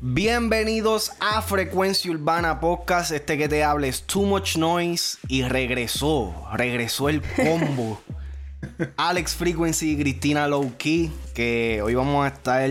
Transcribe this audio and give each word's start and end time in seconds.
Bienvenidos 0.00 1.12
a 1.20 1.42
Frecuencia 1.42 2.10
Urbana 2.10 2.60
Podcast. 2.60 3.10
Este 3.10 3.36
que 3.36 3.48
te 3.48 3.64
habla 3.64 3.88
es 3.88 4.02
Too 4.02 4.22
Much 4.22 4.56
Noise. 4.56 5.18
Y 5.28 5.42
regresó, 5.42 6.34
regresó 6.54 7.08
el 7.08 7.20
combo. 7.22 8.00
Alex 8.96 9.34
Frequency 9.34 9.92
y 9.92 9.98
Cristina 9.98 10.48
Low 10.48 10.72
Key. 10.78 11.12
Que 11.34 11.80
hoy 11.82 11.94
vamos 11.94 12.24
a 12.24 12.28
estar 12.28 12.70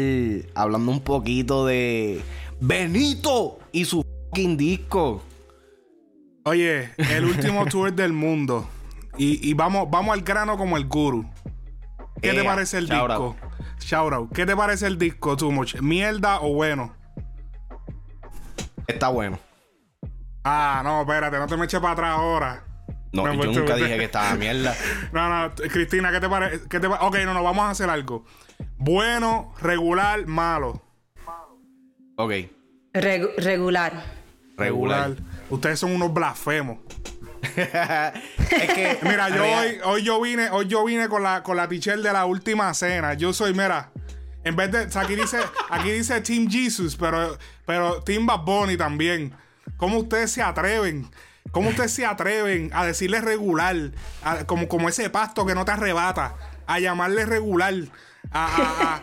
hablando 0.55 0.91
un 0.91 1.01
poquito 1.01 1.65
de 1.65 2.21
Benito 2.59 3.59
y 3.71 3.85
su 3.85 4.03
fucking 4.29 4.57
disco. 4.57 5.21
Oye, 6.43 6.91
el 6.97 7.25
último 7.25 7.65
tour 7.69 7.93
del 7.93 8.13
mundo. 8.13 8.67
Y, 9.17 9.49
y 9.49 9.53
vamos, 9.53 9.89
vamos 9.89 10.13
al 10.13 10.21
grano 10.21 10.57
como 10.57 10.77
el 10.77 10.87
guru. 10.87 11.25
¿Qué 12.21 12.33
te 12.33 12.43
parece 12.43 12.77
el 12.79 12.87
shout 12.87 13.09
disco? 13.09 13.35
Shout 13.79 14.13
out. 14.13 14.31
¿Qué 14.33 14.45
te 14.45 14.55
parece 14.55 14.87
el 14.87 14.97
disco, 14.97 15.37
Too 15.37 15.51
Much? 15.51 15.75
¿Mierda 15.81 16.41
o 16.41 16.53
bueno? 16.53 16.95
Está 18.87 19.09
bueno. 19.09 19.39
Ah, 20.43 20.81
no, 20.83 21.01
espérate, 21.01 21.37
no 21.37 21.47
te 21.47 21.57
me 21.57 21.65
eches 21.65 21.79
para 21.79 21.93
atrás 21.93 22.09
ahora. 22.17 22.63
No, 23.11 23.31
yo 23.33 23.51
nunca 23.51 23.75
dije 23.75 23.97
que 23.97 24.03
estaba 24.05 24.33
mierda. 24.35 24.75
No, 25.11 25.29
no, 25.29 25.55
Cristina, 25.55 26.11
¿qué 26.11 26.19
te 26.19 26.29
parece? 26.29 26.67
¿Qué 26.69 26.79
te 26.79 26.87
pa- 26.89 26.99
ok, 27.05 27.17
no, 27.25 27.33
no, 27.33 27.43
vamos 27.43 27.63
a 27.65 27.69
hacer 27.71 27.89
algo. 27.89 28.25
Bueno, 28.77 29.53
regular, 29.61 30.25
malo. 30.27 30.81
Ok, 32.17 32.31
Regu- 32.93 33.31
regular. 33.37 34.03
regular. 34.57 35.15
Ustedes 35.49 35.79
son 35.79 35.91
unos 35.93 36.13
blasfemos. 36.13 36.79
es 37.57 38.73
que, 38.73 38.99
Mira, 39.03 39.29
yo 39.29 39.43
hoy, 39.43 39.77
hoy 39.83 40.03
yo 40.03 40.21
vine, 40.21 40.49
hoy 40.49 40.67
yo 40.67 40.83
vine 40.85 41.07
con 41.09 41.23
la, 41.23 41.43
con 41.43 41.57
la 41.57 41.67
t-shirt 41.67 42.01
de 42.01 42.13
la 42.13 42.25
última 42.25 42.73
cena. 42.73 43.13
Yo 43.13 43.33
soy, 43.33 43.53
mira, 43.53 43.91
en 44.43 44.55
vez 44.55 44.71
de, 44.71 44.85
o 44.85 44.89
sea, 44.91 45.01
aquí 45.03 45.15
dice, 45.15 45.39
aquí 45.69 45.91
dice 45.91 46.21
Team 46.21 46.49
Jesus, 46.49 46.95
pero, 46.95 47.37
pero 47.65 48.01
Team 48.03 48.25
Bad 48.25 48.41
Bunny 48.41 48.77
también. 48.77 49.33
¿Cómo 49.77 49.97
ustedes 49.99 50.31
se 50.31 50.41
atreven? 50.41 51.09
¿Cómo 51.51 51.69
ustedes 51.69 51.93
se 51.93 52.05
atreven 52.05 52.71
a 52.73 52.85
decirle 52.85 53.21
regular? 53.21 53.75
A- 54.23 54.45
como, 54.45 54.67
como 54.67 54.89
ese 54.89 55.09
pasto 55.09 55.45
que 55.45 55.55
no 55.55 55.65
te 55.65 55.71
arrebata. 55.71 56.35
A 56.65 56.79
llamarle 56.79 57.25
regular. 57.25 57.73
A- 58.31 59.01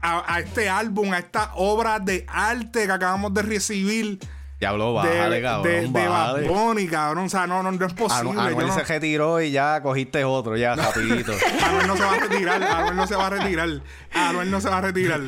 a- 0.00 0.34
a 0.34 0.40
este 0.40 0.68
álbum, 0.68 1.12
a 1.12 1.18
esta 1.18 1.50
obra 1.54 1.98
de 1.98 2.24
arte 2.28 2.86
que 2.86 2.92
acabamos 2.92 3.32
de 3.34 3.42
recibir. 3.42 4.18
Diablo, 4.64 4.86
De, 5.02 5.08
bájale, 5.08 5.36
de, 5.36 5.42
cabrón, 5.42 5.72
de 5.72 5.86
Bad 5.88 6.08
bájale. 6.08 6.48
Bunny, 6.48 6.86
cabrón. 6.88 7.24
O 7.26 7.28
sea, 7.28 7.46
no, 7.46 7.62
no, 7.62 7.70
no 7.72 7.86
es 7.86 7.92
posible. 7.92 8.40
Anuel 8.40 8.66
no- 8.66 8.74
se 8.74 8.82
retiró 8.84 9.40
y 9.40 9.50
ya 9.50 9.80
cogiste 9.82 10.24
otro, 10.24 10.56
ya, 10.56 10.74
rapidito. 10.76 11.32
Anuel 11.64 11.86
no 11.86 11.96
se 11.96 12.02
va 12.02 12.14
a 12.14 12.20
retirar, 12.20 12.62
Anuel 12.62 12.96
no 12.96 13.06
se 13.06 13.16
va 13.16 13.26
a 13.26 13.30
retirar. 13.30 13.68
Anuel 14.12 14.50
no 14.50 14.60
se 14.60 14.68
va 14.68 14.78
a 14.78 14.80
retirar. 14.80 15.20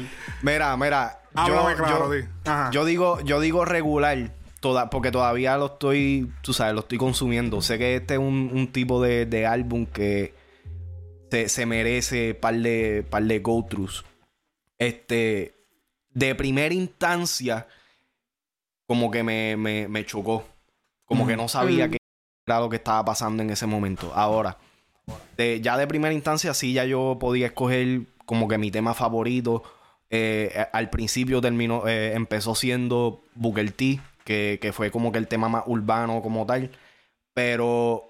Mira, 0.43 0.77
mira. 0.77 1.21
Háblame 1.35 1.71
yo, 1.73 1.77
claro, 1.85 2.15
yo. 2.15 2.25
Ajá. 2.47 2.71
yo 2.71 2.85
digo, 2.87 3.21
yo 3.21 3.41
digo 3.41 3.65
regular, 3.67 4.31
toda, 4.61 4.89
porque 4.89 5.11
todavía 5.11 5.59
lo 5.59 5.67
estoy, 5.67 6.33
tú 6.41 6.55
sabes, 6.55 6.73
lo 6.75 6.81
estoy 6.81 6.97
consumiendo. 6.97 7.61
Sé 7.61 7.77
que 7.79 7.97
este 7.97 8.15
es 8.15 8.21
un, 8.21 8.51
un 8.55 8.73
tipo 8.73 9.03
de, 9.03 9.27
de 9.27 9.47
álbum 9.47 9.85
que 9.85 10.35
se, 11.31 11.51
se 11.51 11.67
merece 11.67 12.33
par 12.35 12.55
de, 12.55 13.05
par 13.11 13.23
de 13.25 13.39
go-throughs. 13.41 14.05
Este, 14.79 15.55
de 16.11 16.35
primera 16.35 16.73
instancia, 16.75 17.67
como 18.87 19.11
que 19.11 19.23
me, 19.23 19.57
me, 19.57 19.89
me 19.89 20.05
chocó. 20.07 20.45
Como 21.05 21.27
que 21.27 21.37
no 21.37 21.49
sabía 21.49 21.87
Mm. 21.87 21.91
qué 21.93 21.97
era 22.47 22.61
lo 22.61 22.69
que 22.69 22.77
estaba 22.77 23.05
pasando 23.05 23.43
en 23.43 23.51
ese 23.51 23.67
momento. 23.67 24.13
Ahora, 24.15 24.57
de- 25.37 25.61
ya 25.61 25.77
de 25.77 25.87
primera 25.87 26.13
instancia, 26.15 26.53
sí, 26.55 26.73
ya 26.73 26.85
yo 26.85 27.17
podía 27.21 27.47
escoger 27.47 28.03
como 28.25 28.49
que 28.49 28.59
mi 28.59 28.71
tema 28.71 28.95
favorito. 28.95 29.63
Eh, 30.11 30.67
al 30.73 30.89
principio 30.91 31.41
terminó, 31.41 31.87
eh, 31.89 32.13
empezó 32.15 32.55
siendo 32.55 33.23
Booker 33.35 33.71
T, 33.73 34.01
que, 34.25 34.59
que 34.61 34.73
fue 34.73 34.91
como 34.91 35.11
que 35.13 35.19
el 35.19 35.29
tema 35.29 35.49
más 35.49 35.65
urbano 35.67 36.23
como 36.23 36.47
tal. 36.47 36.71
Pero 37.35 38.05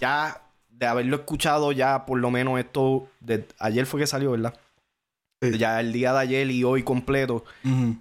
ya 0.00 0.42
de 0.68 0.86
haberlo 0.86 1.16
escuchado, 1.16 1.72
ya 1.72 2.06
por 2.06 2.18
lo 2.18 2.30
menos 2.30 2.58
esto, 2.58 3.08
de, 3.20 3.46
ayer 3.58 3.86
fue 3.86 4.00
que 4.00 4.06
salió, 4.06 4.30
¿verdad? 4.32 4.54
Sí. 5.42 5.58
Ya 5.58 5.80
el 5.80 5.92
día 5.92 6.12
de 6.12 6.18
ayer 6.20 6.50
y 6.50 6.64
hoy 6.64 6.82
completo, 6.82 7.44
Ujú. 7.64 7.96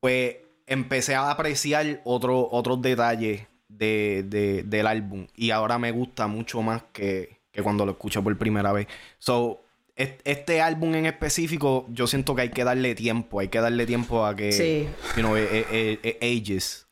pues 0.00 0.36
empecé 0.66 1.14
a 1.14 1.30
apreciar 1.30 2.00
otro- 2.04 2.48
otros 2.50 2.80
detalles 2.82 3.42
de, 3.68 4.24
de- 4.26 4.62
del 4.64 4.86
álbum. 4.86 5.26
Y 5.34 5.50
ahora 5.50 5.78
me 5.78 5.90
gusta 5.90 6.26
mucho 6.26 6.62
más 6.62 6.82
que, 6.92 7.40
que 7.50 7.62
cuando 7.62 7.84
lo 7.84 7.92
escuché 7.92 8.20
por 8.22 8.36
primera 8.38 8.72
vez. 8.72 8.86
So, 9.18 9.62
es- 9.96 10.14
este 10.24 10.60
álbum 10.60 10.94
en 10.94 11.06
específico, 11.06 11.86
yo 11.90 12.06
siento 12.06 12.34
que 12.34 12.42
hay 12.42 12.48
que 12.50 12.64
darle 12.64 12.94
tiempo. 12.94 13.40
Hay 13.40 13.48
que 13.48 13.60
darle 13.60 13.86
tiempo 13.86 14.24
a 14.24 14.34
que, 14.34 14.52
Sí. 14.52 14.88
you 15.16 15.22
know, 15.22 15.36
eh, 15.36 15.66
eh, 15.70 15.98
eh, 16.02 16.18
ages. 16.38 16.86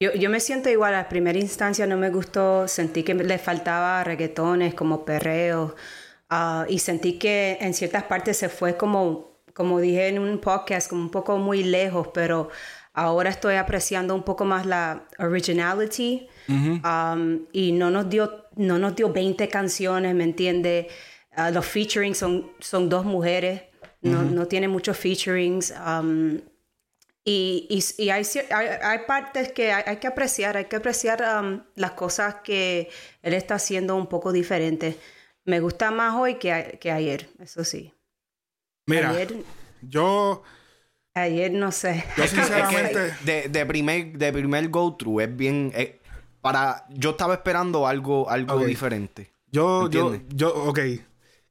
Yo, 0.00 0.12
yo 0.14 0.30
me 0.30 0.38
siento 0.38 0.70
igual, 0.70 0.94
a 0.94 1.08
primera 1.08 1.38
instancia 1.38 1.84
no 1.86 1.96
me 1.96 2.10
gustó, 2.10 2.68
sentí 2.68 3.02
que 3.02 3.14
le 3.14 3.38
faltaba 3.38 4.04
reggaetones 4.04 4.72
como 4.74 5.04
perreos 5.04 5.72
ah, 6.30 6.66
y 6.68 6.78
sentí 6.78 7.18
que 7.18 7.58
en 7.60 7.74
ciertas 7.74 8.04
partes 8.04 8.36
se 8.36 8.48
fue 8.48 8.76
como, 8.76 9.40
como 9.54 9.80
dije 9.80 10.06
en 10.06 10.20
un 10.20 10.38
podcast, 10.38 10.88
como 10.88 11.02
un 11.02 11.10
poco 11.10 11.38
muy 11.38 11.64
lejos, 11.64 12.08
pero 12.14 12.48
ahora 13.00 13.30
estoy 13.30 13.54
apreciando 13.56 14.14
un 14.14 14.22
poco 14.22 14.44
más 14.44 14.66
la 14.66 15.06
originality 15.18 16.28
um, 16.84 17.46
y 17.52 17.72
no 17.72 17.90
nos 17.90 18.08
dio, 18.08 18.46
no 18.56 18.78
nos 18.78 18.94
dio 18.96 19.12
20 19.12 19.48
canciones, 19.48 20.14
¿me 20.14 20.24
entiende? 20.24 20.88
Ah, 21.32 21.50
los 21.50 21.66
featuring 21.66 22.14
son, 22.14 22.50
son 22.60 22.88
dos 22.88 23.04
mujeres, 23.04 23.62
no, 24.02 24.22
no 24.22 24.46
tiene 24.46 24.68
muchos 24.68 24.96
featurings. 24.96 25.72
um, 25.86 26.38
Y, 27.24 27.66
y- 27.68 28.02
y 28.04 28.08
hay, 28.10 28.22
hay, 28.50 28.66
hay 28.82 28.98
partes 29.06 29.52
que 29.52 29.70
hay, 29.70 29.82
hay 29.86 29.96
que 29.98 30.06
apreciar, 30.06 30.56
hay 30.56 30.64
que 30.64 30.76
apreciar 30.76 31.20
um, 31.22 31.62
las 31.74 31.90
cosas 31.92 32.36
que 32.42 32.88
él 33.22 33.34
está 33.34 33.56
haciendo 33.56 33.96
un 33.96 34.06
poco 34.06 34.32
diferentes. 34.32 34.96
Me 35.44 35.60
gusta 35.60 35.90
más 35.90 36.14
hoy 36.16 36.36
que, 36.36 36.78
que 36.80 36.90
ayer, 36.90 37.28
eso 37.38 37.64
sí. 37.64 37.92
Mira, 38.86 39.10
Ayer, 39.10 39.34
yo, 39.82 40.42
ayer 41.18 41.52
no 41.52 41.70
sé. 41.72 42.04
yo 42.16 42.24
Es 42.24 42.30
que 42.32 42.36
sinceramente. 42.42 43.14
de, 43.24 43.48
de 43.48 43.66
primer, 43.66 44.18
de 44.18 44.32
primer 44.32 44.68
go-through 44.68 45.20
es 45.20 45.36
bien... 45.36 45.72
eh, 45.74 46.00
para, 46.40 46.86
yo 46.90 47.10
estaba 47.10 47.34
esperando 47.34 47.86
algo, 47.86 48.30
algo 48.30 48.64
diferente. 48.64 49.32
Yo, 49.50 49.88
yo, 49.90 50.12
¿Entiendes? 50.12 50.36
yo, 50.36 50.54
ok. 50.54 50.78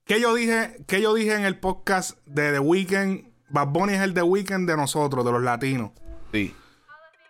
¿Qué 0.05 0.22
yo 0.22 0.33
dije? 0.33 0.78
¿Qué 0.88 1.01
yo 1.01 1.13
dije 1.13 1.35
en 1.35 1.44
el 1.44 1.57
podcast 1.59 2.17
de 2.25 2.53
The 2.53 2.59
Weeknd? 2.59 3.25
Bad 3.50 3.67
Bunny 3.67 3.94
es 3.94 4.01
el 4.01 4.13
The 4.13 4.22
Weeknd 4.23 4.67
de 4.69 4.78
nosotros, 4.78 5.25
de 5.25 5.31
los 5.31 5.41
latinos. 5.44 5.91
Sí. 6.31 6.55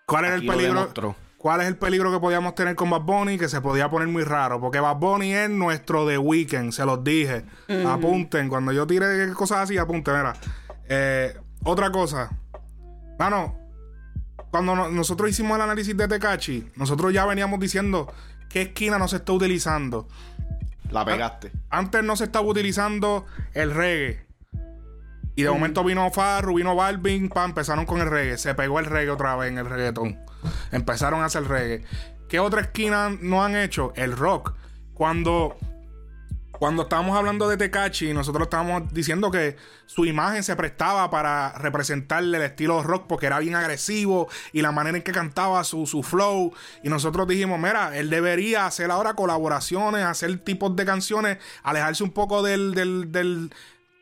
¿Cuál 0.05 0.25
es 0.25 0.31
Aquí 0.33 0.47
el 0.47 0.53
peligro? 0.53 1.15
¿Cuál 1.37 1.61
es 1.61 1.67
el 1.67 1.77
peligro 1.77 2.11
que 2.11 2.19
podíamos 2.19 2.55
tener 2.55 2.75
con 2.75 2.89
Bad 2.89 3.01
Bunny? 3.01 3.37
Que 3.37 3.49
se 3.49 3.61
podía 3.61 3.89
poner 3.89 4.07
muy 4.07 4.23
raro. 4.23 4.59
Porque 4.59 4.79
Bad 4.79 4.97
Bunny 4.97 5.33
es 5.33 5.49
nuestro 5.49 6.05
The 6.07 6.17
Weeknd, 6.17 6.71
se 6.71 6.85
los 6.85 7.03
dije. 7.03 7.43
Apunten. 7.87 8.49
Cuando 8.49 8.71
yo 8.71 8.85
tire 8.85 9.31
cosas 9.33 9.59
así, 9.59 9.77
apunten. 9.77 10.15
Mira. 10.15 10.33
Eh, 10.89 11.35
otra 11.63 11.91
cosa. 11.91 12.29
Mano, 13.19 13.57
cuando 14.51 14.75
no- 14.75 14.89
nosotros 14.89 15.29
hicimos 15.29 15.55
el 15.55 15.61
análisis 15.63 15.95
de 15.95 16.07
Tecachi, 16.07 16.71
nosotros 16.75 17.13
ya 17.13 17.25
veníamos 17.25 17.59
diciendo 17.59 18.11
qué 18.49 18.61
esquina 18.63 18.97
no 18.97 19.07
se 19.07 19.17
está 19.17 19.33
utilizando. 19.33 20.07
La 20.89 21.03
pegaste. 21.03 21.51
Antes 21.69 22.03
no 22.03 22.15
se 22.15 22.25
estaba 22.25 22.45
utilizando 22.47 23.25
el 23.53 23.73
reggae. 23.73 24.25
Y 25.35 25.43
de 25.43 25.51
momento 25.51 25.83
vino 25.83 26.09
Farru, 26.11 26.55
vino 26.55 26.75
Balvin, 26.75 27.29
pa, 27.29 27.43
empezaron 27.45 27.85
con 27.85 27.99
el 28.01 28.09
reggae. 28.09 28.37
Se 28.37 28.55
pegó 28.55 28.79
el 28.79 28.85
reggae 28.85 29.11
otra 29.11 29.35
vez 29.35 29.51
en 29.51 29.57
el 29.59 29.65
reggaetón. 29.69 30.17
Empezaron 30.71 31.21
a 31.21 31.25
hacer 31.25 31.43
reggae. 31.47 31.83
¿Qué 32.29 32.39
otra 32.39 32.61
esquina 32.61 33.09
no 33.21 33.43
han 33.43 33.55
hecho? 33.55 33.93
El 33.95 34.13
rock. 34.17 34.53
Cuando, 34.93 35.57
cuando 36.59 36.83
estábamos 36.83 37.17
hablando 37.17 37.47
de 37.47 37.57
Tecachi, 37.57 38.13
nosotros 38.13 38.47
estábamos 38.47 38.93
diciendo 38.93 39.29
que 39.29 39.57
su 39.85 40.05
imagen 40.05 40.43
se 40.43 40.55
prestaba 40.55 41.09
para 41.09 41.53
representarle 41.53 42.37
el 42.37 42.43
estilo 42.43 42.81
rock 42.83 43.05
porque 43.07 43.27
era 43.27 43.39
bien 43.39 43.55
agresivo 43.55 44.27
y 44.53 44.61
la 44.61 44.71
manera 44.71 44.97
en 44.97 45.03
que 45.03 45.11
cantaba 45.11 45.63
su, 45.63 45.85
su 45.85 46.03
flow. 46.03 46.53
Y 46.83 46.89
nosotros 46.89 47.27
dijimos, 47.27 47.59
mira, 47.59 47.95
él 47.97 48.09
debería 48.09 48.65
hacer 48.65 48.89
ahora 48.91 49.13
colaboraciones, 49.13 50.03
hacer 50.03 50.37
tipos 50.39 50.75
de 50.75 50.85
canciones, 50.85 51.37
alejarse 51.63 52.03
un 52.03 52.11
poco 52.11 52.41
del, 52.41 52.73
del, 52.73 53.11
del, 53.11 53.53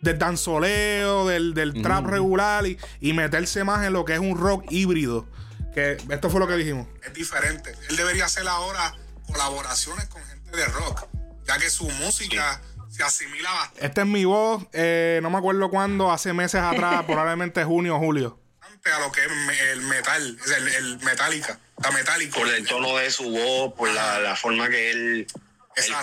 del 0.02 0.18
danzoleo, 0.20 1.28
del, 1.28 1.54
del 1.54 1.82
trap 1.82 2.06
regular 2.08 2.66
y, 2.66 2.78
y 3.02 3.14
meterse 3.14 3.64
más 3.64 3.86
en 3.86 3.94
lo 3.94 4.06
que 4.06 4.14
es 4.14 4.20
un 4.20 4.38
rock 4.38 4.66
híbrido. 4.70 5.28
Que 5.74 5.98
esto 6.10 6.30
fue 6.30 6.40
lo 6.40 6.48
que 6.48 6.56
dijimos. 6.56 6.88
Es 7.04 7.14
diferente. 7.14 7.76
Él 7.90 7.98
debería 7.98 8.26
hacer 8.26 8.48
ahora 8.48 8.96
colaboraciones 9.28 10.06
con 10.06 10.24
gente 10.24 10.56
de 10.56 10.66
rock, 10.68 11.06
ya 11.46 11.58
que 11.58 11.70
su 11.70 11.90
música 11.90 12.62
se 12.90 13.04
asimila 13.04 13.52
bastante. 13.52 13.86
Esta 13.86 14.02
es 14.02 14.08
mi 14.08 14.26
voz, 14.26 14.64
eh, 14.74 15.20
no 15.22 15.30
me 15.30 15.38
acuerdo 15.38 15.70
cuándo, 15.70 16.12
hace 16.12 16.34
meses 16.34 16.62
atrás, 16.62 17.04
probablemente 17.08 17.64
junio 17.64 17.96
o 17.96 18.00
julio. 18.00 18.40
A 18.86 19.00
lo 19.00 19.12
que 19.12 19.26
es 19.26 19.32
el 19.72 19.82
metal, 19.82 20.38
el, 20.58 20.68
el 20.68 21.00
metálica, 21.00 21.60
la 21.82 21.90
metálica. 21.92 22.38
por 22.38 22.48
el 22.48 22.68
tono 22.68 22.96
de 22.98 23.10
su 23.10 23.32
voz, 23.32 23.74
por 23.74 23.90
la, 23.90 24.20
la 24.20 24.36
forma 24.36 24.70
que 24.70 24.92
él, 24.92 25.28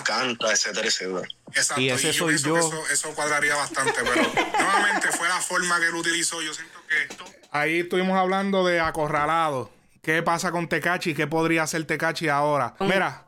canta, 0.03 0.51
etcétera, 0.51 0.87
etcétera. 0.87 1.27
Exacto, 1.53 1.81
y, 1.81 1.89
ese 1.89 2.11
soy 2.11 2.37
yo. 2.37 2.57
Eso, 2.57 2.83
eso, 2.91 3.15
cuadraría 3.15 3.55
bastante, 3.55 3.93
pero 4.03 4.15
nuevamente 4.59 5.07
fue 5.13 5.29
la 5.29 5.39
forma 5.39 5.79
que 5.79 5.87
él 5.87 5.95
utilizó. 5.95 6.41
Yo 6.41 6.53
siento 6.53 6.79
que 6.89 7.03
esto. 7.03 7.23
Ahí 7.51 7.79
estuvimos 7.79 8.17
hablando 8.17 8.65
de 8.65 8.81
acorralado. 8.81 9.71
¿Qué 10.01 10.21
pasa 10.21 10.51
con 10.51 10.67
Tecachi? 10.67 11.13
¿Qué 11.13 11.27
podría 11.27 11.63
hacer 11.63 11.85
Tecachi 11.85 12.27
ahora? 12.27 12.75
Mira, 12.81 13.27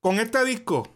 con 0.00 0.20
este 0.20 0.44
disco, 0.44 0.94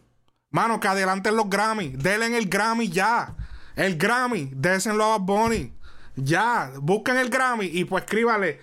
mano, 0.55 0.79
que 0.79 0.87
adelanten 0.87 1.35
los 1.35 1.49
Grammy. 1.49 1.89
Denle 1.89 2.37
el 2.37 2.47
Grammy 2.47 2.89
ya. 2.89 3.35
El 3.75 3.97
Grammy, 3.97 4.51
désenlo 4.55 5.03
a 5.13 5.17
Bonnie. 5.17 5.73
Ya, 6.15 6.71
busquen 6.77 7.17
el 7.17 7.29
Grammy 7.29 7.65
y 7.65 7.83
pues 7.83 8.05
escríbale 8.05 8.61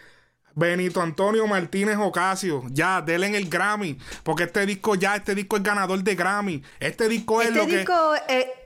Benito 0.55 1.03
Antonio 1.03 1.47
Martínez 1.47 1.99
Ocasio, 1.99 2.65
ya, 2.71 3.03
denle 3.03 3.37
el 3.37 3.49
Grammy, 3.49 3.99
porque 4.23 4.45
este 4.45 4.65
disco 4.65 4.95
ya, 4.95 5.17
este 5.17 5.35
disco 5.35 5.57
es 5.57 5.63
ganador 5.63 6.03
de 6.03 6.15
Grammy. 6.15 6.63
Este 6.81 7.09
disco 7.09 7.43
es 7.43 7.49
este 7.49 7.59
lo 7.59 7.67
que... 7.67 7.81
Este 7.81 7.93
disco 7.93 8.15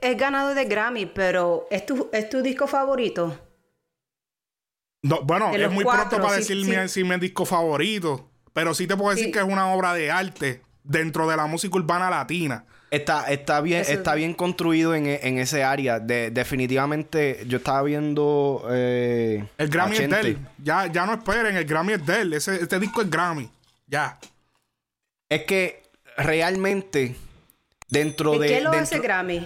es, 0.01 0.17
ganador 0.17 0.55
de 0.55 0.65
Grammy, 0.65 1.05
pero 1.05 1.67
¿es 1.69 1.85
tu, 1.85 2.09
¿es 2.13 2.29
tu 2.29 2.41
disco 2.41 2.65
favorito? 2.65 3.37
No, 5.01 5.21
bueno, 5.23 5.53
es 5.53 5.69
muy 5.69 5.83
pronto 5.83 6.21
para 6.21 6.37
decirme 6.37 6.87
si 6.87 7.03
mi 7.03 7.17
disco 7.17 7.45
favorito, 7.45 8.31
pero 8.53 8.73
sí 8.73 8.87
te 8.87 8.95
puedo 8.95 9.13
decir 9.13 9.33
que 9.33 9.39
es 9.39 9.45
una 9.45 9.73
obra 9.73 9.93
de 9.93 10.11
arte 10.11 10.61
dentro 10.83 11.27
de 11.27 11.35
la 11.35 11.45
música 11.45 11.75
urbana 11.77 12.09
latina. 12.09 12.65
Está, 12.89 13.29
está 13.31 13.59
bien, 13.59 13.83
está 13.87 14.15
bien 14.15 14.33
construido 14.33 14.95
en, 14.95 15.07
en 15.07 15.39
ese 15.39 15.63
área. 15.63 15.99
De, 15.99 16.31
definitivamente, 16.31 17.43
yo 17.45 17.57
estaba 17.57 17.83
viendo. 17.83 18.65
Eh, 18.71 19.45
el 19.57 19.67
Grammy 19.69 19.97
es 19.97 20.09
de 20.09 20.19
él. 20.19 20.37
Ya, 20.57 20.87
ya 20.87 21.05
no 21.05 21.13
esperen, 21.15 21.57
el 21.57 21.65
Grammy 21.65 21.93
es 21.93 22.05
de 22.05 22.21
él. 22.21 22.33
Ese, 22.33 22.55
este 22.55 22.79
disco 22.79 23.01
es 23.01 23.09
Grammy. 23.09 23.49
Ya. 23.87 24.17
Es 25.27 25.43
que 25.43 25.83
realmente, 26.15 27.15
dentro 27.89 28.39
de. 28.39 28.47
¿Qué 28.47 28.61
lo 28.61 28.71
hace 28.71 28.99
Grammy? 28.99 29.45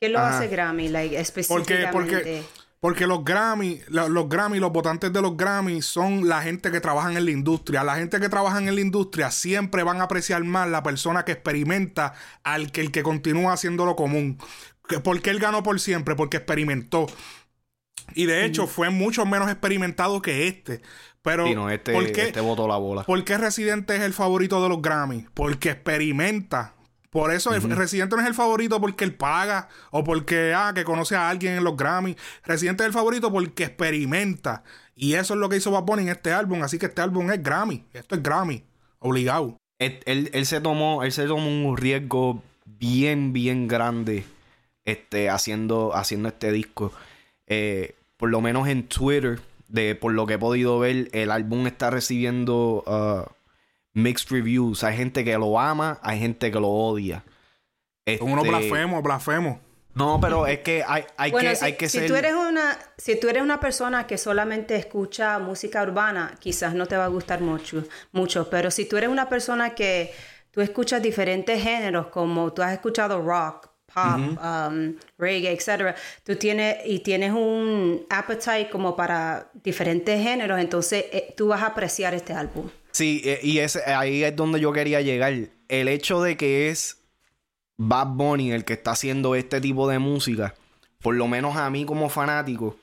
¿Qué 0.00 0.08
lo 0.08 0.18
hace 0.18 0.48
Grammy? 0.48 0.88
Like, 0.88 1.18
específicamente. 1.18 1.92
Porque, 1.92 2.16
porque 2.16 2.42
porque 2.80 3.08
los 3.08 3.24
Grammy, 3.24 3.80
los, 3.88 4.28
Grammy, 4.28 4.60
los 4.60 4.72
votantes 4.72 5.12
de 5.12 5.20
los 5.20 5.36
Grammy 5.36 5.82
son 5.82 6.28
la 6.28 6.42
gente 6.42 6.70
que 6.70 6.80
trabaja 6.80 7.12
en 7.12 7.24
la 7.24 7.30
industria. 7.30 7.82
La 7.82 7.96
gente 7.96 8.20
que 8.20 8.28
trabaja 8.28 8.58
en 8.58 8.72
la 8.72 8.80
industria 8.80 9.32
siempre 9.32 9.82
van 9.82 10.00
a 10.00 10.04
apreciar 10.04 10.44
más 10.44 10.68
la 10.68 10.84
persona 10.84 11.24
que 11.24 11.32
experimenta 11.32 12.14
al 12.44 12.70
que 12.70 12.80
el 12.80 12.92
que 12.92 13.02
continúa 13.02 13.54
haciendo 13.54 13.84
lo 13.84 13.96
común. 13.96 14.38
¿Por 15.02 15.20
qué 15.20 15.30
él 15.30 15.40
ganó 15.40 15.64
por 15.64 15.80
siempre? 15.80 16.14
Porque 16.14 16.36
experimentó. 16.36 17.08
Y 18.14 18.26
de 18.26 18.44
hecho 18.44 18.66
fue 18.66 18.90
mucho 18.90 19.26
menos 19.26 19.50
experimentado 19.50 20.22
que 20.22 20.46
este. 20.46 20.80
Pero 21.22 21.52
no, 21.52 21.68
este, 21.68 21.92
¿por 21.92 22.10
qué, 22.12 22.28
este 22.28 22.40
la 22.40 22.76
bola. 22.76 23.02
¿Por 23.02 23.24
qué 23.24 23.36
Residente 23.36 23.96
es 23.96 24.02
el 24.02 24.14
favorito 24.14 24.62
de 24.62 24.68
los 24.68 24.80
Grammy? 24.80 25.26
Porque 25.34 25.70
experimenta 25.70 26.74
por 27.10 27.32
eso 27.32 27.54
el 27.54 27.62
Residente 27.62 28.16
no 28.16 28.22
es 28.22 28.28
el 28.28 28.34
favorito 28.34 28.80
porque 28.80 29.04
él 29.04 29.14
paga 29.14 29.68
o 29.90 30.04
porque 30.04 30.52
ah, 30.54 30.72
que 30.74 30.84
conoce 30.84 31.16
a 31.16 31.30
alguien 31.30 31.54
en 31.54 31.64
los 31.64 31.76
Grammy. 31.76 32.16
Residente 32.44 32.82
es 32.82 32.88
el 32.88 32.92
favorito 32.92 33.32
porque 33.32 33.64
experimenta. 33.64 34.62
Y 34.94 35.14
eso 35.14 35.34
es 35.34 35.40
lo 35.40 35.48
que 35.48 35.56
hizo 35.56 35.70
Bad 35.70 35.84
Bunny 35.84 36.02
en 36.02 36.08
este 36.10 36.32
álbum. 36.32 36.62
Así 36.62 36.78
que 36.78 36.86
este 36.86 37.00
álbum 37.00 37.30
es 37.30 37.42
Grammy. 37.42 37.84
Esto 37.94 38.14
es 38.14 38.22
Grammy. 38.22 38.62
Obligado. 38.98 39.56
Él, 39.78 40.44
se 40.44 40.60
tomó, 40.60 41.02
él 41.02 41.12
se 41.12 41.26
tomó 41.26 41.46
un 41.46 41.76
riesgo 41.76 42.42
bien, 42.66 43.32
bien 43.32 43.68
grande 43.68 44.24
este, 44.84 45.30
haciendo, 45.30 45.94
haciendo 45.94 46.28
este 46.28 46.52
disco. 46.52 46.92
Eh, 47.46 47.94
por 48.18 48.28
lo 48.28 48.40
menos 48.42 48.68
en 48.68 48.86
Twitter, 48.86 49.40
de, 49.68 49.94
por 49.94 50.12
lo 50.12 50.26
que 50.26 50.34
he 50.34 50.38
podido 50.38 50.78
ver, 50.78 51.08
el 51.12 51.30
álbum 51.30 51.66
está 51.66 51.88
recibiendo... 51.88 52.84
Uh, 52.86 53.37
mixed 53.98 54.30
reviews. 54.30 54.84
Hay 54.84 54.96
gente 54.96 55.24
que 55.24 55.36
lo 55.36 55.58
ama, 55.58 55.98
hay 56.02 56.18
gente 56.18 56.50
que 56.50 56.60
lo 56.60 56.68
odia. 56.68 57.24
Este... 58.06 58.24
Uno 58.24 58.42
blasfemo, 58.42 59.02
blasfemo. 59.02 59.60
No, 59.94 60.20
pero 60.20 60.46
es 60.46 60.60
que 60.60 60.84
hay, 60.86 61.04
hay 61.16 61.32
que, 61.32 61.56
si, 61.56 61.64
hay 61.64 61.72
que 61.72 61.88
si 61.88 62.06
Tú 62.06 62.14
eres 62.14 62.32
una, 62.32 62.78
si 62.96 63.18
tú 63.18 63.28
eres 63.28 63.42
una 63.42 63.58
persona 63.58 64.06
que 64.06 64.16
solamente 64.16 64.76
escucha 64.76 65.40
música 65.40 65.82
urbana, 65.82 66.36
quizás 66.38 66.72
no 66.74 66.86
te 66.86 66.96
va 66.96 67.06
a 67.06 67.08
gustar 67.08 67.40
mucho, 67.40 67.82
mucho. 68.12 68.48
Pero 68.48 68.70
si 68.70 68.84
tú 68.84 68.96
eres 68.96 69.10
una 69.10 69.28
persona 69.28 69.74
que 69.74 70.12
tú 70.52 70.60
escuchas 70.60 71.02
diferentes 71.02 71.60
géneros, 71.60 72.06
como 72.08 72.52
tú 72.52 72.62
has 72.62 72.72
escuchado 72.72 73.20
rock, 73.20 73.70
pop, 74.02 74.44
um, 74.44 74.94
reggae, 75.18 75.52
etc. 75.52 75.96
Tú 76.24 76.36
tienes 76.36 76.76
y 76.86 77.00
tienes 77.00 77.32
un 77.32 78.06
appetite 78.10 78.68
como 78.70 78.96
para 78.96 79.50
diferentes 79.62 80.22
géneros, 80.22 80.60
entonces 80.60 81.06
eh, 81.12 81.34
tú 81.36 81.48
vas 81.48 81.62
a 81.62 81.66
apreciar 81.66 82.14
este 82.14 82.32
álbum. 82.32 82.68
Sí, 82.92 83.22
eh, 83.24 83.40
y 83.42 83.58
ese, 83.58 83.82
ahí 83.84 84.24
es 84.24 84.34
donde 84.34 84.60
yo 84.60 84.72
quería 84.72 85.00
llegar. 85.00 85.32
El 85.68 85.88
hecho 85.88 86.22
de 86.22 86.36
que 86.36 86.70
es 86.70 86.98
Bad 87.78 88.08
Bunny 88.08 88.52
el 88.52 88.64
que 88.64 88.72
está 88.72 88.90
haciendo 88.90 89.34
este 89.34 89.60
tipo 89.60 89.88
de 89.88 89.98
música, 89.98 90.54
por 91.00 91.14
lo 91.14 91.28
menos 91.28 91.56
a 91.56 91.70
mí 91.70 91.84
como 91.84 92.08
fanático, 92.08 92.76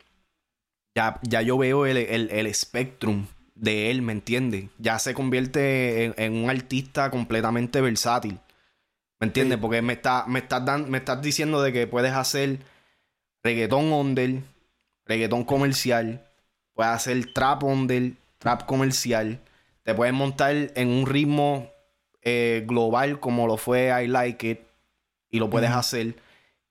ya, 0.95 1.19
ya 1.23 1.41
yo 1.41 1.57
veo 1.57 1.85
el, 1.85 1.97
el, 1.97 2.55
spectrum 2.55 3.25
de 3.55 3.91
él, 3.91 4.01
¿me 4.01 4.13
entiendes? 4.13 4.69
Ya 4.77 4.97
se 4.97 5.13
convierte 5.13 6.13
en, 6.17 6.33
un 6.33 6.49
artista 6.49 7.11
completamente 7.11 7.81
versátil. 7.81 8.39
¿Me 9.19 9.27
entiendes? 9.27 9.57
Porque 9.57 9.81
me, 9.81 9.93
está, 9.93 10.25
me, 10.27 10.39
estás 10.39 10.87
me 10.87 10.97
estás 10.97 11.21
diciendo 11.21 11.61
de 11.61 11.71
que 11.71 11.87
puedes 11.87 12.13
hacer 12.13 12.59
reggaetón 13.43 13.91
under, 13.93 14.41
reggaetón 15.05 15.45
comercial, 15.45 16.27
puedes 16.73 16.91
hacer 16.91 17.33
trap 17.33 17.63
under, 17.63 18.13
trap 18.39 18.65
comercial 18.65 19.41
te 19.85 19.93
puedes 19.93 20.15
montar 20.15 20.55
en 20.75 20.87
un 20.87 21.05
ritmo 21.05 21.69
eh, 22.23 22.63
global 22.65 23.19
como 23.19 23.45
lo 23.45 23.55
fue 23.55 23.91
I 24.03 24.07
Like 24.07 24.49
It 24.49 24.59
y 25.29 25.37
lo 25.37 25.51
puedes 25.51 25.69
hacer. 25.69 26.15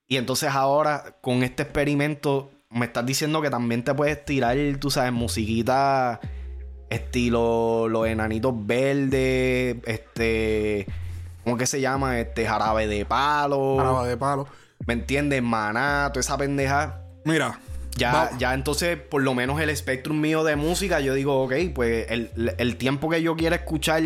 Y 0.09 0.17
entonces 0.17 0.51
ahora 0.51 1.17
con 1.21 1.45
este 1.45 1.63
experimento 1.63 2.51
me 2.71 2.87
estás 2.87 3.07
diciendo 3.07 3.41
que 3.41 3.51
también 3.51 3.85
te 3.85 3.95
puedes 3.95 4.25
tirar, 4.25 4.57
tú 4.81 4.91
sabes, 4.91 5.13
musiquita 5.13 6.21
estilo 6.91 7.89
los 7.89 8.09
enanitos 8.09 8.53
verdes, 8.67 9.77
este, 9.87 10.87
¿cómo 11.45 11.57
que 11.57 11.67
se 11.67 11.81
llama? 11.81 12.19
Este 12.19 12.47
jarabe 12.47 12.87
de 12.87 13.05
palo. 13.05 13.77
Jarabe 13.77 14.09
de 14.09 14.17
palo. 14.17 14.49
¿Me 14.87 14.95
entiendes? 14.95 15.43
Maná, 15.43 16.11
toda 16.13 16.21
esa 16.21 16.37
pendeja. 16.37 17.01
Mira, 17.25 17.59
ya, 17.97 18.31
ya 18.39 18.55
entonces, 18.55 18.99
por 18.99 19.23
lo 19.23 19.35
menos 19.35 19.61
el 19.61 19.71
espectro 19.71 20.13
mío 20.15 20.43
de 20.43 20.57
música, 20.57 21.01
yo 21.01 21.15
digo, 21.15 21.43
ok, 21.43 21.55
pues 21.75 22.07
el, 22.11 22.77
tiempo 22.77 23.09
que 23.09 23.23
yo 23.23 23.37
quiera 23.37 23.57
escuchar 23.57 24.03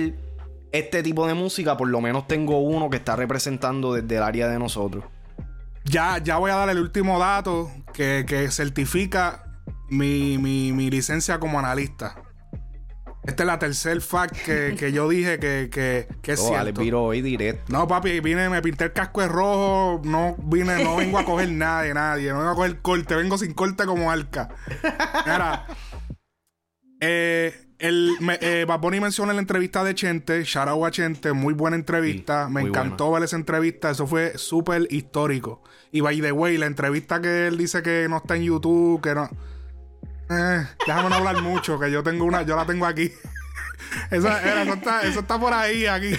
este 0.73 1.03
tipo 1.03 1.27
de 1.27 1.35
música, 1.35 1.77
por 1.77 1.89
lo 1.89 2.01
menos 2.01 2.29
tengo 2.29 2.59
uno 2.59 2.91
que 2.91 2.99
está 2.99 3.17
representando 3.17 3.95
desde 3.95 4.17
el 4.17 4.23
área 4.23 4.49
de 4.49 4.59
nosotros. 4.59 5.05
Ya, 5.85 6.19
ya 6.19 6.37
voy 6.37 6.51
a 6.51 6.57
dar 6.57 6.69
el 6.69 6.79
último 6.79 7.19
dato 7.19 7.71
que, 7.95 8.49
certifica 8.51 9.63
mi, 9.89 10.37
mi 10.39 10.91
licencia 10.91 11.41
como 11.41 11.59
analista. 11.59 12.28
Esta 13.29 13.43
es 13.43 13.47
la 13.47 13.59
tercer 13.59 14.01
fact 14.01 14.37
que, 14.43 14.91
yo 14.91 15.07
dije 15.07 15.39
que, 15.39 15.69
que, 15.71 16.09
que 16.23 16.33
es 16.33 16.41
oh, 16.41 16.49
cierto. 16.49 16.81
Vale, 16.81 16.95
hoy 16.95 17.21
directo. 17.21 17.71
No, 17.71 17.87
papi, 17.87 18.21
vine, 18.21 18.49
me 18.49 18.63
pinté 18.63 18.85
el 18.85 18.95
casco 18.95 19.21
de 19.21 19.29
rojo. 19.29 20.01
No 20.03 20.35
vine, 20.39 20.83
no 20.83 20.97
vengo 20.97 21.19
a 21.19 21.27
coger 21.27 21.51
nada 21.51 21.83
de 21.83 21.93
nadie. 21.93 22.31
No 22.33 22.39
vengo 22.39 22.53
a 22.53 22.55
coger 22.55 22.81
corte. 22.81 23.15
Vengo 23.17 23.37
sin 23.37 23.53
corte 23.53 23.85
como 23.85 24.11
arca. 24.11 24.49
Mira. 25.27 25.67
eh, 27.01 27.67
el, 27.79 28.17
me, 28.21 28.39
eh, 28.41 28.67
menciona 28.99 29.33
en 29.33 29.37
la 29.37 29.43
entrevista 29.43 29.85
de 29.85 29.95
Chente, 29.95 30.43
shout 30.45 30.83
a 30.83 30.91
Chente, 30.91 31.35
muy 31.35 31.53
buena 31.53 31.77
entrevista. 31.77 32.49
me 32.49 32.63
encantó 32.63 33.13
ver 33.13 33.25
esa 33.25 33.37
entrevista, 33.37 33.91
eso 33.91 34.07
fue 34.07 34.39
súper 34.39 34.89
histórico. 34.89 35.63
Y 35.93 36.01
by 36.01 36.19
the 36.23 36.33
way, 36.33 36.57
la 36.57 36.65
entrevista 36.65 37.21
que 37.21 37.49
él 37.49 37.59
dice 37.59 37.83
que 37.83 38.07
no 38.09 38.17
está 38.17 38.37
en 38.37 38.45
YouTube, 38.45 39.03
que 39.03 39.15
no. 39.15 39.29
Eh, 40.31 40.67
déjame 40.87 41.09
no 41.09 41.17
hablar 41.17 41.43
mucho, 41.43 41.79
que 41.79 41.91
yo 41.91 42.03
tengo 42.03 42.25
una, 42.25 42.43
yo 42.43 42.57
la 42.57 42.67
tengo 42.67 42.87
aquí. 42.87 43.13
eso, 44.11 44.29
está, 44.29 45.39
por 45.39 45.53
ahí, 45.53 45.87
aquí. 45.87 46.13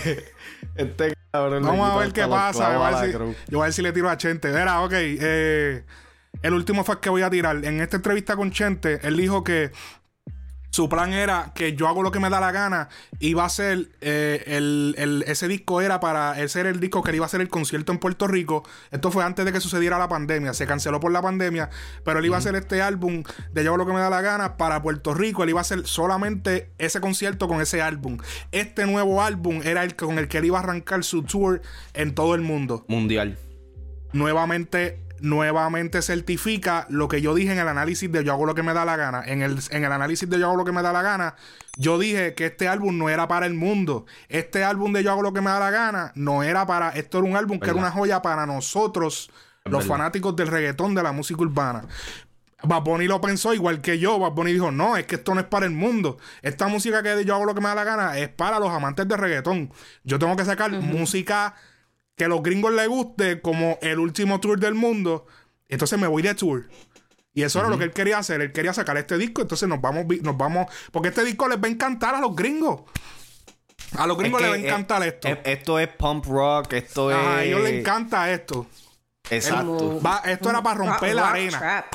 Este 0.75 1.13
Vamos 1.31 1.89
a 1.89 1.97
ver 1.97 2.11
qué 2.11 2.25
pasa. 2.27 2.73
Yo 2.73 2.79
voy, 2.79 3.61
a 3.61 3.65
ver 3.65 3.73
si, 3.73 3.81
le 3.81 3.91
tiro 3.91 4.09
a 4.09 4.17
Chente. 4.17 4.49
Era, 4.49 4.81
ok. 4.81 4.93
Eh, 4.95 5.83
el 6.41 6.53
último 6.53 6.83
fue 6.83 6.99
que 6.99 7.09
voy 7.09 7.21
a 7.21 7.29
tirar. 7.29 7.63
En 7.63 7.81
esta 7.81 7.97
entrevista 7.97 8.35
con 8.35 8.51
Chente, 8.51 8.99
él 9.03 9.17
dijo 9.17 9.43
que 9.43 9.71
su 10.71 10.87
plan 10.87 11.13
era 11.13 11.51
que 11.55 11.75
yo 11.75 11.87
hago 11.87 12.03
lo 12.03 12.11
que 12.11 12.19
me 12.19 12.29
da 12.29 12.39
la 12.39 12.51
gana. 12.51 12.89
Iba 13.19 13.45
a 13.45 13.49
ser 13.49 13.89
eh, 14.01 14.43
el, 14.45 15.23
ese 15.27 15.47
disco 15.47 15.81
era 15.81 15.99
para 15.99 16.47
ser 16.47 16.67
el 16.67 16.79
disco 16.79 17.01
que 17.01 17.09
él 17.09 17.15
iba 17.15 17.25
a 17.25 17.27
hacer 17.27 17.41
el 17.41 17.49
concierto 17.49 17.91
en 17.91 17.97
Puerto 17.97 18.27
Rico. 18.27 18.63
Esto 18.91 19.11
fue 19.11 19.23
antes 19.23 19.45
de 19.45 19.51
que 19.51 19.59
sucediera 19.59 19.97
la 19.97 20.07
pandemia. 20.07 20.53
Se 20.53 20.67
canceló 20.67 20.99
por 20.99 21.11
la 21.11 21.21
pandemia. 21.21 21.69
Pero 22.03 22.19
él 22.19 22.25
iba 22.25 22.35
a 22.35 22.39
hacer 22.39 22.55
este 22.55 22.81
álbum 22.81 23.23
de 23.51 23.63
Yo 23.63 23.71
hago 23.71 23.77
lo 23.77 23.85
que 23.85 23.93
me 23.93 23.99
da 23.99 24.09
la 24.09 24.21
gana 24.21 24.57
para 24.57 24.81
Puerto 24.81 25.13
Rico. 25.13 25.43
Él 25.43 25.49
iba 25.49 25.59
a 25.59 25.61
hacer 25.61 25.87
solamente 25.87 26.71
ese 26.77 27.01
concierto 27.01 27.47
con 27.47 27.61
ese 27.61 27.81
álbum. 27.81 28.17
Este 28.51 28.85
nuevo 28.85 29.23
álbum 29.23 29.61
era 29.63 29.83
el 29.83 29.95
con 29.95 30.19
el 30.19 30.27
que 30.27 30.37
él 30.37 30.45
iba 30.45 30.59
a 30.59 30.61
arrancar 30.61 31.03
su 31.03 31.23
tour 31.23 31.61
en 31.93 32.13
todo 32.13 32.35
el 32.35 32.41
mundo. 32.41 32.85
Mundial. 32.87 33.37
Nuevamente 34.13 34.99
nuevamente 35.21 36.01
certifica 36.01 36.85
lo 36.89 37.07
que 37.07 37.21
yo 37.21 37.33
dije 37.33 37.51
en 37.51 37.59
el 37.59 37.67
análisis 37.67 38.11
de 38.11 38.23
Yo 38.23 38.33
hago 38.33 38.45
lo 38.45 38.55
que 38.55 38.63
me 38.63 38.73
da 38.73 38.85
la 38.85 38.95
gana. 38.95 39.23
En 39.25 39.41
el, 39.41 39.59
en 39.69 39.83
el 39.83 39.91
análisis 39.91 40.29
de 40.29 40.39
Yo 40.39 40.47
hago 40.47 40.57
lo 40.57 40.65
que 40.65 40.71
me 40.71 40.81
da 40.81 40.93
la 40.93 41.01
gana, 41.01 41.35
yo 41.77 41.97
dije 41.97 42.33
que 42.33 42.47
este 42.47 42.67
álbum 42.67 42.97
no 42.97 43.09
era 43.09 43.27
para 43.27 43.45
el 43.45 43.53
mundo. 43.53 44.05
Este 44.27 44.63
álbum 44.63 44.93
de 44.93 45.03
Yo 45.03 45.11
hago 45.11 45.21
lo 45.21 45.33
que 45.33 45.41
me 45.41 45.49
da 45.49 45.59
la 45.59 45.71
gana 45.71 46.11
no 46.15 46.43
era 46.43 46.65
para... 46.65 46.89
Esto 46.89 47.19
era 47.19 47.27
un 47.27 47.35
álbum 47.35 47.59
que 47.59 47.69
era 47.69 47.79
una 47.79 47.91
joya 47.91 48.21
para 48.21 48.45
nosotros, 48.45 49.29
los 49.65 49.85
fanáticos 49.85 50.35
del 50.35 50.47
reggaetón, 50.47 50.95
de 50.95 51.03
la 51.03 51.11
música 51.11 51.41
urbana. 51.41 51.85
Bad 52.61 52.83
Bunny 52.83 53.07
lo 53.07 53.21
pensó 53.21 53.53
igual 53.53 53.81
que 53.81 53.99
yo. 53.99 54.19
Bad 54.19 54.31
Bunny 54.31 54.53
dijo, 54.53 54.71
no, 54.71 54.97
es 54.97 55.05
que 55.05 55.15
esto 55.15 55.33
no 55.33 55.39
es 55.39 55.47
para 55.47 55.65
el 55.65 55.71
mundo. 55.71 56.17
Esta 56.41 56.67
música 56.67 57.01
que 57.01 57.23
yo 57.23 57.35
hago 57.35 57.45
lo 57.45 57.55
que 57.55 57.61
me 57.61 57.69
da 57.69 57.75
la 57.75 57.83
gana 57.83 58.17
es 58.17 58.29
para 58.29 58.59
los 58.59 58.69
amantes 58.69 59.07
de 59.07 59.15
reggaetón. 59.15 59.71
Yo 60.03 60.19
tengo 60.19 60.35
que 60.35 60.45
sacar 60.45 60.71
música 60.71 61.55
que 62.19 62.25
a 62.25 62.27
los 62.27 62.43
gringos 62.43 62.73
les 62.73 62.89
guste 62.89 63.39
como 63.39 63.79
el 63.81 63.97
último 63.97 64.41
tour 64.41 64.59
del 64.59 64.75
mundo. 64.75 65.25
Entonces 65.69 65.97
me 65.97 66.05
voy 66.05 66.21
de 66.21 66.35
tour. 66.35 66.67
Y 67.33 67.43
eso 67.43 67.59
era 67.59 67.69
lo 67.69 67.77
que 67.77 67.85
él 67.85 67.91
quería 67.91 68.17
hacer. 68.17 68.41
Él 68.41 68.51
quería 68.51 68.73
sacar 68.73 68.97
este 68.97 69.17
disco. 69.17 69.41
Entonces 69.41 69.69
nos 69.69 69.79
vamos, 69.79 70.05
nos 70.21 70.35
vamos. 70.35 70.67
Porque 70.91 71.07
este 71.07 71.23
disco 71.23 71.47
les 71.47 71.57
va 71.57 71.67
a 71.67 71.71
encantar 71.71 72.15
a 72.15 72.19
los 72.19 72.35
gringos. 72.35 72.81
A 73.97 74.05
los 74.05 74.17
gringos 74.17 74.41
les 74.41 74.51
va 74.51 74.55
a 74.55 74.57
encantar 74.57 75.01
esto. 75.03 75.29
esto 75.45 75.79
es 75.79 75.87
pump 75.87 76.25
rock. 76.25 76.73
Esto 76.73 77.09
es. 77.09 77.15
A 77.15 77.41
ellos 77.45 77.61
les 77.61 77.79
encanta 77.79 78.29
esto. 78.29 78.67
Exacto. 79.29 80.01
esto 80.25 80.49
era 80.49 80.61
para 80.61 80.75
romper 80.75 81.15
la 81.15 81.29
arena. 81.29 81.85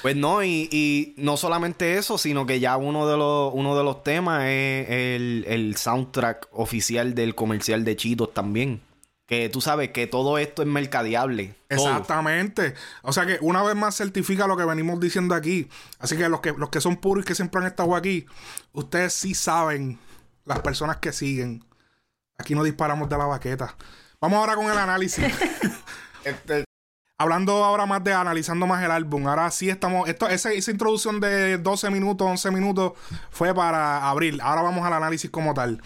Pues 0.00 0.16
no, 0.16 0.42
y, 0.42 1.12
no 1.18 1.36
solamente 1.36 1.98
eso, 1.98 2.16
sino 2.16 2.46
que 2.46 2.60
ya 2.60 2.78
uno 2.78 3.06
de 3.06 3.18
los, 3.18 3.52
uno 3.52 3.76
de 3.76 3.84
los 3.84 4.02
temas 4.02 4.44
es 4.46 4.88
el, 4.88 5.74
soundtrack 5.76 6.48
oficial 6.52 7.14
del 7.14 7.34
comercial 7.34 7.84
de 7.84 7.94
Chitos 7.96 8.32
también. 8.32 8.80
Que 9.26 9.48
tú 9.48 9.60
sabes 9.60 9.90
que 9.90 10.06
todo 10.06 10.38
esto 10.38 10.62
es 10.62 10.68
mercadeable. 10.68 11.56
Exactamente. 11.68 12.74
O 13.02 13.12
sea 13.12 13.26
que 13.26 13.38
una 13.40 13.62
vez 13.62 13.74
más 13.74 13.96
certifica 13.96 14.46
lo 14.46 14.56
que 14.56 14.64
venimos 14.64 15.00
diciendo 15.00 15.34
aquí. 15.34 15.68
Así 15.98 16.16
que 16.16 16.28
los 16.28 16.40
que, 16.40 16.52
los 16.52 16.70
que 16.70 16.80
son 16.80 16.96
puros 16.96 17.24
y 17.24 17.26
que 17.26 17.34
siempre 17.34 17.60
han 17.60 17.66
estado 17.66 17.96
aquí, 17.96 18.26
ustedes 18.72 19.12
sí 19.14 19.34
saben, 19.34 19.98
las 20.44 20.60
personas 20.60 20.98
que 20.98 21.12
siguen. 21.12 21.64
Aquí 22.38 22.54
no 22.54 22.62
disparamos 22.62 23.08
de 23.08 23.18
la 23.18 23.26
baqueta. 23.26 23.76
Vamos 24.20 24.38
ahora 24.38 24.54
con 24.54 24.66
el 24.66 24.78
análisis. 24.78 25.24
este, 26.24 26.64
Hablando 27.18 27.64
ahora 27.64 27.86
más 27.86 28.04
de 28.04 28.12
analizando 28.12 28.66
más 28.66 28.84
el 28.84 28.90
álbum, 28.90 29.26
ahora 29.26 29.50
sí 29.50 29.70
estamos. 29.70 30.06
Esto, 30.06 30.28
esa, 30.28 30.52
esa 30.52 30.70
introducción 30.70 31.18
de 31.18 31.56
12 31.56 31.88
minutos, 31.88 32.28
11 32.28 32.50
minutos 32.50 32.92
fue 33.30 33.54
para 33.54 34.10
abril. 34.10 34.38
Ahora 34.42 34.60
vamos 34.60 34.84
al 34.84 34.92
análisis 34.92 35.30
como 35.30 35.54
tal. 35.54 35.80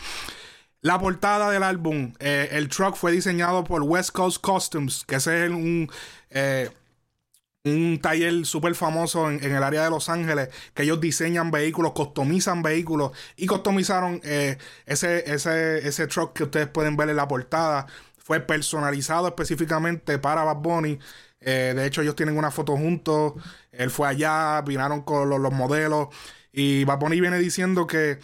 La 0.82 0.98
portada 0.98 1.50
del 1.50 1.62
álbum, 1.62 2.14
eh, 2.20 2.48
el 2.52 2.70
truck 2.70 2.96
fue 2.96 3.12
diseñado 3.12 3.64
por 3.64 3.82
West 3.82 4.12
Coast 4.12 4.42
Customs, 4.42 5.04
que 5.06 5.16
es 5.16 5.26
un, 5.26 5.90
eh, 6.30 6.70
un 7.64 7.98
taller 8.00 8.46
súper 8.46 8.74
famoso 8.74 9.30
en, 9.30 9.42
el 9.44 9.62
área 9.62 9.84
de 9.84 9.90
Los 9.90 10.08
Ángeles, 10.08 10.48
que 10.72 10.84
ellos 10.84 10.98
diseñan 10.98 11.50
vehículos, 11.50 11.92
customizan 11.92 12.62
vehículos 12.62 13.12
y 13.36 13.46
customizaron 13.46 14.22
eh, 14.24 14.56
ese, 14.86 15.30
ese, 15.30 15.86
ese 15.86 16.06
truck 16.06 16.32
que 16.32 16.44
ustedes 16.44 16.68
pueden 16.68 16.96
ver 16.96 17.10
en 17.10 17.16
la 17.16 17.28
portada 17.28 17.86
fue 18.16 18.40
personalizado 18.40 19.28
específicamente 19.28 20.18
para 20.18 20.44
Bad 20.44 20.56
Bunny. 20.56 20.98
De 21.40 21.86
hecho, 21.86 22.02
ellos 22.02 22.16
tienen 22.16 22.36
una 22.38 22.50
foto 22.50 22.76
juntos. 22.76 23.32
Él 23.72 23.90
fue 23.90 24.08
allá, 24.08 24.60
vinieron 24.62 25.02
con 25.02 25.28
los, 25.28 25.52
modelos. 25.52 26.08
Y 26.52 26.84
Bad 26.84 26.98
Bunny 26.98 27.20
viene 27.20 27.38
diciendo 27.38 27.86
que 27.86 28.18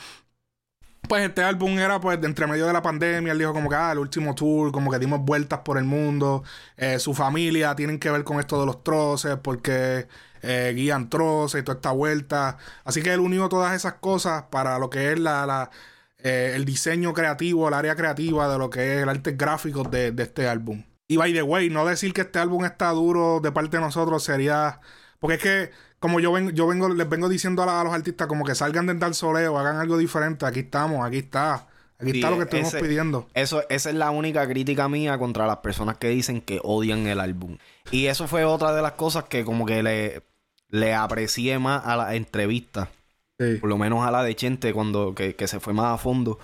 pues 1.09 1.25
este 1.25 1.43
álbum 1.43 1.79
era 1.79 2.01
pues 2.01 2.21
de 2.21 2.27
entre 2.27 2.47
medio 2.47 2.67
de 2.67 2.73
la 2.73 2.83
pandemia, 2.83 3.33
él 3.33 3.39
dijo 3.39 3.53
como 3.53 3.69
que 3.69 3.77
ah, 3.77 3.93
el 3.93 3.99
último 3.99 4.35
tour, 4.35 4.73
como 4.73 4.91
que 4.91 4.99
dimos 4.99 5.21
vueltas 5.21 5.61
por 5.61 5.79
el 5.79 5.85
mundo, 5.85 6.45
eh, 6.77 6.99
su 6.99 7.15
familia 7.15 7.75
tienen 7.75 7.99
que 7.99 8.11
ver 8.11 8.25
con 8.25 8.41
esto 8.41 8.61
de 8.61 8.67
los 8.67 8.83
troces, 8.85 9.37
porque 9.43 10.09
eh, 10.43 10.73
guían 10.75 11.11
troces 11.11 11.61
y 11.61 11.65
toda 11.65 11.77
esta 11.77 11.91
vuelta. 11.91 12.59
Así 12.85 13.03
que 13.03 13.13
él 13.13 13.21
unió 13.21 13.49
todas 13.49 13.75
esas 13.75 13.95
cosas 13.95 14.45
para 14.51 14.79
lo 14.79 14.91
que 14.91 15.13
es 15.13 15.19
la, 15.19 15.71
eh, 16.19 16.53
el 16.55 16.65
diseño 16.65 17.13
creativo, 17.15 17.69
el 17.69 17.75
área 17.75 17.97
creativa 17.97 18.49
de 18.49 18.59
lo 18.59 18.71
que 18.71 18.97
es 18.97 19.03
el 19.03 19.09
arte 19.09 19.33
gráfico 19.33 19.85
de, 19.85 20.15
este 20.19 20.49
álbum. 20.49 20.85
Y 21.09 21.17
by 21.17 21.33
the 21.33 21.43
way, 21.43 21.71
no 21.71 21.87
decir 21.87 22.13
que 22.13 22.23
este 22.23 22.39
álbum 22.39 22.65
está 22.65 22.91
duro 22.91 23.41
de 23.41 23.53
parte 23.53 23.77
de 23.77 23.83
nosotros 23.83 24.23
sería. 24.25 24.81
Porque 25.21 25.37
es 25.37 25.43
que, 25.43 25.71
como 25.99 26.21
yo, 26.21 26.33
vengo, 26.33 26.51
yo 26.51 26.67
vengo, 26.67 26.89
les 26.89 27.09
vengo 27.09 27.29
diciendo 27.29 27.63
a, 27.63 27.85
los 27.85 27.93
artistas, 27.93 28.27
como 28.27 28.45
que 28.45 28.55
salgan 28.55 28.87
del 28.87 29.15
soleo, 29.15 29.59
hagan 29.59 29.77
algo 29.77 29.99
diferente. 29.99 30.47
Aquí 30.47 30.61
estamos, 30.61 31.07
aquí 31.07 31.19
está. 31.19 31.69
Aquí 31.99 32.11
está 32.11 32.31
lo 32.31 32.37
que 32.37 32.45
estamos 32.45 32.75
pidiendo. 32.75 33.27
Eso, 33.33 33.65
esa 33.71 33.89
es 33.89 33.97
la 33.97 34.11
única 34.11 34.47
crítica 34.47 34.89
mía 34.89 35.19
contra 35.19 35.47
las 35.47 35.59
personas 35.59 35.97
que 35.97 36.09
dicen 36.09 36.43
que 36.43 36.61
odian 36.63 37.07
el 37.07 37.21
álbum. 37.21 37.57
Y 37.91 38.07
eso 38.07 38.29
fue 38.29 38.45
otra 38.45 38.75
de 38.75 38.83
las 38.83 38.93
cosas 38.93 39.25
que 39.25 39.45
como 39.45 39.65
que 39.65 39.83
le, 39.83 40.23
le 40.69 40.95
aprecié 40.95 41.59
más 41.59 41.87
a 41.87 41.97
la 41.97 42.15
entrevista 42.15 42.91
por 43.37 43.69
lo 43.69 43.79
menos 43.79 44.07
a 44.07 44.11
la 44.11 44.23
de 44.23 44.35
Chente, 44.35 44.73
cuando 44.73 45.15
que, 45.15 45.35
se 45.47 45.61
fue 45.61 45.73
más 45.73 45.95
a 45.95 45.99
fondo. 45.99 46.39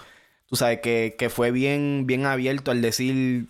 Tú 0.47 0.57
sabes, 0.57 0.81
que, 0.81 1.31
fue 1.31 1.51
bien, 1.51 2.05
bien 2.07 2.27
abierto 2.27 2.71
al 2.71 2.83
decir, 2.83 3.49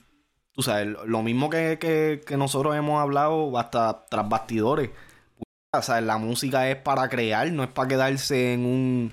tú 0.52 0.62
sabes, 0.62 0.96
lo 1.06 1.22
mismo 1.22 1.50
que, 1.50 2.22
nosotros 2.36 2.76
hemos 2.76 3.00
hablado 3.00 3.58
hasta 3.58 4.06
tras 4.06 4.28
bastidores. 4.28 4.90
O 5.74 5.80
sea, 5.80 6.02
la 6.02 6.18
música 6.18 6.70
es 6.70 6.76
para 6.76 7.08
crear, 7.08 7.50
no 7.50 7.62
es 7.62 7.70
para 7.70 7.88
quedarse 7.88 8.52
en 8.52 8.66
un 8.66 9.12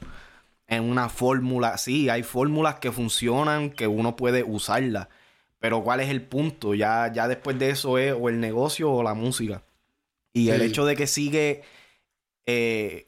en 0.67 0.83
una 0.83 1.07
fórmula. 1.07 1.77
Sí, 1.77 2.09
hay 2.09 2.23
fórmulas 2.23 2.75
que 2.75 2.91
funcionan, 2.91 3.69
que 3.69 3.87
uno 3.87 4.17
puede 4.17 4.43
usarlas. 4.43 5.07
Pero 5.59 5.83
¿cuál 5.83 6.01
es 6.01 6.09
el 6.09 6.21
punto? 6.21 6.73
Ya, 6.73 7.11
ya 7.13 7.27
después 7.29 7.57
de 7.59 7.69
eso 7.69 7.97
es 7.97 8.13
o 8.13 8.27
el 8.27 8.41
negocio 8.41 8.91
o 8.91 9.03
la 9.03 9.13
música. 9.13 9.63
Y 10.33 10.49
el 10.49 10.61
hecho 10.61 10.85
de 10.85 10.97
que 10.97 11.07
sigue 11.07 11.63
eh, 12.45 13.07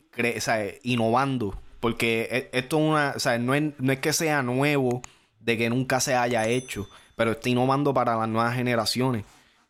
innovando. 0.84 1.60
Porque 1.82 2.50
e, 2.54 2.58
esto 2.58 2.78
es 2.78 2.84
una, 2.84 3.16
o 3.18 3.40
no, 3.40 3.54
es, 3.54 3.64
no 3.80 3.92
es 3.92 4.00
que 4.00 4.14
sea 4.14 4.44
nuevo 4.44 5.02
de 5.42 5.58
que 5.58 5.70
nunca 5.70 6.00
se 6.00 6.16
haya 6.16 6.48
hecho, 6.48 6.88
pero 7.18 7.32
está 7.32 7.50
innovando 7.50 7.94
para 7.94 8.16
las 8.18 8.30
nuevas 8.30 8.56
generaciones. 8.56 9.26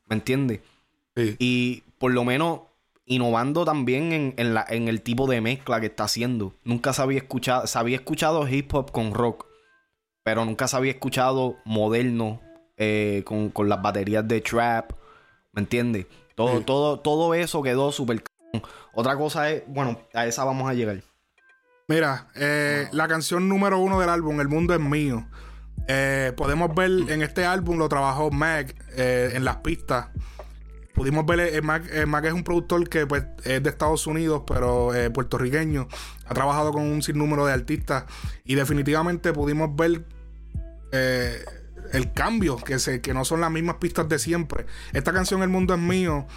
¿Me 0.07 0.15
entiendes? 0.15 0.59
Y 1.15 1.83
por 1.97 2.11
lo 2.11 2.23
menos 2.23 2.61
innovando 3.11 3.65
también 3.65 4.13
en, 4.13 4.33
en, 4.37 4.53
la, 4.53 4.65
en, 4.69 4.87
el 4.87 5.01
tipo 5.01 5.27
de 5.27 5.41
mezcla 5.41 5.81
que 5.81 5.87
está 5.87 6.05
haciendo. 6.05 6.55
Nunca 6.63 6.93
se 6.93 7.01
había 7.01 7.17
escuchado, 7.17 7.67
se 7.67 7.77
había 7.77 7.97
escuchado 7.97 8.47
hip 8.47 8.73
hop 8.73 8.91
con 8.91 9.13
rock, 9.13 9.47
pero 10.23 10.45
nunca 10.45 10.69
se 10.69 10.77
había 10.77 10.93
escuchado 10.93 11.57
moderno 11.65 12.39
eh, 12.77 13.23
con, 13.25 13.49
con, 13.49 13.67
las 13.67 13.81
baterías 13.81 14.25
de 14.25 14.39
trap. 14.39 14.93
¿Me 15.51 15.61
entiendes? 15.61 16.07
Todo, 16.35 16.61
todo, 16.61 17.01
todo 17.01 17.33
eso 17.33 17.61
quedó 17.61 17.91
súper 17.91 18.23
otra 18.93 19.15
cosa 19.15 19.49
es, 19.49 19.63
bueno, 19.67 19.99
a 20.13 20.25
esa 20.25 20.45
vamos 20.45 20.69
a 20.69 20.73
llegar. 20.73 21.01
Mira, 21.87 22.29
eh, 22.35 22.87
la 22.93 23.07
canción 23.07 23.49
número 23.49 23.79
uno 23.79 23.99
del 23.99 24.09
álbum, 24.09 24.39
El 24.39 24.47
Mundo 24.47 24.73
es 24.73 24.79
Mío. 24.79 25.27
Eh, 25.87 26.31
podemos 26.37 26.73
ver 26.73 26.91
en 27.09 27.21
este 27.21 27.45
álbum 27.45 27.77
lo 27.77 27.89
trabajó 27.89 28.31
Mac 28.31 28.73
en 28.95 29.43
las 29.43 29.57
pistas. 29.57 30.07
Pudimos 30.93 31.25
ver, 31.25 31.63
Mac, 31.63 31.83
Mac, 32.07 32.25
es 32.25 32.33
un 32.33 32.43
productor 32.43 32.87
que 32.89 33.07
pues, 33.07 33.23
es 33.43 33.63
de 33.63 33.69
Estados 33.69 34.07
Unidos, 34.07 34.43
pero 34.45 34.91
puertorriqueño. 35.13 35.87
Ha 36.25 36.33
trabajado 36.33 36.71
con 36.71 36.83
un 36.83 37.01
sinnúmero 37.01 37.45
de 37.45 37.53
artistas. 37.53 38.05
Y 38.43 38.55
definitivamente 38.55 39.33
pudimos 39.33 39.75
ver 39.75 40.05
el 40.91 42.13
cambio, 42.13 42.57
que, 42.57 42.79
se, 42.79 43.01
que 43.01 43.13
no 43.13 43.25
son 43.25 43.41
las 43.41 43.51
mismas 43.51 43.75
pistas 43.75 44.07
de 44.09 44.19
siempre. 44.19 44.65
Esta 44.93 45.13
canción 45.13 45.41
El 45.41 45.49
Mundo 45.49 45.73
es 45.73 45.79
Mío 45.79 46.27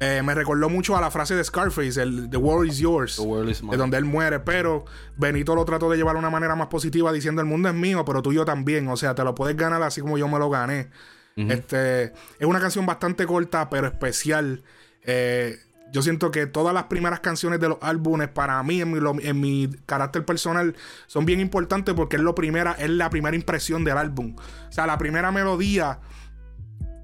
eh, 0.00 0.22
me 0.22 0.34
recordó 0.34 0.68
mucho 0.68 0.96
a 0.96 1.00
la 1.00 1.10
frase 1.10 1.36
de 1.36 1.44
Scarface, 1.44 2.02
el 2.02 2.28
The 2.28 2.36
world 2.36 2.70
is 2.70 2.78
yours, 2.78 3.16
de 3.16 3.76
donde 3.76 3.96
él 3.96 4.04
muere, 4.04 4.40
pero 4.40 4.84
Benito 5.16 5.54
lo 5.54 5.64
trató 5.64 5.88
de 5.88 5.96
llevar 5.96 6.14
de 6.14 6.18
una 6.18 6.30
manera 6.30 6.56
más 6.56 6.66
positiva 6.66 7.12
diciendo 7.12 7.40
el 7.40 7.46
mundo 7.46 7.68
es 7.68 7.74
mío, 7.74 8.04
pero 8.04 8.20
tuyo 8.20 8.44
también, 8.44 8.88
o 8.88 8.96
sea, 8.96 9.14
te 9.14 9.22
lo 9.22 9.34
puedes 9.36 9.56
ganar 9.56 9.82
así 9.82 10.00
como 10.00 10.18
yo 10.18 10.26
me 10.26 10.38
lo 10.38 10.50
gané. 10.50 10.90
Este 11.36 12.12
es 12.38 12.46
una 12.46 12.60
canción 12.60 12.86
bastante 12.86 13.26
corta, 13.26 13.68
pero 13.68 13.86
especial. 13.86 14.62
Eh, 15.02 15.58
yo 15.92 16.02
siento 16.02 16.30
que 16.30 16.46
todas 16.46 16.74
las 16.74 16.84
primeras 16.84 17.20
canciones 17.20 17.60
de 17.60 17.68
los 17.68 17.78
álbumes, 17.80 18.28
para 18.28 18.62
mí, 18.62 18.80
en 18.80 18.92
mi, 18.92 18.98
en 19.22 19.40
mi, 19.40 19.68
carácter 19.86 20.24
personal, 20.24 20.74
son 21.06 21.24
bien 21.24 21.40
importantes 21.40 21.94
porque 21.94 22.16
es, 22.16 22.22
lo 22.22 22.34
primera, 22.34 22.72
es 22.72 22.90
la 22.90 23.10
primera 23.10 23.36
impresión 23.36 23.84
del 23.84 23.98
álbum. 23.98 24.36
O 24.68 24.72
sea, 24.72 24.86
la 24.86 24.98
primera 24.98 25.30
melodía 25.30 26.00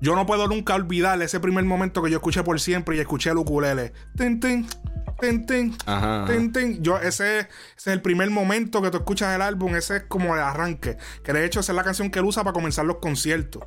yo 0.00 0.16
no 0.16 0.24
puedo 0.24 0.48
nunca 0.48 0.74
olvidar 0.74 1.20
ese 1.20 1.40
primer 1.40 1.64
momento 1.64 2.02
que 2.02 2.10
yo 2.10 2.16
escuché 2.16 2.42
por 2.42 2.58
siempre 2.58 2.96
y 2.96 3.00
escuché 3.00 3.30
el 3.30 3.36
ukulele. 3.36 3.92
Tin, 4.16 4.40
tin, 4.40 4.66
tin, 5.20 5.46
tin, 5.46 5.76
tin, 6.26 6.52
tin. 6.52 6.82
Yo, 6.82 6.98
ese, 6.98 7.48
es 7.76 7.86
el 7.86 8.00
primer 8.00 8.30
momento 8.30 8.80
que 8.80 8.90
tú 8.90 8.96
escuchas 8.96 9.34
el 9.34 9.42
álbum. 9.42 9.76
Ese 9.76 9.98
es 9.98 10.02
como 10.04 10.34
el 10.34 10.40
arranque. 10.40 10.96
Que 11.22 11.34
de 11.34 11.44
hecho, 11.44 11.60
esa 11.60 11.72
es 11.72 11.76
la 11.76 11.84
canción 11.84 12.10
que 12.10 12.18
él 12.18 12.24
usa 12.24 12.42
para 12.42 12.54
comenzar 12.54 12.86
los 12.86 12.96
conciertos. 12.96 13.64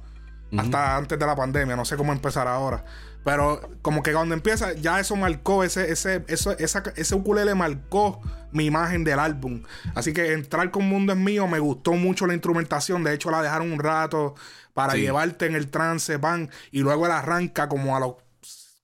Hasta 0.57 0.98
antes 0.98 1.17
de 1.17 1.25
la 1.25 1.36
pandemia. 1.36 1.75
No 1.75 1.86
sé 1.86 1.98
cómo 1.98 2.12
empezar 2.12 2.48
ahora. 2.48 2.83
Pero 3.24 3.62
como 3.81 4.03
que 4.03 4.12
cuando 4.12 4.36
empieza, 4.36 4.74
ya 4.74 5.00
eso 5.00 5.15
marcó, 5.15 5.63
ese, 5.63 5.91
ese, 5.91 6.24
eso, 6.27 6.51
esa, 6.57 6.83
ese 6.95 7.15
ukulele 7.15 7.55
marcó 7.55 8.22
mi 8.51 8.65
imagen 8.65 9.03
del 9.03 9.19
álbum. 9.19 9.63
Así 9.95 10.13
que 10.13 10.33
entrar 10.33 10.72
con 10.72 10.88
Mundo 10.88 11.13
es 11.13 11.19
mío, 11.19 11.48
me 11.48 11.60
gustó 11.60 11.93
mucho 11.93 12.27
la 12.27 12.33
instrumentación. 12.33 13.03
De 13.03 13.13
hecho, 13.13 13.31
la 13.31 13.41
dejaron 13.41 13.72
un 13.72 13.79
rato 13.79 14.36
para 14.74 14.95
llevarte 14.95 15.45
en 15.45 15.55
el 15.55 15.69
trance, 15.69 16.17
van, 16.17 16.50
y 16.72 16.79
luego 16.79 17.05
él 17.05 17.12
arranca 17.12 17.69
como 17.69 17.95
a 17.95 18.00
los 18.00 18.15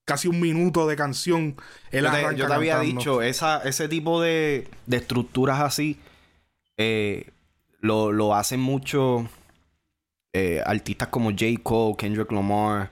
casi 0.06 0.28
un 0.28 0.40
minuto 0.40 0.88
de 0.88 0.96
canción. 0.96 1.56
Él 1.92 2.06
yo 2.06 2.12
te, 2.12 2.36
yo 2.36 2.48
te 2.48 2.54
había 2.54 2.78
cantando. 2.78 3.00
dicho, 3.00 3.22
esa, 3.22 3.62
ese 3.64 3.88
tipo 3.88 4.22
de, 4.22 4.68
de 4.86 4.98
estructuras 4.98 5.60
así 5.60 6.00
eh, 6.78 7.30
lo, 7.80 8.12
lo 8.12 8.34
hacen 8.34 8.60
mucho 8.60 9.30
eh, 10.34 10.62
artistas 10.66 11.08
como 11.10 11.32
J. 11.32 11.46
Cole, 11.64 11.96
Kendrick 11.98 12.32
Lamar. 12.32 12.92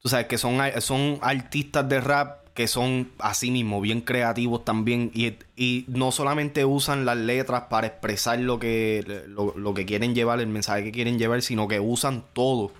Tú 0.00 0.08
sabes 0.08 0.26
que 0.26 0.38
son, 0.38 0.58
son 0.80 1.18
artistas 1.22 1.88
de 1.88 2.00
rap 2.00 2.42
que 2.54 2.66
son 2.66 3.10
así 3.18 3.50
mismo 3.50 3.80
bien 3.80 4.02
creativos 4.02 4.62
también 4.64 5.10
y, 5.14 5.36
y 5.56 5.86
no 5.88 6.12
solamente 6.12 6.66
usan 6.66 7.06
las 7.06 7.16
letras 7.16 7.62
para 7.70 7.86
expresar 7.86 8.38
lo 8.40 8.58
que, 8.58 9.24
lo, 9.28 9.54
lo 9.56 9.72
que 9.72 9.86
quieren 9.86 10.14
llevar, 10.14 10.38
el 10.40 10.48
mensaje 10.48 10.84
que 10.84 10.92
quieren 10.92 11.18
llevar, 11.18 11.40
sino 11.40 11.66
que 11.66 11.80
usan 11.80 12.24
todo. 12.34 12.72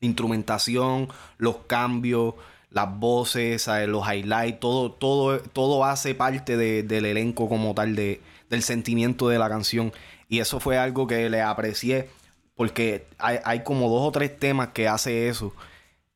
Instrumentación, 0.00 1.08
los 1.38 1.56
cambios, 1.66 2.34
las 2.70 2.98
voces, 2.98 3.68
los 3.86 4.06
highlights, 4.06 4.60
todo, 4.60 4.92
todo, 4.92 5.40
todo 5.40 5.84
hace 5.84 6.14
parte 6.14 6.56
de- 6.56 6.82
del 6.82 7.06
elenco 7.06 7.48
como 7.48 7.74
tal, 7.74 7.96
de, 7.96 8.20
del 8.50 8.62
sentimiento 8.62 9.28
de 9.28 9.38
la 9.38 9.48
canción. 9.48 9.92
Y 10.28 10.40
eso 10.40 10.60
fue 10.60 10.76
algo 10.76 11.06
que 11.06 11.30
le 11.30 11.40
aprecié, 11.40 12.10
porque 12.56 13.06
hay, 13.18 13.38
hay 13.44 13.62
como 13.62 13.88
dos 13.88 14.08
o 14.08 14.12
tres 14.12 14.38
temas 14.38 14.68
que 14.68 14.88
hace 14.88 15.28
eso. 15.28 15.54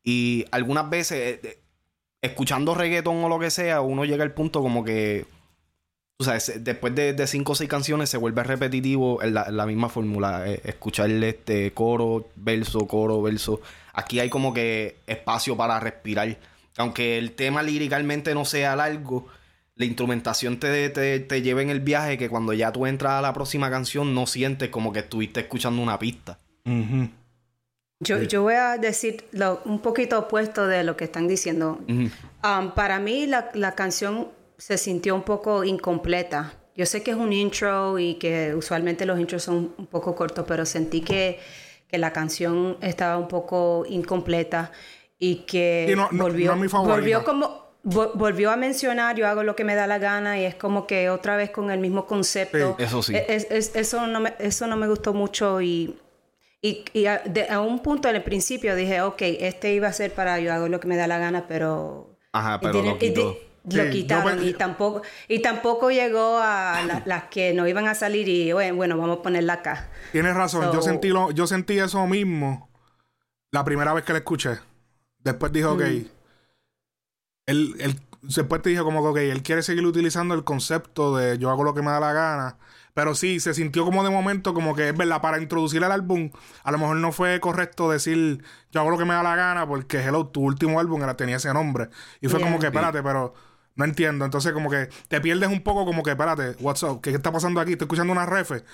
Y 0.02 0.47
algunas 0.50 0.90
veces, 0.90 1.18
eh, 1.18 1.40
eh, 1.44 1.59
escuchando 2.23 2.75
reggaeton 2.75 3.23
o 3.25 3.28
lo 3.28 3.38
que 3.38 3.50
sea, 3.50 3.80
uno 3.82 4.04
llega 4.04 4.25
al 4.25 4.32
punto 4.35 4.62
como 4.62 4.85
que, 4.85 5.26
o 6.18 6.25
sea, 6.25 6.38
se- 6.40 6.59
después 6.61 6.94
de, 6.94 7.12
de 7.14 7.26
cinco 7.26 7.52
o 7.52 7.54
seis 7.54 7.68
canciones 7.70 8.11
se 8.11 8.16
vuelve 8.18 8.42
repetitivo 8.44 9.23
en 9.23 9.35
la, 9.35 9.50
la 9.50 9.66
misma 9.66 9.88
fórmula. 9.88 10.49
eh, 10.49 10.61
escuchar 10.64 11.11
este 11.11 11.73
coro, 11.73 12.28
verso, 12.37 12.87
coro, 12.87 13.23
verso. 13.23 13.61
Aquí 13.92 14.20
hay 14.20 14.30
como 14.30 14.52
que 14.54 14.97
espacio 15.06 15.56
para 15.56 15.80
respirar. 15.80 16.37
Aunque 16.76 17.18
el 17.18 17.32
tema 17.32 17.62
líricamente 17.62 18.35
no 18.35 18.44
sea 18.44 18.76
largo, 18.76 19.26
la 19.81 19.87
instrumentación 19.87 20.59
te, 20.61 20.91
te, 20.91 21.21
te 21.21 21.41
lleva 21.43 21.63
en 21.63 21.71
el 21.71 21.81
viaje 21.81 22.19
que 22.19 22.29
cuando 22.29 22.53
ya 22.53 22.71
tú 22.71 22.85
entras 22.87 23.13
a 23.15 23.23
la 23.23 23.33
próxima 23.33 23.71
canción 23.71 24.15
no 24.15 24.27
sientes 24.27 24.69
como 24.69 24.93
que 24.93 24.99
estuviste 25.01 25.41
escuchando 25.41 25.81
una 25.83 25.99
pista. 25.99 26.39
Yo, 28.03 28.23
yo 28.23 28.43
voy 28.43 28.55
a 28.55 28.79
decir 28.79 29.25
lo- 29.33 29.61
un 29.65 29.81
poquito 29.81 30.19
opuesto 30.19 30.67
de 30.67 30.85
lo 30.85 30.97
que 30.97 31.05
están 31.05 31.29
diciendo. 31.29 31.79
Um, 31.89 32.71
para 32.75 32.99
mí 32.99 33.27
la, 33.27 33.51
la 33.55 33.75
canción 33.75 34.29
se 34.57 34.79
sintió 34.79 35.15
un 35.15 35.23
poco 35.23 35.65
incompleta. 35.65 36.55
Yo 36.77 36.87
sé 36.87 37.03
que 37.03 37.11
es 37.11 37.17
un 37.17 37.33
intro 37.33 37.99
y 37.99 38.15
que 38.15 38.55
usualmente 38.55 39.05
los 39.07 39.19
intros 39.21 39.43
son 39.43 39.75
un 39.77 39.87
poco 39.87 40.15
cortos, 40.15 40.45
pero 40.49 40.65
sentí 40.65 41.03
que, 41.03 41.39
que 41.89 41.99
la 41.99 42.13
canción 42.13 42.79
estaba 42.81 43.19
un 43.19 43.29
poco 43.29 43.85
incompleta 43.89 44.73
y 45.19 45.37
que 45.47 45.87
Sí, 45.89 45.97
no- 45.97 46.09
no- 46.11 46.25
volvió, 46.25 46.49
no 46.51 46.55
es 46.57 46.61
mi 46.63 46.69
favorita. 46.69 46.95
volvió 46.97 47.25
como 47.25 47.70
volvió 47.83 48.51
a 48.51 48.57
mencionar 48.57 49.17
yo 49.17 49.27
hago 49.27 49.43
lo 49.43 49.57
que 49.57 49.65
me 49.65 49.75
da 49.75 49.87
la 49.87 49.99
gana 49.99 50.39
y 50.39 50.45
es 50.45 50.55
como 50.55 50.87
que 50.87 51.09
otra 51.11 51.37
vez 51.37 51.51
con 51.51 51.71
el 51.71 51.81
mismo 51.81 52.07
concepto. 52.07 52.77
Sí, 52.79 52.85
eso 52.85 53.03
sí. 53.03 53.15
Es- 53.17 53.47
es- 53.51 53.75
eso, 53.77 54.07
no 54.07 54.21
me, 54.21 54.35
eso 54.39 54.67
no 54.67 54.77
me 54.77 54.87
gustó 54.89 55.15
mucho 55.15 55.61
y 55.61 55.99
y, 56.63 56.85
y 56.93 57.07
a, 57.07 57.19
de- 57.25 57.49
a 57.49 57.61
un 57.63 57.79
punto 57.79 58.11
en 58.11 58.17
el 58.17 58.23
principio 58.23 58.77
dije, 58.77 59.01
ok, 59.01 59.23
este 59.23 59.73
iba 59.73 59.89
a 59.89 59.93
ser 59.95 60.13
para 60.13 60.39
yo 60.41 60.53
hago 60.53 60.69
lo 60.69 60.79
que 60.79 60.89
me 60.89 60.97
da 60.99 61.07
la 61.07 61.17
gana, 61.19 61.47
pero... 61.49 62.19
Ajá, 62.33 62.57
y 62.57 62.59
pero 62.67 62.73
tiene- 62.73 62.89
lo 62.91 62.97
y 62.97 62.99
quitó. 62.99 63.33
di- 63.65 63.77
lo 63.77 63.85
Sí, 63.85 63.91
quitaron 63.91 64.37
yo 64.37 64.41
pe- 64.43 64.47
y 64.49 64.53
tampoco 64.55 65.03
y 65.29 65.39
tampoco 65.41 65.91
llegó 65.91 66.39
a 66.39 66.83
la- 66.87 67.03
las 67.07 67.25
que 67.25 67.55
no 67.55 67.67
iban 67.67 67.89
a 67.89 67.95
salir 67.95 68.29
y 68.29 68.53
bueno, 68.53 68.77
bueno, 68.77 68.99
vamos 68.99 69.21
a 69.21 69.23
ponerla 69.23 69.55
acá. 69.55 69.89
Tienes 70.13 70.35
razón, 70.35 70.67
yo, 70.67 70.75
So- 70.75 70.83
sentí 70.83 71.09
lo, 71.09 71.31
yo 71.31 71.47
sentí 71.47 71.79
eso 71.79 72.07
mismo 72.07 72.69
la 73.51 73.65
primera 73.65 73.95
vez 73.95 74.05
que 74.05 74.13
la 74.13 74.19
escuché. 74.19 74.59
Después 75.19 75.53
dijo, 75.53 75.73
ok. 75.73 75.83
Él, 77.50 77.75
él, 77.80 78.00
después 78.23 78.62
te 78.62 78.71
dije 78.71 78.83
como 78.83 79.12
que, 79.14 79.30
él 79.30 79.42
quiere 79.42 79.62
seguir 79.62 79.85
utilizando 79.87 80.35
el 80.35 80.45
concepto 80.45 81.16
de 81.16 81.38
yo 81.38 81.50
hago 81.50 81.64
lo 81.64 81.75
que 81.75 81.83
me 81.83 81.90
da 81.90 82.00
la 82.00 82.12
gana. 82.12 82.57
Pero 82.92 83.14
sí, 83.14 83.38
se 83.40 83.54
sintió 83.54 83.85
como 83.85 84.02
de 84.02 84.11
momento 84.11 84.52
como 84.52 84.75
que 84.75 84.88
es 84.88 84.97
verdad, 84.97 85.21
para 85.21 85.40
introducir 85.40 85.83
el 85.83 85.92
álbum, 85.92 86.30
a 86.64 86.73
lo 86.73 86.78
mejor 86.78 86.97
no 86.97 87.12
fue 87.12 87.38
correcto 87.40 87.88
decir 87.90 88.42
yo 88.73 88.80
hago 88.80 88.90
lo 88.90 88.99
que 88.99 89.04
me 89.04 89.14
da 89.14 89.22
la 89.22 89.37
gana 89.37 89.66
porque 89.66 89.98
Hello, 89.98 90.27
tu 90.27 90.40
último 90.42 90.81
álbum 90.81 91.03
era, 91.03 91.16
tenía 91.16 91.37
ese 91.37 91.53
nombre. 91.55 91.88
Y 92.20 92.29
fue 92.29 92.40
Yeah. 92.40 92.48
como 92.48 92.59
que, 92.61 92.66
espérate, 92.66 93.03
pero 93.03 93.33
no 93.77 93.85
entiendo. 93.85 94.25
Entonces 94.25 94.53
como 94.53 94.68
que 94.70 94.88
te 95.09 95.20
pierdes 95.20 95.48
un 95.48 95.62
poco 95.62 95.85
como 95.87 96.03
que, 96.03 96.11
espérate, 96.11 96.57
what's 96.61 96.83
up, 96.83 97.01
¿qué 97.01 97.11
está 97.11 97.31
pasando 97.33 97.61
aquí? 97.61 97.72
Estoy 97.72 97.87
escuchando 97.87 98.12
una 98.12 98.27
refe. 98.27 98.64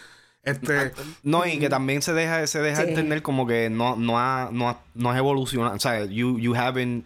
Este... 0.43 0.93
No, 1.23 1.45
y 1.45 1.59
que 1.59 1.69
también 1.69 2.01
se 2.03 2.13
deja, 2.15 2.47
se 2.47 2.61
deja 2.61 2.83
Sí. 2.83 2.89
entender 2.89 3.21
como 3.23 3.47
que 3.47 3.69
no, 3.69 3.97
no, 3.97 4.19
ha, 4.19 4.49
no, 4.51 4.69
ha- 4.71 4.81
no 4.95 5.11
has 5.11 5.19
evolucionado. 5.19 5.75
O 5.77 5.81
sea, 5.81 6.05
you, 6.07 6.39
you 6.39 6.55
haven't 6.55 7.05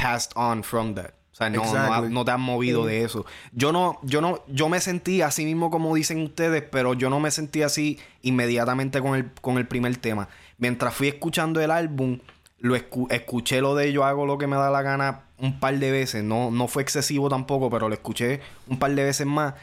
passed 0.00 0.32
on 0.36 0.62
from 0.62 0.94
that. 0.94 1.10
O 1.32 1.36
sea, 1.40 1.48
no, 1.50 1.56
no, 1.58 1.64
Exactly. 1.64 2.08
no 2.12 2.24
te 2.24 2.30
has 2.32 2.38
movido 2.38 2.84
de 2.84 3.02
eso. 3.04 3.24
Yo 3.52 3.72
no, 3.72 3.98
yo 4.02 4.20
no, 4.20 4.42
yo 4.48 4.68
me 4.68 4.80
sentí 4.80 5.22
así 5.22 5.44
mismo 5.44 5.70
como 5.70 5.94
dicen 5.94 6.22
ustedes, 6.22 6.62
pero 6.70 6.94
yo 6.94 7.08
no 7.08 7.18
me 7.20 7.30
sentí 7.30 7.62
así 7.62 7.98
inmediatamente 8.22 9.00
con 9.00 9.14
el, 9.14 9.30
con 9.40 9.56
el 9.58 9.66
primer 9.66 9.96
tema. 9.96 10.28
Mientras 10.58 10.92
fui 10.94 11.08
escuchando 11.08 11.60
el 11.60 11.70
álbum, 11.70 12.18
lo 12.58 12.76
escu- 12.76 13.10
escuché 13.10 13.60
lo 13.62 13.74
de 13.74 13.92
yo 13.92 14.04
hago 14.04 14.26
lo 14.26 14.36
que 14.38 14.46
me 14.46 14.56
da 14.56 14.70
la 14.70 14.82
gana 14.82 15.22
un 15.38 15.58
par 15.60 15.78
de 15.78 15.90
veces. 15.90 16.22
No, 16.24 16.50
no 16.50 16.68
fue 16.68 16.82
excesivo 16.82 17.28
tampoco, 17.30 17.70
pero 17.70 17.88
lo 17.88 17.94
escuché 17.94 18.40
un 18.68 18.78
par 18.78 18.94
de 18.94 19.04
veces 19.04 19.26
más. 19.26 19.54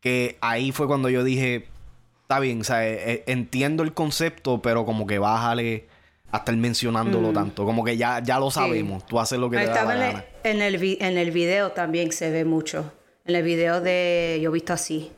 Que 0.00 0.38
ahí 0.40 0.70
fue 0.70 0.86
cuando 0.86 1.08
yo 1.08 1.24
dije, 1.24 1.66
está 2.22 2.38
bien, 2.38 2.60
o 2.60 2.64
sea, 2.64 2.86
eh, 2.86 3.12
eh, 3.12 3.24
entiendo 3.26 3.82
el 3.82 3.92
concepto, 3.94 4.62
pero 4.62 4.84
como 4.84 5.06
que 5.06 5.18
bájale 5.18 5.88
a 6.34 6.38
estar 6.38 6.56
mencionándolo 6.56 7.32
tanto. 7.32 7.64
Como 7.64 7.84
que 7.84 7.96
ya, 7.96 8.20
ya 8.22 8.38
lo 8.38 8.50
sabemos. 8.50 9.06
Tú 9.06 9.18
haces 9.20 9.38
lo 9.38 9.48
que 9.50 9.58
te 9.58 9.66
da 9.66 9.84
la 9.84 9.94
en 9.94 10.00
gana. 10.00 10.24
el, 10.44 10.56
en, 10.56 10.62
el, 10.62 10.78
vi- 10.78 10.98
en 11.00 11.18
el 11.18 11.30
video 11.30 11.72
también 11.72 12.12
se 12.12 12.30
ve 12.30 12.44
mucho. 12.44 12.92
En 13.24 13.36
el 13.36 13.42
video 13.42 13.80
de 13.80 14.38
Yo 14.42 14.50
visto 14.52 14.72
así. 14.72 15.10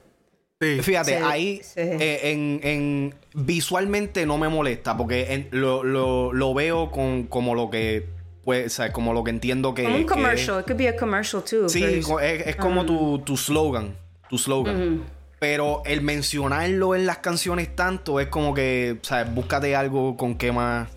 Sí. 0.60 0.80
Fíjate, 0.80 1.18
Sí, 1.18 1.22
ahí 1.24 1.60
sí. 1.62 1.72
eh, 1.80 2.20
en, 2.32 2.60
en- 2.62 3.14
visualmente 3.34 4.24
no 4.26 4.38
me 4.38 4.48
molesta 4.48 4.96
porque 4.96 5.32
en- 5.34 5.48
lo, 5.50 5.82
lo- 5.84 6.32
lo 6.32 6.54
veo 6.54 6.90
con 6.90 7.24
como 7.24 7.54
lo 7.54 7.68
que 7.70 8.06
pues, 8.44 8.66
o 8.66 8.70
sea, 8.76 8.92
como 8.92 9.12
lo 9.12 9.24
que 9.24 9.30
entiendo 9.30 9.74
que, 9.74 9.82
Como 9.82 9.96
un 9.96 10.02
que- 10.02 10.06
commercial. 10.14 10.60
It 10.60 10.66
could 10.66 10.78
be 10.78 10.88
a 10.88 10.96
commercial 10.96 11.42
too. 11.42 11.68
sí, 11.68 11.82
es, 11.82 12.06
es 12.46 12.56
como 12.56 12.86
tu, 12.86 13.18
tu 13.18 13.36
slogan, 13.36 13.96
tu 14.30 14.38
slogan. 14.38 15.02
Pero 15.40 15.82
el 15.84 16.00
mencionarlo 16.00 16.94
en 16.94 17.04
las 17.06 17.18
canciones 17.18 17.74
tanto 17.74 18.20
es 18.20 18.28
como 18.28 18.54
que, 18.54 18.96
o 19.02 19.04
sea, 19.04 19.24
búscate 19.24 19.74
algo 19.76 20.16
con 20.16 20.36
que 20.38 20.50
más 20.52 20.88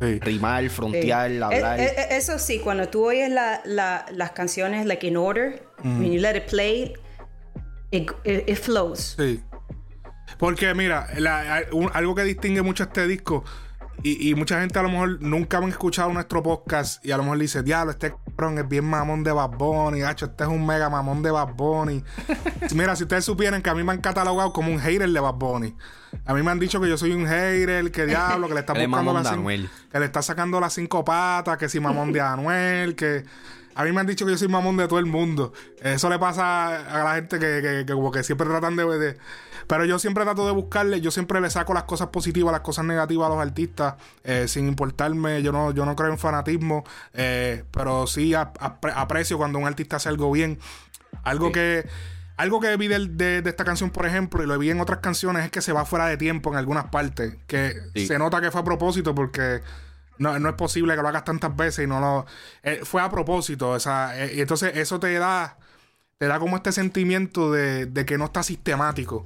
Sí. 0.00 0.18
rimar, 0.20 0.62
Sí. 0.62 0.68
frontear, 0.68 1.30
Eh, 1.30 1.42
hablar. 1.42 1.80
eh, 1.80 1.92
eh, 1.96 2.06
eso 2.12 2.38
sí, 2.38 2.60
cuando 2.60 2.88
tú 2.88 3.04
oyes 3.06 3.30
la- 3.30 3.60
la- 3.64 4.06
las 4.12 4.30
canciones 4.32 4.86
like 4.86 5.06
in 5.06 5.16
order, 5.16 5.62
when 5.82 6.12
you 6.12 6.20
let 6.20 6.36
it 6.36 6.44
play, 6.48 6.92
it, 7.90 8.10
it- 8.24 8.48
it 8.48 8.56
flows. 8.58 9.16
Sí. 9.18 9.42
Porque 10.38 10.72
mira, 10.74 11.08
la- 11.16 11.62
un- 11.72 11.90
algo 11.94 12.14
que 12.14 12.22
distingue 12.22 12.62
mucho 12.62 12.84
este 12.84 13.06
disco, 13.06 13.44
y, 14.02 14.30
y 14.30 14.34
mucha 14.34 14.60
gente 14.60 14.78
a 14.78 14.82
lo 14.82 14.90
mejor 14.90 15.22
nunca 15.22 15.58
han 15.58 15.64
escuchado 15.64 16.12
nuestro 16.12 16.42
podcast, 16.42 17.04
y 17.04 17.12
a 17.12 17.16
lo 17.16 17.24
mejor 17.24 17.38
dice, 17.38 17.62
diablo, 17.62 17.90
este 17.90 18.14
cabrón 18.36 18.58
es 18.58 18.68
bien 18.68 18.84
mamón 18.84 19.24
de 19.24 19.32
Bad 19.32 19.50
Bunny, 19.50 20.02
hacho, 20.02 20.26
este 20.26 20.44
es 20.44 20.50
un 20.50 20.64
mega 20.66 20.88
mamón 20.88 21.22
de 21.22 21.30
Bad 21.30 21.54
Bunny. 21.54 22.04
mira, 22.74 22.94
si 22.96 23.04
ustedes 23.04 23.24
supieran 23.24 23.62
que 23.62 23.70
a 23.70 23.74
mí 23.74 23.82
me 23.82 23.92
han 23.92 24.00
catalogado 24.00 24.52
como 24.52 24.72
un 24.72 24.78
hater 24.78 25.10
de 25.10 25.20
Bad 25.20 25.34
Bunny. 25.34 25.74
A 26.24 26.34
mí 26.34 26.42
me 26.42 26.50
han 26.50 26.58
dicho 26.58 26.80
que 26.80 26.88
yo 26.88 26.96
soy 26.96 27.12
un 27.12 27.26
hater, 27.26 27.90
que 27.90 28.06
diablo, 28.06 28.48
que 28.48 28.54
le 28.54 28.60
está 28.60 28.72
buscando 28.72 29.16
Anuel. 29.16 29.68
que 29.90 29.98
le 29.98 30.06
está 30.06 30.22
sacando 30.22 30.60
las 30.60 30.72
cinco 30.72 31.04
patas, 31.04 31.58
que 31.58 31.68
si 31.68 31.80
mamón 31.80 32.12
de 32.12 32.20
Anuel, 32.20 32.94
que 32.94 33.24
a 33.80 33.84
mí 33.84 33.92
me 33.92 34.00
han 34.00 34.06
dicho 34.08 34.26
que 34.26 34.32
yo 34.32 34.38
soy 34.38 34.48
mamón 34.48 34.76
de 34.76 34.88
todo 34.88 34.98
el 34.98 35.06
mundo. 35.06 35.52
Eso 35.80 36.10
le 36.10 36.18
pasa 36.18 37.00
a 37.00 37.04
la 37.04 37.14
gente 37.14 37.38
que, 37.38 37.60
que- 37.62 37.84
que 37.86 37.92
como 37.92 38.10
que 38.10 38.24
siempre 38.24 38.46
tratan 38.48 38.74
de, 38.74 38.84
de- 38.98 39.16
Pero 39.68 39.84
yo 39.84 39.98
siempre 40.00 40.24
trato 40.24 40.44
de 40.46 40.52
buscarle, 40.52 41.00
yo 41.00 41.10
siempre 41.12 41.40
le 41.40 41.48
saco 41.48 41.74
las 41.74 41.84
cosas 41.84 42.08
positivas, 42.08 42.50
las 42.52 42.62
cosas 42.62 42.84
negativas 42.84 43.26
a 43.26 43.34
los 43.34 43.38
artistas, 43.40 43.94
eh, 44.24 44.48
sin 44.48 44.66
importarme, 44.66 45.42
yo 45.42 45.52
no, 45.52 45.70
yo 45.70 45.86
no 45.86 45.94
creo 45.94 46.10
en 46.10 46.18
fanatismo, 46.18 46.84
eh, 47.14 47.62
pero 47.70 48.06
sí 48.08 48.34
ap- 48.34 48.58
apre- 48.58 48.92
aprecio 48.96 49.38
cuando 49.38 49.58
un 49.60 49.66
artista 49.66 49.96
hace 49.96 50.08
algo 50.08 50.30
bien. 50.32 50.58
Algo 51.22 51.52
que... 51.52 51.88
Algo 52.36 52.60
que 52.60 52.76
vi 52.76 52.86
de, 52.86 53.42
de 53.42 53.50
esta 53.50 53.64
canción, 53.64 53.90
por 53.90 54.06
ejemplo, 54.06 54.42
y 54.44 54.46
lo 54.46 54.56
vi 54.60 54.70
en 54.70 54.80
otras 54.80 55.00
canciones, 55.00 55.44
es 55.44 55.50
que 55.50 55.60
se 55.60 55.72
va 55.72 55.84
fuera 55.84 56.06
de 56.06 56.16
tiempo 56.16 56.50
en 56.50 56.56
algunas 56.56 56.84
partes. 56.84 57.36
Que 57.48 57.74
Sí. 57.96 58.06
se 58.06 58.16
nota 58.16 58.40
que 58.40 58.52
fue 58.52 58.60
a 58.60 58.64
propósito 58.64 59.12
porque 59.12 59.60
no, 60.18 60.38
no 60.38 60.48
es 60.48 60.54
posible 60.54 60.94
que 60.96 61.02
lo 61.02 61.08
hagas 61.08 61.24
tantas 61.24 61.54
veces 61.56 61.84
y 61.84 61.88
no 61.88 62.00
lo. 62.00 62.26
eh, 62.62 62.80
fue 62.84 63.02
a 63.02 63.10
propósito. 63.10 63.70
O 63.70 63.80
sea, 63.80 64.12
eh, 64.24 64.34
y 64.36 64.40
entonces 64.40 64.76
eso 64.76 64.98
te 65.00 65.12
da. 65.18 65.58
Te 66.18 66.26
da 66.26 66.38
como 66.40 66.56
este 66.56 66.72
sentimiento 66.72 67.52
de, 67.52 67.86
de 67.86 68.04
que 68.04 68.18
no 68.18 68.24
está 68.26 68.42
sistemático. 68.42 69.24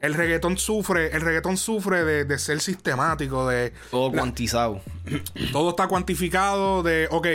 El 0.00 0.12
reggaetón 0.12 0.58
sufre, 0.58 1.14
el 1.16 1.22
reggaetón 1.22 1.56
sufre 1.56 2.04
de, 2.04 2.24
de 2.26 2.38
ser 2.38 2.60
sistemático, 2.60 3.48
de 3.48 3.72
todo 3.90 4.12
cuantizado. 4.12 4.82
todo 5.52 5.70
está 5.70 5.88
cuantificado, 5.88 6.82
de 6.82 7.08
ok, 7.10 7.26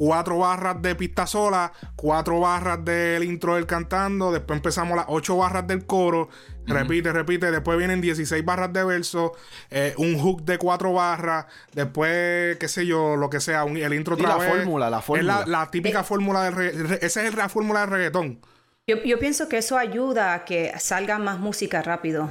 cuatro 0.00 0.38
barras 0.38 0.80
de 0.80 0.94
pista 0.94 1.26
sola, 1.26 1.70
cuatro 1.94 2.40
barras 2.40 2.82
del 2.82 3.22
intro 3.22 3.56
del 3.56 3.66
cantando, 3.66 4.32
después 4.32 4.56
empezamos 4.56 4.96
las 4.96 5.04
ocho 5.08 5.36
barras 5.36 5.66
del 5.66 5.84
coro, 5.84 6.30
repite, 6.64 7.12
repite, 7.12 7.50
después 7.50 7.76
vienen 7.76 8.00
16 8.00 8.42
barras 8.42 8.72
de 8.72 8.82
verso, 8.82 9.34
eh, 9.68 9.92
un 9.98 10.18
hook 10.18 10.42
de 10.46 10.56
cuatro 10.56 10.94
barras, 10.94 11.44
después, 11.74 12.56
qué 12.56 12.66
sé 12.66 12.86
yo, 12.86 13.16
lo 13.16 13.28
que 13.28 13.40
sea, 13.40 13.64
un- 13.64 13.76
el 13.76 13.92
intro 13.92 14.16
Sí, 14.16 14.22
otra 14.22 14.38
la 14.38 14.42
vez. 14.42 14.48
fórmula, 14.56 14.88
la 14.88 15.02
fórmula. 15.02 15.40
Es 15.42 15.46
la, 15.48 15.58
la 15.58 15.70
típica 15.70 16.02
fórmula 16.02 16.44
del 16.44 16.54
reggaetón. 16.54 16.98
Esa 17.02 17.26
es 17.26 17.34
la 17.34 17.50
fórmula 17.50 17.80
del 17.80 17.90
reggaetón. 17.90 18.40
Yo, 18.86 18.96
yo 19.04 19.18
pienso 19.18 19.50
que 19.50 19.58
eso 19.58 19.76
ayuda 19.76 20.32
a 20.32 20.44
que 20.46 20.72
salga 20.78 21.18
más 21.18 21.38
música 21.38 21.82
rápido. 21.82 22.30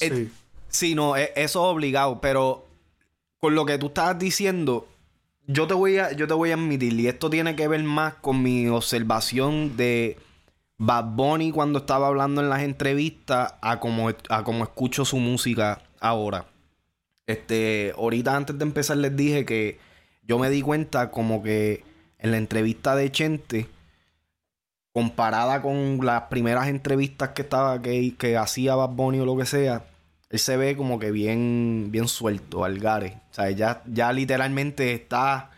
Eh, 0.00 0.10
Sí. 0.10 0.32
Sí, 0.68 0.94
no, 0.94 1.16
e- 1.16 1.32
eso 1.34 1.60
es 1.66 1.74
obligado, 1.74 2.20
pero 2.20 2.66
con 3.40 3.54
lo 3.54 3.64
que 3.64 3.78
tú 3.78 3.86
estabas 3.86 4.18
diciendo, 4.18 4.86
yo 5.52 5.66
te 5.66 5.74
voy 5.74 5.98
a, 5.98 6.12
yo 6.12 6.28
te 6.28 6.34
voy 6.34 6.50
a 6.50 6.54
admitir, 6.54 6.92
y 6.92 7.08
esto 7.08 7.28
tiene 7.28 7.56
que 7.56 7.66
ver 7.66 7.82
más 7.82 8.14
con 8.14 8.42
mi 8.42 8.68
observación 8.68 9.76
de 9.76 10.16
Bad 10.78 11.16
Bunny 11.16 11.50
cuando 11.50 11.80
estaba 11.80 12.06
hablando 12.06 12.40
en 12.40 12.48
las 12.48 12.62
entrevistas 12.62 13.54
a 13.60 13.80
como, 13.80 14.10
a 14.28 14.44
como 14.44 14.64
escucho 14.64 15.04
su 15.04 15.18
música 15.18 15.82
ahora. 15.98 16.46
Este, 17.26 17.92
ahorita 17.96 18.36
antes 18.36 18.58
de 18.58 18.64
empezar 18.64 18.96
les 18.96 19.16
dije 19.16 19.44
que 19.44 19.78
yo 20.22 20.38
me 20.38 20.50
di 20.50 20.62
cuenta 20.62 21.10
como 21.10 21.42
que 21.42 21.84
en 22.18 22.30
la 22.30 22.38
entrevista 22.38 22.94
de 22.94 23.10
Chente, 23.10 23.66
comparada 24.92 25.62
con 25.62 25.98
las 26.04 26.22
primeras 26.22 26.68
entrevistas 26.68 27.30
que 27.30 27.42
estaba, 27.42 27.82
que, 27.82 28.14
que 28.16 28.36
hacía 28.36 28.74
Bad 28.76 28.90
Bunny 28.90 29.20
o 29.20 29.26
lo 29.26 29.36
que 29.36 29.46
sea, 29.46 29.84
él 30.30 30.38
se 30.38 30.56
ve 30.56 30.76
como 30.76 30.98
que 30.98 31.10
bien, 31.10 31.88
bien 31.90 32.08
suelto, 32.08 32.64
algares. 32.64 33.12
O 33.30 33.34
sea, 33.34 33.50
ya, 33.50 33.82
ya 33.86 34.12
literalmente 34.12 34.92
está. 34.94 35.50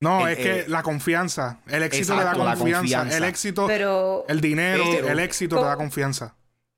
No, 0.00 0.28
Eh, 0.28 0.32
es 0.32 0.38
que 0.38 0.60
eh, 0.60 0.64
la 0.68 0.82
confianza. 0.82 1.58
El 1.66 1.82
éxito 1.82 2.14
le 2.14 2.20
exacto, 2.20 2.38
da 2.38 2.44
la 2.44 2.56
confianza. 2.56 2.78
confianza. 2.80 3.16
El 3.16 3.24
éxito, 3.24 3.66
Pero 3.66 4.24
el 4.28 4.40
dinero, 4.40 4.84
Pero- 4.90 5.08
el 5.08 5.18
éxito 5.20 5.56
te 5.58 5.64
da 5.64 5.76
confianza. 5.76 6.34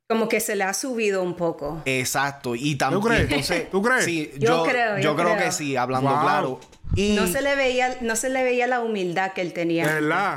como 0.08 0.26
que 0.28 0.40
se 0.40 0.56
le 0.56 0.64
ha 0.64 0.72
subido 0.72 1.22
un 1.22 1.34
poco. 1.36 1.82
Exacto. 1.84 2.54
Y 2.54 2.76
también. 2.76 3.02
¿Tú 3.02 3.08
crees? 3.08 3.22
Entonces, 3.24 3.70
¿Tú 3.70 3.82
crees? 3.82 4.04
Sí, 4.04 4.30
Yo 4.38 4.64
yo, 4.64 4.70
creo, 4.70 4.96
yo 4.96 5.02
yo 5.02 5.16
creo 5.16 5.34
creo. 5.34 5.44
que 5.44 5.52
sí, 5.52 5.76
hablando 5.76 6.08
Wow. 6.10 6.20
claro. 6.22 6.60
Y 6.94 7.14
No 7.14 7.26
se 7.26 7.42
le 7.42 7.54
veía, 7.56 7.98
no 8.00 8.16
se 8.16 8.30
le 8.30 8.42
veía 8.42 8.66
la 8.66 8.80
humildad 8.80 9.32
que 9.34 9.42
él 9.42 9.52
tenía. 9.52 9.84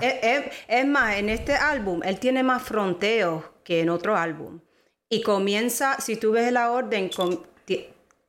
Es, 0.02 0.16
es- 0.24 0.44
es 0.68 0.86
más, 0.86 1.16
en 1.16 1.30
este 1.30 1.56
álbum, 1.56 2.02
él 2.04 2.20
tiene 2.20 2.44
más 2.44 2.62
fronteos 2.64 3.46
que 3.64 3.80
en 3.80 3.90
otro 3.90 4.18
álbum. 4.18 4.60
Y 5.12 5.22
comienza, 5.22 6.00
si 6.00 6.16
tú 6.16 6.32
ves 6.32 6.52
la 6.52 6.72
orden, 6.72 7.10
com- 7.10 7.42
ti- 7.66 7.86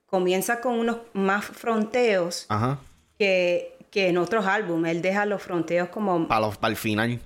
comienza 0.06 0.60
con 0.60 0.78
unos 0.78 0.98
más 1.14 1.44
fronteos 1.44 2.44
Ajá. 2.48 2.78
que, 3.18 3.78
que 3.90 4.08
en 4.08 4.18
otros 4.18 4.44
álbumes. 4.46 4.90
Él 4.90 5.00
deja 5.00 5.24
los 5.24 5.40
fronteos 5.42 5.88
como 5.90 6.26
Para, 6.28 6.50
el 6.68 6.76
final. 6.76 7.20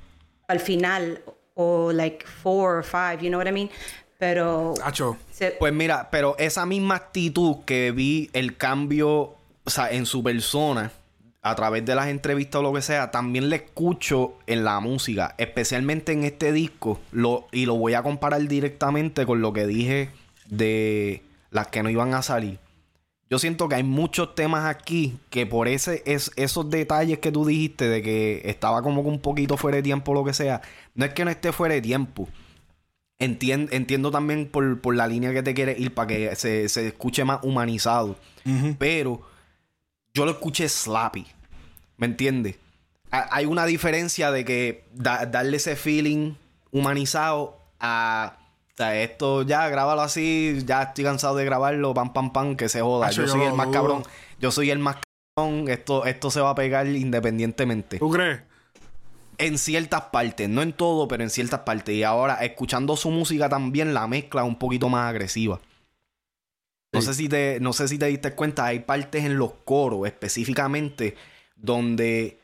al 0.49 0.61
final, 0.61 1.23
o 1.55 1.91
like 1.91 2.25
four 2.27 2.77
or 2.77 2.85
five, 2.85 3.19
you 3.23 3.29
know 3.29 3.39
what 3.41 3.47
I 3.49 3.53
mean? 3.53 3.71
Pero 4.19 4.75
se- 5.33 5.53
Pues 5.53 5.73
mira, 5.73 6.09
pero 6.11 6.37
esa 6.39 6.65
misma 6.67 6.97
actitud 6.97 7.65
que 7.65 7.93
vi 7.93 8.29
el 8.35 8.57
cambio, 8.59 9.35
o 9.65 9.71
sea, 9.71 9.91
en 9.91 10.05
su 10.07 10.23
persona, 10.23 10.93
a 11.49 11.55
través 11.55 11.85
de 11.85 11.95
las 11.95 12.09
entrevistas 12.09 12.59
o 12.59 12.63
lo 12.63 12.73
que 12.73 12.83
sea, 12.83 13.11
también 13.11 13.49
le 13.49 13.57
escucho 13.57 14.35
en 14.47 14.65
la 14.65 14.81
música, 14.81 15.35
especialmente 15.39 16.13
en 16.13 16.25
este 16.25 16.53
disco, 16.53 17.01
lo, 17.13 17.47
y 17.53 17.67
lo 17.67 17.77
voy 17.77 17.95
a 17.95 18.03
comparar 18.03 18.43
directamente 18.49 19.25
con 19.27 19.41
lo 19.41 19.53
que 19.53 19.67
dije 19.67 20.11
de 20.49 21.23
las 21.51 21.69
que 21.69 21.83
no 21.83 21.91
iban 21.91 22.15
a 22.15 22.23
salir. 22.23 22.59
Yo 23.29 23.39
siento 23.39 23.69
que 23.69 23.77
hay 23.77 23.83
muchos 23.83 24.35
temas 24.35 24.67
aquí 24.67 25.19
que 25.31 25.47
por 25.47 25.69
ese, 25.69 26.03
es, 26.07 26.31
esos 26.37 26.69
detalles 26.71 27.19
que 27.19 27.33
tú 27.33 27.45
dijiste 27.45 27.89
de 27.89 28.03
que 28.03 28.43
estaba 28.45 28.83
como 28.83 29.03
que 29.03 29.09
un 29.09 29.21
poquito 29.21 29.57
fuera 29.57 29.77
de 29.77 29.83
tiempo 29.83 30.13
o 30.13 30.15
lo 30.15 30.25
que 30.25 30.33
sea, 30.33 30.63
no 30.95 31.05
es 31.05 31.13
que 31.13 31.25
no 31.25 31.31
esté 31.31 31.53
fuera 31.53 31.75
de 31.75 31.83
tiempo. 31.83 32.29
Entien- 33.19 33.69
entiendo 33.73 34.11
también 34.11 34.47
por, 34.49 34.81
por 34.81 34.95
la 34.95 35.07
línea 35.09 35.33
que 35.33 35.43
te 35.43 35.55
quieres 35.55 35.79
ir 35.81 35.95
para 35.95 36.07
que 36.09 36.37
se, 36.37 36.69
se 36.69 36.89
escuche 36.89 37.25
más 37.25 37.41
humanizado. 37.43 38.17
Pero 38.79 39.23
yo 40.15 40.25
lo 40.25 40.31
escuché 40.33 40.69
slappy. 40.69 41.27
¿Me 41.97 42.07
entiendes? 42.07 42.57
Ha- 43.11 43.29
Hay 43.31 43.47
una 43.47 43.67
diferencia 43.67 44.31
de 44.31 44.45
que 44.45 44.85
da- 44.93 45.27
darle 45.27 45.57
ese 45.59 45.77
feeling 45.77 46.35
humanizado 46.73 47.59
a. 47.81 48.37
o 48.73 48.77
sea, 48.77 49.01
esto 49.03 49.43
ya, 49.43 49.69
grábalo 49.69 50.03
así, 50.03 50.59
ya 50.67 50.83
estoy 50.83 51.05
cansado 51.05 51.37
de 51.37 51.45
grabarlo, 51.45 51.95
pam, 51.95 52.13
pam, 52.13 52.33
pam, 52.33 52.57
que 52.57 52.69
se 52.69 52.81
joda. 52.83 53.11
Yo 53.11 53.23
yo 53.23 53.29
soy 53.29 53.43
el 53.43 53.55
más 53.55 53.69
cabrón. 53.69 54.03
Yo 54.39 54.51
soy 54.51 54.71
el 54.71 54.79
más 54.79 54.97
cabrón. 55.35 55.69
Esto, 55.69 56.05
esto 56.07 56.31
se 56.31 56.41
va 56.41 56.51
a 56.51 56.55
pegar 56.55 56.87
independientemente. 56.87 57.99
¿Tú 57.99 58.11
crees? 58.11 58.41
En 59.39 59.59
ciertas 59.59 60.01
partes, 60.13 60.49
no 60.49 60.63
en 60.63 60.73
todo, 60.73 61.09
pero 61.09 61.23
en 61.23 61.29
ciertas 61.31 61.61
partes. 61.61 61.95
Y 61.95 62.03
ahora, 62.03 62.37
escuchando 62.45 62.97
su 62.97 63.11
música 63.11 63.49
también, 63.49 63.93
la 63.95 64.07
mezcla 64.07 64.43
es 64.43 64.49
un 64.49 64.57
poquito 64.59 64.89
más 64.89 65.09
agresiva. 65.11 65.61
No 66.95 67.01
Sí. 67.03 67.09
sé 67.09 67.15
si 67.15 67.29
te, 67.29 67.59
no 67.61 67.73
sé 67.75 67.89
si 67.89 67.99
te 67.99 68.07
diste 68.07 68.33
cuenta, 68.33 68.65
hay 68.67 68.81
partes 68.81 69.25
en 69.25 69.37
los 69.39 69.53
coros 69.65 70.07
específicamente 70.07 71.15
donde 71.57 72.39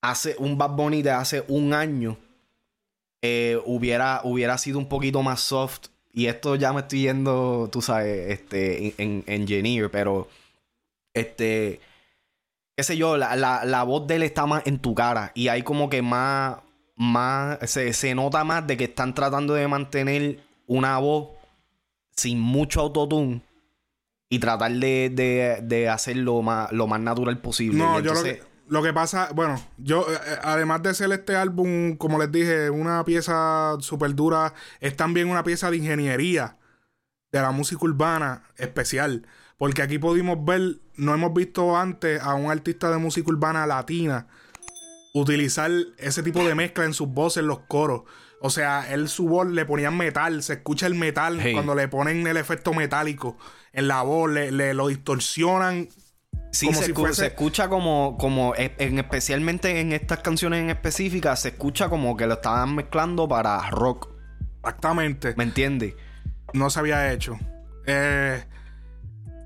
hace 0.00 0.36
un 0.38 0.56
Bad 0.56 0.70
Bunny 0.70 1.02
de 1.02 1.10
hace 1.10 1.44
un 1.48 1.72
año 1.72 2.16
eh, 3.22 3.60
hubiera, 3.64 4.20
hubiera 4.24 4.58
sido 4.58 4.78
un 4.78 4.88
poquito 4.88 5.22
más 5.22 5.40
soft. 5.40 5.88
Y 6.12 6.26
esto 6.26 6.56
ya 6.56 6.72
me 6.72 6.80
estoy 6.80 7.02
yendo, 7.02 7.68
tú 7.70 7.82
sabes, 7.82 8.30
este, 8.30 8.94
en, 8.98 9.24
en 9.26 9.42
engineer, 9.42 9.90
pero 9.90 10.28
este, 11.14 11.80
qué 12.76 12.82
sé 12.82 12.96
yo, 12.96 13.16
la, 13.16 13.36
la, 13.36 13.64
la 13.64 13.82
voz 13.84 14.06
de 14.06 14.16
él 14.16 14.22
está 14.22 14.46
más 14.46 14.66
en 14.66 14.78
tu 14.78 14.94
cara 14.94 15.32
y 15.34 15.48
hay 15.48 15.62
como 15.62 15.88
que 15.88 16.02
más, 16.02 16.58
más, 16.96 17.58
se, 17.70 17.92
se 17.92 18.14
nota 18.14 18.42
más 18.44 18.66
de 18.66 18.76
que 18.76 18.84
están 18.84 19.14
tratando 19.14 19.54
de 19.54 19.68
mantener 19.68 20.40
una 20.66 20.98
voz 20.98 21.28
sin 22.16 22.40
mucho 22.40 22.80
autotune 22.80 23.42
y 24.28 24.38
tratar 24.38 24.72
de, 24.72 25.10
de, 25.12 25.60
de 25.62 25.88
hacerlo 25.88 26.42
más, 26.42 26.70
lo 26.72 26.86
más 26.86 27.00
natural 27.00 27.38
posible. 27.40 27.78
No, 27.78 28.00
yo 28.00 28.14
lo 28.14 28.22
que, 28.22 28.42
lo 28.68 28.82
que 28.82 28.92
pasa, 28.92 29.30
bueno, 29.34 29.62
yo, 29.78 30.02
eh, 30.02 30.14
eh, 30.14 30.38
además 30.42 30.82
de 30.82 30.94
ser 30.94 31.10
este 31.12 31.34
álbum, 31.34 31.96
como 31.96 32.18
les 32.18 32.30
dije, 32.30 32.70
una 32.70 33.04
pieza 33.04 33.76
súper 33.80 34.14
dura, 34.14 34.52
es 34.80 34.96
también 34.96 35.30
una 35.30 35.42
pieza 35.42 35.70
de 35.70 35.78
ingeniería 35.78 36.58
de 37.32 37.40
la 37.40 37.50
música 37.50 37.84
urbana 37.84 38.42
especial. 38.56 39.26
Porque 39.56 39.82
aquí 39.82 39.98
pudimos 39.98 40.44
ver, 40.44 40.76
no 40.96 41.14
hemos 41.14 41.34
visto 41.34 41.76
antes 41.76 42.22
a 42.22 42.34
un 42.34 42.50
artista 42.50 42.90
de 42.90 42.98
música 42.98 43.28
urbana 43.28 43.66
latina 43.66 44.28
utilizar 45.14 45.70
ese 45.96 46.22
tipo 46.22 46.44
de 46.44 46.54
mezcla 46.54 46.84
en 46.84 46.94
sus 46.94 47.08
voces, 47.08 47.42
en 47.42 47.48
los 47.48 47.60
coros. 47.60 48.02
O 48.40 48.50
sea, 48.50 48.92
él 48.92 49.08
su 49.08 49.26
voz 49.28 49.46
le 49.48 49.64
ponían 49.64 49.96
metal, 49.96 50.42
se 50.42 50.54
escucha 50.54 50.86
el 50.86 50.94
metal 50.94 51.38
Hey. 51.42 51.52
cuando 51.54 51.74
le 51.74 51.88
ponen 51.88 52.26
el 52.26 52.36
efecto 52.36 52.72
metálico 52.72 53.36
en 53.72 53.88
la 53.88 54.02
voz, 54.02 54.30
le, 54.30 54.52
le 54.52 54.74
lo 54.74 54.86
distorsionan 54.88 55.88
Sí, 56.52 56.66
como 56.66 56.78
se, 56.78 56.86
si 56.86 56.92
escu- 56.92 57.00
fuese- 57.00 57.14
se 57.14 57.26
escucha 57.26 57.68
como, 57.68 58.16
como 58.18 58.54
en, 58.56 58.98
especialmente 58.98 59.80
en 59.80 59.92
estas 59.92 60.20
canciones 60.20 60.60
en 60.62 60.70
específicas, 60.70 61.40
se 61.42 61.48
escucha 61.48 61.88
como 61.88 62.16
que 62.16 62.26
lo 62.26 62.34
estaban 62.34 62.74
mezclando 62.74 63.28
para 63.28 63.68
rock. 63.70 64.08
exactamente. 64.60 65.34
¿Me 65.36 65.44
entiendes? 65.44 65.94
No 66.54 66.70
se 66.70 66.78
había 66.80 67.12
hecho. 67.12 67.38
Eh, 67.86 68.42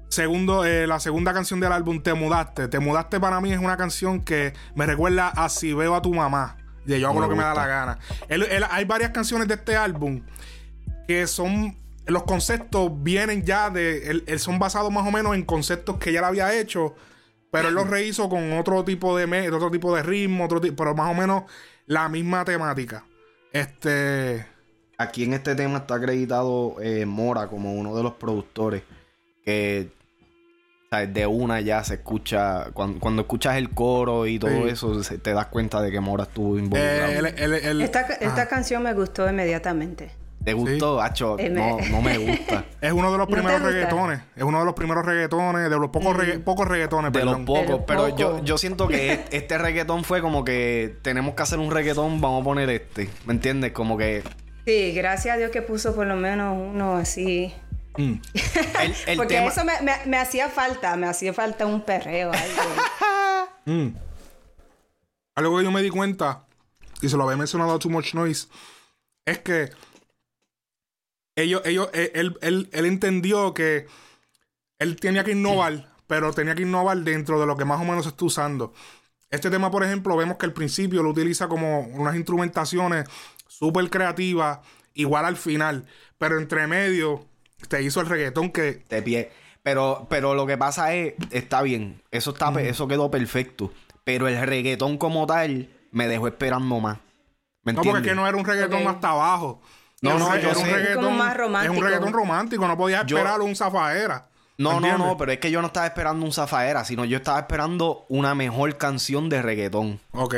segundo, 0.08 0.64
eh, 0.64 0.86
la 0.86 1.00
segunda 1.00 1.32
canción 1.32 1.60
del 1.60 1.72
álbum, 1.72 2.02
Te 2.02 2.14
Mudaste. 2.14 2.68
Te 2.68 2.78
Mudaste 2.78 3.18
para 3.18 3.40
mí 3.40 3.52
es 3.52 3.58
una 3.58 3.76
canción 3.76 4.20
que 4.20 4.52
me 4.74 4.86
recuerda 4.86 5.28
a 5.28 5.48
Si 5.48 5.72
Veo 5.72 5.94
a 5.94 6.02
tu 6.02 6.12
mamá. 6.14 6.56
De 6.84 6.98
yo 7.00 7.08
hago 7.08 7.20
Me 7.20 7.26
lo 7.26 7.28
que 7.30 7.36
me 7.36 7.42
da 7.42 7.54
la 7.54 7.66
gana. 7.66 7.98
Él- 8.28 8.42
él- 8.42 8.64
hay 8.70 8.84
varias 8.84 9.10
canciones 9.12 9.46
de 9.48 9.54
este 9.54 9.76
álbum 9.76 10.22
que 11.06 11.26
son. 11.26 11.76
Los 12.06 12.24
conceptos 12.24 12.90
vienen 13.02 13.44
ya 13.44 13.70
de. 13.70 14.10
él- 14.10 14.24
él 14.26 14.40
son 14.40 14.58
basados 14.58 14.90
más 14.92 15.06
o 15.06 15.12
menos 15.12 15.34
en 15.36 15.44
conceptos 15.44 15.98
que 15.98 16.12
ya 16.12 16.20
le 16.20 16.26
había 16.26 16.52
hecho. 16.58 16.94
Pero 17.52 17.68
él 17.68 17.74
los 17.74 17.86
rehizo 17.88 18.28
con 18.28 18.54
otro 18.54 18.82
tipo 18.84 19.16
de 19.16 19.26
me- 19.26 19.48
otro 19.50 19.70
tipo 19.70 19.94
de 19.94 20.02
ritmo, 20.02 20.46
otro 20.46 20.60
ti- 20.60 20.72
pero 20.72 20.94
más 20.94 21.10
o 21.10 21.14
menos 21.14 21.44
la 21.86 22.08
misma 22.08 22.44
temática. 22.44 23.04
Este. 23.52 24.46
Aquí 24.98 25.24
en 25.24 25.34
este 25.34 25.54
tema 25.54 25.78
está 25.78 25.94
acreditado 25.96 26.76
eh, 26.80 27.06
Mora 27.06 27.46
como 27.48 27.74
uno 27.74 27.94
de 27.96 28.02
los 28.02 28.14
productores 28.14 28.82
que 29.44 29.90
o 30.92 30.94
sea, 30.98 31.06
de 31.06 31.26
una 31.26 31.60
ya 31.62 31.82
se 31.84 31.94
escucha, 31.94 32.66
cuando, 32.74 33.00
cuando 33.00 33.22
escuchas 33.22 33.56
el 33.56 33.70
coro 33.70 34.26
y 34.26 34.38
todo 34.38 34.50
Sí. 34.50 34.68
eso, 34.68 35.02
se- 35.02 35.16
te 35.16 35.32
das 35.32 35.46
cuenta 35.46 35.80
de 35.80 35.90
que 35.90 36.00
Mora 36.00 36.24
estuvo 36.24 36.58
involucrado. 36.58 37.26
eh, 37.26 37.78
esta, 38.20 38.46
canción 38.46 38.82
me 38.82 38.92
gustó 38.92 39.28
inmediatamente. 39.28 40.10
¿Te 40.44 40.52
gustó, 40.54 41.00
Hacho? 41.00 41.38
Eh, 41.38 41.48
No, 41.48 41.76
me- 41.78 41.88
no 41.88 42.02
me 42.02 42.18
gusta. 42.18 42.64
Es 42.82 42.92
uno 42.92 43.10
de 43.12 43.16
los 43.16 43.26
¿No 43.28 43.34
te 43.34 43.40
primeros 43.40 43.62
reggaetones. 43.62 44.20
Es 44.36 44.42
uno 44.42 44.58
de 44.58 44.64
los 44.66 44.74
primeros 44.74 45.06
reggaetones, 45.06 45.70
de 45.70 45.78
los 45.78 45.88
pocos, 45.90 46.14
regga- 46.16 46.44
pocos 46.44 46.68
reggaetones, 46.68 47.12
De 47.12 47.24
los 47.24 47.36
perdón. 47.36 47.44
pocos, 47.46 47.64
Pero 47.64 47.86
pero 47.86 48.16
yo, 48.18 48.30
poco. 48.32 48.44
yo 48.44 48.58
siento 48.58 48.86
que 48.88 49.20
este 49.30 49.56
reggaetón 49.56 50.04
fue 50.04 50.20
como 50.20 50.44
que 50.44 50.96
tenemos 51.02 51.34
que 51.36 51.42
hacer 51.42 51.58
un 51.58 51.70
reggaetón, 51.70 52.20
vamos 52.20 52.42
a 52.42 52.44
poner 52.44 52.68
este. 52.70 53.08
¿Me 53.24 53.32
entiendes? 53.32 53.72
Como 53.72 53.96
que 53.96 54.22
Sí, 54.66 54.92
gracias 54.92 55.36
a 55.36 55.38
Dios 55.38 55.50
que 55.52 55.62
puso 55.62 55.94
por 55.94 56.06
lo 56.06 56.16
menos 56.16 56.54
uno 56.58 56.96
así. 56.96 57.54
Mm. 57.96 58.14
el, 58.82 58.94
el 59.06 59.16
Porque 59.16 59.34
tema... 59.34 59.48
eso 59.48 59.64
me, 59.64 59.80
me- 59.82 60.04
me 60.06 60.18
hacía 60.18 60.48
falta, 60.48 60.96
me 60.96 61.06
hacía 61.06 61.32
falta 61.34 61.66
un 61.66 61.82
perreo. 61.84 62.32
algo. 62.32 62.62
Mm. 63.64 63.94
algo 65.36 65.58
que 65.58 65.62
yo 65.64 65.70
me 65.70 65.82
di 65.82 65.90
cuenta, 65.90 66.46
y 67.00 67.08
se 67.08 67.16
lo 67.16 67.22
había 67.22 67.36
mencionado 67.36 67.72
a 67.74 67.78
Too 67.78 67.90
Much 67.90 68.12
Noise, 68.14 68.48
es 69.24 69.38
que 69.38 69.70
ellos, 71.36 71.62
ellos, 71.64 71.88
eh, 71.92 72.10
él, 72.16 72.36
él, 72.42 72.68
él 72.72 72.86
entendió 72.86 73.54
que 73.54 73.86
él 74.80 74.96
tenía 74.96 75.22
que 75.22 75.30
innovar, 75.30 75.88
pero 76.08 76.32
tenía 76.32 76.54
que 76.56 76.62
innovar 76.62 76.98
dentro 76.98 77.38
de 77.40 77.46
lo 77.46 77.56
que 77.56 77.64
más 77.64 77.80
o 77.80 77.84
menos 77.84 78.02
se 78.04 78.08
está 78.10 78.24
usando. 78.24 78.74
Este 79.30 79.48
tema, 79.48 79.70
por 79.70 79.84
ejemplo, 79.84 80.16
vemos 80.16 80.36
que 80.36 80.46
al 80.46 80.52
principio 80.52 81.02
lo 81.04 81.10
utiliza 81.10 81.46
como 81.48 81.80
unas 81.82 82.16
instrumentaciones 82.16 83.08
súper 83.46 83.88
creativas, 83.90 84.58
igual 84.94 85.24
al 85.24 85.36
final, 85.36 85.86
pero 86.18 86.38
entre 86.38 86.66
medio 86.66 87.26
te 87.68 87.82
hizo 87.82 88.00
el 88.00 88.06
reggaetón 88.06 88.50
que... 88.50 88.82
De 88.88 89.02
pie. 89.02 89.30
Pero, 89.62 90.06
pero 90.10 90.34
lo 90.34 90.46
que 90.46 90.58
pasa 90.58 90.92
es, 90.94 91.14
está 91.30 91.62
bien, 91.62 92.02
eso, 92.10 92.30
está, 92.32 92.52
eso 92.60 92.88
quedó 92.88 93.10
perfecto, 93.10 93.72
pero 94.02 94.26
el 94.26 94.40
reggaetón 94.44 94.98
como 94.98 95.24
tal 95.26 95.70
me 95.92 96.08
dejó 96.08 96.26
esperando 96.26 96.80
más. 96.80 96.98
¿Me 97.62 97.72
no, 97.72 97.82
porque 97.82 98.00
es 98.00 98.06
que 98.08 98.14
no 98.14 98.26
era 98.26 98.36
un 98.36 98.44
reggaetón 98.44 98.88
hasta 98.88 99.10
abajo. 99.10 99.62
No, 100.00 100.18
no, 100.18 100.36
yo 100.36 100.50
era 100.50 100.58
un 100.58 100.66
reggaetón, 100.66 101.16
más 101.16 101.36
romántico. 101.36 101.72
Es 101.72 101.78
un 101.78 101.84
reggaetón 101.84 102.12
romántico, 102.12 102.66
no 102.66 102.76
podía 102.76 103.02
esperar 103.02 103.40
un 103.40 103.54
zafaera. 103.54 104.28
No, 104.58 104.80
no, 104.80 104.98
no, 104.98 105.16
pero 105.16 105.30
es 105.30 105.38
que 105.38 105.50
yo 105.50 105.60
no 105.60 105.68
estaba 105.68 105.86
esperando 105.86 106.26
un 106.26 106.32
zafaera, 106.32 106.84
sino 106.84 107.04
yo 107.04 107.18
estaba 107.18 107.38
esperando 107.38 108.04
una 108.08 108.34
mejor 108.34 108.76
canción 108.78 109.28
de 109.28 109.42
reggaetón. 109.42 110.00
Ok. 110.10 110.34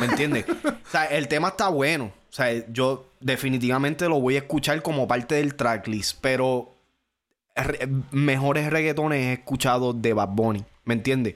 ¿Me 0.00 0.06
entiendes? 0.06 0.46
o 0.64 0.90
sea, 0.90 1.04
el 1.04 1.28
tema 1.28 1.48
está 1.48 1.68
bueno. 1.68 2.12
O 2.30 2.32
sea, 2.32 2.66
yo 2.72 3.06
definitivamente 3.20 4.08
lo 4.08 4.20
voy 4.20 4.36
a 4.36 4.40
escuchar 4.40 4.82
como 4.82 5.08
parte 5.08 5.36
del 5.36 5.54
tracklist, 5.54 6.18
pero 6.20 6.74
mejores 8.10 8.70
reggaetones 8.70 9.18
he 9.18 9.32
escuchado 9.34 9.92
de 9.92 10.12
Bad 10.12 10.30
Bunny. 10.30 10.64
¿Me 10.84 10.94
entiendes? 10.94 11.34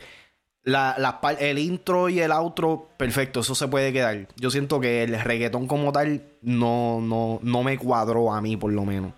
La, 0.65 1.21
el 1.41 1.59
intro 1.59 2.09
y 2.09 2.21
el 2.21 2.31
outro, 2.31 2.89
perfecto, 2.97 3.41
eso 3.41 3.55
se 3.55 3.67
puede 3.67 3.93
quedar. 3.93 4.29
Yo 4.37 4.51
siento 4.51 4.79
que 4.79 5.03
el 5.03 5.19
reggaetón 5.21 5.67
como 5.67 5.91
tal 5.91 6.23
no, 6.41 7.01
no, 7.01 7.41
no 7.43 7.63
me 7.65 7.77
cuadró 7.79 8.33
a 8.33 8.41
mí, 8.41 8.57
por 8.57 8.73
lo 8.73 8.85
menos. 8.85 9.13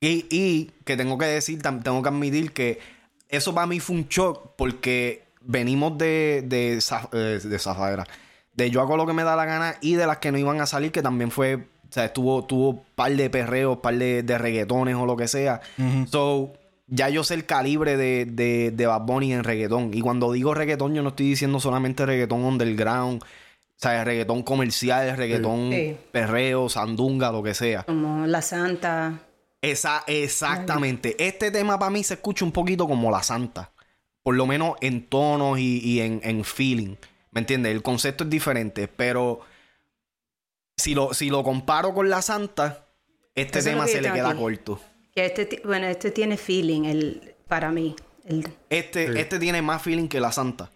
Y, 0.00 0.26
y 0.30 0.72
que 0.84 0.96
tengo 0.96 1.16
que 1.16 1.26
decir, 1.26 1.62
tengo 1.62 2.02
que 2.02 2.08
admitir 2.08 2.52
que 2.52 2.80
eso 3.28 3.54
para 3.54 3.68
mí 3.68 3.78
fue 3.78 3.96
un 3.96 4.08
shock 4.08 4.56
porque 4.56 5.22
venimos 5.40 5.96
de, 5.96 6.42
de, 6.44 6.78
eh, 7.12 7.40
de, 7.42 7.58
Zafadera. 7.58 8.06
De 8.54 8.70
yo 8.70 8.80
hago 8.80 8.96
lo 8.96 9.06
que 9.06 9.12
me 9.12 9.24
da 9.24 9.36
la 9.36 9.44
gana 9.44 9.76
y 9.80 9.94
de 9.94 10.06
las 10.06 10.18
que 10.18 10.32
no 10.32 10.38
iban 10.38 10.60
a 10.60 10.66
salir, 10.66 10.92
que 10.92 11.02
también 11.02 11.30
fue, 11.30 11.56
o 11.56 11.92
sea, 11.92 12.12
tuvo, 12.12 12.44
tuvo 12.44 12.84
par 12.94 13.12
de 13.12 13.30
perreos, 13.30 13.78
par 13.78 13.96
de, 13.96 14.22
de 14.22 14.38
reggaetones 14.38 14.94
o 14.96 15.06
lo 15.06 15.16
que 15.16 15.28
sea. 15.28 15.60
So, 16.10 16.52
ya 16.86 17.08
yo 17.08 17.24
sé 17.24 17.34
el 17.34 17.46
calibre 17.46 17.96
de, 17.96 18.26
de, 18.26 18.70
de 18.70 18.86
Bad 18.86 19.02
Bunny 19.02 19.32
en 19.32 19.44
reggaetón. 19.44 19.94
Y 19.94 20.02
cuando 20.02 20.32
digo 20.32 20.52
reggaetón, 20.52 20.94
yo 20.94 21.02
no 21.02 21.10
estoy 21.10 21.28
diciendo 21.30 21.58
solamente 21.60 22.04
reggaetón 22.04 22.44
underground. 22.44 23.22
O 23.22 23.26
sea, 23.82 24.04
reggaetón 24.04 24.42
comercial, 24.42 25.16
reggaetón 25.16 25.72
perreo, 26.12 26.68
sandunga, 26.68 27.32
lo 27.32 27.42
que 27.42 27.54
sea. 27.54 27.82
Como 27.82 28.26
La 28.26 28.42
Santa. 28.42 29.20
Esa, 29.60 30.04
exactamente. 30.06 31.16
Este 31.18 31.50
tema 31.50 31.78
para 31.78 31.90
mí 31.90 32.04
se 32.04 32.14
escucha 32.14 32.44
un 32.44 32.52
poquito 32.52 32.86
como 32.86 33.10
La 33.10 33.22
Santa. 33.22 33.72
Por 34.22 34.36
lo 34.36 34.46
menos 34.46 34.74
en 34.80 35.06
tonos 35.06 35.58
y, 35.58 36.00
en, 36.00 36.44
feeling. 36.44 36.94
¿Me 37.32 37.40
entiendes? 37.40 37.72
El 37.72 37.82
concepto 37.82 38.24
es 38.24 38.30
diferente, 38.30 38.88
pero 38.88 39.40
si 40.76 40.94
lo, 40.94 41.12
si 41.12 41.28
lo 41.28 41.42
comparo 41.42 41.92
con 41.92 42.08
La 42.08 42.22
Santa, 42.22 42.86
este 43.34 43.62
tema 43.62 43.86
se 43.86 44.00
le 44.00 44.12
queda 44.12 44.34
corto. 44.36 44.80
este, 45.14 45.62
bueno, 45.64 45.86
este 45.86 46.10
tiene 46.10 46.36
feeling 46.36 46.84
el, 46.84 47.34
para 47.48 47.70
mí. 47.70 47.96
Este, 48.70 49.20
este 49.20 49.38
tiene 49.38 49.60
más 49.62 49.82
feeling 49.82 50.08
que 50.08 50.20
La 50.20 50.30
Santa. 50.30 50.70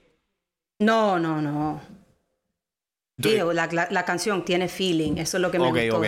No, 0.80 1.18
no, 1.18 1.40
no 1.40 1.80
la, 3.16 4.04
canción 4.04 4.44
tiene 4.44 4.68
feeling, 4.68 5.16
eso 5.16 5.36
es 5.38 5.40
lo 5.40 5.50
que 5.50 5.58
me 5.58 5.70
gustó. 5.70 6.02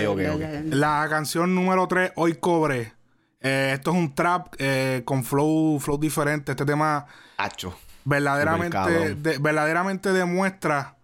la, 0.77 1.07
canción 1.09 1.55
número 1.55 1.89
3, 1.89 2.13
Hoy 2.17 2.35
Cobre. 2.35 2.93
Eh, 3.41 3.73
esto 3.75 3.93
es 3.93 3.97
un 3.97 4.15
trap 4.15 4.55
eh, 4.59 5.03
con 5.05 5.25
flow, 5.25 5.79
flow 5.79 5.97
diferente. 5.97 6.53
Este 6.53 6.65
tema 6.65 7.07
verdaderamente, 8.09 9.39
verdaderamente 9.39 10.13
demuestra 10.13 10.97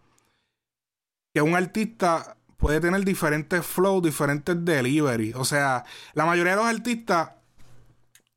que 1.34 1.42
un 1.42 1.54
artista 1.54 2.36
puede 2.56 2.80
tener 2.80 3.04
diferentes 3.04 3.64
flows, 3.66 4.02
diferentes 4.02 4.64
delivery. 4.64 5.32
O 5.34 5.44
sea, 5.44 5.84
la 6.14 6.24
mayoría 6.24 6.52
de 6.52 6.62
los 6.62 6.66
artistas, 6.66 7.32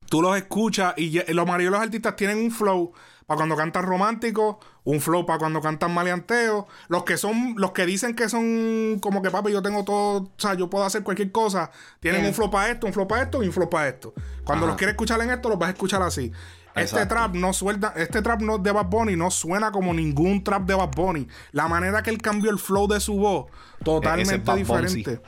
tú 0.10 0.22
los 0.22 0.36
escuchas 0.36 0.94
y 0.98 1.12
la 1.34 1.46
mayoría 1.46 1.68
de 1.68 1.72
los 1.72 1.82
artistas 1.82 2.16
tienen 2.16 2.40
un 2.40 2.52
flow 2.52 2.92
para 3.26 3.38
cuando 3.38 3.56
cantan 3.56 3.84
romántico, 3.84 4.60
un 4.84 5.00
flow 5.00 5.26
para 5.26 5.40
cuando 5.40 5.62
cantan 5.62 5.94
maleanteo. 5.94 6.68
Los 6.88 7.04
que 7.04 7.18
son, 7.18 7.56
los 7.58 7.72
que 7.72 7.86
dicen 7.86 8.16
que 8.16 8.28
son 8.28 9.00
como 9.00 9.22
que 9.22 9.32
papi, 9.32 9.52
yo 9.52 9.62
tengo 9.62 9.86
todo, 9.86 10.24
o 10.24 10.32
sea, 10.38 10.56
yo 10.56 10.70
puedo 10.70 10.84
hacer 10.84 11.04
cualquier 11.04 11.32
cosa, 11.32 11.72
tienen 12.00 12.26
un 12.26 12.34
flow 12.34 12.50
para 12.50 12.72
esto, 12.72 12.88
un 12.88 12.94
flow 12.94 13.08
para 13.08 13.24
esto 13.24 13.44
y 13.44 13.48
un 13.48 13.54
flow 13.54 13.70
para 13.70 13.88
esto. 13.88 14.14
Cuando 14.44 14.66
los 14.66 14.76
quieres 14.76 14.94
escuchar 14.94 15.22
en 15.22 15.30
esto, 15.30 15.50
los 15.50 15.60
vas 15.60 15.70
a 15.70 15.72
escuchar 15.74 16.02
así. 16.02 16.32
Este 16.78 17.06
trap 17.06 17.36
no 17.36 17.54
suelta, 17.54 17.94
este 17.96 18.22
trap 18.22 18.42
no 18.42 18.58
de 18.58 18.72
Bad 18.72 18.86
Bunny 18.86 19.16
no 19.16 19.32
suena 19.32 19.72
como 19.72 19.94
ningún 19.94 20.44
trap 20.44 20.64
de 20.64 20.76
Bad 20.76 20.92
Bunny. 20.96 21.28
La 21.52 21.68
manera 21.68 22.04
que 22.04 22.10
él 22.10 22.22
cambió 22.22 22.52
el 22.52 22.60
flow 22.60 22.88
de 22.88 23.00
su 23.00 23.16
voz, 23.16 23.48
totalmente 23.84 24.56
diferente. 24.56 25.22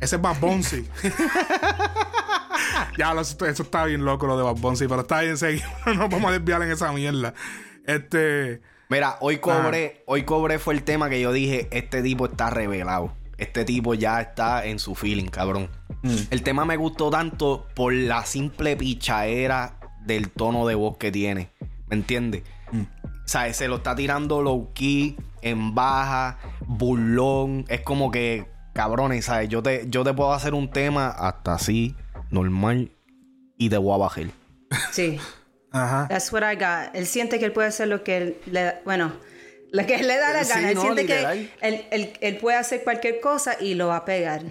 Ese 0.00 0.16
es 0.16 0.22
Bad 0.22 0.40
Bunny. 0.40 0.62
ya, 2.98 3.12
eso, 3.20 3.62
está 3.62 3.84
bien 3.84 4.04
loco 4.04 4.26
lo 4.26 4.36
de 4.36 4.42
Bad 4.42 4.56
Bunny, 4.56 4.88
pero 4.88 5.00
está 5.02 5.20
bien, 5.20 5.36
seguimos. 5.36 5.68
no 5.96 6.08
vamos 6.08 6.30
a 6.30 6.32
desviar 6.32 6.62
en 6.62 6.70
esa 6.70 6.92
mierda. 6.92 7.34
Este. 7.86 8.60
Mira, 8.88 9.18
hoy 9.20 9.38
cobré, 9.38 10.02
hoy 10.06 10.24
cobré 10.24 10.58
fue 10.58 10.74
el 10.74 10.82
tema 10.82 11.08
que 11.08 11.20
yo 11.20 11.32
dije, 11.32 11.68
este 11.70 12.02
tipo 12.02 12.26
está 12.26 12.50
revelado. 12.50 13.14
Este 13.38 13.64
tipo 13.64 13.94
ya 13.94 14.20
está 14.20 14.66
en 14.66 14.78
su 14.78 14.94
feeling, 14.94 15.28
cabrón. 15.28 15.70
Mm. 16.02 16.16
El 16.30 16.42
tema 16.42 16.64
me 16.64 16.76
gustó 16.76 17.08
tanto 17.08 17.66
por 17.74 17.92
la 17.92 18.26
simple 18.26 18.76
pichaera 18.76 19.79
del 20.04 20.30
tono 20.30 20.66
de 20.66 20.74
voz 20.74 20.96
que 20.96 21.10
tiene. 21.10 21.50
¿Me 21.88 21.96
entiendes? 21.96 22.42
Mm. 22.72 22.82
O 23.02 23.28
sea, 23.32 23.52
se 23.52 23.68
lo 23.68 23.76
está 23.76 23.94
tirando 23.94 24.42
low 24.42 24.72
key, 24.74 25.16
en 25.42 25.74
baja, 25.74 26.38
burlón. 26.66 27.64
Es 27.68 27.80
como 27.82 28.10
que, 28.10 28.46
cabrones, 28.74 29.26
¿sabes? 29.26 29.48
Yo 29.48 29.62
te, 29.62 29.86
yo 29.88 30.04
te 30.04 30.12
puedo 30.12 30.32
hacer 30.32 30.54
un 30.54 30.70
tema 30.70 31.08
hasta 31.08 31.54
así, 31.54 31.94
normal, 32.30 32.92
y 33.56 33.68
te 33.68 33.76
voy 33.76 33.94
a 33.94 33.98
bajar. 33.98 34.26
Sí. 34.90 35.18
Ajá. 35.72 36.06
That's 36.08 36.32
what 36.32 36.42
I 36.42 36.56
got. 36.56 36.94
Él 36.94 37.06
siente 37.06 37.38
que 37.38 37.44
él 37.44 37.52
puede 37.52 37.68
hacer 37.68 37.86
lo 37.86 38.02
que 38.02 38.16
él 38.16 38.36
le 38.46 38.62
da, 38.62 38.80
bueno, 38.84 39.12
lo 39.72 39.86
que 39.86 39.96
él 39.96 40.08
le 40.08 40.16
da 40.16 40.32
la 40.32 40.44
gana. 40.44 40.70
él 40.70 40.78
siente 40.78 41.06
que 41.06 41.50
él, 42.20 42.36
puede 42.38 42.56
hacer 42.56 42.82
cualquier 42.82 43.20
cosa 43.20 43.56
y 43.60 43.74
lo 43.74 43.88
va 43.88 43.96
a 43.96 44.04
pegar. 44.04 44.42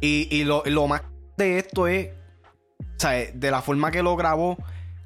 Y, 0.00 0.44
lo, 0.44 0.88
más 0.88 1.02
de 1.36 1.58
esto 1.58 1.86
es, 1.86 2.08
o 3.00 3.02
sea, 3.02 3.12
de 3.32 3.50
la 3.50 3.62
forma 3.62 3.90
que 3.90 4.02
lo 4.02 4.14
grabó, 4.14 4.58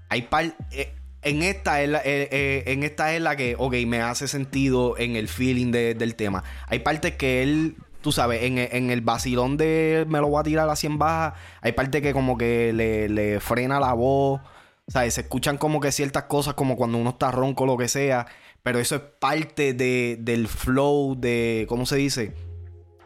hay 0.09 0.23
par, 0.23 0.57
eh, 0.73 0.93
en 1.23 1.43
esta 1.43 1.81
es 1.81 1.89
la, 1.89 1.99
eh, 1.99 2.29
eh, 2.33 2.65
en 2.67 2.83
esta 2.83 3.15
es 3.15 3.23
la 3.23 3.37
que, 3.37 3.55
ok, 3.57 3.73
me 3.87 4.03
hace 4.03 4.27
sentido 4.27 4.99
en 4.99 5.15
el 5.15 5.29
feeling 5.29 5.71
del 5.71 6.17
tema. 6.17 6.43
Hay 6.67 6.81
partes 6.81 7.15
que 7.15 7.45
él, 7.45 7.77
tú 8.01 8.11
sabes, 8.11 8.43
en, 8.43 8.59
en, 8.59 8.91
el 8.91 9.01
vacilón 9.01 9.57
de 9.57 10.07
me 10.09 10.19
lo 10.19 10.27
voy 10.27 10.41
a 10.41 10.43
tirar 10.43 10.69
así 10.69 10.89
en 10.89 10.99
baja, 10.99 11.37
hay 11.61 11.71
partes 11.71 12.03
que 12.03 12.13
como 12.13 12.37
que 12.37 12.73
le, 12.73 13.09
le 13.09 13.39
frena 13.39 13.79
la 13.79 13.93
voz. 13.93 14.41
Sea, 14.89 15.09
se 15.09 15.21
escuchan 15.21 15.57
como 15.57 15.79
que 15.79 15.93
ciertas 15.93 16.25
cosas, 16.25 16.55
como 16.55 16.77
cuando 16.77 16.99
uno 16.99 17.11
está 17.11 17.31
ronco 17.31 17.65
lo 17.65 17.77
que 17.77 17.87
sea. 17.87 18.27
Pero 18.65 18.81
eso 18.81 18.97
es 18.97 19.03
parte 19.21 19.73
de, 19.73 20.19
del 20.21 20.49
flow 20.49 21.15
de. 21.17 21.65
¿Cómo 21.69 21.87
se 21.87 21.95
dice? 21.95 22.35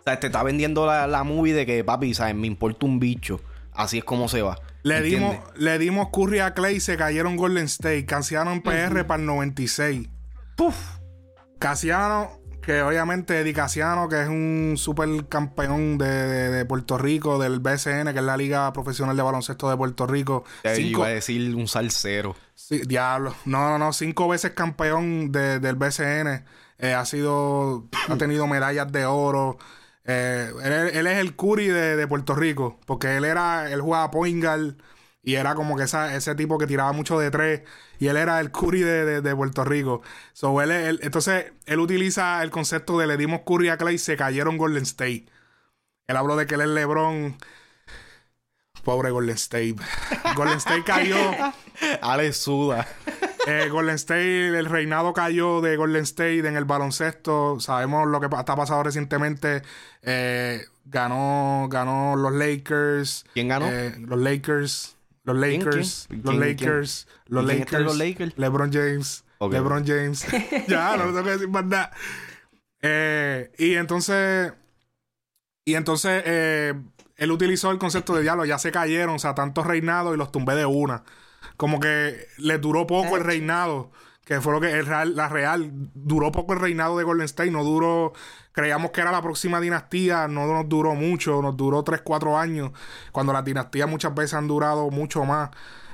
O 0.00 0.02
sea, 0.02 0.18
te 0.18 0.28
está 0.28 0.42
vendiendo 0.42 0.86
la, 0.86 1.06
la 1.06 1.24
movie 1.24 1.52
de 1.52 1.66
que, 1.66 1.84
papi, 1.84 2.14
¿sabes? 2.14 2.34
Me 2.34 2.46
importa 2.46 2.86
un 2.86 2.98
bicho. 2.98 3.38
Así 3.74 3.98
es 3.98 4.04
como 4.04 4.28
se 4.28 4.40
va. 4.40 4.58
Le 4.88 5.02
dimos, 5.02 5.36
le 5.56 5.78
dimos 5.78 6.08
Curry 6.12 6.38
a 6.38 6.54
Clay 6.54 6.76
y 6.76 6.80
se 6.80 6.96
cayeron 6.96 7.36
Golden 7.36 7.66
State. 7.66 8.06
Casiano 8.06 8.52
en 8.52 8.62
PR 8.62 9.06
para 9.06 9.20
el 9.20 9.26
96. 9.26 10.08
Puf. 10.56 10.76
Casiano 11.58 12.38
que 12.68 12.82
obviamente 12.82 13.40
Eddie 13.40 13.54
Casiano, 13.54 14.10
que 14.10 14.20
es 14.20 14.28
un 14.28 14.74
super 14.76 15.08
campeón 15.26 15.96
de, 15.96 16.66
Puerto 16.68 16.98
Rico, 16.98 17.38
del 17.38 17.60
BCN, 17.60 18.12
que 18.12 18.18
es 18.18 18.22
la 18.22 18.36
Liga 18.36 18.70
Profesional 18.74 19.16
de 19.16 19.22
Baloncesto 19.22 19.70
de 19.70 19.76
Puerto 19.78 20.06
Rico. 20.06 20.44
iba 20.76 21.06
a 21.06 21.08
decir 21.08 21.54
un 21.54 21.66
salsero. 21.66 22.36
Sí, 22.54 22.82
diablo. 22.86 23.34
No, 23.46 23.70
no, 23.70 23.78
no. 23.78 23.94
Cinco 23.94 24.28
veces 24.28 24.50
campeón 24.50 25.32
del 25.32 25.76
BCN. 25.76 26.44
Eh, 26.78 26.92
ha 26.92 27.06
sido. 27.06 27.88
ha 28.06 28.16
tenido 28.16 28.46
medallas 28.46 28.92
de 28.92 29.06
oro. 29.06 29.56
Eh, 30.08 30.50
él, 30.94 31.06
es 31.06 31.18
el 31.18 31.36
Curry 31.36 31.68
de, 31.68 32.08
Puerto 32.08 32.34
Rico. 32.34 32.80
Porque 32.86 33.16
él 33.16 33.24
era. 33.24 33.70
Él 33.70 33.80
jugaba 33.80 34.10
point 34.10 34.44
y 35.22 35.34
era 35.34 35.54
como 35.54 35.76
que 35.76 35.82
ese 35.82 36.34
tipo 36.36 36.56
que 36.56 36.66
tiraba 36.66 36.92
mucho 36.92 37.18
de 37.18 37.30
tres. 37.30 37.62
Y 37.98 38.06
él 38.06 38.16
era 38.16 38.40
el 38.40 38.50
Curry 38.50 38.80
de, 38.80 39.36
Puerto 39.36 39.64
Rico. 39.64 40.00
So, 40.32 40.60
entonces, 40.62 41.52
él 41.66 41.80
utiliza 41.80 42.42
el 42.42 42.50
concepto 42.50 42.98
de 42.98 43.06
le 43.06 43.16
dimos 43.16 43.42
Curry 43.46 43.68
a 43.68 43.76
Clay 43.76 43.98
se 43.98 44.16
cayeron 44.16 44.56
Golden 44.56 44.84
State. 44.84 45.26
Él 46.06 46.16
habló 46.16 46.36
de 46.36 46.46
que 46.46 46.54
él 46.54 46.62
es 46.62 46.68
LeBron. 46.68 47.36
Pobre 48.84 49.10
Golden 49.10 49.36
State. 49.36 49.76
Golden 50.34 50.56
State 50.56 50.84
cayó. 50.84 51.18
Ale 52.00 52.32
suda. 52.32 52.86
Eh, 53.50 53.68
Golden 53.70 53.94
State, 53.94 54.48
el 54.58 54.66
reinado 54.66 55.12
cayó 55.12 55.60
de 55.60 55.76
Golden 55.76 56.02
State 56.02 56.40
en 56.46 56.56
el 56.56 56.64
baloncesto. 56.64 57.58
Sabemos 57.60 58.06
lo 58.08 58.20
que 58.20 58.26
está 58.26 58.54
pasado 58.56 58.82
recientemente. 58.82 59.62
Eh, 60.02 60.64
ganó, 60.84 61.66
ganó 61.70 62.16
los 62.16 62.32
Lakers. 62.32 63.24
¿Quién 63.34 63.48
ganó? 63.48 63.66
Eh, 63.70 63.94
los 64.00 64.18
Lakers. 64.18 64.96
Los 65.24 65.36
Lakers. 65.36 66.06
quién? 66.08 66.22
Los 66.22 66.30
¿Quién- 66.34 66.40
Lakers. 66.40 67.06
quién? 67.06 67.34
Los 67.34 67.44
¿Y 67.44 67.46
quién 67.48 67.60
está 67.62 67.76
en 67.78 67.82
Lakers. 67.82 67.84
los 67.84 67.96
Lakers? 67.98 68.38
LeBron 68.38 68.72
James. 68.72 69.24
LeBron 69.40 69.86
James. 69.86 70.26
ya, 70.68 70.96
no 70.96 71.04
tengo 71.04 71.24
que 71.24 71.30
decir 71.30 71.48
más 71.48 71.64
nada. 71.64 71.90
Eh, 72.82 73.50
y 73.58 73.74
entonces. 73.74 74.52
Y 75.64 75.74
entonces. 75.74 76.22
eh, 76.26 76.74
él 77.16 77.32
utilizó 77.32 77.72
el 77.72 77.78
concepto 77.78 78.14
de 78.14 78.22
diablo, 78.22 78.44
ya 78.44 78.58
se 78.58 78.70
cayeron, 78.70 79.16
o 79.16 79.18
sea, 79.18 79.34
tantos 79.34 79.66
reinados 79.66 80.14
y 80.14 80.18
los 80.18 80.30
tumbé 80.30 80.54
de 80.54 80.64
una. 80.66 81.02
Como 81.58 81.78
que 81.80 82.26
le 82.38 82.56
duró 82.56 82.86
poco 82.86 83.16
el 83.18 83.24
reinado, 83.24 83.90
que 84.24 84.40
fue 84.40 84.52
lo 84.54 84.60
que 84.60 84.70
el 84.72 84.86
real, 84.86 85.14
la 85.16 85.28
real, 85.28 85.70
duró 85.94 86.32
poco 86.32 86.54
el 86.54 86.60
reinado 86.60 86.96
de 86.96 87.04
Golden 87.04 87.24
State, 87.26 87.50
no 87.50 87.64
duró, 87.64 88.12
creíamos 88.52 88.90
que 88.92 89.00
era 89.02 89.10
la 89.12 89.20
próxima 89.22 89.60
dinastía, 89.60 90.28
no 90.28 90.46
nos 90.46 90.68
duró 90.68 90.94
mucho, 90.94 91.42
nos 91.42 91.56
duró 91.56 91.82
3, 91.82 92.00
4 92.02 92.38
años, 92.38 92.70
cuando 93.12 93.32
las 93.34 93.44
dinastías 93.44 93.88
muchas 93.88 94.14
veces 94.14 94.34
han 94.34 94.48
durado 94.48 94.88
mucho 94.90 95.24
más. 95.24 95.50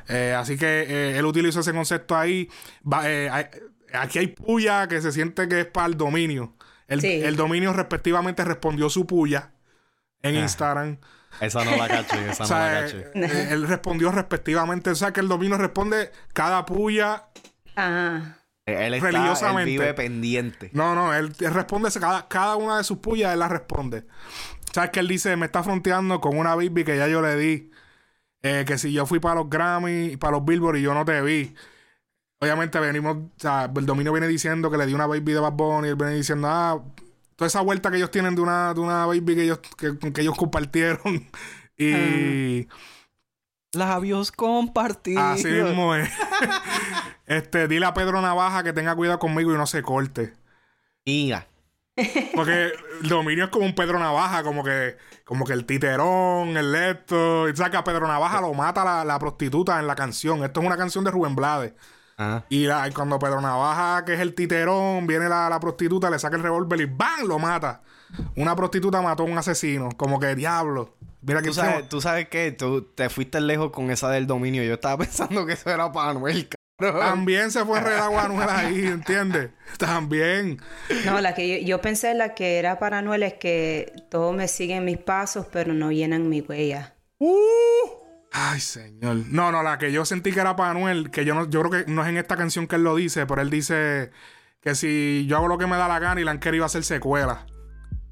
Eh, 0.08 0.34
así 0.38 0.56
que 0.58 0.82
eh, 0.82 1.18
él 1.18 1.24
utilizó 1.24 1.60
ese 1.60 1.72
concepto 1.72 2.14
ahí. 2.16 2.48
Va- 2.86 3.08
eh, 3.10 3.30
hay- 3.30 3.46
aquí 3.94 4.18
hay 4.18 4.26
puya 4.28 4.86
que 4.86 5.00
se 5.00 5.12
siente 5.12 5.48
que 5.48 5.60
es 5.60 5.66
para 5.66 5.86
el 5.86 5.96
dominio. 5.96 6.52
El, 6.88 7.00
Sí. 7.00 7.08
el 7.22 7.36
dominio 7.36 7.72
respectivamente 7.72 8.44
respondió 8.44 8.90
su 8.90 9.06
puya 9.06 9.52
en 10.22 10.36
Ah. 10.36 10.40
Instagram. 10.40 10.98
Esa 11.40 11.64
no 11.64 11.76
la 11.76 11.88
caché, 11.88 12.30
esa 12.30 12.44
O 12.44 12.48
no 12.48 12.54
la 12.58 12.80
caché. 12.82 13.10
eh, 13.14 13.48
él 13.50 13.66
respondió 13.68 14.10
respectivamente. 14.12 14.90
O 14.90 14.94
sea, 14.94 15.12
que 15.12 15.20
el 15.20 15.28
dominio 15.28 15.56
responde 15.58 16.10
cada 16.32 16.64
puya. 16.66 17.24
Ajá. 17.76 18.38
Él 18.66 18.94
está, 18.94 19.08
él 19.08 19.14
religiosamente. 19.14 19.70
vive 19.70 19.94
pendiente. 19.94 20.70
No, 20.72 20.94
no, 20.94 21.12
él, 21.12 21.32
él 21.38 21.52
responde 21.54 21.90
cada, 22.00 22.28
cada 22.28 22.56
una 22.56 22.78
de 22.78 22.84
sus 22.84 22.98
puyas, 22.98 23.32
él 23.32 23.38
la 23.40 23.48
responde. 23.48 24.06
¿Sabes 24.72 24.90
que 24.90 25.00
él 25.00 25.08
dice? 25.08 25.36
Me 25.36 25.46
está 25.46 25.62
fronteando 25.62 26.20
con 26.20 26.36
una 26.38 26.54
baby 26.54 26.82
que 26.84 26.96
ya 26.96 27.06
yo 27.08 27.20
le 27.20 27.36
di. 27.36 27.70
eh, 28.42 28.64
que 28.66 28.78
si 28.78 28.92
yo 28.92 29.06
fui 29.06 29.20
para 29.20 29.36
los 29.36 29.50
Grammy, 29.50 30.16
para 30.16 30.32
los 30.32 30.44
Billboard 30.44 30.76
y 30.76 30.82
yo 30.82 30.94
no 30.94 31.04
te 31.04 31.20
vi. 31.22 31.54
Obviamente 32.40 32.78
venimos, 32.80 33.16
o 33.16 33.30
sea, 33.38 33.70
el 33.74 33.86
dominio 33.86 34.12
viene 34.12 34.26
diciendo 34.28 34.70
que 34.70 34.76
le 34.76 34.86
di 34.86 34.92
una 34.94 35.06
baby 35.06 35.32
de 35.32 35.40
Bad 35.40 35.52
Bunny, 35.52 35.88
él 35.88 35.96
viene 35.96 36.14
diciendo, 36.14 36.48
ah, 36.50 36.82
toda 37.36 37.46
esa 37.48 37.60
vuelta 37.60 37.90
que 37.90 37.96
ellos 37.96 38.10
tienen 38.10 38.34
de 38.34 38.40
una, 38.40 38.74
de 38.74 38.80
una 38.80 39.06
baby 39.06 39.34
que 39.34 39.42
ellos, 39.42 39.60
que, 39.76 39.98
que 39.98 40.20
ellos 40.20 40.36
compartieron. 40.36 41.28
y... 41.78 42.68
Labios 43.72 44.30
compartidos. 44.30 45.22
Así 45.22 45.48
mismo 45.48 45.94
es. 45.94 46.08
este, 47.26 47.66
dile 47.66 47.86
a 47.86 47.94
Pedro 47.94 48.20
Navaja 48.20 48.62
que 48.62 48.72
tenga 48.72 48.94
cuidado 48.94 49.18
conmigo 49.18 49.52
y 49.52 49.56
no 49.56 49.66
se 49.66 49.82
corte. 49.82 50.34
Mira. 51.04 51.48
Porque 52.34 52.72
el 53.02 53.08
dominio 53.08 53.44
es 53.44 53.50
como 53.50 53.66
un 53.66 53.74
Pedro 53.74 53.98
Navaja, 53.98 54.42
como 54.42 54.64
que, 54.64 54.96
como 55.24 55.44
que 55.44 55.52
el 55.52 55.64
titerón, 55.64 56.56
el 56.56 56.74
esto. 56.74 57.48
Y 57.48 57.56
saca 57.56 57.78
a 57.78 57.84
Pedro 57.84 58.06
Navaja 58.06 58.40
lo 58.40 58.52
mata 58.54 58.84
la, 58.84 59.04
la 59.04 59.18
prostituta 59.18 59.78
en 59.78 59.86
la 59.86 59.94
canción. 59.94 60.44
Esto 60.44 60.60
es 60.60 60.66
una 60.66 60.76
canción 60.76 61.04
de 61.04 61.10
Rubén 61.10 61.36
Blades. 61.36 61.72
Ajá. 62.16 62.44
Y, 62.48 62.66
la- 62.66 62.86
y 62.88 62.92
cuando 62.92 63.18
Pedro 63.18 63.40
Navaja, 63.40 64.04
que 64.04 64.14
es 64.14 64.20
el 64.20 64.34
titerón, 64.34 65.06
viene 65.06 65.28
la, 65.28 65.48
la 65.48 65.58
prostituta, 65.60 66.10
le 66.10 66.18
saca 66.18 66.36
el 66.36 66.42
revólver 66.42 66.80
y 66.80 66.84
¡bam! 66.86 67.26
lo 67.26 67.38
mata. 67.38 67.82
Una 68.36 68.54
prostituta 68.54 69.02
mató 69.02 69.24
a 69.24 69.26
un 69.26 69.36
asesino. 69.38 69.88
Como 69.96 70.20
que 70.20 70.34
diablo. 70.34 70.94
Mira 71.22 71.40
que 71.40 71.48
¿Tú 71.48 71.54
sabes, 71.54 71.88
tú 71.88 72.00
sabes 72.00 72.28
que 72.28 72.52
tú 72.52 72.82
te 72.82 73.08
fuiste 73.08 73.40
lejos 73.40 73.70
con 73.70 73.90
esa 73.90 74.10
del 74.10 74.26
dominio. 74.26 74.62
Yo 74.62 74.74
estaba 74.74 74.98
pensando 75.04 75.46
que 75.46 75.54
eso 75.54 75.70
era 75.70 75.90
para 75.90 76.10
Anuel, 76.10 76.48
cabrón. 76.78 77.00
También 77.00 77.50
se 77.50 77.64
fue 77.64 77.78
enredado 77.78 78.18
Anuel 78.18 78.48
ahí, 78.50 78.86
¿entiendes? 78.86 79.50
También. 79.78 80.60
No, 81.06 81.20
la 81.20 81.34
que 81.34 81.60
yo, 81.62 81.66
yo 81.66 81.80
pensé 81.80 82.14
la 82.14 82.34
que 82.34 82.58
era 82.58 82.78
para 82.78 82.98
Anuel 82.98 83.22
es 83.22 83.34
que 83.34 83.92
todos 84.10 84.34
me 84.36 84.48
siguen 84.48 84.84
mis 84.84 84.98
pasos, 84.98 85.46
pero 85.50 85.72
no 85.72 85.90
llenan 85.92 86.28
mi 86.28 86.40
huella. 86.42 86.94
Ay, 88.36 88.58
señor. 88.58 89.14
No, 89.28 89.52
no, 89.52 89.62
la 89.62 89.78
que 89.78 89.92
yo 89.92 90.04
sentí 90.04 90.32
que 90.32 90.40
era 90.40 90.56
para 90.56 90.72
Anuel, 90.72 91.12
que 91.12 91.24
yo 91.24 91.36
no, 91.36 91.48
yo 91.48 91.62
creo 91.62 91.84
que 91.84 91.90
no 91.92 92.02
es 92.02 92.08
en 92.08 92.16
esta 92.16 92.36
canción 92.36 92.66
que 92.66 92.74
él 92.74 92.82
lo 92.82 92.96
dice, 92.96 93.26
pero 93.26 93.40
él 93.40 93.48
dice 93.48 94.10
que 94.60 94.74
si 94.74 95.24
yo 95.28 95.36
hago 95.36 95.46
lo 95.46 95.56
que 95.56 95.68
me 95.68 95.76
da 95.76 95.86
la 95.86 96.00
gana 96.00 96.20
y 96.20 96.24
le 96.24 96.30
han 96.32 96.40
querido 96.40 96.64
hacer 96.64 96.82
secuela. 96.82 97.46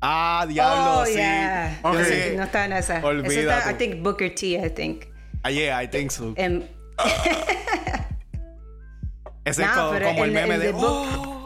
Ah, 0.00 0.46
diablo, 0.48 1.00
oh, 1.00 1.06
sí. 1.06 1.14
yeah. 1.14 1.76
Ok. 1.82 1.94
No, 1.94 2.04
sí, 2.04 2.14
no 2.36 2.42
está 2.44 2.64
en 2.66 2.72
esa. 2.74 3.04
Olvídate. 3.04 3.40
está, 3.58 3.72
I 3.72 3.74
think 3.74 4.00
Booker 4.02 4.32
T, 4.34 4.46
I 4.64 4.70
think. 4.70 5.06
Ah, 5.42 5.50
yeah, 5.50 5.82
I 5.82 5.88
think 5.88 6.10
so. 6.12 6.34
Em, 6.36 6.62
Ese 9.44 9.64
es 9.64 9.68
como, 9.70 9.90
pero 9.90 10.08
el 10.08 10.18
el- 10.18 10.30
meme 10.30 10.54
el 10.54 10.60
de... 10.60 10.66
de 10.68 10.72
Book- 10.72 11.08
"Oh". 11.26 11.41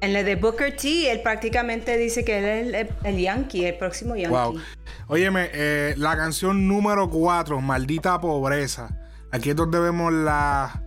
En 0.00 0.12
la 0.12 0.22
de 0.22 0.36
Booker 0.36 0.76
T, 0.76 1.10
él 1.10 1.20
prácticamente 1.22 1.96
dice 1.96 2.24
que 2.24 2.38
él 2.38 2.44
es 2.44 2.66
el, 2.66 2.74
el- 2.74 2.88
el 3.04 3.18
Yankee, 3.18 3.64
el 3.64 3.76
próximo 3.78 4.14
Yankee. 4.16 4.36
Wow. 4.36 4.60
Óyeme, 5.08 5.50
eh, 5.52 5.94
la 5.96 6.16
canción 6.16 6.68
número 6.68 7.08
4, 7.08 7.60
Maldita 7.60 8.20
Pobreza. 8.20 8.90
Aquí 9.32 9.50
es 9.50 9.56
donde 9.56 9.78
vemos 9.80 10.12
la, 10.12 10.82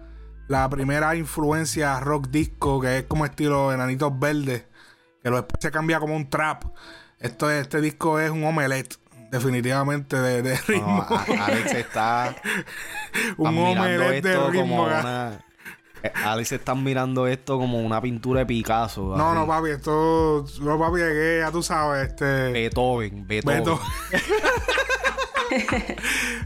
la 0.48 0.70
primera 0.70 1.16
influencia 1.16 2.00
rock 2.00 2.28
disco, 2.30 2.80
que 2.82 3.00
es 3.00 3.04
como 3.04 3.26
estilo 3.26 3.72
Enanitos 3.74 4.18
Verdes, 4.20 4.66
que 5.24 5.30
lo 5.30 5.38
después 5.38 5.58
se 5.62 5.72
cambia 5.72 6.00
como 6.00 6.16
un 6.16 6.30
trap. 6.30 6.64
Esto, 7.20 7.50
es- 7.50 7.62
este 7.64 7.82
disco 7.82 8.20
es 8.20 8.30
un 8.32 8.44
omelette, 8.44 8.96
definitivamente, 9.32 10.18
de, 10.18 10.42
de 10.42 10.56
ritmo. 10.68 11.06
No, 11.10 11.44
Alex 11.44 11.74
está... 11.74 12.36
un 13.38 13.58
omelette 13.58 14.24
de 14.24 14.36
ritmo. 14.50 14.62
como 14.62 14.84
una... 14.84 15.46
eh, 16.04 16.12
Alex 16.14 16.52
está 16.52 16.76
mirando 16.76 17.28
esto 17.28 17.58
como 17.58 17.80
una 17.80 18.02
pintura 18.02 18.42
de 18.42 18.46
Picasso. 18.46 19.16
No, 19.18 19.30
así. 19.30 19.40
no, 19.40 19.48
papi, 19.48 19.70
esto. 19.72 20.46
No, 20.62 20.80
papi, 20.80 20.98
que 20.98 21.40
ya 21.42 21.52
tú 21.52 21.62
sabes, 21.64 22.08
este. 22.08 22.52
Beethoven, 22.52 23.28
Beethoven. 23.28 23.60
Beto. 23.60 23.80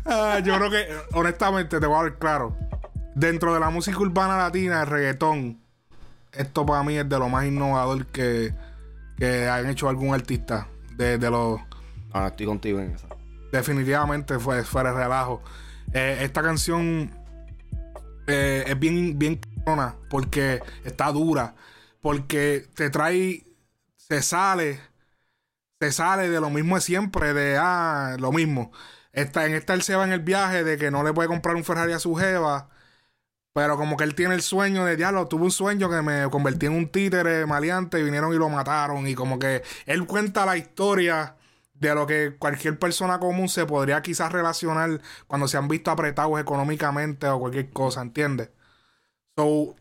Ah, 0.05 0.39
yo 0.39 0.55
creo 0.55 0.69
que, 0.69 0.87
honestamente, 1.13 1.79
te 1.79 1.85
voy 1.85 1.97
a 1.99 2.03
ver 2.03 2.15
claro. 2.15 2.55
Dentro 3.15 3.53
de 3.53 3.59
la 3.59 3.69
música 3.69 3.97
urbana 3.99 4.37
latina, 4.37 4.81
el 4.81 4.87
reggaetón, 4.87 5.59
esto 6.31 6.65
para 6.65 6.83
mí 6.83 6.97
es 6.97 7.07
de 7.07 7.19
lo 7.19 7.27
más 7.27 7.45
innovador 7.45 8.05
que, 8.07 8.53
que 9.17 9.47
han 9.49 9.69
hecho 9.69 9.89
algún 9.89 10.13
artista. 10.13 10.67
De, 10.95 11.17
de 11.17 11.29
los. 11.29 11.59
No, 12.13 12.27
estoy 12.27 12.45
contigo 12.45 12.79
en 12.79 12.91
esa. 12.91 13.07
Definitivamente 13.51 14.39
fue 14.39 14.63
de 14.63 14.93
relajo. 14.93 15.41
Eh, 15.93 16.19
esta 16.21 16.41
canción 16.41 17.11
eh, 18.27 18.63
es 18.67 18.79
bien, 18.79 19.17
bien 19.19 19.37
cabrona 19.37 19.95
porque 20.09 20.61
está 20.83 21.11
dura. 21.11 21.55
Porque 22.01 22.67
te 22.75 22.89
trae. 22.89 23.45
Se 23.95 24.21
sale. 24.21 24.79
Se 25.79 25.91
sale 25.91 26.29
de 26.29 26.39
lo 26.41 26.49
mismo 26.49 26.75
de 26.75 26.81
siempre. 26.81 27.33
De 27.33 27.57
ah, 27.59 28.15
lo 28.19 28.31
mismo. 28.31 28.71
Esta, 29.11 29.45
en 29.45 29.53
esta 29.53 29.73
él 29.73 29.83
se 29.83 29.95
va 29.95 30.05
en 30.05 30.11
el 30.11 30.21
viaje 30.21 30.63
de 30.63 30.77
que 30.77 30.91
no 30.91 31.03
le 31.03 31.13
puede 31.13 31.27
comprar 31.29 31.55
un 31.55 31.63
Ferrari 31.63 31.93
a 31.93 31.99
su 31.99 32.15
jeva. 32.15 32.69
Pero 33.53 33.77
como 33.77 33.97
que 33.97 34.03
él 34.03 34.15
tiene 34.15 34.33
el 34.35 34.41
sueño 34.41 34.83
de 34.85 34.95
diablo, 34.97 35.27
tuve 35.27 35.43
un 35.43 35.51
sueño 35.51 35.89
que 35.89 36.01
me 36.01 36.27
convertí 36.31 36.65
en 36.65 36.73
un 36.73 36.89
títere 36.89 37.45
maleante 37.45 37.99
y 37.99 38.03
vinieron 38.03 38.33
y 38.33 38.37
lo 38.37 38.49
mataron. 38.49 39.07
Y 39.07 39.15
como 39.15 39.37
que 39.39 39.63
él 39.85 40.05
cuenta 40.07 40.45
la 40.45 40.57
historia 40.57 41.35
de 41.89 41.95
lo 41.95 42.07
que 42.07 42.35
cualquier 42.37 42.79
persona 42.79 43.19
común 43.19 43.49
se 43.49 43.65
podría 43.65 44.01
quizás 44.01 44.31
relacionar 44.31 45.01
cuando 45.27 45.47
se 45.47 45.57
han 45.57 45.67
visto 45.67 45.91
apretados 45.91 46.39
económicamente 46.39 47.27
o 47.27 47.39
cualquier 47.39 47.71
cosa, 47.71 48.01
¿entiendes? 48.01 48.49
So, 49.37 49.75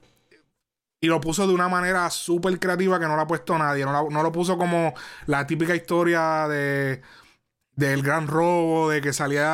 y 1.01 1.09
lo 1.09 1.21
puso 1.21 1.47
de 1.47 1.55
una 1.55 1.69
manera 1.69 2.09
súper 2.11 2.59
creativa 2.61 2.99
que 3.01 3.07
no 3.07 3.17
lo 3.17 3.23
ha 3.23 3.27
puesto 3.27 3.59
nadie. 3.59 3.85
No, 3.85 3.93
la- 3.93 4.05
no 4.09 4.23
lo 4.23 4.31
puso 4.33 4.57
como 4.59 4.95
la 5.27 5.47
típica 5.47 5.75
historia 5.75 6.47
de 6.49 7.03
del 7.77 8.03
gran 8.03 8.29
robo, 8.29 8.91
de 8.91 9.01
que 9.03 9.13
salía 9.15 9.47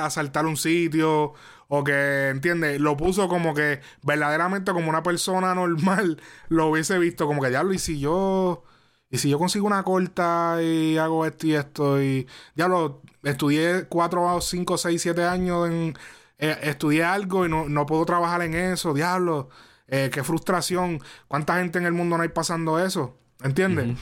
a 0.00 0.06
asaltar 0.06 0.46
un 0.46 0.56
sitio, 0.56 1.34
o 1.68 1.84
que, 1.84 2.28
¿entiendes? 2.30 2.80
Lo 2.80 2.96
puso 2.96 3.28
como 3.28 3.54
que 3.54 3.80
verdaderamente 4.02 4.72
como 4.72 4.90
una 4.90 5.02
persona 5.02 5.54
normal 5.54 6.20
lo 6.48 6.68
hubiese 6.68 6.98
visto, 6.98 7.26
como 7.26 7.42
que 7.42 7.50
diablo, 7.50 7.72
y 7.74 7.78
si 7.78 8.00
yo, 8.00 8.64
y 9.10 9.18
si 9.18 9.28
yo 9.30 9.38
consigo 9.38 9.66
una 9.66 9.82
corta 9.84 10.58
y 10.62 10.96
hago 10.98 11.24
esto 11.26 11.46
y 11.46 11.54
esto, 11.54 12.02
y 12.02 12.26
diablo, 12.54 13.02
estudié 13.22 13.86
cuatro, 13.88 14.40
cinco, 14.40 14.76
seis, 14.78 15.02
siete 15.02 15.24
años 15.24 15.68
en, 15.68 15.96
eh, 16.38 16.58
estudié 16.62 17.04
algo 17.04 17.46
y 17.46 17.48
no, 17.48 17.68
no 17.68 17.86
puedo 17.86 18.04
trabajar 18.04 18.42
en 18.42 18.54
eso, 18.54 18.94
diablo, 18.94 19.48
eh, 19.88 20.10
qué 20.12 20.24
frustración, 20.24 21.00
cuánta 21.28 21.56
gente 21.58 21.78
en 21.78 21.86
el 21.86 21.92
mundo 21.92 22.16
no 22.16 22.22
hay 22.24 22.30
pasando 22.30 22.78
eso, 22.78 23.16
¿entiendes? 23.42 23.96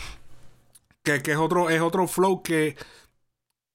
que, 1.02 1.22
que 1.22 1.32
es 1.32 1.38
otro, 1.38 1.70
es 1.70 1.80
otro 1.80 2.06
flow 2.06 2.42
que. 2.42 2.76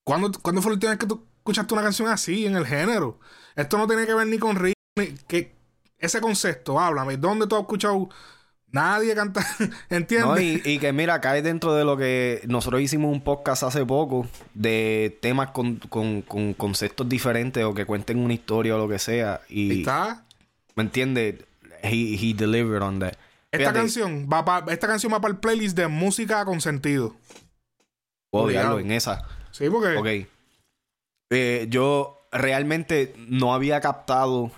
¿Cuándo, 0.03 0.31
¿Cuándo 0.41 0.61
fue 0.61 0.71
la 0.71 0.75
última 0.75 0.91
vez 0.91 0.99
que 0.99 1.07
tú 1.07 1.25
escuchaste 1.37 1.73
una 1.73 1.83
canción 1.83 2.07
así 2.09 2.45
en 2.45 2.55
el 2.55 2.65
género? 2.65 3.19
Esto 3.55 3.77
no 3.77 3.87
tiene 3.87 4.05
que 4.05 4.13
ver 4.13 4.27
ni 4.27 4.39
con 4.39 4.55
ritmo. 4.55 4.73
ni- 4.97 5.15
que, 5.27 5.55
ese 5.97 6.21
concepto, 6.21 6.79
háblame. 6.79 7.17
¿Dónde 7.17 7.45
tú 7.47 7.55
has 7.55 7.61
escuchado? 7.61 8.09
Nadie 8.71 9.15
canta. 9.15 9.45
¿Entiendes? 9.89 10.27
No, 10.27 10.39
y, 10.39 10.61
y 10.63 10.77
que 10.79 10.93
mira, 10.93 11.19
cae 11.21 11.41
dentro 11.41 11.73
de 11.73 11.83
lo 11.85 11.97
que 11.97 12.41
nosotros 12.47 12.81
hicimos 12.81 13.11
un 13.11 13.21
podcast 13.21 13.63
hace 13.63 13.85
poco 13.85 14.27
de 14.53 15.17
temas 15.21 15.51
con, 15.51 15.77
con, 15.77 16.21
con 16.21 16.53
conceptos 16.53 17.09
diferentes 17.09 17.63
o 17.63 17.73
que 17.73 17.85
cuenten 17.85 18.19
una 18.19 18.33
historia 18.33 18.75
o 18.75 18.77
lo 18.77 18.87
que 18.87 18.99
sea. 18.99 19.41
Y, 19.49 19.79
está. 19.79 20.23
¿me 20.75 20.83
entiendes? 20.83 21.35
he, 21.81 22.13
he 22.15 22.33
delivered 22.33 22.81
on 22.83 22.99
that. 22.99 23.13
Esta 23.51 23.57
Fíjate, 23.71 23.79
canción 23.79 24.29
va 24.31 24.45
pa- 24.45 24.65
esta 24.71 24.87
canción 24.87 25.11
va 25.11 25.19
para 25.19 25.31
el 25.33 25.39
playlist 25.39 25.75
de 25.75 25.87
música 25.87 26.45
con 26.45 26.61
sentido. 26.61 27.15
puedo 28.29 28.45
odiarlo 28.45 28.79
en 28.79 28.91
esa. 28.91 29.23
Sí, 29.51 29.67
porque 29.69 29.97
Ok. 29.97 30.27
Eh, 31.31 31.67
yo 31.69 32.27
realmente 32.31 33.13
no 33.27 33.53
había 33.53 33.81
captado 33.81 34.51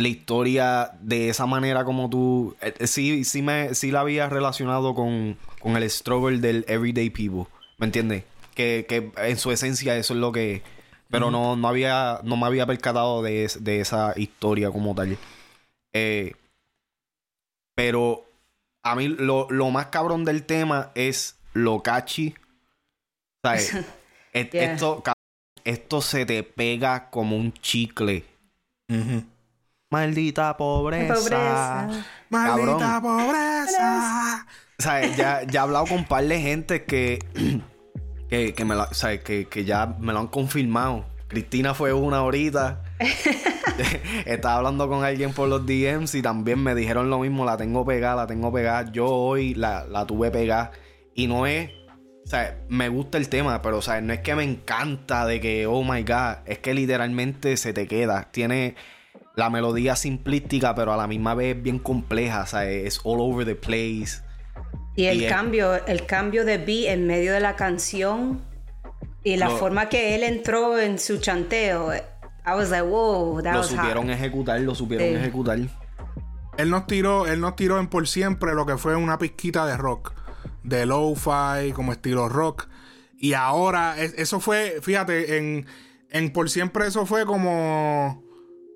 la 0.00 0.08
historia 0.08 0.92
de 1.00 1.28
esa 1.28 1.46
manera 1.46 1.84
como 1.84 2.08
tú. 2.10 2.56
eh, 2.60 2.74
eh, 2.78 2.86
sí, 2.86 3.24
sí, 3.24 3.42
me, 3.42 3.74
sí 3.74 3.90
la 3.90 4.00
había 4.00 4.28
relacionado 4.28 4.94
con, 4.94 5.36
con 5.60 5.76
el 5.76 5.88
struggle 5.90 6.38
del 6.38 6.64
everyday 6.68 7.10
people. 7.10 7.46
¿Me 7.78 7.86
entiendes? 7.86 8.24
Que, 8.54 8.86
que 8.88 9.12
en 9.16 9.38
su 9.38 9.52
esencia 9.52 9.96
eso 9.96 10.14
es 10.14 10.20
lo 10.20 10.32
que. 10.32 10.62
Pero 11.08 11.30
no, 11.30 11.56
no 11.56 11.68
había. 11.68 12.20
No 12.24 12.36
me 12.36 12.46
había 12.46 12.66
percatado 12.66 13.22
de, 13.22 13.44
es- 13.44 13.62
de 13.64 13.80
esa 13.80 14.12
historia 14.16 14.70
como 14.70 14.94
tal. 14.94 15.16
Eh, 15.92 16.34
pero 17.74 18.24
a 18.82 18.94
mí 18.94 19.08
lo, 19.08 19.46
lo 19.50 19.70
más 19.70 19.86
cabrón 19.86 20.24
del 20.24 20.44
tema 20.44 20.90
es 20.94 21.36
lo 21.52 21.82
catchy. 21.82 22.34
¿Sabes? 23.42 23.72
Yeah. 24.32 24.74
Esto, 24.74 25.02
esto 25.64 26.00
se 26.00 26.24
te 26.24 26.44
pega 26.44 27.10
como 27.10 27.36
un 27.36 27.52
chicle. 27.52 28.24
Maldita 29.90 30.56
pobreza. 30.56 31.14
Pobreza. 31.14 31.88
Maldita 32.28 33.00
pobreza. 33.02 34.46
O 34.78 34.82
sea, 34.82 35.04
ya, 35.16 35.42
ya 35.42 35.60
he 35.60 35.62
hablado 35.62 35.86
con 35.86 35.98
un 35.98 36.04
par 36.04 36.24
de 36.24 36.40
gente 36.40 36.84
que, 36.84 37.18
que, 38.28 38.54
que 38.54 38.64
me 38.64 38.76
la- 38.76 38.84
o 38.84 38.94
sea, 38.94 39.20
que, 39.20 39.46
que 39.46 39.64
ya 39.64 39.86
me 39.98 40.12
lo 40.12 40.20
han 40.20 40.28
confirmado. 40.28 41.06
Cristina 41.26 41.74
fue 41.74 41.92
una 41.92 42.18
ahorita. 42.18 42.82
Estaba 44.26 44.56
hablando 44.56 44.88
con 44.88 45.04
alguien 45.04 45.32
por 45.32 45.48
los 45.48 45.66
DMs 45.66 46.14
y 46.14 46.22
también 46.22 46.62
me 46.62 46.74
dijeron 46.76 47.10
lo 47.10 47.18
mismo. 47.18 47.44
La 47.44 47.56
tengo 47.56 47.84
pegada, 47.84 48.14
la 48.16 48.26
tengo 48.28 48.52
pegada. 48.52 48.90
Yo 48.92 49.06
hoy 49.08 49.54
la, 49.54 49.84
la 49.86 50.06
tuve 50.06 50.30
pegada. 50.30 50.70
Y 51.14 51.26
no 51.26 51.46
es. 51.46 51.70
O 52.24 52.28
sea, 52.30 52.60
me 52.68 52.88
gusta 52.88 53.18
el 53.18 53.28
tema, 53.28 53.60
pero 53.60 53.78
o 53.78 53.82
sea, 53.82 54.00
no 54.00 54.12
es 54.12 54.20
que 54.20 54.36
me 54.36 54.44
encanta 54.44 55.26
de 55.26 55.40
que, 55.40 55.66
oh 55.66 55.82
my 55.82 56.02
god. 56.02 56.38
Es 56.46 56.58
que 56.60 56.74
literalmente 56.74 57.56
se 57.56 57.72
te 57.72 57.86
queda. 57.88 58.28
Tiene 58.30 58.74
la 59.36 59.50
melodía 59.50 59.96
simplística, 59.96 60.74
pero 60.74 60.92
a 60.92 60.96
la 60.96 61.06
misma 61.06 61.34
vez 61.34 61.60
bien 61.62 61.78
compleja. 61.78 62.42
O 62.42 62.46
sea, 62.46 62.68
es 62.68 63.00
all 63.04 63.20
over 63.20 63.46
the 63.46 63.54
place. 63.54 64.22
Y 64.96 65.04
el 65.06 65.22
Y 65.22 65.26
cambio, 65.28 65.86
el 65.86 66.04
cambio 66.06 66.44
de 66.44 66.58
beat 66.58 66.92
en 66.92 67.06
medio 67.06 67.32
de 67.32 67.40
la 67.40 67.56
canción 67.56 68.42
y 69.22 69.36
la 69.36 69.48
Lo- 69.48 69.56
forma 69.56 69.88
que 69.88 70.14
él 70.14 70.24
entró 70.24 70.78
en 70.78 70.98
su 70.98 71.18
chanteo, 71.18 71.92
I 71.94 72.50
was 72.56 72.70
like, 72.70 72.82
wow, 72.86 73.40
that 73.42 73.52
Lo 73.52 73.58
was 73.60 73.68
supieron 73.68 74.06
hot. 74.06 74.14
ejecutar, 74.14 74.60
lo 74.60 74.74
supieron 74.74 75.08
Sí. 75.08 75.14
ejecutar. 75.14 75.58
Él 76.56 76.68
nos 76.70 76.86
tiró, 76.86 77.26
él 77.26 77.40
nos 77.40 77.56
tiró 77.56 77.78
en 77.78 77.86
por 77.86 78.06
siempre 78.08 78.54
lo 78.54 78.66
que 78.66 78.76
fue 78.76 78.96
una 78.96 79.18
pizquita 79.18 79.64
de 79.66 79.76
rock, 79.76 80.12
de 80.64 80.84
lo-fi, 80.84 81.72
como 81.74 81.92
estilo 81.92 82.28
rock. 82.28 82.66
Y 83.18 83.34
ahora, 83.34 83.94
es- 83.98 84.14
eso 84.18 84.40
fue, 84.40 84.78
fíjate, 84.82 85.38
en, 85.38 85.66
en 86.10 86.32
por 86.32 86.50
siempre 86.50 86.86
eso 86.86 87.06
fue 87.06 87.24
como, 87.24 88.22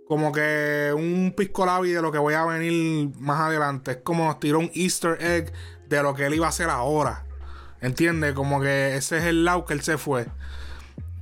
como 0.08 0.32
que 0.32 0.92
un 0.94 1.32
pisco 1.36 1.64
labi 1.64 1.92
de 1.92 2.02
lo 2.02 2.12
que 2.12 2.18
voy 2.18 2.34
a 2.34 2.44
venir 2.44 3.10
más 3.18 3.40
adelante. 3.40 3.92
Es 3.92 3.96
como 3.98 4.26
nos 4.26 4.38
tiró 4.40 4.58
un 4.58 4.70
easter 4.74 5.16
egg 5.20 5.52
de 5.88 6.02
lo 6.02 6.14
que 6.14 6.26
él 6.26 6.34
iba 6.34 6.46
a 6.46 6.50
hacer 6.50 6.68
ahora. 6.70 7.24
¿Entiendes? 7.80 8.34
Como 8.34 8.60
que 8.60 8.96
ese 8.96 9.18
es 9.18 9.24
el 9.24 9.44
lado 9.44 9.64
que 9.64 9.74
él 9.74 9.82
se 9.82 9.98
fue. 9.98 10.26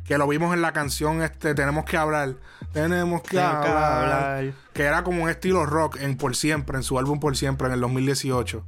Que 0.04 0.18
lo 0.18 0.26
vimos 0.26 0.52
en 0.52 0.62
la 0.62 0.72
canción 0.72 1.22
este 1.22 1.54
Tenemos 1.54 1.84
que 1.84 1.96
hablar. 1.96 2.34
Tenemos 2.72 3.22
que, 3.22 3.36
Tengo 3.36 3.60
que 3.60 3.68
hablar. 3.68 3.92
hablar. 4.38 4.54
Que 4.72 4.82
era 4.84 5.04
como 5.04 5.24
un 5.24 5.30
estilo 5.30 5.66
rock 5.66 5.96
en 6.00 6.16
Por 6.16 6.34
Siempre, 6.36 6.76
en 6.76 6.82
su 6.82 6.98
álbum 6.98 7.20
Por 7.20 7.36
Siempre, 7.36 7.68
en 7.68 7.74
el 7.74 7.80
2018. 7.80 8.64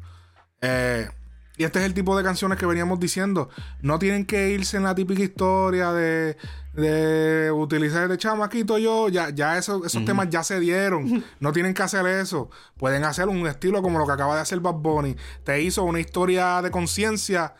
Eh, 0.60 1.08
y 1.56 1.64
este 1.64 1.78
es 1.78 1.84
el 1.84 1.94
tipo 1.94 2.16
de 2.16 2.24
canciones 2.24 2.58
que 2.58 2.66
veníamos 2.66 2.98
diciendo. 2.98 3.48
No 3.80 3.98
tienen 3.98 4.24
que 4.26 4.50
irse 4.50 4.76
en 4.76 4.82
la 4.82 4.94
típica 4.94 5.22
historia 5.22 5.92
de, 5.92 6.36
de 6.72 7.52
utilizar 7.52 8.08
de 8.08 8.18
chamaquito 8.18 8.76
yo. 8.78 9.08
Ya, 9.08 9.30
ya 9.30 9.56
eso- 9.56 9.84
esos 9.84 10.04
temas 10.04 10.28
ya 10.30 10.42
se 10.42 10.58
dieron. 10.60 11.24
No 11.40 11.52
tienen 11.52 11.72
que 11.74 11.82
hacer 11.82 12.04
eso. 12.06 12.50
Pueden 12.76 13.04
hacer 13.04 13.28
un 13.28 13.46
estilo 13.46 13.82
como 13.82 13.98
lo 13.98 14.06
que 14.06 14.12
acaba 14.12 14.34
de 14.34 14.40
hacer 14.40 14.58
Bad 14.60 14.74
Bunny. 14.74 15.14
Te 15.44 15.62
hizo 15.62 15.84
una 15.84 16.00
historia 16.00 16.60
de 16.60 16.70
conciencia 16.72 17.54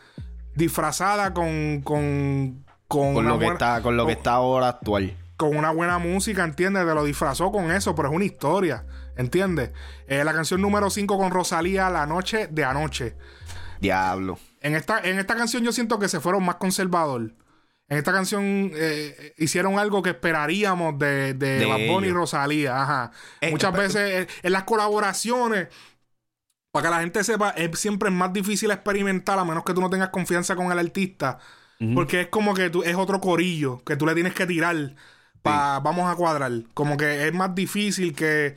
disfrazada 0.55 1.33
con, 1.33 1.81
con, 1.83 2.65
con, 2.87 3.25
lo 3.27 3.39
que 3.39 3.47
está, 3.47 3.81
con 3.81 3.97
lo 3.97 4.05
que 4.05 4.13
está 4.13 4.33
ahora 4.33 4.69
actual. 4.69 5.15
con 5.37 5.55
una 5.55 5.71
buena 5.71 5.99
música, 5.99 6.43
¿entiendes? 6.43 6.85
Te 6.85 6.93
lo 6.93 7.03
disfrazó 7.03 7.51
con 7.51 7.71
eso, 7.71 7.93
pero 7.95 8.09
es 8.09 8.15
una 8.15 8.25
historia, 8.25 8.85
¿entiendes? 9.17 9.71
Eh, 10.07 10.23
la 10.23 10.33
canción 10.33 10.61
número 10.61 10.89
5 10.89 11.17
con 11.17 11.31
Rosalía, 11.31 11.89
La 11.89 12.05
Noche 12.05 12.47
de 12.51 12.63
Anoche. 12.63 13.15
Diablo. 13.85 14.39
En 14.61 14.75
esta, 14.75 14.99
en 14.99 15.19
esta 15.19 15.35
canción 15.35 15.63
yo 15.63 15.71
siento 15.71 15.99
que 15.99 16.07
se 16.07 16.19
fueron 16.19 16.43
más 16.43 16.55
conservador. 16.55 17.33
En 17.87 17.97
esta 17.99 18.11
canción 18.11 18.71
eh, 18.73 19.33
hicieron 19.37 19.77
algo 19.77 20.01
que 20.01 20.09
esperaríamos 20.11 20.97
de, 20.97 21.35
de, 21.35 21.59
De 21.59 21.65
Bad 21.65 21.87
Bunny 21.87 22.07
y. 22.07 22.11
Rosalía. 22.11 22.81
Ajá. 22.81 23.11
Eh, 23.41 23.51
Muchas 23.51 23.73
veces 23.73 23.95
eh, 23.95 24.27
en 24.41 24.51
las 24.51 24.63
colaboraciones, 24.63 25.67
para 26.71 26.87
que 26.87 26.89
la 26.95 26.99
gente 27.01 27.23
sepa, 27.23 27.51
es 27.51 27.77
siempre 27.79 28.09
más 28.09 28.33
difícil 28.33 28.71
experimentar 28.71 29.37
a 29.37 29.45
menos 29.45 29.63
que 29.63 29.73
tú 29.73 29.81
no 29.81 29.89
tengas 29.89 30.09
confianza 30.09 30.55
con 30.55 30.71
el 30.71 30.79
artista. 30.79 31.39
Porque 31.93 32.21
es 32.21 32.27
como 32.27 32.53
que 32.53 32.69
tú, 32.69 32.83
es 32.83 32.95
otro 32.95 33.19
corillo 33.19 33.83
que 33.83 33.97
tú 33.97 34.05
le 34.05 34.13
tienes 34.13 34.33
que 34.33 34.45
tirar. 34.47 34.95
Pa, 35.41 35.79
Vamos 35.79 36.09
a 36.09 36.15
cuadrar. 36.15 36.51
Como 36.73 36.97
que 36.97 37.27
es 37.27 37.33
más 37.33 37.53
difícil 37.53 38.15
que 38.15 38.55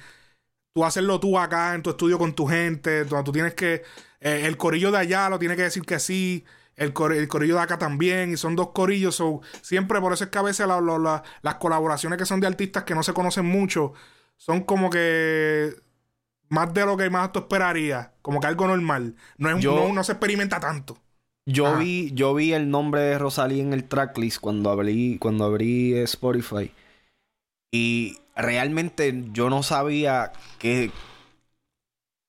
tú 0.78 0.84
hacerlo 0.84 1.18
tú 1.18 1.36
acá 1.38 1.74
en 1.74 1.82
tu 1.82 1.90
estudio 1.90 2.18
con 2.18 2.34
tu 2.34 2.46
gente. 2.46 3.04
Donde 3.04 3.24
tú 3.24 3.32
tienes 3.32 3.54
que. 3.54 3.82
eh, 4.20 4.42
el 4.44 4.56
corillo 4.56 4.90
de 4.92 4.98
allá 4.98 5.28
lo 5.28 5.38
tiene 5.38 5.56
que 5.56 5.62
decir 5.62 5.82
que 5.84 5.98
sí. 5.98 6.44
El, 6.76 6.92
cor- 6.92 7.12
el 7.12 7.26
corillo 7.26 7.56
de 7.56 7.62
acá 7.62 7.78
también. 7.78 8.32
Y 8.32 8.36
son 8.36 8.54
dos 8.54 8.70
corillos. 8.70 9.16
so, 9.16 9.40
siempre 9.62 10.00
por 10.00 10.12
eso 10.12 10.22
es 10.24 10.30
que 10.30 10.38
a 10.38 10.42
veces 10.42 10.66
la- 10.68 10.80
la- 10.80 10.98
la- 10.98 11.22
las 11.42 11.56
colaboraciones 11.56 12.16
que 12.18 12.24
son 12.26 12.38
de 12.40 12.46
artistas 12.46 12.84
que 12.84 12.94
no 12.94 13.02
se 13.02 13.12
conocen 13.12 13.44
mucho 13.46 13.92
son 14.36 14.60
como 14.62 14.88
que. 14.88 15.74
Más 16.50 16.72
de 16.72 16.86
lo 16.86 16.96
que 16.96 17.10
más 17.10 17.32
tú 17.32 17.40
esperarías. 17.40 18.10
Como 18.22 18.38
que 18.40 18.46
algo 18.46 18.66
normal. 18.68 19.16
No, 19.36 19.50
es, 19.50 19.62
Yo- 19.62 19.74
no, 19.74 19.92
no 19.92 20.04
se 20.04 20.12
experimenta 20.12 20.60
tanto. 20.60 20.96
Yo 21.44 21.66
Ajá. 21.66 21.78
vi, 21.78 22.10
yo 22.12 22.34
vi 22.34 22.52
el 22.52 22.70
nombre 22.70 23.00
de 23.00 23.18
Rosalía 23.18 23.62
en 23.62 23.72
el 23.72 23.84
tracklist 23.84 24.38
cuando 24.38 24.70
abrí, 24.70 25.18
cuando 25.18 25.44
abrí 25.46 25.94
Spotify. 25.98 26.72
Y 27.72 28.18
realmente 28.38 29.24
yo 29.32 29.50
no 29.50 29.62
sabía 29.62 30.32
que 30.58 30.90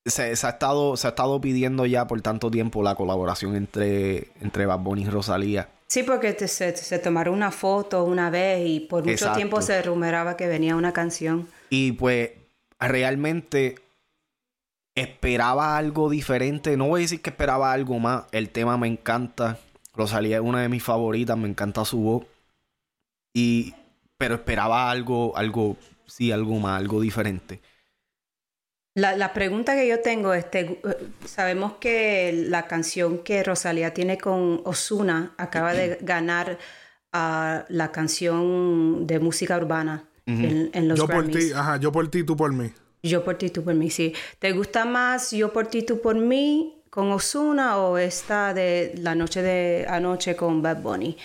se, 0.05 0.35
se 0.35 0.47
ha 0.47 0.49
estado, 0.49 0.97
se 0.97 1.07
ha 1.07 1.11
estado 1.11 1.39
pidiendo 1.39 1.85
ya 1.85 2.07
por 2.07 2.21
tanto 2.21 2.49
tiempo 2.51 2.83
la 2.83 2.95
colaboración 2.95 3.55
entre, 3.55 4.31
entre 4.41 4.65
Bad 4.65 4.79
Bunny 4.79 5.03
y 5.03 5.09
Rosalía. 5.09 5.69
Sí, 5.87 6.03
porque 6.03 6.33
te- 6.33 6.47
se, 6.47 6.75
se 6.75 6.99
tomaron 6.99 7.33
una 7.35 7.51
foto 7.51 8.03
una 8.03 8.29
vez 8.29 8.67
y 8.67 8.79
por 8.81 9.01
mucho 9.01 9.11
Exacto. 9.13 9.37
tiempo 9.37 9.61
se 9.61 9.81
rumoraba 9.81 10.35
que 10.37 10.47
venía 10.47 10.75
una 10.75 10.93
canción. 10.93 11.47
Y 11.69 11.93
pues 11.93 12.31
realmente 12.79 13.75
esperaba 14.95 15.77
algo 15.77 16.09
diferente. 16.09 16.75
No 16.77 16.87
voy 16.87 17.01
a 17.01 17.03
decir 17.03 17.21
que 17.21 17.29
esperaba 17.29 17.71
algo 17.71 17.99
más. 17.99 18.25
El 18.31 18.49
tema 18.49 18.77
me 18.77 18.87
encanta. 18.87 19.57
Rosalía 19.95 20.37
es 20.37 20.43
una 20.43 20.61
de 20.61 20.69
mis 20.69 20.83
favoritas. 20.83 21.37
Me 21.37 21.47
encanta 21.49 21.85
su 21.85 21.99
voz. 21.99 22.25
Y 23.33 23.73
pero 24.17 24.35
esperaba 24.35 24.91
algo, 24.91 25.35
algo, 25.37 25.77
sí, 26.09 26.31
algo 26.31 26.55
más, 26.59 26.79
algo 26.79 27.01
diferente. 27.01 27.61
La, 28.95 29.15
la 29.15 29.33
pregunta 29.33 29.75
que 29.75 29.87
yo 29.87 30.01
tengo 30.01 30.33
es, 30.33 30.49
te- 30.49 30.61
eh, 30.61 30.79
sabemos 31.25 31.73
que 31.79 32.33
la 32.47 32.65
canción 32.67 33.19
que 33.19 33.43
Rosalía 33.43 33.93
tiene 33.93 34.17
con 34.17 34.61
Osuna 34.65 35.33
acaba 35.37 35.73
de 35.73 35.97
ganar 36.01 36.57
a 37.13 37.65
la 37.69 37.91
canción 37.91 39.07
de 39.07 39.19
música 39.19 39.57
urbana 39.57 40.03
en, 40.25 40.69
en 40.73 40.87
los 40.87 40.99
Yo 40.99 41.07
por 41.07 41.25
ti, 41.27 41.51
ajá, 41.53 41.77
yo 41.77 41.91
por 41.91 42.07
ti, 42.09 42.23
tú 42.23 42.35
por 42.35 42.51
mí. 42.53 42.71
Yo 43.01 43.23
por 43.23 43.35
ti, 43.37 43.49
tú 43.49 43.63
por 43.63 43.73
mí, 43.73 43.89
sí. 43.89 44.13
¿Te 44.39 44.51
gusta 44.51 44.85
más 44.85 45.31
Yo 45.31 45.51
por 45.53 45.67
ti, 45.67 45.81
tú 45.83 46.01
por 46.01 46.15
mí 46.15 46.83
con 46.89 47.11
Osuna 47.11 47.77
o 47.77 47.97
esta 47.97 48.53
de 48.53 48.93
La 48.97 49.15
noche 49.15 49.41
de 49.41 49.85
anoche 49.89 50.35
con 50.35 50.61
Bad 50.61 50.81
Bunny? 50.81 51.17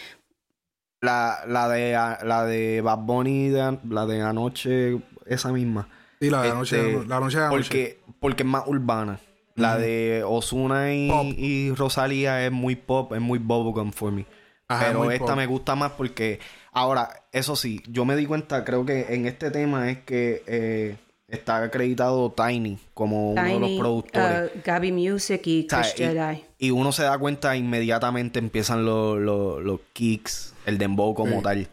La, 1.05 1.41
la 1.47 1.69
de 1.69 1.93
la 2.25 2.45
de 2.45 2.81
Bad 2.81 2.99
Bunny, 2.99 3.49
de- 3.49 3.79
la 3.89 4.07
de 4.07 4.23
anoche, 4.23 4.99
esa 5.27 5.53
misma. 5.53 5.89
Sí, 6.21 6.31
la 6.31 6.43
de 6.43 6.51
anoche, 6.51 6.95
Este, 6.95 7.09
la 7.09 7.21
noche 7.21 7.39
de 7.39 7.45
anoche. 7.45 7.57
Porque, 7.59 8.01
porque 8.21 8.43
es 8.43 8.49
más 8.49 8.65
urbana. 8.67 9.19
La 9.57 9.79
de 9.79 10.25
Osuna 10.27 10.93
y, 10.93 11.09
y 11.39 11.71
Rosalía 11.75 12.45
es 12.45 12.51
muy 12.51 12.75
pop, 12.75 13.13
es 13.13 13.21
muy 13.21 13.39
bubblegum 13.39 13.93
for 13.93 14.11
me. 14.11 14.27
Ajá, 14.67 14.87
Pero 14.89 15.11
esta 15.13 15.27
pop. 15.27 15.37
me 15.37 15.47
gusta 15.47 15.75
más 15.77 15.93
porque... 15.93 16.41
Ahora, 16.73 17.09
eso 17.31 17.55
sí, 17.55 17.81
yo 17.89 18.05
me 18.05 18.17
di 18.17 18.27
cuenta, 18.27 18.65
creo 18.65 18.85
que 18.85 19.15
en 19.15 19.27
este 19.27 19.53
tema 19.53 19.91
es 19.93 19.99
que 19.99 20.43
eh, 20.49 20.97
está 21.29 21.63
acreditado 21.63 22.33
Tiny 22.33 22.79
como 22.95 23.31
uno 23.31 23.45
de 23.45 23.61
los 23.61 23.71
productores. 23.79 24.51
uh, 24.57 24.59
Gaby 24.65 24.91
Music 24.91 25.43
y 25.47 25.67
O 25.67 25.69
sea, 25.71 25.83
Chris 25.83 25.95
Jedi. 25.95 26.45
Y, 26.67 26.71
uno 26.71 26.93
se 26.93 27.03
da 27.05 27.19
cuenta 27.19 27.57
inmediatamente 27.57 28.39
empiezan 28.39 28.85
los, 28.85 29.19
los, 29.19 29.63
los 29.63 29.81
kicks, 29.93 30.55
el 30.67 30.79
dembow 30.79 31.15
como 31.15 31.37
Sí. 31.37 31.43
tal. 31.43 31.69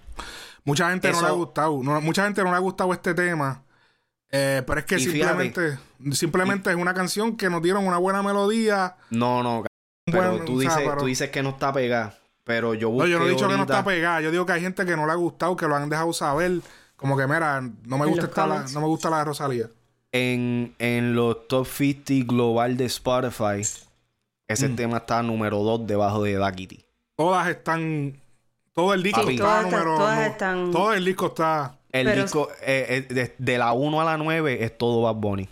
Mucha 0.63 0.89
gente 0.91 1.11
no 1.11 1.21
le 1.21 1.27
ha 1.27 1.31
gustado. 1.31 1.79
no- 1.83 2.01
mucha 2.01 2.23
gente 2.25 2.43
no 2.43 2.51
le 2.51 2.55
ha 2.55 2.59
gustado 2.59 2.93
este 2.93 3.13
tema. 3.13 3.63
Eh, 4.31 4.61
pero 4.65 4.79
es 4.79 4.85
que 4.85 4.97
fíjate- 4.97 5.11
simplemente, 5.11 5.79
simplemente 6.13 6.69
es 6.69 6.75
una 6.75 6.93
canción 6.93 7.35
que 7.35 7.49
nos 7.49 7.61
dieron 7.61 7.85
una 7.85 7.97
buena 7.97 8.21
melodía. 8.23 8.95
No, 9.09 9.43
no, 9.43 9.63
pero 10.05 10.39
tú, 10.45 10.61
sea, 10.61 10.69
dices, 10.69 10.83
pero- 10.87 10.97
tú 11.01 11.05
dices 11.07 11.29
que 11.29 11.43
no 11.43 11.49
está 11.49 11.73
pegada. 11.73 12.17
Pero 12.43 12.73
yo 12.73 12.87
No, 12.87 12.93
busqué 12.95 13.09
yo 13.11 13.19
no 13.19 13.25
he 13.27 13.29
dicho 13.29 13.47
que 13.47 13.55
no 13.55 13.63
está 13.63 13.83
pegada. 13.83 14.21
Yo 14.21 14.31
digo 14.31 14.45
que 14.45 14.53
hay 14.53 14.61
gente 14.61 14.85
que 14.85 14.95
no 14.95 15.05
le 15.05 15.11
ha 15.11 15.15
gustado, 15.15 15.55
que 15.55 15.67
lo 15.67 15.75
han 15.75 15.89
dejado 15.89 16.11
saber. 16.13 16.61
Como 16.95 17.17
que, 17.17 17.27
mira, 17.27 17.61
no 17.61 17.97
me 17.97 18.05
gusta, 18.05 18.25
esta 18.25 18.47
la, 18.47 18.65
no 18.73 18.81
me 18.81 18.87
gusta 18.87 19.09
la 19.09 19.19
de 19.19 19.25
Rosalía. 19.25 19.65
En, 20.11 20.75
en 20.79 21.15
los 21.15 21.47
top 21.47 21.65
50 21.67 22.25
global 22.25 22.77
de 22.77 22.85
Spotify, 22.85 23.61
ese 24.51 24.69
Mm. 24.69 24.75
tema 24.75 24.97
está 24.97 25.21
número 25.23 25.59
2 25.59 25.85
debajo 25.87 26.23
de 26.23 26.33
Daquiti. 26.35 26.83
Todas 27.15 27.47
están. 27.49 28.19
Todo 28.73 28.93
el 28.93 29.03
disco 29.03 29.23
Sí, 29.23 29.31
está 29.33 29.43
todas 29.43 29.65
están- 29.65 29.71
número. 29.79 29.97
todas 29.97 30.15
no, 30.17 30.25
están- 30.25 30.71
Todo 30.71 30.93
el 30.93 31.05
disco 31.05 31.25
está. 31.27 31.77
El 31.91 32.07
Pero- 32.07 32.21
disco, 32.23 32.47
eh, 32.61 33.05
eh, 33.09 33.13
de, 33.13 33.35
de 33.37 33.57
la 33.57 33.73
1 33.73 33.99
a 33.99 34.05
la 34.05 34.17
9 34.17 34.63
es 34.63 34.77
todo 34.77 35.01
Bad 35.01 35.15
Bunny. 35.15 35.49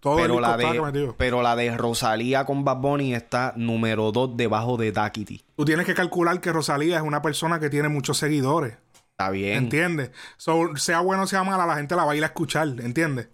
Todo 0.00 0.16
Pero 0.16 0.40
la, 0.40 0.56
está 0.56 0.90
de, 0.92 1.12
pero 1.16 1.42
la 1.42 1.54
de 1.56 1.76
Rosalía 1.76 2.44
con 2.44 2.64
Bad 2.64 2.78
Bunny 2.78 3.14
está 3.14 3.52
número 3.56 4.10
2 4.12 4.36
debajo 4.36 4.76
de 4.76 4.90
Daquiti. 4.92 5.42
Tú 5.56 5.64
tienes 5.64 5.86
que 5.86 5.94
calcular 5.94 6.40
que 6.40 6.52
Rosalía 6.52 6.96
es 6.96 7.02
una 7.02 7.22
persona 7.22 7.58
que 7.60 7.70
tiene 7.70 7.88
muchos 7.88 8.18
seguidores. 8.18 8.76
Está 9.10 9.30
bien. 9.30 9.56
¿Entiendes? 9.64 10.10
So, 10.36 10.76
sea 10.76 11.00
bueno 11.00 11.22
o 11.22 11.26
sea 11.26 11.44
mala, 11.44 11.66
la 11.66 11.76
gente 11.76 11.94
la 11.94 12.04
va 12.04 12.12
a 12.12 12.16
ir 12.16 12.22
a 12.24 12.26
escuchar. 12.26 12.66
¿Entiendes? 12.80 13.28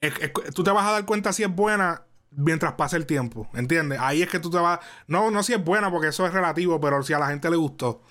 Es- 0.00 0.14
es- 0.20 0.54
tú 0.54 0.64
te 0.64 0.70
vas 0.70 0.86
a 0.86 0.92
dar 0.92 1.04
cuenta 1.06 1.32
si 1.32 1.42
es 1.44 1.54
buena 1.54 2.02
mientras 2.36 2.74
pasa 2.74 2.96
el 2.96 3.06
tiempo. 3.06 3.48
¿Entiendes? 3.54 3.98
Ahí 4.00 4.22
es 4.22 4.28
que 4.28 4.38
tú 4.38 4.50
te 4.50 4.58
vas. 4.58 4.78
No, 5.08 5.30
no 5.30 5.42
si 5.42 5.52
es 5.54 5.64
buena, 5.64 5.90
porque 5.90 6.08
eso 6.08 6.24
es 6.26 6.32
relativo, 6.32 6.80
pero 6.80 7.02
si 7.02 7.12
a 7.12 7.18
la 7.18 7.28
gente 7.28 7.50
le 7.50 7.56
gustó. 7.56 8.02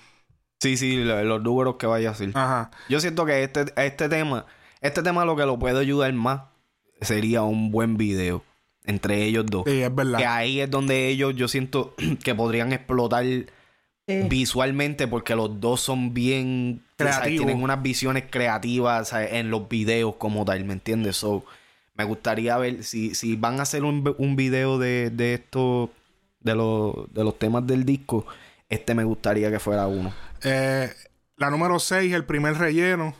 Sí, 0.60 0.76
sí, 0.76 0.96
lo- 1.04 1.22
los 1.24 1.42
números 1.42 1.76
que 1.78 1.86
vaya 1.86 2.10
a 2.10 2.12
decir. 2.12 2.32
Ajá. 2.34 2.70
Yo 2.88 3.00
siento 3.00 3.24
que 3.26 3.42
este, 3.44 3.66
este 3.76 4.08
tema, 4.08 4.46
este 4.80 5.02
tema 5.02 5.24
lo 5.24 5.36
que 5.36 5.44
lo 5.46 5.58
puede 5.58 5.78
ayudar 5.78 6.12
más 6.12 6.42
sería 7.00 7.42
un 7.42 7.70
buen 7.70 7.96
video 7.96 8.42
entre 8.84 9.24
ellos 9.24 9.44
dos. 9.46 9.64
Sí, 9.66 9.82
es 9.82 9.94
verdad. 9.94 10.18
Que 10.18 10.26
ahí 10.26 10.60
es 10.60 10.70
donde 10.70 11.08
ellos, 11.08 11.34
yo 11.36 11.48
siento 11.48 11.94
que 12.24 12.34
podrían 12.34 12.72
explotar 12.72 13.24
Sí. 14.08 14.22
visualmente 14.28 15.08
porque 15.08 15.34
los 15.34 15.60
dos 15.60 15.80
son 15.80 16.14
bien. 16.14 16.80
Creativos. 16.96 17.44
tienen 17.44 17.60
unas 17.62 17.82
visiones 17.82 18.24
creativas 18.30 19.08
¿sabes? 19.08 19.32
en 19.34 19.50
los 19.50 19.68
videos 19.68 20.14
como 20.16 20.44
tal, 20.44 20.64
¿me 20.64 20.72
entiendes? 20.74 21.16
So, 21.16 21.44
me 21.96 22.04
gustaría 22.04 22.56
ver 22.58 22.84
si, 22.84 23.14
si 23.14 23.36
van 23.36 23.58
a 23.58 23.62
hacer 23.62 23.84
un, 23.84 24.14
un 24.18 24.36
video 24.36 24.78
de, 24.78 25.10
de 25.10 25.34
esto, 25.34 25.90
de, 26.40 26.54
los 26.54 27.12
de 27.12 27.24
los 27.24 27.38
temas 27.38 27.66
del 27.66 27.84
disco, 27.84 28.26
este 28.68 28.94
me 28.94 29.04
gustaría 29.04 29.50
que 29.50 29.58
fuera 29.58 29.86
uno. 29.86 30.12
Eh, 30.42 30.92
la 31.36 31.50
número 31.50 31.78
6, 31.78 32.12
el 32.12 32.24
primer 32.24 32.56
relleno. 32.58 33.14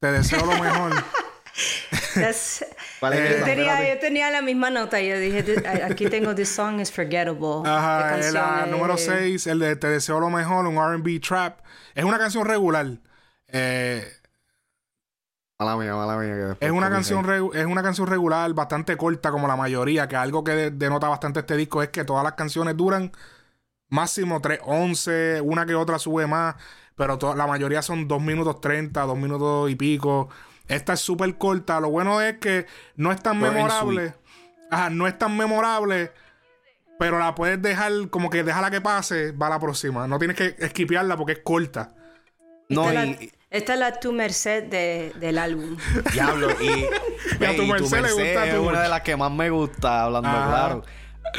Te 0.00 0.10
deseo 0.12 0.44
lo 0.44 0.58
mejor. 0.62 0.92
That's- 2.14 2.64
¿Cuál 3.00 3.14
es 3.14 3.20
Eh, 3.20 3.36
yo, 3.38 3.44
tenía, 3.44 3.94
yo 3.94 4.00
tenía 4.00 4.30
la 4.30 4.42
misma 4.42 4.70
nota. 4.70 5.00
Yo 5.00 5.18
dije, 5.18 5.42
"Thi- 5.42 5.66
aquí 5.82 6.06
tengo 6.06 6.34
This 6.34 6.48
Song 6.50 6.80
is 6.80 6.90
Forgettable. 6.92 7.62
Ajá, 7.64 8.18
eh, 8.18 8.32
la 8.32 8.66
número 8.66 8.94
es- 8.94 9.04
6, 9.04 9.46
el 9.48 9.58
de 9.58 9.76
Te 9.76 9.88
deseo 9.88 10.20
lo 10.20 10.30
mejor, 10.30 10.66
un 10.66 10.76
RB 10.76 11.20
trap. 11.20 11.60
Es 11.94 12.04
una 12.04 12.18
canción 12.18 12.46
regular. 12.46 12.86
Eh, 13.48 14.04
Mala 15.64 15.76
mía, 15.76 15.94
mala 15.94 16.16
mía. 16.16 16.28
que 16.34 16.34
después 16.40 16.58
es, 16.60 16.70
una 16.70 16.90
canción 16.90 17.24
regu- 17.24 17.54
es 17.54 17.66
una 17.66 17.82
canción 17.82 18.06
regular, 18.08 18.52
bastante 18.54 18.96
corta 18.96 19.30
como 19.30 19.46
la 19.46 19.56
mayoría, 19.56 20.08
que 20.08 20.16
algo 20.16 20.42
que 20.44 20.52
de- 20.52 20.70
denota 20.70 21.08
bastante 21.08 21.40
este 21.40 21.56
disco 21.56 21.82
es 21.82 21.90
que 21.90 22.04
todas 22.04 22.24
las 22.24 22.32
canciones 22.32 22.76
duran 22.76 23.12
máximo 23.88 24.40
3, 24.40 24.60
11, 24.64 25.40
una 25.42 25.66
que 25.66 25.74
otra 25.74 25.98
sube 25.98 26.26
más, 26.26 26.56
pero 26.96 27.18
la 27.36 27.46
mayoría 27.46 27.82
son 27.82 28.08
2 28.08 28.20
minutos 28.22 28.60
30, 28.60 29.02
2 29.02 29.16
minutos 29.18 29.70
y 29.70 29.76
pico. 29.76 30.28
Esta 30.68 30.94
es 30.94 31.00
súper 31.00 31.36
corta, 31.38 31.80
lo 31.80 31.90
bueno 31.90 32.20
es 32.20 32.38
que 32.38 32.66
no 32.96 33.12
es 33.12 33.22
tan 33.22 33.38
memorable. 33.54 34.14
Ajá, 34.70 34.90
no 34.90 35.06
es 35.06 35.18
tan 35.18 35.36
memorable, 35.36 36.12
pero 36.98 37.18
la 37.18 37.34
puedes 37.34 37.60
dejar 37.60 37.92
como 38.10 38.30
que 38.30 38.42
déjala 38.44 38.70
que 38.70 38.80
pase, 38.80 39.32
va 39.32 39.48
a 39.48 39.50
la 39.50 39.60
próxima. 39.60 40.06
No 40.06 40.18
tienes 40.18 40.36
que 40.36 40.56
esquipearla 40.58 41.16
porque 41.16 41.32
es 41.32 41.40
corta. 41.40 41.94
No, 42.68 42.84
y, 43.20 43.32
esta 43.52 43.74
es 43.74 43.78
la 43.78 43.92
Tu 44.00 44.12
Merced 44.12 44.64
de- 44.64 45.12
del 45.20 45.38
álbum. 45.38 45.76
Diablo, 46.12 46.48
y, 46.60 46.66
Y 47.40 47.44
a 47.44 47.56
tu 47.56 47.62
y 47.62 47.66
Merced 47.70 48.02
le 48.02 48.12
gusta 48.12 48.46
es 48.46 48.54
tu 48.54 48.62
una 48.68 48.82
de 48.82 48.88
las 48.88 49.00
que 49.02 49.16
más 49.16 49.30
me 49.30 49.50
gusta, 49.50 50.04
hablando 50.04 50.28
Ajá. 50.28 50.48
claro. 50.48 50.84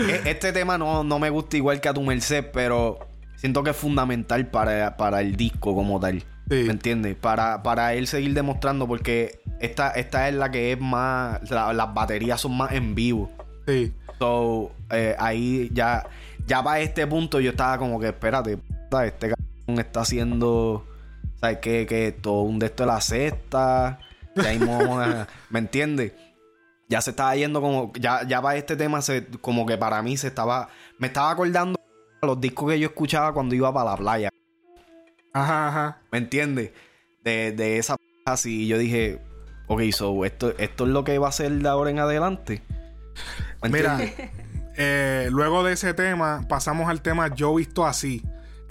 E- 0.08 0.30
Este 0.30 0.54
tema 0.54 0.78
no, 0.78 1.04
no 1.04 1.20
me 1.20 1.30
gusta 1.30 1.58
igual 1.58 1.82
que 1.82 1.90
a 1.90 1.94
tu 1.94 2.02
Merced, 2.02 2.46
pero 2.54 3.00
siento 3.36 3.64
que 3.64 3.72
es 3.72 3.76
fundamental 3.78 4.48
para, 4.48 4.96
para 4.98 5.22
el 5.22 5.36
disco 5.36 5.76
como 5.76 6.00
tal. 6.00 6.20
Sí. 6.50 6.64
¿Me 6.66 6.72
entiendes? 6.72 7.16
Para, 7.16 7.64
para 7.64 7.94
él 7.94 8.06
seguir 8.08 8.34
demostrando, 8.34 8.88
porque 8.88 9.40
esta, 9.60 9.92
esta 9.92 10.28
es 10.28 10.36
la 10.36 10.52
que 10.52 10.72
es 10.74 10.80
más. 10.80 11.50
la- 11.50 11.74
las 11.74 11.94
baterías 11.94 12.42
son 12.42 12.58
más 12.58 12.72
en 12.74 12.96
vivo. 12.96 13.32
Sí. 13.68 13.94
So, 14.20 14.72
eh, 14.92 15.16
ahí 15.20 15.70
ya, 15.74 16.06
ya 16.46 16.62
para 16.64 16.80
este 16.82 17.08
punto 17.08 17.40
yo 17.40 17.52
estaba 17.52 17.78
como 17.78 18.00
que, 18.00 18.08
espérate, 18.08 18.58
puta, 18.58 19.06
este 19.06 19.30
cabrón 19.30 19.80
está 19.80 20.02
haciendo, 20.02 20.86
¿sabes 21.44 21.58
qué? 21.58 21.86
Que 21.86 22.14
todo 22.14 22.44
un 22.44 22.58
de 22.58 22.68
esto 22.68 22.84
de 22.84 22.88
la 22.88 23.02
cesta, 23.02 24.00
ya 24.34 24.52
mismo 24.52 24.98
¿me 25.50 25.60
entiendes? 25.60 26.14
Ya 26.88 27.02
se 27.02 27.10
estaba 27.10 27.36
yendo 27.36 27.60
como, 27.60 27.92
ya, 28.00 28.26
ya 28.26 28.42
para 28.42 28.58
este 28.58 28.78
tema, 28.78 29.02
se, 29.02 29.26
como 29.42 29.66
que 29.66 29.78
para 29.78 30.02
mí 30.02 30.16
se 30.16 30.28
estaba, 30.28 30.70
me 31.00 31.08
estaba 31.08 31.32
acordando 31.32 31.78
los 32.22 32.40
discos 32.40 32.72
que 32.72 32.80
yo 32.80 32.88
escuchaba 32.88 33.34
cuando 33.34 33.56
iba 33.56 33.74
para 33.74 33.92
la 33.92 33.98
playa, 33.98 34.30
Ajá, 35.34 35.68
ajá. 35.68 35.98
¿me 36.12 36.20
entiendes? 36.20 36.72
De, 37.26 37.52
de 37.52 37.78
esa 37.78 37.98
así, 38.26 38.64
y 38.64 38.68
yo 38.68 38.78
dije, 38.78 39.20
ok, 39.68 39.82
so, 39.92 40.24
esto, 40.24 40.58
esto 40.58 40.86
es 40.86 40.92
lo 40.92 41.04
que 41.04 41.18
va 41.18 41.28
a 41.28 41.34
ser 41.34 41.52
de 41.52 41.68
ahora 41.68 41.90
en 41.90 42.00
adelante. 42.00 42.62
¿Me 43.62 43.68
Mira, 43.70 44.00
eh, 44.78 45.28
luego 45.30 45.66
de 45.66 45.74
ese 45.74 45.94
tema, 45.94 46.46
pasamos 46.48 46.88
al 46.88 47.02
tema 47.02 47.36
Yo 47.36 47.54
Visto 47.54 47.86
Así. 47.86 48.24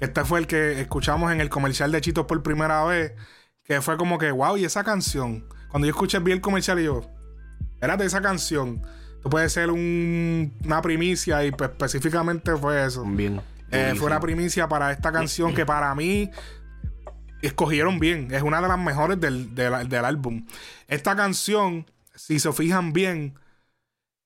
Este 0.02 0.24
fue 0.24 0.40
el 0.40 0.46
que 0.48 0.80
escuchamos 0.80 1.30
en 1.30 1.40
el 1.40 1.48
comercial 1.48 1.92
de 1.92 2.00
Chitos 2.00 2.26
por 2.26 2.42
primera 2.42 2.82
vez. 2.84 3.12
Que 3.62 3.80
fue 3.80 3.96
como 3.96 4.18
que, 4.18 4.32
wow, 4.32 4.56
y 4.56 4.64
esa 4.64 4.82
canción. 4.82 5.46
Cuando 5.68 5.86
yo 5.86 5.92
escuché 5.92 6.18
bien 6.18 6.38
el 6.38 6.40
comercial, 6.42 6.80
y 6.80 6.84
yo, 6.84 7.02
espérate, 7.74 8.04
esa 8.04 8.20
canción. 8.20 8.82
Esto 9.14 9.30
puede 9.30 9.48
ser 9.48 9.70
un- 9.70 10.52
una 10.64 10.82
primicia, 10.82 11.44
y 11.44 11.52
pues, 11.52 11.70
específicamente 11.70 12.56
fue 12.56 12.84
eso. 12.84 13.04
Bien. 13.04 13.40
Eh, 13.70 13.94
fue 13.96 14.08
una 14.08 14.18
primicia 14.18 14.68
para 14.68 14.90
esta 14.90 15.12
canción 15.12 15.54
que 15.54 15.64
para 15.64 15.94
mí 15.94 16.30
escogieron 17.40 18.00
bien. 18.00 18.28
Es 18.34 18.42
una 18.42 18.60
de 18.60 18.66
las 18.66 18.78
mejores 18.80 19.20
del, 19.20 19.54
del- 19.54 19.88
del 19.88 20.04
álbum. 20.04 20.44
Esta 20.88 21.14
canción, 21.14 21.86
si 22.16 22.40
se 22.40 22.52
fijan 22.52 22.92
bien, 22.92 23.38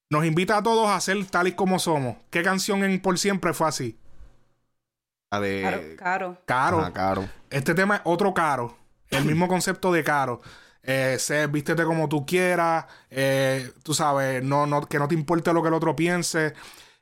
nos 0.08 0.24
invita 0.24 0.56
a 0.56 0.62
todos 0.62 0.88
a 0.88 0.98
ser 1.00 1.22
tal 1.26 1.48
y 1.48 1.52
como 1.52 1.78
somos. 1.78 2.16
¿Qué 2.30 2.42
canción 2.42 2.82
en 2.82 3.00
Por 3.02 3.18
Siempre 3.18 3.52
fue 3.52 3.68
así? 3.68 3.98
La 5.30 5.40
de... 5.40 5.62
Caro, 5.62 5.82
caro. 5.96 6.42
Caro. 6.46 6.80
Ajá, 6.80 6.92
caro. 6.92 7.28
Este 7.50 7.74
tema 7.74 7.96
es 7.96 8.00
otro 8.04 8.32
caro. 8.34 8.76
El 9.10 9.24
mismo 9.24 9.48
concepto 9.48 9.92
de 9.92 10.04
caro. 10.04 10.40
Eh, 10.82 11.16
sé, 11.18 11.46
vístete 11.48 11.82
como 11.84 12.08
tú 12.08 12.24
quieras. 12.24 12.86
eh, 13.10 13.72
tú 13.82 13.92
sabes, 13.92 14.42
no, 14.42 14.66
no, 14.66 14.82
que 14.82 14.98
no 14.98 15.08
te 15.08 15.14
importe 15.14 15.52
lo 15.52 15.62
que 15.62 15.68
el 15.68 15.74
otro 15.74 15.96
piense. 15.96 16.54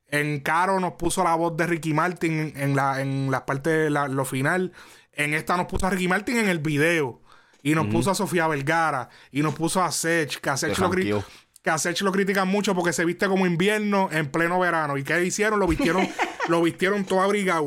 En 0.06 0.40
Caro 0.40 0.78
nos 0.80 0.92
puso 0.92 1.24
la 1.24 1.34
voz 1.34 1.56
de 1.56 1.66
Ricky 1.66 1.92
Martin 1.92 2.52
en, 2.56 2.76
la, 2.76 3.00
en 3.00 3.30
la 3.30 3.44
parte 3.44 3.70
de 3.70 3.90
la- 3.90 4.06
lo 4.08 4.24
final. 4.24 4.72
En 5.12 5.34
esta 5.34 5.56
nos 5.56 5.66
puso 5.66 5.86
a 5.86 5.90
Ricky 5.90 6.08
Martin 6.08 6.38
en 6.38 6.48
el 6.48 6.60
video. 6.60 7.20
Y 7.62 7.74
nos 7.74 7.86
puso 7.86 8.10
a 8.10 8.14
Sofía 8.14 8.46
Vergara. 8.46 9.08
Y 9.32 9.42
nos 9.42 9.54
puso 9.54 9.82
a 9.82 9.90
Sech. 9.90 10.40
Que 10.40 10.50
a 10.50 10.56
Sech 10.56 10.74
Se 10.74 10.80
lo, 10.82 10.90
cri- 10.90 11.24
que 11.62 11.70
a 11.70 11.78
Sech 11.78 12.00
lo 12.02 12.12
critican 12.12 12.46
mucho 12.48 12.74
porque 12.74 12.92
se 12.92 13.04
viste 13.04 13.26
como 13.26 13.46
invierno 13.46 14.08
en 14.12 14.30
pleno 14.30 14.58
verano. 14.60 14.96
¿Y 14.98 15.02
qué 15.04 15.24
hicieron? 15.24 15.58
Lo 15.58 15.66
vistieron, 15.66 16.06
lo 16.48 16.62
vistieron 16.62 17.04
todo 17.04 17.22
abrigado. 17.22 17.66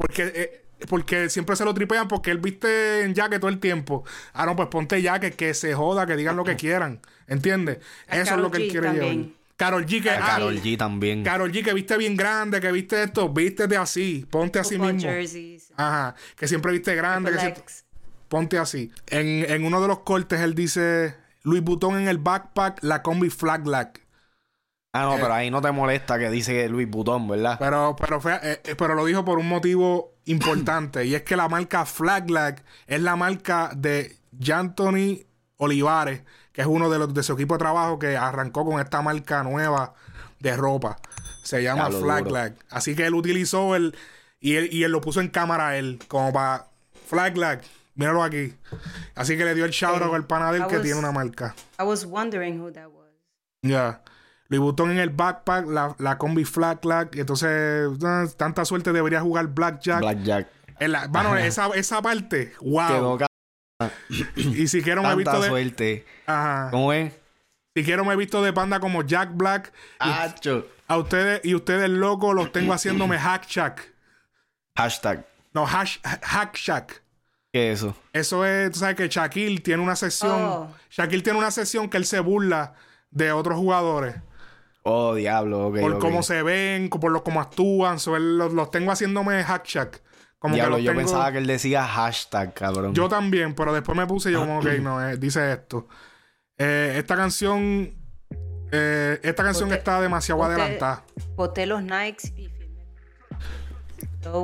Porque, 0.00 0.32
eh, 0.34 0.64
porque 0.88 1.28
siempre 1.28 1.56
se 1.56 1.64
lo 1.64 1.74
tripean 1.74 2.08
porque 2.08 2.30
él 2.30 2.38
viste 2.38 3.02
en 3.02 3.14
jacket 3.14 3.38
todo 3.38 3.50
el 3.50 3.60
tiempo. 3.60 4.02
Ah, 4.32 4.46
no, 4.46 4.56
pues 4.56 4.68
ponte 4.68 5.02
jacket, 5.02 5.36
que 5.36 5.52
se 5.52 5.74
joda, 5.74 6.06
que 6.06 6.16
digan 6.16 6.36
lo 6.36 6.44
que 6.44 6.56
quieran. 6.56 7.00
¿Entiendes? 7.26 7.80
Eso 8.08 8.34
es 8.34 8.40
lo 8.40 8.50
que 8.50 8.62
él 8.62 8.70
quiere 8.70 8.86
también. 8.86 9.22
llevar. 9.24 9.40
Carol 9.56 9.84
G, 9.84 10.02
que. 10.02 10.08
A 10.08 10.24
ah, 10.24 10.26
Karol 10.26 10.58
G 10.58 10.78
también. 10.78 11.22
Karol 11.22 11.52
G, 11.52 11.62
que 11.62 11.74
viste 11.74 11.98
bien 11.98 12.16
grande, 12.16 12.62
que 12.62 12.72
viste 12.72 13.02
esto, 13.02 13.28
vístete 13.28 13.76
así, 13.76 14.26
ponte 14.30 14.58
así 14.58 14.76
Football 14.76 14.94
mismo. 14.94 15.10
jerseys. 15.10 15.70
Ajá, 15.76 16.14
que 16.34 16.48
siempre 16.48 16.72
viste 16.72 16.94
grande, 16.94 17.30
que 17.30 17.38
siempre- 17.38 17.64
ponte 18.28 18.56
así. 18.56 18.90
En, 19.08 19.44
en 19.50 19.64
uno 19.66 19.82
de 19.82 19.88
los 19.88 19.98
cortes 19.98 20.40
él 20.40 20.54
dice 20.54 21.14
Louis 21.42 21.60
Vuitton 21.62 21.98
en 21.98 22.08
el 22.08 22.16
backpack, 22.16 22.82
la 22.82 23.02
combi 23.02 23.28
flag 23.28 23.66
lag. 23.66 23.92
Ah, 24.92 25.04
no, 25.04 25.14
pero 25.20 25.32
ahí 25.34 25.50
no 25.50 25.60
te 25.60 25.70
molesta 25.70 26.18
que 26.18 26.28
dice 26.30 26.68
Luis 26.68 26.88
Butón, 26.90 27.28
¿verdad? 27.28 27.56
Pero, 27.60 27.94
pero, 27.96 28.20
fue- 28.20 28.34
eh, 28.42 28.60
eh, 28.64 28.74
pero 28.76 28.94
lo 28.94 29.04
dijo 29.04 29.24
por 29.24 29.38
un 29.38 29.48
motivo 29.48 30.14
importante. 30.24 31.04
y 31.04 31.14
es 31.14 31.22
que 31.22 31.36
la 31.36 31.48
marca 31.48 31.86
Flaglag 31.86 32.62
es 32.88 33.00
la 33.00 33.14
marca 33.16 33.70
de 33.76 34.16
Anthony 34.52 35.24
Olivares, 35.58 36.22
que 36.52 36.62
es 36.62 36.66
uno 36.66 36.90
de 36.90 36.98
los 36.98 37.14
de 37.14 37.22
su 37.22 37.34
equipo 37.34 37.54
de 37.54 37.58
trabajo 37.58 37.98
que 37.98 38.16
arrancó 38.16 38.64
con 38.64 38.80
esta 38.80 39.00
marca 39.02 39.42
nueva 39.44 39.94
de 40.40 40.56
ropa. 40.56 40.96
Se 41.44 41.62
llama 41.62 41.90
Flaglag. 41.90 42.54
Así 42.70 42.94
que 42.96 43.06
él 43.06 43.14
utilizó 43.14 43.76
el. 43.76 43.94
Y 44.40 44.56
él, 44.56 44.68
y 44.72 44.82
él 44.84 44.90
lo 44.92 45.00
puso 45.00 45.20
en 45.20 45.28
cámara 45.28 45.68
a 45.68 45.76
él, 45.76 45.98
como 46.08 46.32
para. 46.32 46.66
Flaglag, 47.06 47.60
Míralo 47.94 48.22
aquí. 48.22 48.54
Así 49.14 49.36
que 49.36 49.44
le 49.44 49.54
dio 49.54 49.64
el 49.64 49.72
shout 49.72 50.00
out 50.02 50.14
al 50.14 50.26
panadero 50.26 50.64
I 50.64 50.68
que 50.68 50.76
was- 50.76 50.82
tiene 50.84 50.98
una 50.98 51.12
marca. 51.12 51.54
I 51.78 51.82
was 51.82 52.04
wondering 52.06 52.60
who 52.60 52.72
that 52.72 52.86
was. 52.86 53.10
Ya. 53.62 54.00
Louis 54.50 54.60
Vuitton 54.60 54.90
en 54.90 54.98
el 54.98 55.10
backpack, 55.10 55.66
la, 55.68 55.94
la 55.98 56.18
combi 56.18 56.44
flat. 56.44 56.84
Y 57.14 57.20
entonces, 57.20 57.88
tanta 58.36 58.64
suerte 58.64 58.92
debería 58.92 59.20
jugar 59.20 59.46
Blackjack. 59.46 60.00
Blackjack. 60.00 60.48
En 60.80 60.92
la- 60.92 61.06
bueno, 61.06 61.36
esa, 61.36 61.68
esa 61.68 62.02
parte, 62.02 62.52
wow. 62.60 62.88
Quedó 62.88 63.18
Y 64.36 64.66
si 64.68 64.82
quiero 64.82 65.02
me 65.02 65.12
he 65.12 65.16
visto 65.16 65.40
de. 65.40 65.48
suerte. 65.48 66.04
Ajá. 66.26 66.68
¿Cómo 66.70 66.92
es? 66.92 67.14
Si 67.74 67.84
quiero 67.84 68.04
me 68.04 68.12
he 68.12 68.16
visto 68.16 68.42
de 68.42 68.52
panda 68.52 68.80
como 68.80 69.02
Jack 69.02 69.30
Black. 69.34 69.72
Hacho. 69.98 70.66
A 70.88 70.98
ustedes 70.98 71.40
y 71.44 71.54
ustedes 71.54 71.88
locos 71.88 72.34
los 72.34 72.50
tengo 72.50 72.72
haciéndome 72.74 73.16
hack 73.18 73.46
shack. 73.46 73.94
Hashtag. 74.76 75.24
No, 75.54 75.64
hash, 75.66 75.98
hack 76.02 76.56
shack. 76.56 77.02
¿Qué 77.52 77.72
es 77.72 77.78
eso? 77.78 77.96
Eso 78.12 78.44
es, 78.44 78.72
tú 78.72 78.78
sabes 78.80 78.96
que 78.96 79.08
Shaquille 79.08 79.60
tiene 79.60 79.82
una 79.82 79.96
sesión. 79.96 80.32
Oh. 80.32 80.74
Shaquille 80.90 81.22
tiene 81.22 81.38
una 81.38 81.50
sesión 81.50 81.88
que 81.88 81.96
él 81.96 82.06
se 82.06 82.20
burla 82.20 82.74
de 83.10 83.32
otros 83.32 83.58
jugadores. 83.58 84.16
Oh, 84.82 85.14
diablo. 85.14 85.68
Ok, 85.68 85.80
por 85.80 85.98
cómo 85.98 86.22
se 86.22 86.42
ven, 86.42 86.88
por 86.88 87.10
lo, 87.12 87.22
cómo 87.22 87.40
actúan. 87.40 87.98
So, 87.98 88.18
los, 88.18 88.52
los 88.52 88.70
tengo 88.70 88.90
haciéndome 88.92 89.42
hack 89.44 89.66
shack. 89.66 90.02
Como 90.38 90.54
Diablo, 90.54 90.76
que 90.76 90.82
los 90.82 90.86
yo 90.86 90.90
tengo- 90.92 91.02
pensaba 91.02 91.32
que 91.32 91.38
él 91.38 91.46
decía 91.46 91.84
hashtag, 91.86 92.54
cabrón. 92.54 92.94
Yo 92.94 93.08
también, 93.10 93.54
pero 93.54 93.74
después 93.74 93.96
me 93.98 94.06
puse 94.06 94.32
yo 94.32 94.40
como, 94.40 94.60
ok, 94.60 94.66
no, 94.80 95.06
eh, 95.06 95.18
dice 95.18 95.52
esto. 95.52 95.86
Eh, 96.56 96.94
esta 96.96 97.14
canción. 97.16 97.94
eh, 98.72 99.20
esta 99.22 99.42
canción 99.42 99.70
está 99.72 100.00
demasiado 100.00 100.42
adelantada. 100.44 101.04
Boté 101.36 101.66
los 101.66 101.82
Nikes 101.82 102.32
y 102.36 102.48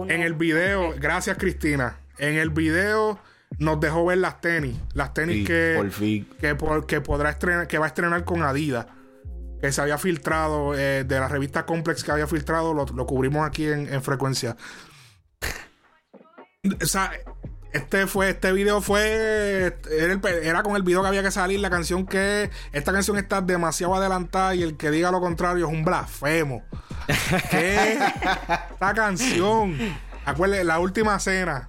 En 0.09 0.22
el 0.22 0.34
video, 0.34 0.95
gracias 0.99 1.37
Cristina. 1.39 1.99
En 2.18 2.34
el 2.37 2.51
video 2.51 3.18
nos 3.59 3.78
dejó 3.80 4.05
ver 4.07 4.18
las 4.18 4.41
tenis. 4.41 4.76
Las 4.95 5.12
tenis 5.14 5.37
Sí, 5.39 5.45
que, 5.45 5.74
por 5.76 5.91
fin. 5.91 6.28
que, 6.41 6.55
por- 6.55 6.87
que 6.87 7.01
podrá 7.01 7.30
estrenar, 7.30 7.66
que 7.68 7.78
va 7.78 7.87
a 7.87 7.89
estrenar 7.89 8.24
con 8.24 8.43
Adidas. 8.43 8.87
Que 9.61 9.72
se 9.72 9.80
había 9.80 9.98
filtrado 9.98 10.74
eh, 10.74 11.04
de 11.04 11.18
la 11.18 11.28
revista 11.28 11.64
Complex 11.66 12.04
que 12.04 12.12
había 12.12 12.26
filtrado, 12.26 12.74
lo, 12.74 12.84
lo 12.86 13.07
cubrimos 13.07 13.46
aquí 13.46 13.66
en, 13.66 13.92
en 13.92 14.02
frecuencia. 14.02 14.57
O 16.82 16.86
sea, 16.86 17.12
este 17.76 18.07
fue, 18.07 18.30
este 18.30 18.52
video 18.52 18.80
fue. 18.80 19.76
Era, 19.90 20.12
el 20.12 20.20
era 20.24 20.62
con 20.62 20.76
el 20.76 20.82
video 20.82 21.02
que 21.02 21.09
había 21.09 21.22
que 21.22 21.30
salir. 21.30 21.61
La 21.61 21.70
canción 21.70 22.07
que. 22.07 22.50
Esta 22.72 22.92
canción 22.92 23.18
está 23.18 23.40
demasiado 23.40 23.94
adelantada 23.94 24.54
y 24.54 24.62
el 24.62 24.76
que 24.76 24.90
diga 24.90 25.11
lo 25.11 25.20
contrario 25.20 25.66
es 25.66 25.72
un 25.72 25.84
blasfemo. 25.84 26.62
¿Qué? 27.50 27.98
Esta 28.72 28.94
canción. 28.94 29.76
Acuérdate, 30.24 30.64
la 30.64 30.78
última 30.78 31.18
cena. 31.18 31.68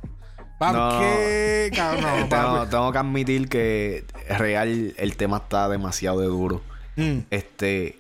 No. 0.59 0.99
¿qué? 0.99 1.71
Cabrón, 1.75 2.21
no, 2.21 2.29
tengo, 2.29 2.67
tengo 2.67 2.91
que 2.91 2.97
admitir 2.97 3.47
que 3.47 4.05
real 4.27 4.95
el 4.97 5.15
tema 5.17 5.37
está 5.37 5.69
demasiado 5.69 6.19
de 6.21 6.27
duro. 6.27 6.63
Mm. 6.97 7.19
Este. 7.29 7.97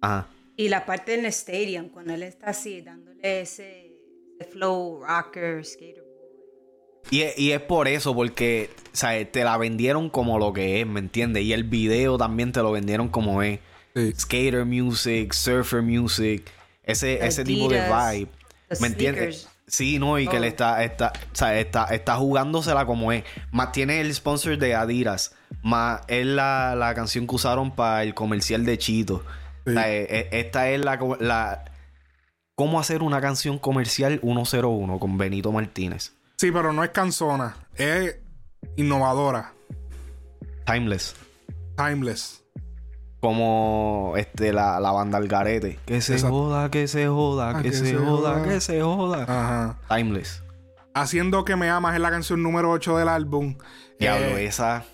Ajá. 0.00 0.28
Y 0.56 0.68
la 0.68 0.86
parte 0.86 1.14
en 1.14 1.20
el 1.20 1.26
stadium, 1.26 1.88
cuando 1.88 2.14
él 2.14 2.22
está 2.22 2.50
así, 2.50 2.80
dándole 2.82 3.18
ese, 3.22 3.96
ese 4.38 4.50
flow 4.50 5.02
rocker, 5.02 5.64
skater 5.64 6.02
boy. 6.02 7.10
Y 7.10 7.22
es, 7.22 7.38
y 7.38 7.52
es 7.52 7.60
por 7.62 7.88
eso, 7.88 8.14
porque, 8.14 8.70
¿sabes? 8.92 9.32
Te 9.32 9.42
la 9.42 9.56
vendieron 9.56 10.10
como 10.10 10.38
lo 10.38 10.52
que 10.52 10.80
es, 10.82 10.86
¿me 10.86 11.00
entiendes? 11.00 11.42
Y 11.44 11.52
el 11.54 11.64
video 11.64 12.18
también 12.18 12.52
te 12.52 12.60
lo 12.60 12.72
vendieron 12.72 13.08
como 13.08 13.42
es. 13.42 13.58
Sí. 13.96 14.12
Skater 14.16 14.64
music, 14.66 15.32
surfer 15.32 15.82
music, 15.82 16.48
ese, 16.84 17.24
ese 17.26 17.42
tipo 17.44 17.68
de 17.68 17.80
vibe. 17.80 18.28
¿Me 18.80 18.86
entiendes? 18.86 19.48
Sí, 19.66 19.98
no, 19.98 20.18
y 20.18 20.26
que 20.28 20.36
Oh. 20.36 20.40
le 20.40 20.48
está, 20.48 20.84
está, 20.84 21.12
o 21.32 21.34
sea, 21.34 21.58
está, 21.58 21.84
está 21.86 22.16
jugándosela 22.16 22.84
como 22.86 23.12
es. 23.12 23.24
Más 23.50 23.72
tiene 23.72 24.00
el 24.00 24.12
sponsor 24.14 24.58
de 24.58 24.74
Adidas. 24.74 25.34
Más 25.62 26.00
es 26.08 26.24
la, 26.26 26.74
la 26.76 26.94
canción 26.94 27.26
que 27.26 27.34
usaron 27.34 27.70
para 27.72 28.02
el 28.02 28.14
comercial 28.14 28.64
de 28.64 28.78
Chito. 28.78 29.22
Sí. 29.66 29.70
O 29.70 29.72
sea, 29.74 29.90
e- 29.90 30.04
e- 30.04 30.28
esta 30.40 30.68
es 30.70 30.82
la, 30.84 30.98
la. 31.20 31.64
¿Cómo 32.54 32.78
hacer 32.80 33.02
una 33.02 33.20
canción 33.20 33.58
comercial 33.58 34.20
101 34.22 34.98
con 34.98 35.16
Benito 35.18 35.50
Martínez? 35.52 36.12
Sí, 36.36 36.50
pero 36.52 36.72
no 36.72 36.82
es 36.84 36.90
canzona. 36.90 37.56
Es 37.76 38.16
innovadora. 38.76 39.52
Timeless. 40.66 41.14
Timeless. 41.76 42.42
Como 43.20 44.14
este, 44.16 44.52
la, 44.52 44.80
la 44.80 44.92
banda 44.92 45.18
Algarete. 45.18 45.78
Que 45.84 46.00
se 46.00 46.14
Exacto. 46.14 46.34
joda, 46.36 46.70
que 46.70 46.88
se 46.88 47.06
joda, 47.06 47.58
Ah, 47.58 47.62
que, 47.62 47.72
se, 47.72 47.94
joda, 47.94 48.42
que 48.42 48.60
se 48.60 48.80
joda. 48.80 49.22
Ajá. 49.24 49.78
Timeless. 49.94 50.42
Haciendo 50.94 51.44
que 51.44 51.54
me 51.56 51.68
amas 51.68 51.94
es 51.94 52.00
la 52.00 52.10
canción 52.10 52.42
número 52.42 52.70
8 52.70 52.96
del 52.96 53.08
álbum. 53.08 53.56
Diablo, 53.98 54.38
Eh, 54.38 54.46
esa. 54.46 54.84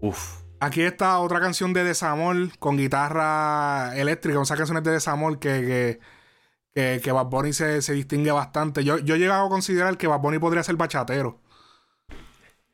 Uf. 0.00 0.42
Aquí 0.60 0.82
está 0.82 1.18
otra 1.20 1.40
canción 1.40 1.72
de 1.72 1.84
Desamor 1.84 2.58
con 2.58 2.76
guitarra 2.76 3.96
eléctrica. 3.96 4.40
Esas 4.42 4.56
canciones 4.56 4.82
de 4.82 4.90
Desamor 4.90 5.38
que, 5.38 5.50
que, 5.60 6.00
que, 6.74 7.00
que 7.00 7.12
Bad 7.12 7.26
Bunny 7.26 7.52
se, 7.52 7.80
se 7.80 7.92
distingue 7.92 8.32
bastante. 8.32 8.82
Yo, 8.82 8.98
yo 8.98 9.14
he 9.14 9.18
llegado 9.18 9.46
a 9.46 9.48
considerar 9.48 9.96
que 9.96 10.08
Bad 10.08 10.20
Bunny 10.20 10.38
podría 10.38 10.64
ser 10.64 10.76
bachatero. 10.76 11.40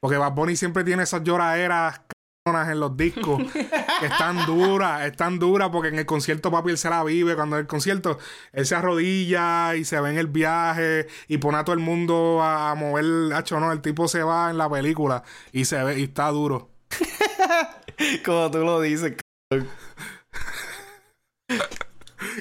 Porque 0.01 0.17
Bad 0.17 0.33
Bunny 0.33 0.57
siempre 0.57 0.85
tiene 0.85 1.03
esas 1.03 1.23
lloraderas 1.25 2.01
en 2.47 2.79
los 2.79 2.95
discos 2.95 3.43
que 3.53 4.07
están 4.07 4.45
duras, 4.45 5.07
están 5.07 5.39
duras 5.39 5.71
porque 5.71 5.89
en 5.89 5.99
el 5.99 6.05
concierto 6.05 6.51
papi 6.51 6.71
él 6.71 6.79
se 6.79 6.91
la 6.91 7.03
vive. 7.05 7.35
Cuando 7.35 7.57
en 7.57 7.61
el 7.61 7.67
concierto 7.67 8.19
él 8.53 8.67
se 8.67 8.75
arrodilla 8.75 9.75
y 9.77 9.85
se 9.85 10.01
ve 10.01 10.11
en 10.11 10.19
el 10.19 10.27
viaje 10.27 11.07
y 11.29 11.39
pone 11.39 11.59
a 11.59 11.65
todo 11.65 11.75
el 11.75 11.81
mundo 11.81 12.43
a, 12.43 12.71
a 12.71 12.75
mover. 12.75 13.33
Hacho, 13.35 13.61
no, 13.61 13.73
el 13.73 13.81
tipo 13.81 14.09
se 14.09 14.23
va 14.23 14.51
en 14.51 14.59
la 14.59 14.69
película 14.71 15.23
y 15.53 15.65
se 15.65 15.83
ve 15.83 15.99
y 16.01 16.05
está 16.05 16.29
duro. 16.29 16.74
Como 18.25 18.51
tú 18.51 18.59
lo 18.59 18.81
dices, 18.81 19.15
c- 19.49 19.65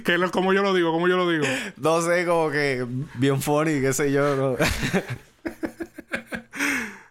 Que 0.04 0.18
lo- 0.18 0.32
como 0.32 0.54
yo 0.54 0.64
lo 0.64 0.74
digo, 0.74 0.92
como 0.92 1.08
yo 1.08 1.18
lo 1.18 1.30
digo. 1.30 1.46
no 1.78 2.02
sé, 2.02 2.26
como 2.26 2.50
que 2.50 2.86
bien 3.16 3.42
funny, 3.42 3.80
qué 3.82 3.94
sé 3.94 4.12
yo. 4.12 4.36
¿no? 4.36 4.56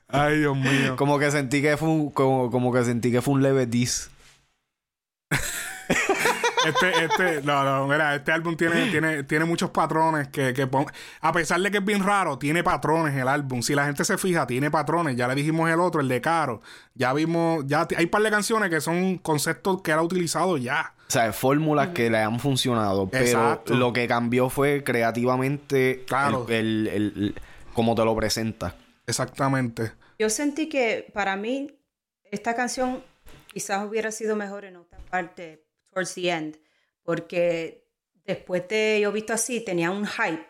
Ay, 0.08 0.38
Dios 0.40 0.56
mío. 0.56 0.96
como 0.96 1.18
que 1.18 1.30
sentí 1.30 1.62
que 1.62 1.76
fue 1.76 1.88
un, 1.88 2.10
como, 2.10 2.50
como 2.50 2.72
que 2.72 2.84
sentí 2.84 3.10
que 3.12 3.22
fue 3.22 3.34
un 3.34 3.42
leve 3.42 3.66
diss. 3.66 4.10
Este, 6.66 7.04
este, 7.04 7.42
no, 7.42 7.64
no, 7.64 7.86
mira, 7.88 8.14
este 8.14 8.30
álbum 8.32 8.56
tiene, 8.56 8.90
tiene, 8.90 9.22
tiene 9.24 9.44
muchos 9.44 9.70
patrones 9.70 10.28
que, 10.28 10.52
que 10.54 10.66
pon- 10.66 10.86
a 11.20 11.32
pesar 11.32 11.60
de 11.60 11.70
que 11.70 11.78
es 11.78 11.84
bien 11.84 12.04
raro, 12.04 12.38
tiene 12.38 12.62
patrones 12.62 13.14
el 13.16 13.26
álbum. 13.28 13.62
Si 13.62 13.74
la 13.74 13.86
gente 13.86 14.04
se 14.04 14.16
fija, 14.18 14.46
tiene 14.46 14.70
patrones. 14.70 15.16
Ya 15.16 15.26
le 15.28 15.34
dijimos 15.34 15.68
el 15.70 15.80
otro, 15.80 16.00
el 16.00 16.08
de 16.08 16.20
Caro. 16.20 16.62
Ya 16.94 17.12
vimos, 17.12 17.64
ya 17.66 17.86
hay 17.96 18.04
un 18.04 18.10
par 18.10 18.22
de 18.22 18.30
canciones 18.30 18.70
que 18.70 18.80
son 18.80 19.18
conceptos 19.18 19.82
que 19.82 19.90
él 19.92 19.98
ha 19.98 20.02
utilizado 20.02 20.56
ya. 20.56 20.94
O 21.08 21.10
sea, 21.12 21.32
fórmulas 21.32 21.88
que 21.88 22.08
le 22.08 22.18
han 22.18 22.38
funcionado. 22.40 23.08
Pero 23.10 23.24
Exacto. 23.24 23.74
lo 23.74 23.92
que 23.92 24.06
cambió 24.08 24.48
fue 24.48 24.82
creativamente 24.84 26.04
Claro. 26.06 26.46
el, 26.48 26.54
el- 26.54 26.88
el- 26.88 27.12
el- 27.24 27.34
cómo 27.74 27.94
te 27.94 28.04
lo 28.04 28.14
presentas. 28.16 28.74
Exactamente. 29.06 29.92
Yo 30.18 30.30
sentí 30.30 30.68
que 30.68 31.10
para 31.12 31.36
mí 31.36 31.74
esta 32.30 32.54
canción 32.54 33.02
quizás 33.52 33.84
hubiera 33.86 34.10
sido 34.10 34.36
mejor 34.36 34.64
en 34.64 34.76
otra 34.76 34.98
parte, 35.10 35.61
towards 35.92 36.14
the 36.14 36.30
end, 36.30 36.56
porque 37.02 37.86
después 38.24 38.66
de 38.68 39.00
yo 39.02 39.12
visto 39.12 39.32
así 39.32 39.60
tenía 39.64 39.90
un 39.90 40.06
hype. 40.06 40.46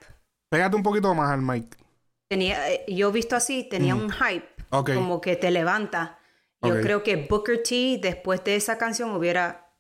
Pégate 0.51 0.76
un 0.76 0.82
poquito 0.82 1.14
más 1.14 1.30
al 1.32 1.43
mic. 1.43 1.76
Tenía, 2.28 2.70
eh, 2.70 2.84
yo 2.88 3.12
visto 3.12 3.36
así 3.36 3.68
tenía 3.68 3.95
un 3.95 4.11
hype, 4.11 4.49
Ok. 4.70 4.95
como 4.95 5.20
que 5.20 5.36
te 5.36 5.51
levanta. 5.51 6.18
Yo 6.62 6.74
Ok. 6.74 6.80
creo 6.80 7.03
que 7.03 7.16
Booker 7.16 7.62
T 7.62 7.99
después 8.01 8.43
de 8.45 8.57
esa 8.57 8.78
canción 8.78 9.11
hubiera, 9.11 9.70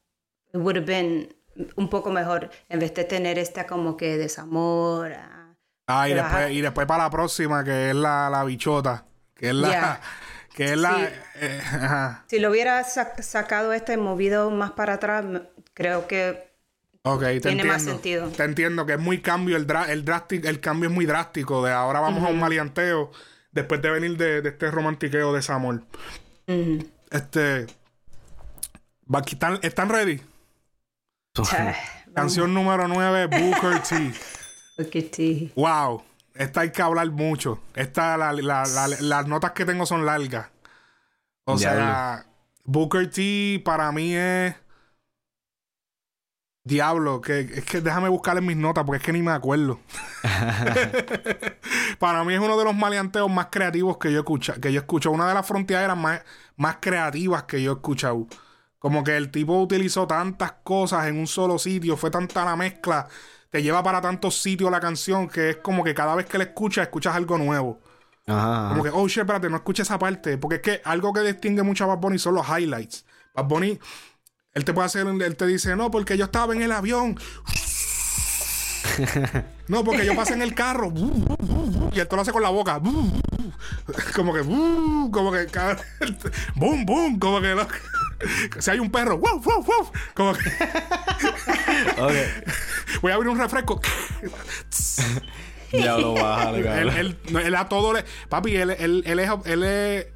it 0.52 0.56
would 0.60 0.76
have 0.76 0.86
been 0.86 1.34
un 1.76 1.88
poco 1.88 2.10
mejor 2.10 2.50
en 2.68 2.80
vez 2.80 2.92
de 2.94 3.04
tener 3.04 3.38
esta 3.38 3.66
como 3.66 3.96
que 3.96 4.16
desamor. 4.16 5.12
ah. 5.12 5.38
Ah, 5.86 6.08
y 6.08 6.14
después, 6.14 6.52
y 6.52 6.60
después 6.60 6.86
para 6.86 7.04
la 7.04 7.10
próxima, 7.10 7.64
que 7.64 7.90
es 7.90 7.94
la, 7.94 8.30
la 8.30 8.44
bichota. 8.44 9.04
Que 9.34 9.48
es 9.48 9.54
la. 9.54 9.70
Ya. 9.70 10.00
Que 10.54 10.64
es 10.72 10.76
la. 10.78 10.94
Sí. 10.96 11.04
eh, 11.36 11.60
ajá. 11.64 12.24
Si 12.28 12.38
lo 12.38 12.50
hubiera 12.50 12.82
sac- 12.84 13.22
sacado 13.22 13.72
esta 13.72 13.92
y 13.92 13.96
movido 13.96 14.50
más 14.50 14.72
para 14.72 14.94
atrás, 14.94 15.24
creo 15.74 16.06
que 16.06 16.50
Ok, 17.04 17.20
te 17.20 17.40
Tiene 17.40 17.50
entiendo. 17.62 17.72
más 17.72 17.82
sentido. 17.82 18.28
Te 18.28 18.44
entiendo 18.44 18.86
que 18.86 18.92
es 18.92 18.98
muy 19.00 19.20
cambio, 19.20 19.56
el, 19.56 19.66
dra- 19.66 19.88
el, 19.88 20.04
drástic- 20.04 20.46
el 20.46 20.60
cambio 20.60 20.88
es 20.88 20.94
muy 20.94 21.04
drástico. 21.06 21.64
De 21.64 21.72
ahora 21.72 21.98
vamos 22.00 22.22
a 22.24 22.28
un 22.30 22.38
maleanteo 22.38 23.10
después 23.50 23.82
de 23.82 23.90
venir 23.90 24.16
de, 24.16 24.40
de 24.42 24.48
este 24.50 24.70
romantiqueo 24.70 25.32
de 25.32 25.42
Samuel. 25.42 25.82
ujú. 26.46 26.86
Este. 27.10 27.66
va- 29.12 29.20
¿Están, 29.26 29.58
¿Están 29.62 29.88
ready? 29.88 30.20
Canción 32.14 32.52
número 32.54 32.86
9, 32.88 33.26
Booker 33.26 33.82
T. 33.82 34.12
Booker 34.78 35.10
T. 35.10 35.52
Wow. 35.56 36.02
Esta 36.34 36.62
hay 36.62 36.72
que 36.72 36.82
hablar 36.82 37.10
mucho. 37.10 37.60
Esta, 37.74 38.16
la- 38.16 38.32
la- 38.32 38.64
la- 38.66 38.88
las 39.00 39.26
notas 39.26 39.52
que 39.52 39.64
tengo 39.64 39.86
son 39.86 40.06
largas. 40.06 40.48
O 41.44 41.58
sea, 41.58 42.26
Booker 42.64 43.10
T 43.10 43.60
para 43.64 43.90
mí 43.92 44.14
es. 44.16 44.54
Diablo, 46.64 47.20
que 47.20 47.40
es 47.40 47.64
que 47.64 47.80
déjame 47.80 48.08
buscar 48.08 48.38
en 48.38 48.46
mis 48.46 48.56
notas 48.56 48.84
porque 48.84 48.98
es 48.98 49.02
que 49.02 49.12
ni 49.12 49.20
me 49.22 49.32
acuerdo. 49.32 49.80
Para 51.98 52.22
mí 52.24 52.34
es 52.34 52.40
uno 52.40 52.56
de 52.56 52.64
los 52.64 52.74
maleanteos 52.74 53.30
más 53.30 53.48
creativos 53.50 53.98
que 53.98 54.12
yo 54.12 54.20
escucho, 54.20 54.54
que 54.60 54.72
yo 54.72 54.80
escucho, 54.80 55.10
una 55.10 55.26
de 55.28 55.34
las 55.34 55.46
fronteras 55.46 55.96
más, 55.96 56.22
más 56.56 56.76
creativas 56.80 57.44
que 57.44 57.62
yo 57.62 57.72
he 57.72 57.74
escuchado. 57.74 58.26
Como 58.78 59.04
que 59.04 59.16
el 59.16 59.30
tipo 59.30 59.60
utilizó 59.60 60.06
tantas 60.06 60.52
cosas 60.64 61.06
en 61.06 61.18
un 61.18 61.26
solo 61.26 61.58
sitio, 61.58 61.96
fue 61.96 62.10
tanta 62.10 62.44
la 62.44 62.56
mezcla, 62.56 63.08
te 63.52 63.62
lleva 63.62 63.82
para 63.82 64.00
tantos 64.00 64.40
sitios 64.40 64.70
la 64.70 64.80
canción 64.80 65.28
que 65.28 65.50
es 65.50 65.56
como 65.58 65.84
que 65.84 65.92
cada 65.92 66.14
vez 66.14 66.24
que 66.24 66.38
la 66.38 66.44
escuchas, 66.44 66.84
escuchas 66.84 67.14
algo 67.14 67.36
nuevo. 67.36 67.82
Ajá. 68.26 68.70
Como 68.70 68.82
que, 68.82 68.88
oh 68.88 69.06
shit, 69.06 69.18
espérate, 69.18 69.50
no 69.50 69.56
escuches 69.56 69.86
esa 69.86 69.98
parte. 69.98 70.38
Porque 70.38 70.56
es 70.56 70.62
que 70.62 70.80
algo 70.86 71.12
que 71.12 71.20
distingue 71.20 71.62
mucho 71.62 71.84
a 71.84 71.88
Bad 71.88 71.98
Bunny 71.98 72.18
son 72.18 72.34
los 72.34 72.48
highlights. 72.48 73.04
Bad 73.34 73.44
Bunny, 73.44 73.78
él 74.54 74.64
te 74.64 74.72
puede 74.72 74.86
hacer, 74.86 75.06
él 75.06 75.36
te 75.36 75.46
dice, 75.46 75.76
no, 75.76 75.90
porque 75.90 76.16
yo 76.16 76.24
estaba 76.24 76.54
en 76.54 76.62
el 76.62 76.72
avión. 76.72 77.20
no, 79.68 79.84
porque 79.84 80.06
yo 80.06 80.16
pasé 80.16 80.32
en 80.32 80.40
el 80.40 80.54
carro. 80.54 80.90
y 81.92 82.00
él 82.00 82.08
te 82.08 82.16
lo 82.16 82.22
hace 82.22 82.32
con 82.32 82.42
la 82.42 82.48
boca. 82.48 82.80
como 84.16 84.32
que, 84.32 84.40
como 85.10 85.30
que, 85.30 85.46
boom, 86.56 86.86
boom, 86.86 87.18
como 87.18 87.42
que, 87.42 87.54
si 88.58 88.70
hay 88.70 88.78
un 88.78 88.90
perro, 88.90 89.18
wow, 89.18 89.40
wow, 89.40 89.64
wow, 89.64 89.90
como 90.14 90.34
que, 90.34 90.40
voy 93.02 93.12
a 93.12 93.14
abrir 93.14 93.30
un 93.30 93.38
refresco. 93.38 93.80
Ya 95.72 95.96
lo 95.96 96.16
él, 96.56 96.88
él, 96.90 97.18
él, 97.44 97.54
a 97.54 97.68
todo 97.68 97.94
le. 97.94 98.04
Papi, 98.28 98.56
él, 98.56 98.70
él, 98.70 99.02
él, 99.06 99.18
es, 99.18 99.30
él 99.46 99.62
es 99.62 100.06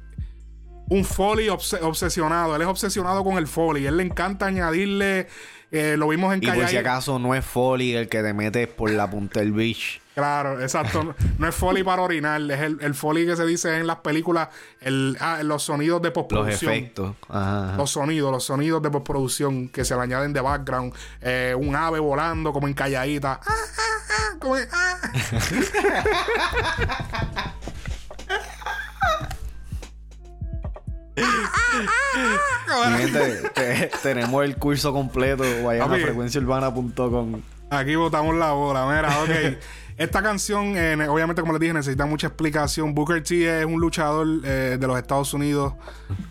un 0.89 1.03
Foley 1.03 1.49
obsesionado. 1.49 2.55
Él 2.55 2.61
es 2.61 2.67
obsesionado 2.67 3.23
con 3.23 3.37
el 3.37 3.47
Foley. 3.47 3.85
Él 3.85 3.97
le 3.97 4.03
encanta 4.03 4.45
añadirle. 4.45 5.27
Eh, 5.71 5.95
lo 5.97 6.07
vimos 6.07 6.33
en 6.33 6.43
Y 6.43 6.47
por 6.47 6.67
si 6.67 6.77
acaso 6.77 7.19
no 7.19 7.35
es 7.35 7.43
Foley 7.43 7.93
el 7.93 8.07
que 8.07 8.21
te 8.21 8.33
metes 8.33 8.67
por 8.67 8.91
la 8.91 9.09
punta 9.09 9.39
del 9.39 9.51
beach. 9.51 10.01
Claro, 10.17 10.59
exacto. 10.59 11.15
No, 11.37 11.47
es 11.47 11.53
Foley 11.53 11.83
para 11.83 12.01
orinar. 12.01 12.41
Es 12.49 12.61
el, 12.61 12.79
el, 12.81 12.95
Foley 12.95 13.27
que 13.27 13.35
se 13.35 13.45
dice 13.45 13.77
en 13.77 13.85
las 13.85 13.97
películas. 13.97 14.47
El, 14.81 15.15
ah, 15.19 15.41
los 15.43 15.61
sonidos 15.61 16.01
de 16.01 16.09
postproducción. 16.09 16.71
Los 16.71 16.79
efectos. 16.79 17.15
Ajá, 17.29 17.75
Los 17.77 17.91
sonidos, 17.91 18.31
los 18.31 18.43
sonidos 18.43 18.81
de 18.81 18.89
postproducción 18.89 19.69
que 19.69 19.85
se 19.85 19.95
le 19.95 20.01
añaden 20.01 20.33
de 20.33 20.41
background. 20.41 20.91
Eh, 21.21 21.53
un 21.55 21.75
ave 21.75 21.99
volando 21.99 22.51
como 22.51 22.67
en 22.67 22.73
calladita. 22.73 23.39
Ah, 23.45 23.47
ah, 23.47 24.37
como 24.39 24.55
tenemos 34.01 34.43
el 34.43 34.57
curso 34.57 34.91
completo. 34.91 35.43
Vayan 35.63 35.93
a 35.93 35.95
frecuenciaurbana.com. 35.95 37.39
Aquí 37.69 37.95
botamos 37.95 38.35
la 38.35 38.53
bola. 38.53 38.87
Mira, 38.87 39.21
ok. 39.21 39.29
Esta 39.97 40.21
canción, 40.21 40.77
eh, 40.77 41.07
obviamente, 41.07 41.41
como 41.41 41.53
les 41.53 41.59
dije, 41.59 41.73
necesita 41.73 42.05
mucha 42.05 42.27
explicación. 42.27 42.93
Booker 42.93 43.23
T 43.23 43.61
es 43.61 43.65
un 43.65 43.81
luchador 43.81 44.27
eh, 44.45 44.77
de 44.79 44.87
los 44.87 44.95
Estados 44.95 45.33
Unidos. 45.33 45.73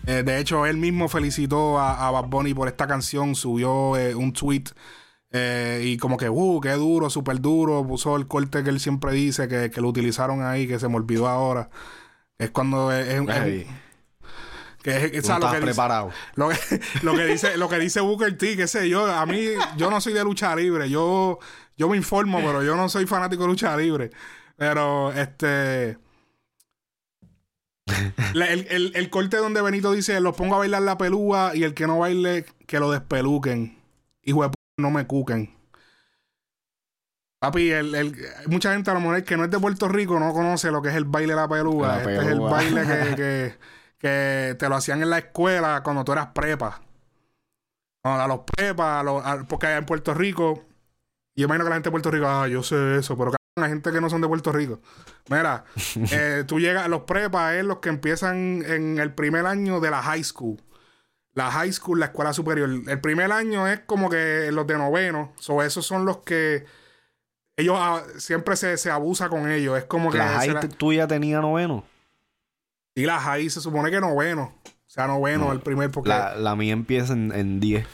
Eh, 0.05 0.23
de 0.23 0.39
hecho, 0.39 0.65
él 0.65 0.77
mismo 0.77 1.09
felicitó 1.09 1.77
a, 1.77 2.09
Bad 2.09 2.27
Bunny 2.27 2.53
por 2.53 2.69
esta 2.69 2.87
canción. 2.87 3.35
Subió 3.35 3.91
un 3.91 4.31
tweet. 4.31 4.63
y 5.83 5.97
como 5.97 6.15
que, 6.15 6.29
uh, 6.29 6.61
qué 6.61 6.71
duro, 6.71 7.09
súper 7.09 7.41
duro. 7.41 7.85
Puso 7.85 8.15
el 8.15 8.25
corte 8.25 8.63
que 8.63 8.69
él 8.69 8.79
siempre 8.79 9.11
dice, 9.11 9.49
que, 9.49 9.81
lo 9.81 9.89
utilizaron 9.89 10.43
ahí, 10.43 10.65
que 10.65 10.79
se 10.79 10.87
me 10.87 10.95
olvidó 10.95 11.27
ahora. 11.27 11.69
Es 12.37 12.51
cuando 12.51 12.93
es, 12.93 13.21
que 14.81 15.17
es, 15.17 15.27
lo 15.27 15.51
que 15.51 15.59
preparado. 15.59 16.11
Dice, 16.37 16.81
lo, 17.01 17.13
que, 17.13 17.25
dice, 17.25 17.57
lo 17.57 17.67
que 17.67 17.79
dice 17.79 17.99
Booker 17.99 18.37
T, 18.37 18.55
qué 18.55 18.67
sé 18.67 18.87
yo, 18.87 19.05
a 19.11 19.25
mí, 19.25 19.45
yo 19.75 19.89
no 19.89 19.99
soy 19.99 20.13
de 20.13 20.23
lucha 20.23 20.55
libre, 20.55 20.89
yo, 20.89 21.39
yo 21.77 21.87
me 21.89 21.97
informo, 21.97 22.39
pero 22.39 22.63
yo 22.63 22.75
no 22.75 22.89
soy 22.89 23.05
fanático 23.05 23.43
de 23.43 23.49
lucha 23.49 23.77
libre. 23.77 24.11
Pero, 24.57 25.11
este. 25.13 25.97
el, 28.33 28.91
el, 28.95 29.09
corte 29.09 29.37
donde 29.37 29.61
Benito 29.61 29.91
dice: 29.91 30.19
Los 30.19 30.35
pongo 30.35 30.55
a 30.55 30.59
bailar 30.59 30.81
la 30.81 30.97
pelúa 30.97 31.55
y 31.55 31.63
el 31.63 31.73
que 31.73 31.87
no 31.87 31.99
baile, 31.99 32.45
que 32.65 32.79
lo 32.79 32.91
despeluquen. 32.91 33.77
Hijo 34.23 34.43
de 34.43 34.49
p 34.49 34.55
no 34.77 34.91
me 34.91 35.05
cuquen. 35.07 35.55
Papi, 37.39 37.69
el, 37.69 38.15
mucha 38.47 38.73
gente 38.73 38.89
a 38.89 38.95
lo 38.95 38.99
mejor 38.99 39.23
que 39.23 39.37
no 39.37 39.43
es 39.43 39.51
de 39.51 39.59
Puerto 39.59 39.87
Rico 39.87 40.19
no 40.19 40.33
conoce 40.33 40.71
lo 40.71 40.81
que 40.81 40.89
es 40.89 40.95
el 40.95 41.05
baile 41.05 41.33
de 41.33 41.39
la 41.39 41.47
pelúa. 41.47 41.99
este 41.99 42.15
es 42.15 42.25
el 42.25 42.39
baile 42.39 42.81
que 43.15 43.77
que 43.97 44.55
te 44.57 44.69
lo 44.69 44.75
hacían 44.75 45.01
en 45.01 45.09
la 45.09 45.19
escuela 45.19 45.81
cuando 45.83 46.03
tú 46.03 46.11
eras 46.11 46.27
prepa. 46.27 46.81
a 48.03 48.27
los 48.27 48.41
prepas, 48.41 49.05
porque 49.49 49.67
allá 49.67 49.77
en 49.77 49.85
Puerto 49.85 50.13
Rico, 50.13 50.63
yo 51.37 51.45
imagino 51.45 51.65
que 51.65 51.69
la 51.69 51.75
gente 51.75 51.87
de 51.87 51.91
Puerto 51.91 52.11
Rico, 52.11 52.27
ah, 52.27 52.47
yo 52.47 52.63
sé 52.63 52.97
eso, 52.97 53.17
pero 53.17 53.31
hay 53.63 53.69
gente 53.69 53.91
que 53.91 54.01
no 54.01 54.09
son 54.09 54.21
de 54.21 54.27
Puerto 54.27 54.51
Rico. 54.51 54.79
Mira, 55.29 55.65
eh, 56.11 56.43
tú 56.47 56.59
llegas 56.59 56.87
los 56.89 57.01
prepas, 57.01 57.55
es 57.55 57.63
los 57.63 57.77
que 57.77 57.89
empiezan 57.89 58.63
en 58.65 58.99
el 58.99 59.13
primer 59.13 59.45
año 59.45 59.79
de 59.79 59.91
la 59.91 60.01
high 60.01 60.23
school. 60.23 60.61
La 61.33 61.51
high 61.51 61.71
school, 61.71 61.99
la 61.99 62.07
escuela 62.07 62.33
superior. 62.33 62.67
El 62.87 62.99
primer 63.01 63.31
año 63.31 63.67
es 63.67 63.81
como 63.81 64.09
que 64.09 64.49
los 64.51 64.65
de 64.65 64.77
noveno. 64.77 65.33
So, 65.37 65.61
esos 65.61 65.85
son 65.85 66.05
los 66.05 66.17
que 66.19 66.65
ellos 67.55 67.75
ah, 67.77 68.03
siempre 68.17 68.55
se, 68.55 68.75
se, 68.77 68.89
abusa 68.89 69.29
con 69.29 69.51
ellos. 69.51 69.77
Es 69.77 69.85
como 69.85 70.11
que. 70.11 70.17
¿La 70.17 70.29
high 70.29 70.69
tuya 70.69 71.07
tenía 71.07 71.39
noveno? 71.39 71.83
Y 72.95 73.05
la 73.05 73.19
high 73.19 73.47
se 73.51 73.61
supone 73.61 73.91
que 73.91 73.99
noveno. 73.99 74.55
O 74.65 74.89
sea, 74.89 75.05
noveno 75.05 75.51
el 75.51 75.59
primer 75.59 75.91
porque... 75.91 76.09
La, 76.09 76.55
mía 76.55 76.73
empieza 76.73 77.13
en 77.13 77.59
10. 77.59 77.85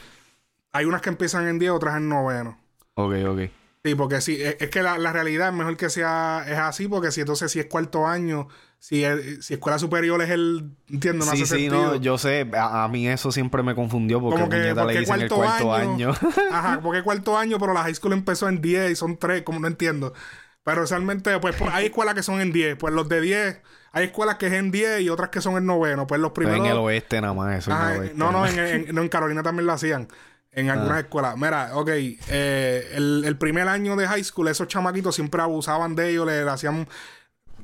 Hay 0.72 0.86
unas 0.86 1.02
que 1.02 1.10
empiezan 1.10 1.46
en 1.46 1.58
10, 1.58 1.72
otras 1.72 1.96
en 1.98 2.08
noveno. 2.08 2.63
Ok, 2.94 3.14
ok. 3.26 3.40
Sí, 3.84 3.94
porque 3.94 4.22
sí, 4.22 4.38
es, 4.40 4.70
que 4.70 4.82
la, 4.82 5.12
realidad 5.12 5.48
es 5.48 5.54
mejor 5.54 5.76
que 5.76 5.90
sea 5.90 6.42
es 6.48 6.56
así, 6.56 6.88
porque 6.88 7.10
si 7.10 7.20
entonces 7.20 7.52
si 7.52 7.60
es 7.60 7.66
cuarto 7.66 8.06
año, 8.06 8.48
si, 8.78 9.04
si 9.42 9.54
escuela 9.54 9.78
superior 9.78 10.22
es 10.22 10.30
el, 10.30 10.70
entiendo, 10.88 11.26
no 11.26 11.32
sí, 11.32 11.44
sí, 11.44 11.68
no, 11.68 11.96
yo 11.96 12.16
sé, 12.16 12.50
a, 12.56 12.88
mí 12.88 13.06
eso 13.06 13.30
siempre 13.30 13.62
me 13.62 13.74
confundió 13.74 14.22
porque 14.22 14.36
Como 14.38 14.48
que, 14.48 14.56
le 14.56 15.00
dicen 15.00 15.04
cuarto 15.04 15.22
el 15.22 15.28
cuarto 15.28 15.74
año. 15.74 16.14
ajá, 16.50 16.80
porque 16.82 17.02
cuarto 17.02 17.36
año, 17.36 17.58
pero 17.58 17.74
la 17.74 17.82
high 17.82 17.94
school 17.94 18.14
empezó 18.14 18.48
en 18.48 18.62
10 18.62 18.92
y 18.92 18.96
son 18.96 19.18
3, 19.18 19.42
como 19.42 19.60
no 19.60 19.66
entiendo. 19.66 20.14
Pero 20.62 20.86
realmente, 20.86 21.38
pues, 21.40 21.54
pues 21.56 21.70
hay 21.74 21.86
escuelas 21.86 22.14
que 22.14 22.22
son 22.22 22.40
en 22.40 22.52
10, 22.52 22.76
pues 22.76 22.94
los 22.94 23.06
de 23.10 23.20
10 23.20 23.60
hay 23.94 24.06
escuelas 24.06 24.36
que 24.36 24.48
es 24.48 24.52
en 24.54 24.72
10 24.72 25.02
y 25.02 25.08
otras 25.08 25.30
que 25.30 25.40
son 25.40 25.56
en 25.56 25.66
noveno. 25.66 26.08
Pues 26.08 26.20
los 26.20 26.32
primeros. 26.32 26.58
En 26.58 26.66
el 26.66 26.78
oeste 26.78 27.20
nada 27.20 27.32
más, 27.32 27.58
eso. 27.58 27.70
no, 28.14 28.32
no, 28.32 28.44
en, 28.44 29.08
Carolina 29.08 29.44
también 29.44 29.66
lo 29.66 29.72
hacían. 29.72 30.08
En 30.54 30.70
algunas 30.70 30.96
ah. 30.96 31.00
escuelas. 31.00 31.36
Mira, 31.36 31.70
ok. 31.74 31.88
Eh, 31.90 32.90
el, 32.94 33.36
primer 33.38 33.68
año 33.68 33.96
de 33.96 34.06
high 34.06 34.24
school, 34.24 34.48
esos 34.48 34.68
chamaquitos 34.68 35.14
siempre 35.14 35.42
abusaban 35.42 35.94
de 35.96 36.10
ellos, 36.10 36.26
le, 36.26 36.48
hacían 36.48 36.88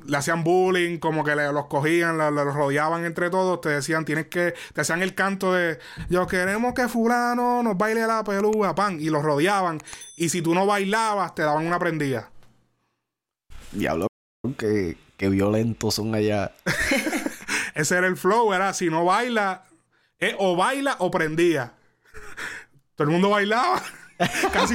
le 0.07 0.17
hacían 0.17 0.43
bullying, 0.43 0.99
como 0.99 1.23
que 1.23 1.37
le, 1.37 1.53
los 1.53 1.67
cogían, 1.67 2.17
los 2.17 2.55
rodeaban 2.55 3.05
entre 3.05 3.29
todos, 3.29 3.61
te 3.61 3.69
decían, 3.69 4.05
tienes 4.05 4.27
que, 4.27 4.55
te 4.73 4.81
hacían 4.81 5.03
el 5.03 5.15
canto 5.15 5.53
de, 5.53 5.79
yo 6.09 6.27
queremos 6.27 6.73
que 6.73 6.89
fulano 6.89 7.63
nos 7.63 7.77
baile 7.77 8.07
la 8.07 8.25
pelúa, 8.25 8.75
pan, 8.75 8.99
y 8.99 9.11
los 9.11 9.23
rodeaban, 9.23 9.79
y 10.17 10.31
si 10.31 10.41
tú 10.41 10.55
no 10.55 10.65
bailabas, 10.65 11.35
te 11.35 11.43
daban 11.43 11.67
una 11.67 11.79
prendida. 11.79 12.31
Diablo, 13.73 14.07
que 14.57 14.97
Qué 15.21 15.29
violentos 15.29 15.97
son 15.97 16.15
allá. 16.15 16.55
Ese 17.75 17.95
era 17.95 18.07
el 18.07 18.17
flow, 18.17 18.55
era 18.55 18.73
si 18.73 18.89
no 18.89 19.05
baila, 19.05 19.65
eh, 20.19 20.35
o 20.39 20.57
baila 20.57 20.97
o 20.99 21.11
prendía. 21.11 21.75
Todo 23.01 23.09
el 23.09 23.15
mundo 23.15 23.31
bailaba. 23.31 23.81
casi, 24.53 24.75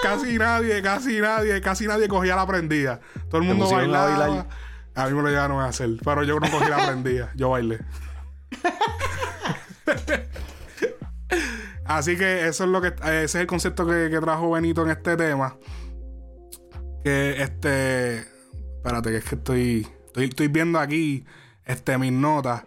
casi 0.00 0.38
nadie, 0.38 0.80
casi 0.80 1.20
nadie, 1.20 1.60
casi 1.60 1.88
nadie 1.88 2.06
cogía 2.06 2.36
la 2.36 2.46
prendida. 2.46 3.00
Todo 3.28 3.40
el 3.40 3.48
mundo 3.48 3.68
bailaba. 3.68 4.46
A, 4.94 5.08
mí 5.08 5.12
me 5.12 5.22
lo 5.22 5.28
llegaron 5.28 5.60
a 5.60 5.66
hacer, 5.66 5.90
pero 6.04 6.22
yo 6.22 6.38
no 6.38 6.48
cogí 6.48 6.70
la 6.70 6.86
prendida, 6.86 7.32
yo 7.34 7.50
bailé. 7.50 7.80
Así 11.84 12.16
que 12.16 12.46
eso 12.46 12.62
es 12.62 12.70
lo 12.70 12.80
que 12.80 12.94
ese 13.06 13.24
es 13.24 13.34
el 13.34 13.48
concepto 13.48 13.84
que, 13.84 14.08
que 14.08 14.20
trajo 14.20 14.52
Benito 14.52 14.84
en 14.84 14.90
este 14.90 15.16
tema. 15.16 15.56
Que 17.02 17.42
este 17.42 18.18
Espérate, 18.76 19.10
que 19.10 19.16
es 19.16 19.24
que 19.24 19.34
estoy, 19.34 19.88
estoy, 20.14 20.46
viendo 20.46 20.78
aquí 20.78 21.26
este, 21.64 21.98
mis 21.98 22.12
notas. 22.12 22.62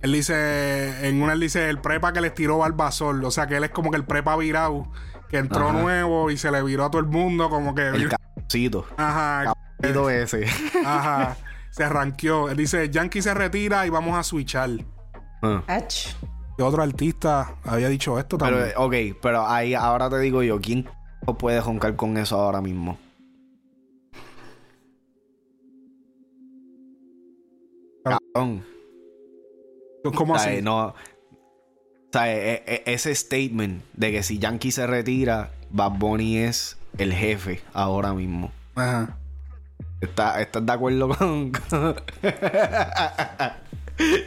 Él 0.00 0.12
dice, 0.12 1.08
en 1.08 1.20
una 1.22 1.32
él 1.32 1.40
dice 1.40 1.68
el 1.68 1.80
prepa 1.80 2.12
que 2.12 2.20
les 2.20 2.34
tiró 2.34 2.58
Barbasol. 2.58 3.24
O 3.24 3.30
sea 3.30 3.46
que 3.46 3.56
él 3.56 3.64
es 3.64 3.70
como 3.70 3.90
que 3.90 3.96
el 3.96 4.04
prepa 4.04 4.36
virado, 4.36 4.88
que 5.28 5.38
entró 5.38 5.72
nuevo 5.72 6.30
y 6.30 6.36
se 6.36 6.50
le 6.50 6.62
viró 6.62 6.84
a 6.84 6.90
todo 6.90 7.00
el 7.00 7.08
mundo, 7.08 7.50
como 7.50 7.74
que. 7.74 7.88
El 7.88 8.08
cabocito. 8.08 8.86
Ajá. 8.96 9.52
El 9.80 9.96
ese. 10.10 10.46
Ajá. 10.84 11.36
Se 11.70 11.84
arranqueó. 11.84 12.48
Él 12.48 12.56
dice, 12.56 12.90
Yankee 12.90 13.22
se 13.22 13.34
retira 13.34 13.86
y 13.86 13.90
vamos 13.90 14.16
a 14.16 14.22
switchar. 14.22 14.70
Uh. 15.42 15.60
otro 16.60 16.82
artista 16.82 17.54
había 17.64 17.88
dicho 17.88 18.18
esto 18.18 18.38
también? 18.38 18.64
Pero, 18.68 18.84
ok, 18.84 19.18
pero 19.22 19.46
ahí 19.46 19.74
ahora 19.74 20.10
te 20.10 20.18
digo 20.18 20.42
yo, 20.42 20.60
¿quién 20.60 20.88
puede 21.38 21.60
joncar 21.60 21.94
con 21.94 22.16
eso 22.16 22.40
ahora 22.40 22.60
mismo? 22.60 22.98
¿Cómo 30.14 30.34
así? 30.34 30.62
No, 30.62 30.86
O 30.88 30.94
sea, 32.12 32.32
e- 32.32 32.62
e- 32.66 32.82
ese 32.86 33.14
statement 33.14 33.82
de 33.94 34.12
que 34.12 34.22
si 34.22 34.38
Yankee 34.38 34.70
se 34.72 34.86
retira, 34.86 35.50
Bad 35.70 35.92
Bunny 35.98 36.38
es 36.38 36.78
el 36.96 37.12
jefe 37.12 37.60
ahora 37.74 38.14
mismo. 38.14 38.50
Ajá. 38.74 39.18
¿Estás, 40.00 40.40
estás 40.40 40.64
de 40.64 40.72
acuerdo 40.72 41.08
con.? 41.08 41.52
con- 41.52 41.96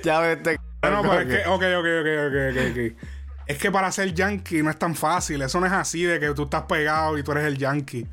ya 0.04 0.20
ves, 0.20 0.38
este. 0.38 0.58
Bueno, 0.82 1.02
pues 1.04 1.28
es 1.28 1.34
que, 1.36 1.40
ok, 1.50 1.64
ok, 1.80 1.88
ok, 2.00 2.08
ok, 2.28 2.36
ok, 2.52 2.58
ok. 2.72 2.78
Es 3.48 3.58
que 3.58 3.72
para 3.72 3.92
ser 3.92 4.14
yankee 4.14 4.62
no 4.64 4.70
es 4.70 4.78
tan 4.78 4.96
fácil. 4.96 5.42
Eso 5.42 5.60
no 5.60 5.66
es 5.66 5.72
así 5.74 6.04
de 6.04 6.20
que 6.20 6.30
tú 6.34 6.44
estás 6.44 6.64
pegado 6.64 7.18
y 7.18 7.24
tú 7.24 7.32
eres 7.32 7.46
el 7.46 7.58
yankee. 7.58 8.08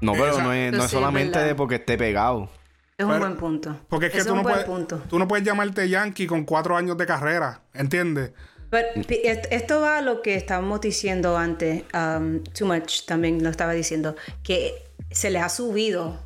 No, 0.00 0.12
pero 0.12 0.28
Esa- 0.30 0.42
no 0.42 0.52
es, 0.52 0.72
no 0.72 0.78
es 0.78 0.84
sí, 0.90 0.96
solamente 0.96 1.38
de 1.38 1.54
porque 1.54 1.76
esté 1.76 1.96
pegado. 1.98 2.50
Es 3.00 3.04
un 3.06 3.12
Pero- 3.12 3.20
buen 3.24 3.36
punto. 3.38 3.76
Porque 3.88 4.06
es 4.06 4.12
que 4.12 4.18
es 4.18 4.26
tú 4.26 4.32
un 4.32 4.36
no, 4.38 4.42
buen 4.42 4.52
puedes, 4.56 4.66
punto. 4.68 5.02
tú 5.08 5.18
no 5.18 5.26
puedes 5.26 5.42
llamarte 5.46 5.88
yankee 5.88 6.26
con 6.26 6.44
cuatro 6.44 6.76
años 6.76 6.98
de 6.98 7.06
carrera. 7.06 7.62
¿Entiendes? 7.72 8.32
Pero 8.68 8.88
esto 9.50 9.80
va 9.80 9.96
a 9.98 10.02
lo 10.02 10.20
que 10.20 10.34
estábamos 10.34 10.82
diciendo 10.82 11.38
antes. 11.38 11.82
um, 11.94 12.42
too 12.56 12.66
much 12.66 13.06
también 13.06 13.42
lo 13.42 13.48
estaba 13.48 13.72
diciendo. 13.72 14.16
Que 14.42 14.74
se 15.10 15.30
le 15.30 15.38
ha 15.38 15.48
subido 15.48 16.18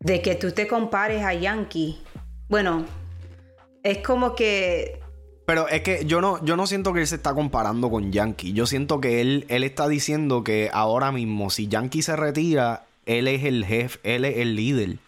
de 0.00 0.20
que 0.22 0.34
tú 0.34 0.52
te 0.52 0.66
compares 0.66 1.24
a 1.24 1.32
Yankee. 1.32 1.98
Bueno, 2.48 2.84
es 3.82 3.98
como 3.98 4.34
que. 4.34 5.00
Pero 5.46 5.68
es 5.68 5.80
que 5.80 6.04
yo 6.04 6.20
no, 6.20 6.44
yo 6.44 6.56
no 6.56 6.66
siento 6.66 6.92
que 6.92 7.00
él 7.00 7.06
se 7.06 7.14
está 7.16 7.32
comparando 7.32 7.88
con 7.90 8.12
Yankee. 8.12 8.52
Yo 8.52 8.66
siento 8.66 9.00
que 9.00 9.22
él, 9.22 9.46
él 9.48 9.64
está 9.64 9.88
diciendo 9.88 10.44
que 10.44 10.68
ahora 10.72 11.10
mismo, 11.10 11.48
si 11.50 11.68
Yankee 11.68 12.02
se 12.02 12.16
retira, 12.16 12.84
él 13.06 13.28
es 13.28 13.44
el 13.44 13.64
jefe, 13.64 13.98
él 14.02 14.24
es 14.24 14.38
el 14.38 14.56
líder. 14.56 14.98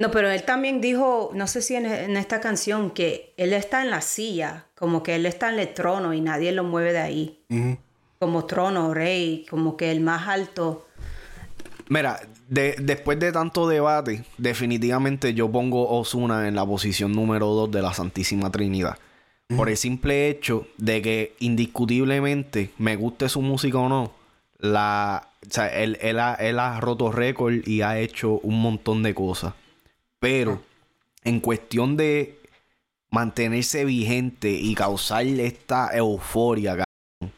No, 0.00 0.12
pero 0.12 0.30
él 0.30 0.44
también 0.44 0.80
dijo, 0.80 1.30
no 1.34 1.46
sé 1.48 1.60
si 1.60 1.74
en, 1.74 1.86
en 1.86 2.16
esta 2.16 2.40
canción, 2.40 2.90
que 2.92 3.34
él 3.36 3.52
está 3.52 3.82
en 3.82 3.90
la 3.90 4.00
silla, 4.00 4.66
como 4.76 5.02
que 5.02 5.16
él 5.16 5.26
está 5.26 5.52
en 5.52 5.58
el 5.58 5.74
trono 5.74 6.14
y 6.14 6.20
nadie 6.20 6.52
lo 6.52 6.62
mueve 6.62 6.92
de 6.92 7.00
ahí. 7.00 7.40
Como 8.20 8.44
trono, 8.46 8.94
rey, 8.94 9.44
como 9.50 9.76
que 9.76 9.90
el 9.90 10.00
más 10.00 10.28
alto. 10.28 10.86
Mira, 11.88 12.20
de- 12.48 12.76
después 12.80 13.18
de 13.18 13.32
tanto 13.32 13.66
debate, 13.68 14.24
definitivamente 14.36 15.34
yo 15.34 15.50
pongo 15.50 15.88
Osuna 15.90 16.46
en 16.46 16.54
la 16.54 16.64
posición 16.64 17.12
número 17.12 17.46
2 17.48 17.70
de 17.72 17.82
la 17.82 17.92
Santísima 17.92 18.50
Trinidad. 18.52 18.98
Por 19.56 19.68
el 19.70 19.76
simple 19.78 20.28
hecho 20.28 20.66
de 20.76 21.00
que 21.02 21.34
indiscutiblemente, 21.40 22.70
me 22.78 22.96
guste 22.96 23.28
su 23.28 23.40
música 23.40 23.78
o 23.78 23.88
no, 23.88 24.12
la, 24.58 25.28
o 25.44 25.50
sea, 25.50 25.68
él, 25.68 25.96
él 26.02 26.20
ha, 26.20 26.34
él 26.34 26.58
ha 26.58 26.78
roto 26.80 27.10
récord 27.10 27.54
y 27.66 27.80
ha 27.82 27.98
hecho 27.98 28.38
un 28.42 28.60
montón 28.60 29.02
de 29.02 29.14
cosas. 29.14 29.54
Pero 30.20 30.62
en 31.24 31.40
cuestión 31.40 31.96
de 31.96 32.38
mantenerse 33.10 33.84
vigente 33.84 34.50
y 34.50 34.74
causar 34.74 35.24
esta 35.26 35.94
euforia, 35.96 36.70
cabrón, 36.72 37.34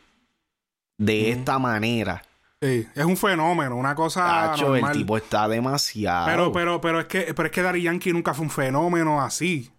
de 0.99 1.31
esta 1.31 1.59
manera, 1.59 2.23
Sí. 2.63 2.87
Es 2.95 3.07
un 3.07 3.17
fenómeno, 3.17 3.75
una 3.75 3.95
cosa 3.95 4.51
Tacho, 4.51 4.75
el 4.75 4.83
normal. 4.83 4.93
tipo 4.99 5.17
está 5.17 5.49
demasiado. 5.49 6.27
Pero, 6.27 6.53
pero, 6.53 6.79
pero 6.83 7.01
es 7.01 7.07
que, 7.07 7.33
pero 7.33 7.47
es 7.47 7.53
que 7.53 7.63
Daddy 7.63 7.81
Yankee 7.81 8.13
nunca 8.13 8.35
fue 8.35 8.45
un 8.45 8.51
fenómeno 8.51 9.23
así. 9.23 9.71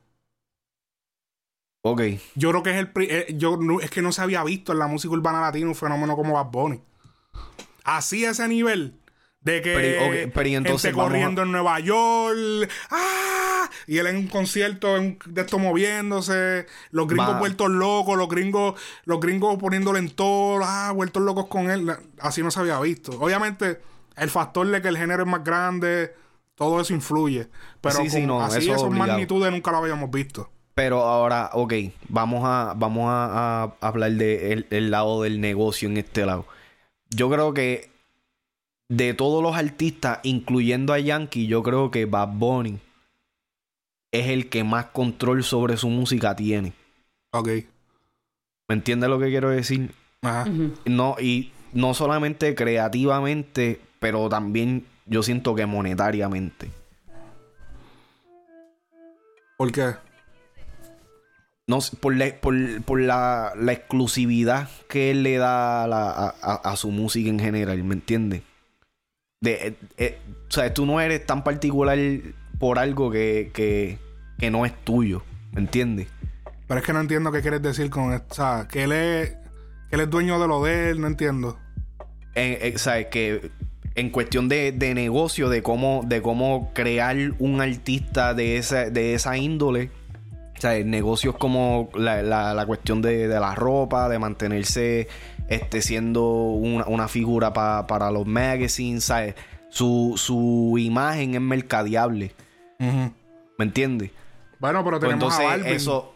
Ok. 1.83 2.01
Yo 2.33 2.49
creo 2.49 2.63
que 2.63 2.71
es 2.71 2.77
el 2.77 2.91
eh, 3.07 3.35
yo 3.37 3.57
no- 3.57 3.81
es 3.81 3.91
que 3.91 4.01
no 4.01 4.11
se 4.11 4.23
había 4.23 4.43
visto 4.43 4.71
en 4.71 4.79
la 4.79 4.87
música 4.87 5.13
urbana 5.13 5.41
latina 5.41 5.67
un 5.67 5.75
fenómeno 5.75 6.15
como 6.15 6.33
Bad 6.33 6.47
Bunny. 6.51 6.81
Así 7.83 8.25
a 8.25 8.31
ese 8.31 8.47
nivel 8.47 8.95
de 9.41 9.61
que 9.61 9.73
Pero, 9.73 10.05
ok, 10.27 10.31
pero 10.33 10.49
y 10.49 10.55
entonces 10.55 10.81
gente 10.83 10.97
vamos 10.97 11.09
a- 11.09 11.11
corriendo 11.13 11.41
en 11.43 11.51
Nueva 11.51 11.79
York, 11.79 12.69
¡ah! 12.91 13.69
y 13.87 13.97
él 13.97 14.07
en 14.07 14.17
un 14.17 14.27
concierto 14.27 14.97
en- 14.97 15.17
de 15.25 15.41
esto 15.41 15.57
moviéndose, 15.59 16.65
los 16.91 17.07
gringos 17.07 17.35
Va. 17.35 17.39
vueltos 17.39 17.69
locos, 17.69 18.17
los 18.17 18.27
gringos, 18.29 18.79
los 19.05 19.19
gringos 19.19 19.57
poniéndole 19.57 19.99
en 19.99 20.09
todo, 20.11 20.61
ah, 20.63 20.91
vueltos 20.93 21.23
locos 21.23 21.47
con 21.47 21.69
él, 21.71 21.91
así 22.19 22.43
no 22.43 22.51
se 22.51 22.59
había 22.59 22.79
visto. 22.79 23.11
Obviamente 23.19 23.79
el 24.15 24.29
factor 24.29 24.67
de 24.67 24.81
que 24.81 24.87
el 24.89 24.97
género 24.97 25.23
es 25.23 25.29
más 25.29 25.43
grande, 25.43 26.13
todo 26.55 26.79
eso 26.81 26.93
influye, 26.93 27.47
pero 27.81 27.95
Sí, 28.07 28.25
no, 28.25 28.41
así 28.43 28.69
esas 28.69 28.89
magnitudes 28.91 29.51
nunca 29.51 29.71
lo 29.71 29.77
habíamos 29.77 30.11
visto. 30.11 30.51
Pero 30.75 31.01
ahora, 31.01 31.49
ok, 31.53 31.73
vamos 32.07 32.43
a, 32.45 32.73
vamos 32.77 33.05
a, 33.09 33.63
a 33.81 33.87
hablar 33.87 34.11
del 34.11 34.67
el 34.69 34.91
lado 34.91 35.23
del 35.23 35.41
negocio 35.41 35.89
en 35.89 35.97
este 35.97 36.25
lado. 36.25 36.45
Yo 37.09 37.29
creo 37.29 37.53
que 37.53 37.90
de 38.91 39.13
todos 39.13 39.41
los 39.41 39.55
artistas, 39.55 40.19
incluyendo 40.23 40.91
a 40.91 40.99
Yankee, 40.99 41.47
yo 41.47 41.63
creo 41.63 41.91
que 41.91 42.05
Bad 42.05 42.29
Bunny 42.33 42.77
es 44.11 44.27
el 44.27 44.49
que 44.49 44.65
más 44.65 44.87
control 44.87 45.45
sobre 45.45 45.77
su 45.77 45.87
música 45.89 46.35
tiene. 46.35 46.73
Ok. 47.31 47.47
¿Me 48.67 48.75
entiendes 48.75 49.09
lo 49.09 49.17
que 49.17 49.29
quiero 49.29 49.49
decir? 49.49 49.93
Ajá. 50.21 50.45
No, 50.85 51.15
y 51.21 51.53
no 51.71 51.93
solamente 51.93 52.53
creativamente, 52.53 53.79
pero 54.01 54.27
también 54.27 54.85
yo 55.05 55.23
siento 55.23 55.55
que 55.55 55.65
monetariamente. 55.65 56.69
¿Por 59.57 59.71
qué? 59.71 59.93
No, 61.67 61.79
sé, 61.79 61.95
por 61.95 62.13
la, 62.17 62.35
por, 62.41 62.55
por 62.83 62.99
la, 62.99 63.53
la 63.55 63.71
exclusividad 63.71 64.69
que 64.89 65.11
él 65.11 65.23
le 65.23 65.37
da 65.37 65.85
a, 65.85 65.87
la- 65.87 66.09
a- 66.11 66.35
a- 66.41 66.71
a 66.71 66.75
su 66.75 66.91
música 66.91 67.29
en 67.29 67.39
general, 67.39 67.81
¿me 67.85 67.93
entiendes? 67.93 68.41
De, 69.43 69.53
eh, 69.69 69.73
eh, 69.97 70.19
o 70.47 70.51
sea, 70.51 70.71
tú 70.71 70.85
no 70.85 71.01
eres 71.01 71.25
tan 71.25 71.43
particular 71.43 71.97
por 72.59 72.77
algo 72.77 73.09
que, 73.09 73.49
que, 73.51 73.97
que 74.37 74.51
no 74.51 74.67
es 74.67 74.75
tuyo, 74.83 75.23
¿me 75.51 75.61
entiendes? 75.61 76.09
Pero 76.67 76.79
es 76.79 76.85
que 76.85 76.93
no 76.93 76.99
entiendo 76.99 77.31
qué 77.31 77.41
quieres 77.41 77.59
decir 77.63 77.89
con 77.89 78.13
esto. 78.13 78.27
O 78.29 78.35
sea, 78.35 78.67
que 78.71 78.83
él 78.83 78.91
es, 78.91 79.29
que 79.31 79.95
él 79.95 80.01
es 80.01 80.09
dueño 80.11 80.39
de 80.39 80.47
lo 80.47 80.63
de 80.63 80.91
él, 80.91 81.01
no 81.01 81.07
entiendo. 81.07 81.57
En, 82.35 82.55
eh, 82.61 82.73
¿sabes? 82.77 83.07
Que 83.07 83.49
en 83.95 84.11
cuestión 84.11 84.47
de, 84.47 84.73
de 84.73 84.93
negocio, 84.93 85.49
de 85.49 85.63
cómo, 85.63 86.03
de 86.05 86.21
cómo 86.21 86.69
crear 86.75 87.17
un 87.39 87.61
artista 87.61 88.35
de 88.35 88.57
esa, 88.57 88.91
de 88.91 89.15
esa 89.15 89.37
índole. 89.37 89.89
O 90.55 90.61
sea, 90.61 90.77
negocios 90.83 91.35
como 91.37 91.89
la, 91.95 92.21
la- 92.21 92.53
la 92.53 92.65
cuestión 92.67 93.01
de, 93.01 93.27
de 93.27 93.39
la 93.39 93.55
ropa, 93.55 94.07
de 94.07 94.19
mantenerse 94.19 95.07
este, 95.51 95.81
siendo 95.81 96.23
una, 96.23 96.85
una 96.85 97.07
figura 97.07 97.51
pa- 97.53 97.85
para 97.85 98.09
los 98.09 98.25
magazines, 98.25 99.03
¿sabes? 99.03 99.35
Su, 99.69 100.13
su 100.17 100.75
imagen 100.79 101.35
es 101.35 101.41
mercadeable, 101.41 102.33
¿me 102.79 103.65
entiendes? 103.65 104.11
Bueno, 104.59 104.83
pero 104.83 104.99
Pues 104.99 105.09
tenemos 105.09 105.33
entonces 105.33 105.39
a 105.45 105.57
Balvin. 105.57 105.73
eso... 105.75 106.15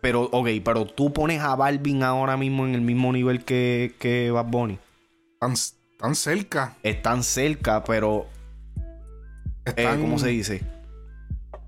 Pero, 0.00 0.22
ok, 0.32 0.48
pero 0.64 0.84
tú 0.84 1.12
pones 1.12 1.40
a 1.40 1.54
Balvin 1.54 2.02
ahora 2.02 2.36
mismo 2.36 2.66
en 2.66 2.74
el 2.74 2.80
mismo 2.80 3.12
nivel 3.12 3.44
que, 3.44 3.94
que 4.00 4.30
Bad 4.32 4.46
Bunny. 4.46 4.78
Tan, 5.38 5.54
tan 5.96 6.14
cerca. 6.16 6.76
Están 6.82 7.22
cerca, 7.22 7.84
pero 7.84 8.26
eh, 9.76 9.96
¿cómo 10.00 10.18
se 10.18 10.28
dice? 10.28 10.62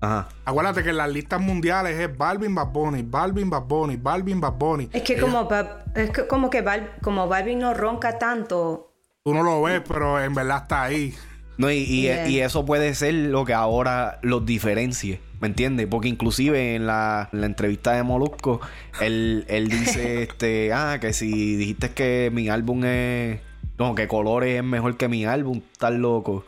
Ajá. 0.05 0.29
Acuérdate 0.45 0.83
que 0.83 0.89
en 0.91 0.97
las 0.97 1.09
listas 1.09 1.41
mundiales 1.41 1.99
es 1.99 2.15
Balvin, 2.17 2.53
Bad 2.53 2.67
Bunny, 2.67 3.01
Balvin, 3.01 3.49
Bad 3.49 3.63
Bunny, 3.63 3.95
Balvin, 3.97 4.39
Bad 4.39 4.53
Bunny. 4.53 4.89
Es 4.93 5.01
que 5.03 5.17
como, 5.17 5.47
es 5.95 6.09
que 6.11 6.27
como 6.27 6.49
que 6.49 6.63
Bal- 6.63 6.91
como 7.01 7.27
Balvin 7.27 7.59
no 7.59 7.73
ronca 7.73 8.17
tanto, 8.19 8.91
Tú 9.23 9.33
no 9.33 9.41
lo 9.41 9.63
ves, 9.63 9.81
pero 9.87 10.21
en 10.23 10.35
verdad 10.35 10.59
está 10.63 10.83
ahí. 10.83 11.15
No, 11.57 11.71
y, 11.71 11.77
y- 11.77 12.01
Yeah. 12.03 12.27
y 12.27 12.39
eso 12.41 12.63
puede 12.65 12.93
ser 12.93 13.13
lo 13.15 13.43
que 13.45 13.53
ahora 13.55 14.19
los 14.21 14.45
diferencie, 14.45 15.19
¿me 15.39 15.47
entiendes? 15.47 15.87
Porque 15.87 16.07
inclusive 16.09 16.75
en 16.75 16.85
la, 16.85 17.29
en 17.33 17.39
la 17.41 17.47
entrevista 17.47 17.93
de 17.93 18.03
Molusco, 18.03 18.61
él, 19.01 19.45
él 19.47 19.67
dice, 19.69 20.21
este, 20.29 20.71
ah, 20.73 20.99
que 21.01 21.13
si 21.13 21.55
dijiste 21.55 21.89
que 21.91 22.29
mi 22.31 22.49
álbum 22.49 22.83
es, 22.85 23.39
no, 23.79 23.95
que 23.95 24.07
Colores 24.07 24.57
es 24.57 24.63
mejor 24.63 24.95
que 24.97 25.07
mi 25.07 25.25
álbum, 25.25 25.61
estás 25.71 25.93
loco. 25.93 26.45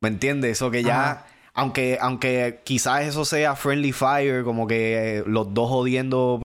¿Me 0.00 0.08
entiendes? 0.08 0.52
Eso 0.52 0.70
que 0.72 0.82
ya, 0.82 1.10
Ajá. 1.10 1.26
Aunque, 1.54 1.98
aunque 2.00 2.60
quizás 2.64 3.02
eso 3.04 3.24
sea 3.24 3.56
Friendly 3.56 3.92
Fire, 3.92 4.44
como 4.44 4.66
que 4.66 5.18
eh, 5.18 5.24
los 5.26 5.52
dos 5.54 5.68
jodiendo, 5.68 6.42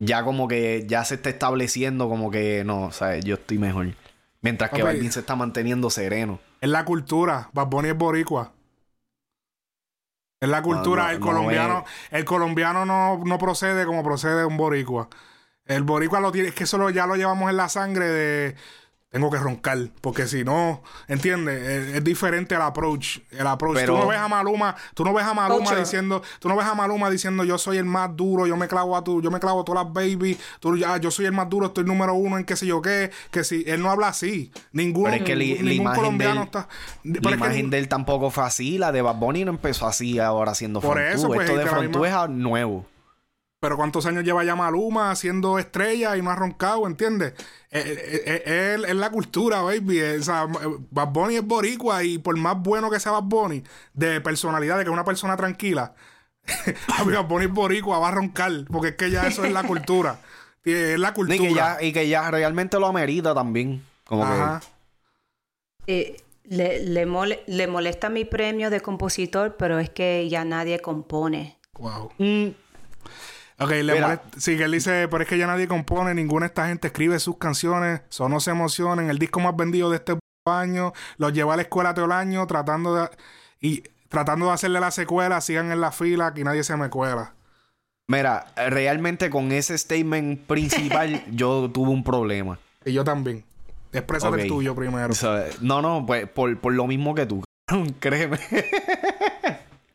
ya 0.00 0.24
como 0.24 0.48
que 0.48 0.84
ya 0.88 1.04
se 1.04 1.14
está 1.14 1.30
estableciendo 1.30 2.08
como 2.08 2.30
que 2.30 2.64
no, 2.64 2.84
o 2.84 2.92
sea, 2.92 3.18
yo 3.18 3.34
estoy 3.36 3.58
mejor. 3.58 3.88
Mientras 4.40 4.70
que. 4.70 4.82
Balvin 4.82 5.12
se 5.12 5.20
está 5.20 5.36
manteniendo 5.36 5.88
sereno. 5.90 6.40
Es 6.60 6.68
la 6.68 6.84
cultura. 6.84 7.48
Bad 7.52 7.68
Bunny 7.68 7.90
es 7.90 7.96
boricua. 7.96 8.52
Es 10.40 10.48
la 10.48 10.60
cultura. 10.62 11.04
no, 11.04 11.10
el 11.10 11.20
no 11.20 11.26
colombiano, 11.26 11.84
el 12.10 12.24
colombiano 12.24 12.84
no, 12.84 13.18
no 13.24 13.38
procede 13.38 13.86
como 13.86 14.02
procede 14.02 14.44
un 14.44 14.56
boricua. 14.56 15.08
El 15.64 15.84
boricua 15.84 16.18
lo 16.18 16.32
tiene, 16.32 16.48
es 16.48 16.54
que 16.54 16.64
eso 16.64 16.78
lo- 16.78 16.90
ya 16.90 17.06
lo 17.06 17.14
llevamos 17.14 17.48
en 17.48 17.56
la 17.56 17.68
sangre 17.68 18.06
de 18.08 18.56
tengo 19.12 19.30
que 19.30 19.36
roncar, 19.36 19.78
porque 20.00 20.26
si 20.26 20.42
no, 20.42 20.82
¿entiendes? 21.06 21.62
Es, 21.62 21.96
es 21.96 22.02
diferente 22.04 22.54
el 22.54 22.62
approach. 22.62 23.18
El 23.30 23.46
approach. 23.46 23.74
Pero- 23.76 23.94
tú 23.94 24.00
no 24.00 24.06
ves 24.08 24.18
a 24.18 24.26
Maluma, 24.26 24.74
tú 24.94 25.04
no 25.04 25.12
ves 25.12 25.24
a 25.26 25.34
Maluma 25.34 25.76
diciendo, 25.76 26.22
tú 26.40 26.48
no 26.48 26.56
ves 26.56 26.66
a 26.66 26.74
Maluma 26.74 27.10
diciendo 27.10 27.44
yo 27.44 27.58
soy 27.58 27.76
el 27.76 27.84
más 27.84 28.16
duro, 28.16 28.46
yo 28.46 28.56
me 28.56 28.68
clavo 28.68 28.96
a 28.96 29.04
tu, 29.04 29.20
yo 29.20 29.30
me 29.30 29.38
clavo 29.38 29.60
a 29.60 29.64
todas 29.66 29.84
las 29.84 29.92
baby, 29.92 30.38
tú, 30.60 30.78
ya, 30.78 30.96
yo 30.96 31.10
soy 31.10 31.26
el 31.26 31.32
más 31.32 31.46
duro, 31.50 31.66
estoy 31.66 31.84
número 31.84 32.14
uno 32.14 32.38
en 32.38 32.44
qué 32.44 32.56
sé 32.56 32.64
yo 32.66 32.80
qué, 32.80 33.10
que 33.30 33.44
si 33.44 33.64
él 33.66 33.82
no 33.82 33.90
habla 33.90 34.08
así, 34.08 34.50
ningún, 34.72 35.04
Pero 35.04 35.16
es 35.16 35.22
que 35.24 35.36
li- 35.36 35.56
la 35.56 35.62
ningún 35.62 35.74
imagen 35.82 36.00
colombiano 36.02 36.42
está. 36.44 36.68
La 37.04 37.12
pero 37.12 37.18
es 37.18 37.22
que 37.28 37.34
imagen 37.46 37.68
de 37.70 37.78
él 37.80 37.88
tampoco 37.88 38.30
fue 38.30 38.44
así. 38.44 38.78
La 38.78 38.92
de 38.92 39.02
Bad 39.02 39.16
Bunny 39.16 39.44
no 39.44 39.50
empezó 39.50 39.86
así 39.86 40.18
ahora 40.20 40.54
siendo 40.54 40.80
Por 40.80 40.98
eso, 40.98 41.26
pues, 41.28 41.40
Esto 41.42 41.58
de 41.58 41.64
la 41.66 41.70
Frontú 41.70 41.98
misma- 42.00 42.24
es 42.24 42.30
nuevo. 42.30 42.86
Pero 43.62 43.76
¿cuántos 43.76 44.06
años 44.06 44.24
lleva 44.24 44.42
ya 44.42 44.56
Maluma 44.56 45.14
siendo 45.14 45.56
estrella 45.56 46.16
y 46.16 46.22
no 46.22 46.32
ha 46.32 46.34
roncado, 46.34 46.84
¿entiendes? 46.84 47.34
Es, 47.70 48.92
la 48.96 49.08
cultura, 49.10 49.62
baby. 49.62 50.00
O 50.00 50.22
sea, 50.24 50.48
Bad 50.90 51.08
Bunny 51.10 51.36
es 51.36 51.46
boricua 51.46 52.02
y 52.02 52.18
por 52.18 52.36
más 52.36 52.60
bueno 52.60 52.90
que 52.90 52.98
sea 52.98 53.12
Bad 53.12 53.22
Bunny, 53.22 53.62
de 53.94 54.20
personalidad, 54.20 54.78
de 54.78 54.82
que 54.82 54.90
es 54.90 54.92
una 54.92 55.04
persona 55.04 55.36
tranquila, 55.36 55.94
Bad 57.06 57.24
Bunny 57.28 57.44
es 57.44 57.52
boricua, 57.52 58.00
va 58.00 58.08
a 58.08 58.10
roncar, 58.10 58.50
porque 58.68 58.88
es 58.88 58.96
que 58.96 59.12
ya 59.12 59.28
eso 59.28 59.44
es 59.44 59.52
la 59.52 59.62
cultura. 59.62 60.18
Es 60.64 60.96
la 60.96 61.12
cultura. 61.12 61.36
Y 61.36 61.48
que 61.48 61.54
ya, 61.54 61.78
y 61.82 61.92
que 61.92 62.08
ya 62.08 62.30
realmente 62.30 62.78
lo 62.78 62.86
amerita 62.86 63.34
también. 63.34 63.84
Como 64.04 64.22
Ajá. 64.22 64.60
Eh, 65.88 66.22
le, 66.44 66.84
le, 66.84 67.04
le, 67.46 67.66
molesta 67.66 68.08
mi 68.08 68.24
premio 68.24 68.70
de 68.70 68.80
compositor, 68.80 69.56
pero 69.56 69.80
es 69.80 69.90
que 69.90 70.28
ya 70.28 70.44
nadie 70.44 70.78
compone. 70.78 71.58
Wow. 71.80 72.12
Mm. 72.18 72.61
Ok, 73.58 73.70
le 73.70 74.00
molesta, 74.00 74.22
sí, 74.38 74.56
que 74.56 74.64
él 74.64 74.72
dice, 74.72 75.08
pero 75.08 75.22
es 75.22 75.28
que 75.28 75.38
ya 75.38 75.46
nadie 75.46 75.68
compone, 75.68 76.14
ninguna 76.14 76.44
de 76.44 76.48
esta 76.48 76.66
gente 76.68 76.88
escribe 76.88 77.18
sus 77.18 77.38
canciones, 77.38 78.00
son 78.08 78.32
no 78.32 78.40
se 78.40 78.50
emocionen, 78.50 79.10
el 79.10 79.18
disco 79.18 79.40
más 79.40 79.56
vendido 79.56 79.90
de 79.90 79.96
este 79.96 80.18
año, 80.46 80.92
los 81.18 81.32
lleva 81.32 81.54
a 81.54 81.56
la 81.56 81.62
escuela 81.62 81.94
todo 81.94 82.06
el 82.06 82.12
año 82.12 82.46
tratando 82.46 82.94
de 82.94 83.08
y 83.60 83.84
tratando 84.08 84.46
de 84.46 84.52
hacerle 84.52 84.80
la 84.80 84.90
secuela, 84.90 85.40
sigan 85.40 85.72
en 85.72 85.80
la 85.80 85.92
fila, 85.92 86.34
que 86.34 86.44
nadie 86.44 86.64
se 86.64 86.76
me 86.76 86.90
cuela. 86.90 87.34
Mira, 88.08 88.46
realmente 88.56 89.30
con 89.30 89.52
ese 89.52 89.78
statement 89.78 90.40
principal 90.46 91.24
yo 91.32 91.70
tuve 91.72 91.90
un 91.90 92.04
problema. 92.04 92.58
Y 92.84 92.92
yo 92.92 93.04
también. 93.04 93.44
Expresa 93.92 94.28
el 94.28 94.48
tuyo 94.48 94.74
primero. 94.74 95.14
no, 95.60 95.80
no, 95.80 96.04
pues 96.06 96.28
por, 96.28 96.72
lo 96.72 96.86
mismo 96.86 97.14
que 97.14 97.26
tú. 97.26 97.44
Créeme. 98.00 98.38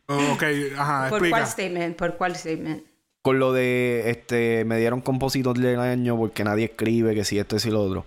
ok, 0.06 0.42
ajá. 0.76 1.08
¿Por 1.10 1.28
cuál 1.28 1.46
statement? 1.46 1.96
¿Por 1.96 2.16
cuál 2.16 2.36
statement? 2.36 2.87
Con 3.22 3.38
lo 3.38 3.52
de 3.52 4.10
este 4.10 4.64
me 4.64 4.78
dieron 4.78 5.00
compositor 5.00 5.58
del 5.58 5.80
año 5.80 6.16
porque 6.16 6.44
nadie 6.44 6.66
escribe 6.66 7.14
que 7.14 7.24
si 7.24 7.38
esto 7.38 7.56
es 7.56 7.66
y 7.66 7.70
lo 7.70 7.82
otro. 7.82 8.06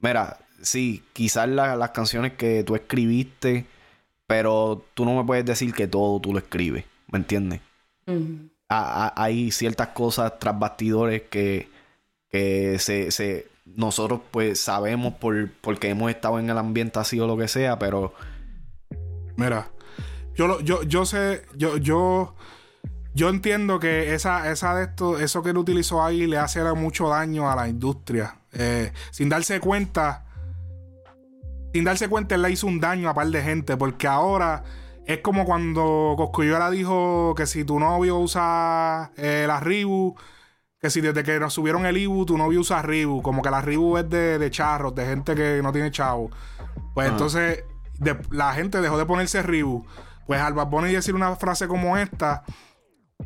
Mira, 0.00 0.38
sí, 0.62 1.02
quizás 1.12 1.48
las 1.48 1.90
canciones 1.90 2.32
que 2.34 2.64
tú 2.64 2.74
escribiste, 2.74 3.66
pero 4.26 4.84
tú 4.94 5.04
no 5.04 5.16
me 5.16 5.24
puedes 5.24 5.44
decir 5.44 5.72
que 5.72 5.86
todo 5.88 6.20
tú 6.20 6.32
lo 6.32 6.38
escribes, 6.38 6.84
¿me 7.08 7.18
entiendes? 7.18 7.60
hay 8.70 9.50
ciertas 9.50 9.88
cosas 9.88 10.38
tras 10.38 10.58
bastidores 10.58 11.22
que, 11.22 11.68
que 12.30 12.78
se, 12.78 13.10
se 13.10 13.46
nosotros 13.64 14.20
pues 14.30 14.60
sabemos 14.60 15.14
por, 15.14 15.50
porque 15.60 15.88
hemos 15.88 16.10
estado 16.10 16.38
en 16.38 16.50
el 16.50 16.58
ambiente 16.58 16.98
así 16.98 17.18
o 17.20 17.26
lo 17.26 17.36
que 17.36 17.48
sea, 17.48 17.78
pero... 17.78 18.12
Mira, 19.36 19.70
yo, 20.34 20.60
yo, 20.60 20.82
yo 20.82 21.06
sé, 21.06 21.42
yo, 21.56 21.76
yo, 21.76 22.34
yo 23.18 23.28
entiendo 23.28 23.80
que 23.80 24.14
esa, 24.14 24.50
esa 24.50 24.74
de 24.76 24.84
esto, 24.84 25.18
eso 25.18 25.42
que 25.42 25.50
él 25.50 25.58
utilizó 25.58 26.02
ahí 26.02 26.26
le 26.26 26.38
hace 26.38 26.62
mucho 26.74 27.08
daño 27.08 27.50
a 27.50 27.56
la 27.56 27.68
industria. 27.68 28.36
Eh, 28.52 28.92
sin 29.10 29.28
darse 29.28 29.60
cuenta, 29.60 30.24
sin 31.74 31.84
darse 31.84 32.08
cuenta, 32.08 32.36
él 32.36 32.42
le 32.42 32.52
hizo 32.52 32.66
un 32.66 32.80
daño 32.80 33.08
a 33.10 33.14
par 33.14 33.26
de 33.26 33.42
gente, 33.42 33.76
porque 33.76 34.06
ahora... 34.06 34.62
Es 35.08 35.20
como 35.20 35.46
cuando 35.46 36.16
Coscuyuela 36.18 36.70
dijo 36.70 37.34
que 37.34 37.46
si 37.46 37.64
tu 37.64 37.80
novio 37.80 38.18
usa 38.18 39.10
eh, 39.16 39.46
la 39.48 39.58
Ribu, 39.58 40.14
que 40.78 40.90
si 40.90 41.00
desde 41.00 41.24
que 41.24 41.40
nos 41.40 41.54
subieron 41.54 41.86
el 41.86 41.96
Ibu, 41.96 42.26
tu 42.26 42.36
novio 42.36 42.60
usa 42.60 42.82
Ribu, 42.82 43.22
como 43.22 43.40
que 43.40 43.50
la 43.50 43.62
Ribu 43.62 43.96
es 43.96 44.10
de, 44.10 44.38
de 44.38 44.50
charros, 44.50 44.94
de 44.94 45.06
gente 45.06 45.34
que 45.34 45.62
no 45.62 45.72
tiene 45.72 45.90
chavo. 45.90 46.30
Pues 46.92 47.08
entonces 47.08 47.64
la 48.30 48.52
gente 48.52 48.82
dejó 48.82 48.98
de 48.98 49.06
ponerse 49.06 49.42
Ribu. 49.42 49.86
Pues 50.26 50.42
al 50.42 50.52
Bad 50.52 50.68
decir 50.82 51.14
una 51.14 51.36
frase 51.36 51.66
como 51.68 51.96
esta, 51.96 52.44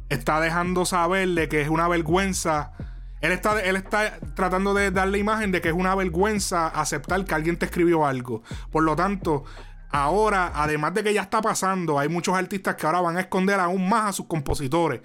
está 0.09 0.41
dejando 0.41 0.85
saber 0.85 1.29
de 1.29 1.49
que 1.49 1.61
es 1.61 1.69
una 1.69 1.89
vergüenza. 1.89 2.73
Él 3.21 3.33
está, 3.33 3.61
él 3.61 3.77
está 3.77 4.19
tratando 4.35 4.75
de 4.75 4.91
dar 4.91 5.09
la 5.09 5.19
imagen 5.19 5.53
de 5.53 5.61
que 5.61 5.69
es 5.69 5.75
una 5.75 5.95
vergüenza 5.95 6.69
aceptar 6.69 7.25
que 7.25 7.35
alguien 7.35 7.57
te 7.57 7.67
escribió 7.67 8.05
algo. 8.07 8.43
Por 8.71 8.83
lo 8.83 8.97
tanto, 8.97 9.45
ahora, 9.91 10.53
además 10.55 10.95
de 10.95 11.05
que 11.05 11.15
ya 11.15 11.23
está 11.23 11.41
pasando, 11.41 11.99
hay 11.99 12.09
muchos 12.09 12.35
artistas 12.35 12.75
que 12.77 12.87
ahora 12.87 13.01
van 13.01 13.17
a 13.17 13.21
esconder 13.21 13.61
aún 13.61 13.89
más 13.89 14.11
a 14.11 14.13
sus 14.13 14.27
compositores 14.27 15.03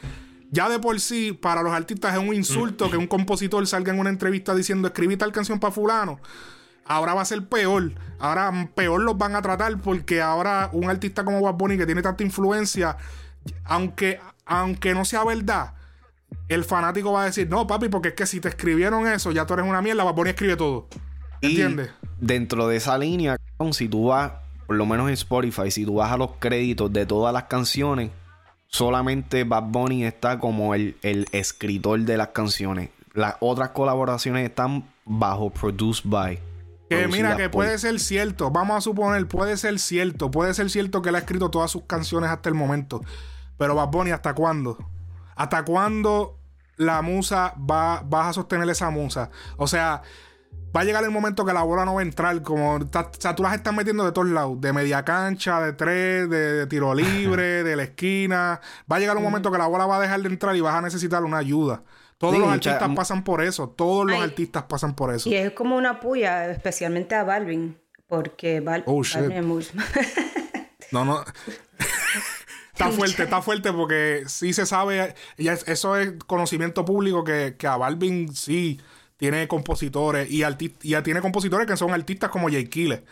ya 0.49 0.69
de 0.69 0.79
por 0.79 0.99
sí, 0.99 1.33
para 1.33 1.61
los 1.61 1.73
artistas 1.73 2.13
es 2.13 2.19
un 2.19 2.33
insulto 2.33 2.89
que 2.89 2.97
un 2.97 3.07
compositor 3.07 3.65
salga 3.67 3.93
en 3.93 3.99
una 3.99 4.09
entrevista 4.09 4.55
diciendo 4.55 4.87
escribí 4.87 5.17
tal 5.17 5.31
canción 5.31 5.59
para 5.59 5.73
fulano. 5.73 6.19
Ahora 6.85 7.13
va 7.13 7.21
a 7.21 7.25
ser 7.25 7.47
peor. 7.47 7.93
Ahora 8.19 8.69
peor 8.73 9.01
los 9.01 9.17
van 9.17 9.35
a 9.35 9.41
tratar 9.41 9.77
porque 9.81 10.21
ahora 10.21 10.69
un 10.71 10.89
artista 10.89 11.25
como 11.25 11.41
Bad 11.41 11.55
Bunny 11.55 11.77
que 11.77 11.85
tiene 11.85 12.01
tanta 12.01 12.23
influencia, 12.23 12.95
aunque, 13.65 14.21
aunque 14.47 14.93
no 14.93 15.05
sea 15.05 15.23
verdad, 15.23 15.73
el 16.47 16.63
fanático 16.63 17.11
va 17.11 17.23
a 17.23 17.25
decir, 17.25 17.49
no, 17.49 17.67
papi, 17.67 17.89
porque 17.89 18.09
es 18.09 18.13
que 18.13 18.25
si 18.25 18.39
te 18.39 18.49
escribieron 18.49 19.07
eso, 19.07 19.31
ya 19.31 19.45
tú 19.45 19.53
eres 19.53 19.65
una 19.65 19.81
mierda, 19.81 20.03
Bad 20.03 20.15
Bunny 20.15 20.29
escribe 20.31 20.55
todo. 20.55 20.87
¿Entiendes? 21.41 21.91
Dentro 22.19 22.67
de 22.67 22.77
esa 22.77 22.97
línea, 22.97 23.37
si 23.71 23.87
tú 23.87 24.07
vas, 24.07 24.31
por 24.65 24.75
lo 24.75 24.85
menos 24.85 25.07
en 25.07 25.13
Spotify, 25.13 25.69
si 25.71 25.85
tú 25.85 25.95
vas 25.95 26.11
a 26.11 26.17
los 26.17 26.31
créditos 26.39 26.91
de 26.91 27.05
todas 27.05 27.33
las 27.33 27.43
canciones, 27.43 28.11
solamente 28.67 29.43
Bad 29.43 29.63
Bunny 29.63 30.05
está 30.05 30.39
como 30.39 30.73
el, 30.73 30.95
escritor 31.31 31.99
de 31.99 32.17
las 32.17 32.29
canciones. 32.29 32.89
Las 33.13 33.35
otras 33.39 33.69
colaboraciones 33.69 34.47
están 34.47 34.87
bajo 35.05 35.49
Produced 35.49 36.09
by. 36.09 36.39
Que 36.89 37.07
mira, 37.07 37.35
que 37.35 37.49
puede 37.49 37.77
ser 37.79 37.99
cierto, 37.99 38.49
vamos 38.49 38.77
a 38.77 38.81
suponer, 38.81 39.27
puede 39.27 39.57
ser 39.57 39.77
cierto, 39.77 40.31
puede 40.31 40.53
ser 40.53 40.69
cierto 40.69 41.01
que 41.01 41.09
él 41.09 41.15
ha 41.15 41.19
escrito 41.19 41.51
todas 41.51 41.69
sus 41.69 41.83
canciones 41.83 42.29
hasta 42.29 42.47
el 42.47 42.55
momento. 42.55 43.01
Pero 43.57 43.75
Bad 43.75 43.89
Bunny, 43.89 44.11
¿hasta 44.11 44.33
cuándo? 44.33 44.77
¿Hasta 45.35 45.63
cuándo 45.63 46.39
la 46.77 47.01
musa 47.01 47.53
va, 47.57 48.03
vas 48.05 48.27
a 48.27 48.33
sostener 48.33 48.69
esa 48.69 48.89
musa? 48.89 49.29
O 49.57 49.67
sea, 49.67 50.01
va 50.75 50.81
a 50.81 50.83
llegar 50.83 51.03
el 51.03 51.11
momento 51.11 51.45
que 51.45 51.53
la 51.53 51.63
bola 51.63 51.85
no 51.85 51.95
va 51.95 52.01
a 52.01 52.03
entrar. 52.03 52.41
Como, 52.41 52.75
o 52.75 52.89
sea, 53.19 53.35
tú 53.35 53.43
las 53.43 53.55
estás 53.55 53.73
metiendo 53.73 54.05
de 54.05 54.11
todos 54.11 54.27
lados. 54.27 54.59
De 54.61 54.73
media 54.73 55.03
cancha, 55.03 55.61
de 55.61 55.73
tres, 55.73 56.29
de, 56.29 56.67
tiro 56.67 56.93
libre, 56.93 57.63
de 57.63 57.75
la 57.75 57.83
esquina. 57.83 58.61
Va 58.91 58.97
a 58.97 58.99
llegar 58.99 59.17
un 59.17 59.23
momento 59.23 59.51
que 59.51 59.57
la 59.57 59.67
bola 59.67 59.85
va 59.85 59.97
a 59.97 60.01
dejar 60.01 60.21
de 60.21 60.29
entrar 60.29 60.55
y 60.55 60.61
vas 60.61 60.75
a 60.75 60.81
necesitar 60.81 61.23
una 61.23 61.37
ayuda. 61.37 61.83
Todos 62.17 62.39
los 62.39 62.49
artistas 62.49 62.89
pasan 62.95 63.23
por 63.23 63.43
eso. 63.43 63.69
Todos 63.69 64.07
los 64.07 64.19
artistas 64.19 64.63
pasan 64.63 64.95
por 64.95 65.13
eso. 65.13 65.29
Y 65.29 65.35
es 65.35 65.51
como 65.51 65.75
una 65.75 65.99
puya, 65.99 66.49
especialmente 66.49 67.13
a 67.13 67.23
Balvin. 67.23 67.77
Porque 68.07 68.61
Val 68.61 68.83
oh, 68.87 69.03
Balvin 69.13 69.61
No, 70.91 71.03
no. 71.03 71.23
Está 72.77 72.91
fuerte, 72.91 73.23
está 73.23 73.41
fuerte 73.41 73.73
porque 73.73 74.23
sí 74.27 74.53
se 74.53 74.65
sabe. 74.65 75.15
eso 75.37 75.97
es 75.97 76.13
conocimiento 76.25 76.85
público 76.85 77.23
que, 77.23 77.55
que 77.57 77.67
a 77.67 77.77
Balvin 77.77 78.33
sí 78.33 78.79
tiene 79.17 79.47
compositores 79.47 80.29
y, 80.29 80.43
y 80.43 80.89
ya 80.89 81.03
tiene 81.03 81.21
compositores 81.21 81.67
que 81.67 81.77
son 81.77 81.93
artistas 81.93 82.29
como 82.29 82.49
Jay 82.49 82.67
Killer. 82.67 83.03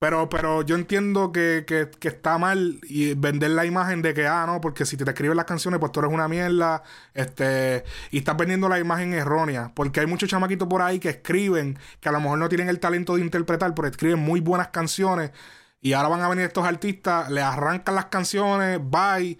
Pero, 0.00 0.30
pero 0.30 0.62
yo 0.62 0.76
entiendo 0.76 1.30
que, 1.30 1.66
está 2.00 2.38
mal 2.38 2.80
y 2.84 3.12
vender 3.12 3.50
la 3.50 3.66
imagen 3.66 4.00
de 4.00 4.14
que, 4.14 4.26
ah, 4.26 4.46
no, 4.46 4.58
porque 4.58 4.86
si 4.86 4.96
te, 4.96 5.04
escriben 5.04 5.36
las 5.36 5.44
canciones, 5.44 5.78
pues 5.78 5.92
tú 5.92 6.00
eres 6.00 6.10
una 6.10 6.26
mierda. 6.26 6.82
Este, 7.12 7.84
y 8.10 8.18
estás 8.18 8.34
vendiendo 8.38 8.70
la 8.70 8.78
imagen 8.78 9.12
errónea. 9.12 9.72
Porque 9.74 10.00
hay 10.00 10.06
muchos 10.06 10.30
chamaquitos 10.30 10.66
por 10.68 10.80
ahí 10.80 10.98
que 11.00 11.10
escriben, 11.10 11.78
que 12.00 12.08
a 12.08 12.12
lo 12.12 12.20
mejor 12.20 12.38
no 12.38 12.48
tienen 12.48 12.70
el 12.70 12.80
talento 12.80 13.16
de 13.16 13.20
interpretar, 13.22 13.74
pero 13.74 13.88
escriben 13.88 14.20
muy 14.20 14.40
buenas 14.40 14.68
canciones. 14.68 15.32
Y 15.80 15.94
ahora 15.94 16.08
van 16.08 16.22
a 16.22 16.28
venir 16.28 16.44
estos 16.44 16.64
artistas, 16.66 17.30
le 17.30 17.40
arrancan 17.42 17.94
las 17.94 18.06
canciones, 18.06 18.80
bye, 18.82 19.38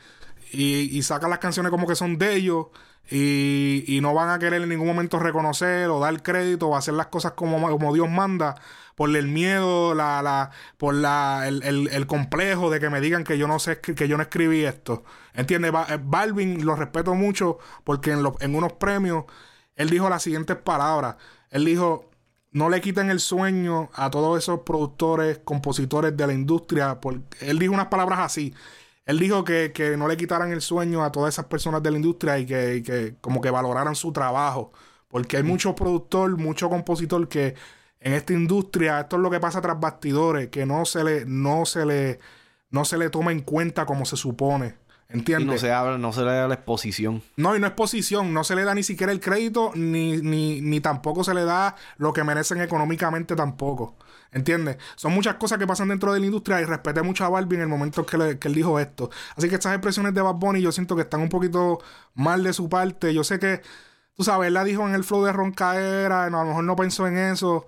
y, 0.53 0.99
y 0.99 1.03
sacan 1.03 1.31
las 1.31 1.39
canciones 1.39 1.71
como 1.71 1.87
que 1.87 1.95
son 1.95 2.19
de 2.19 2.35
ellos. 2.35 2.67
Y, 3.13 3.99
no 4.03 4.15
van 4.15 4.31
a 4.31 4.39
querer 4.39 4.63
en 4.63 4.69
ningún 4.69 4.87
momento 4.87 5.19
reconocer 5.19 5.89
o 5.89 5.99
dar 5.99 6.23
crédito 6.23 6.69
o 6.69 6.77
hacer 6.77 6.95
las 6.95 7.09
cosas 7.09 7.33
como, 7.33 7.61
como 7.69 7.93
Dios 7.93 8.09
manda 8.09 8.55
por 8.95 9.15
el 9.17 9.27
miedo, 9.27 9.95
la, 9.95 10.23
la, 10.23 10.51
por 10.79 10.95
la, 10.95 11.49
el, 11.49 12.07
complejo 12.07 12.71
de 12.71 12.79
que 12.79 12.89
me 12.89 13.01
digan 13.01 13.25
que 13.25 13.37
yo 13.37 13.49
no 13.49 13.59
sé 13.59 13.81
que 13.81 14.07
yo 14.07 14.17
no 14.17 14.23
escribí 14.23 14.65
esto. 14.65 15.03
¿Entiendes? 15.35 15.73
Balvin 16.03 16.65
lo 16.65 16.77
respeto 16.77 17.15
mucho 17.15 17.59
porque 17.83 18.13
en, 18.13 18.23
en 18.41 18.55
unos 18.55 18.75
premios 18.75 19.25
él 19.75 19.91
dijo 19.91 20.09
las 20.09 20.23
siguientes 20.23 20.57
palabras. 20.57 21.17
Él 21.51 21.65
dijo, 21.65 22.10
no 22.53 22.69
le 22.69 22.81
quiten 22.81 23.11
el 23.11 23.21
sueño 23.21 23.91
a 23.95 24.11
todos 24.11 24.43
esos 24.43 24.61
productores, 24.61 25.39
compositores 25.45 26.17
de 26.17 26.27
la 26.27 26.33
industria. 26.33 26.99
Él 27.41 27.59
dijo 27.59 27.73
unas 27.73 27.87
palabras 27.87 28.21
así. 28.21 28.55
Él 29.07 29.19
dijo 29.19 29.45
que, 29.45 29.73
no 29.99 30.09
le 30.09 30.17
quitaran 30.17 30.53
el 30.53 30.61
sueño 30.61 31.05
a 31.05 31.13
todas 31.13 31.35
esas 31.35 31.47
personas 31.47 31.83
de 31.83 31.91
la 31.91 31.97
industria 31.97 32.39
y 32.39 32.47
que, 32.47 33.17
como 33.21 33.41
que 33.41 33.51
valoraran 33.51 33.95
su 33.95 34.13
trabajo. 34.13 34.73
Porque 35.09 35.37
hay 35.37 35.43
muchos 35.43 35.75
productor, 35.75 36.37
mucho 36.37 36.69
compositor 36.69 37.29
que 37.29 37.55
en 38.01 38.15
esta 38.15 38.33
industria, 38.33 39.01
esto 39.01 39.17
es 39.17 39.23
lo 39.23 39.31
que 39.31 39.41
pasa 39.41 39.61
tras 39.61 39.79
bastidores, 39.81 40.49
que 40.49 40.67
no 40.67 40.85
se 40.87 41.05
le, 41.05 41.25
no 41.27 41.67
se 41.67 41.85
le, 41.87 42.21
no 42.71 42.85
se 42.85 42.99
le 42.99 43.11
toma 43.11 43.33
en 43.33 43.41
cuenta 43.43 43.87
como 43.87 44.05
se 44.07 44.17
supone. 44.17 44.77
¿Entiendes? 45.13 45.47
Y 45.49 45.51
no 45.53 45.59
se, 45.59 45.73
habla, 45.73 45.99
no 45.99 46.13
se 46.13 46.21
le 46.23 46.31
da 46.33 46.47
la 46.47 46.55
exposición. 46.55 47.23
No, 47.37 47.57
y 47.57 47.59
no 47.61 47.67
es 47.67 47.73
posición, 47.73 48.33
no 48.33 48.45
se 48.45 48.55
le 48.55 48.63
da 48.65 48.75
ni 48.75 48.83
siquiera 48.85 49.13
el 49.13 49.19
crédito, 49.21 49.73
ni, 49.75 50.19
ni, 50.19 50.61
ni 50.61 50.81
tampoco 50.81 51.25
se 51.25 51.35
le 51.35 51.45
da 51.45 51.75
lo 51.97 52.13
que 52.13 52.23
merecen 52.23 52.61
económicamente 52.61 53.35
tampoco. 53.35 53.97
¿Entiendes? 54.33 54.77
Son 54.95 55.13
muchas 55.13 55.35
cosas 55.35 55.59
que 55.59 55.67
pasan 55.67 55.89
dentro 55.89 56.13
de 56.13 56.21
la 56.21 56.27
industria 56.27 56.61
y 56.61 56.65
respeté 56.65 57.03
mucho 57.03 57.25
a 57.25 57.29
Balvin 57.29 57.57
en 57.59 57.63
el 57.63 57.69
momento 57.69 58.07
que, 58.07 58.17
le- 58.17 58.39
que 58.39 58.47
él 58.47 58.55
dijo 58.55 58.79
esto. 58.79 59.11
Así 59.37 59.49
que 59.49 59.57
estas 59.57 59.73
expresiones 59.75 60.15
de 60.15 60.23
Bad 60.23 60.35
Bunny 60.37 60.63
yo 60.63 60.71
siento 60.71 60.95
que 60.95 61.03
están 61.03 61.21
un 61.21 61.29
poquito 61.29 61.81
mal 62.15 62.45
de 62.45 62.53
su 62.53 62.69
parte. 62.69 63.13
Yo 63.13 63.25
sé 63.25 63.41
que, 63.41 63.61
tú 64.17 64.23
sabes, 64.23 64.47
él 64.47 64.55
la 64.55 64.63
dijo 64.63 64.87
en 64.87 64.95
el 64.95 65.03
flow 65.03 65.25
de 65.25 65.33
Roncaera, 65.33 66.31
no, 66.31 66.39
a 66.39 66.43
lo 66.45 66.49
mejor 66.51 66.63
no 66.65 66.77
pensó 66.77 67.09
en 67.09 67.19
eso. 67.19 67.67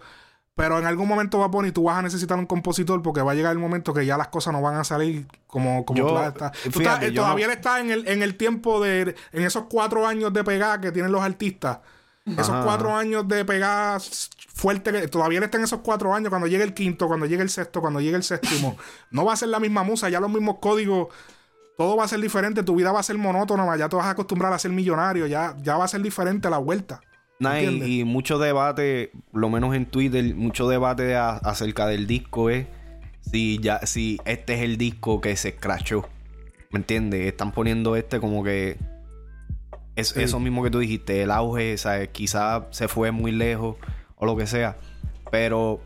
Pero 0.54 0.78
en 0.78 0.84
algún 0.84 1.08
momento 1.08 1.38
Bad 1.38 1.48
Bunny 1.48 1.72
tú 1.72 1.84
vas 1.84 1.96
a 1.98 2.02
necesitar 2.02 2.38
un 2.38 2.44
compositor 2.44 3.00
porque 3.02 3.22
va 3.22 3.32
a 3.32 3.34
llegar 3.34 3.52
el 3.52 3.58
momento 3.58 3.94
que 3.94 4.04
ya 4.04 4.18
las 4.18 4.28
cosas 4.28 4.52
no 4.52 4.60
van 4.60 4.76
a 4.76 4.84
salir 4.84 5.26
como, 5.46 5.84
como 5.86 5.98
Yo- 5.98 6.08
tú 6.08 6.14
las 6.14 6.28
estás. 6.28 6.52
Tú 6.64 6.70
fíjate, 6.72 7.06
estás- 7.06 7.14
todavía 7.22 7.46
no- 7.46 7.52
él 7.52 7.58
está 7.58 7.80
en 7.80 7.90
el, 7.90 8.06
en 8.06 8.22
el 8.22 8.36
tiempo 8.36 8.78
de, 8.82 9.14
en 9.32 9.42
esos 9.44 9.64
cuatro 9.70 10.06
años 10.06 10.30
de 10.32 10.44
pegada 10.44 10.78
que 10.80 10.92
tienen 10.92 11.10
los 11.10 11.22
artistas. 11.22 11.78
Esos 12.26 12.50
Ajá. 12.50 12.64
cuatro 12.64 12.94
años 12.94 13.26
de 13.26 13.44
pegada 13.44 13.98
fuerte 14.54 14.92
que 14.92 15.08
todavía 15.08 15.38
él 15.38 15.44
está 15.44 15.56
en 15.58 15.64
esos 15.64 15.80
cuatro 15.80 16.14
años. 16.14 16.28
Cuando 16.28 16.46
llegue 16.46 16.62
el 16.64 16.74
quinto, 16.74 17.08
cuando 17.08 17.26
llegue 17.26 17.42
el 17.42 17.50
sexto, 17.50 17.80
cuando 17.80 18.00
llegue 18.00 18.16
el 18.16 18.22
séptimo, 18.22 18.76
no 19.10 19.24
va 19.24 19.32
a 19.32 19.36
ser 19.36 19.48
la 19.48 19.58
misma 19.58 19.82
musa, 19.82 20.08
ya 20.10 20.20
los 20.20 20.30
mismos 20.30 20.56
códigos. 20.60 21.08
Todo 21.78 21.96
va 21.96 22.04
a 22.04 22.08
ser 22.08 22.20
diferente, 22.20 22.62
tu 22.62 22.76
vida 22.76 22.92
va 22.92 23.00
a 23.00 23.02
ser 23.02 23.16
monótona, 23.16 23.74
ya 23.76 23.88
te 23.88 23.96
vas 23.96 24.04
a 24.06 24.10
acostumbrar 24.10 24.52
a 24.52 24.58
ser 24.58 24.70
millonario, 24.70 25.26
ya, 25.26 25.56
ya 25.62 25.76
va 25.78 25.86
a 25.86 25.88
ser 25.88 26.02
diferente 26.02 26.48
la 26.50 26.58
vuelta. 26.58 27.00
Nah, 27.42 27.60
y, 27.60 28.04
mucho 28.04 28.38
debate, 28.38 29.12
lo 29.32 29.50
menos 29.50 29.74
en 29.74 29.86
Twitter, 29.86 30.34
mucho 30.34 30.68
debate 30.68 31.14
a- 31.16 31.36
acerca 31.36 31.86
del 31.86 32.06
disco 32.06 32.50
es 32.50 32.66
si 33.20 33.58
ya, 33.58 33.80
si 33.86 34.18
este 34.24 34.54
es 34.54 34.60
el 34.62 34.76
disco 34.78 35.20
que 35.20 35.36
se 35.36 35.50
scratchó. 35.52 36.08
¿Me 36.70 36.78
entiendes? 36.78 37.26
Están 37.26 37.52
poniendo 37.52 37.96
este 37.96 38.18
como 38.20 38.42
que 38.42 38.78
es 39.96 40.08
Sí. 40.08 40.22
eso 40.22 40.40
mismo 40.40 40.62
que 40.62 40.70
tú 40.70 40.78
dijiste, 40.78 41.22
el 41.22 41.30
auge, 41.30 41.76
¿sabes? 41.78 42.08
Quizá 42.08 42.66
se 42.70 42.88
fue 42.88 43.10
muy 43.10 43.30
lejos 43.32 43.76
o 44.16 44.24
lo 44.26 44.36
que 44.36 44.46
sea. 44.46 44.76
Pero 45.30 45.80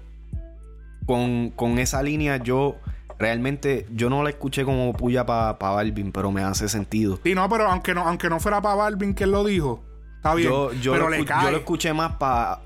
con, 1.06 1.50
con 1.50 1.78
esa 1.78 2.02
línea 2.02 2.36
yo 2.38 2.76
realmente 3.18 3.86
yo 3.94 4.10
no 4.10 4.22
la 4.22 4.30
escuché 4.30 4.64
como 4.64 4.92
puya 4.92 5.24
para 5.26 5.52
Balvin, 5.54 6.12
pero 6.12 6.30
me 6.30 6.42
hace 6.42 6.68
sentido. 6.68 7.18
Sí, 7.24 7.34
no, 7.34 7.48
pero 7.48 7.66
aunque 7.68 7.94
no, 7.94 8.02
aunque 8.06 8.28
no 8.28 8.40
fuera 8.40 8.60
para 8.60 8.74
Balvin 8.74 9.14
quien 9.14 9.30
lo 9.32 9.44
dijo, 9.44 9.82
está 10.26 10.34
bien. 10.36 10.50
Yo, 10.50 10.72
yo, 10.74 10.92
pero 10.92 11.04
lo, 11.04 11.10
le 11.10 11.20
escu- 11.20 11.26
cae. 11.26 11.44
yo 11.44 11.50
lo 11.52 11.56
escuché 11.58 11.92
más 11.92 12.12
para... 12.16 12.60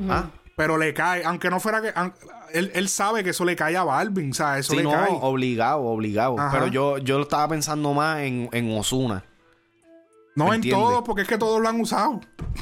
Pero 0.57 0.77
le 0.77 0.93
cae, 0.93 1.25
aunque 1.25 1.49
no 1.49 1.59
fuera 1.59 1.81
que. 1.81 1.91
él, 2.53 2.71
él 2.75 2.89
sabe 2.91 3.25
que 3.25 3.31
eso 3.31 3.47
le 3.47 3.57
cae 3.57 3.79
a 3.79 3.83
Balvin, 3.85 4.33
o 4.33 4.35
sea, 4.35 4.59
eso 4.59 4.73
Sí, 4.73 4.77
le 4.77 4.83
no, 4.83 4.91
cae. 4.91 5.09
obligado, 5.11 5.81
obligado. 5.85 6.39
Ajá. 6.39 6.51
Pero 6.53 6.67
yo, 6.67 6.99
yo 6.99 7.17
lo 7.17 7.23
estaba 7.23 7.49
pensando 7.49 7.95
más 7.95 8.19
en, 8.21 8.47
en 8.53 8.77
Osuna. 8.77 9.25
No 10.37 10.49
¿me 10.49 10.57
en 10.57 10.71
todos, 10.71 11.03
porque 11.05 11.23
es 11.23 11.29
que 11.29 11.39
todos 11.39 11.61
lo 11.61 11.69
han 11.69 11.81
usado. 11.81 12.21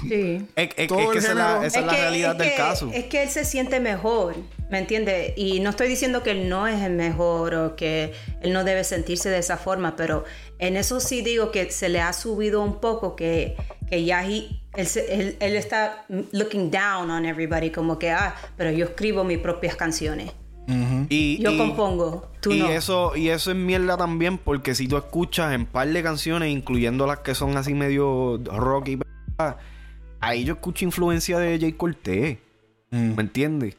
Sí. 0.08 0.46
Es, 0.56 0.70
es- 0.76 0.88
Todo 0.88 0.98
es 1.00 1.06
el 1.06 1.12
que 1.12 1.18
esa 1.18 1.28
es 1.30 1.34
la, 1.36 1.44
género. 1.46 1.64
esa 1.66 1.80
es 1.80 1.86
la 1.86 1.92
que- 1.92 2.00
realidad 2.00 2.36
del 2.36 2.50
que- 2.50 2.56
caso. 2.56 2.90
Es 2.92 3.04
que 3.04 3.22
él 3.22 3.28
se 3.30 3.44
siente 3.44 3.80
mejor, 3.80 4.34
¿me 4.70 4.78
entiendes? 4.78 5.32
Y 5.36 5.60
no 5.60 5.70
estoy 5.70 5.88
diciendo 5.88 6.22
que 6.22 6.30
él 6.32 6.48
no 6.48 6.66
es 6.66 6.82
el 6.82 6.92
mejor 6.94 7.54
o 7.54 7.76
que 7.76 8.12
él 8.40 8.52
no 8.52 8.64
debe 8.64 8.84
sentirse 8.84 9.28
de 9.30 9.38
esa 9.38 9.56
forma, 9.56 9.96
pero 9.96 10.24
en 10.58 10.76
eso 10.76 11.00
sí 11.00 11.22
digo 11.22 11.50
que 11.52 11.70
se 11.70 11.88
le 11.88 12.00
ha 12.00 12.12
subido 12.12 12.62
un 12.62 12.80
poco, 12.80 13.16
que, 13.16 13.56
que 13.88 14.04
ya 14.04 14.24
he- 14.26 14.48
él, 14.74 14.86
se- 14.86 15.12
él- 15.14 15.36
él 15.40 15.56
está 15.56 16.04
looking 16.32 16.70
down 16.70 17.10
on 17.10 17.24
everybody, 17.26 17.70
como 17.70 17.98
que, 17.98 18.10
ah, 18.10 18.34
pero 18.56 18.70
yo 18.70 18.86
escribo 18.86 19.24
mis 19.24 19.38
propias 19.38 19.76
canciones. 19.76 20.30
Y, 21.08 21.42
Yo 21.42 21.52
y- 21.52 21.56
compongo, 21.58 22.30
tú 22.40 22.52
y 22.52 22.58
no. 22.58 22.68
eso 22.68 23.16
y 23.16 23.30
eso 23.30 23.50
es 23.50 23.56
mierda 23.56 23.96
también 23.96 24.36
porque 24.36 24.74
si 24.74 24.86
tú 24.86 24.98
escuchas 24.98 25.54
en 25.54 25.64
par 25.64 25.88
de 25.88 26.02
canciones 26.02 26.50
incluyendo 26.50 27.06
las 27.06 27.20
que 27.20 27.34
son 27.34 27.56
así 27.56 27.72
medio 27.72 28.38
rock 28.44 28.88
y 28.88 28.98
ahí 30.20 30.44
yo 30.44 30.54
escucho 30.54 30.84
influencia 30.84 31.38
de 31.38 31.58
Jay 31.58 31.72
Cortez 31.72 32.38
¿me 32.90 33.22
entiendes? 33.22 33.76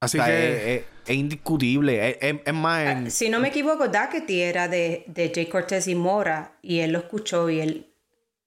Así 0.00 0.18
O 0.18 0.24
sea, 0.24 0.32
que. 0.34 0.52
es, 0.76 0.80
es- 0.80 0.86
es 1.06 1.16
indiscutible 1.16 2.10
es, 2.10 2.16
es- 2.20 2.40
es 2.46 2.54
más 2.54 2.86
en- 2.86 3.10
Si 3.10 3.28
no 3.28 3.38
me 3.40 3.48
equivoco, 3.48 3.88
Daquety 3.88 4.40
era 4.40 4.68
de, 4.68 5.04
de 5.06 5.32
Jay 5.34 5.46
Cortez 5.46 5.86
y 5.88 5.94
Mora, 5.94 6.52
y 6.62 6.78
él 6.78 6.92
lo 6.92 7.00
escuchó 7.00 7.50
y 7.50 7.60
él, 7.60 7.86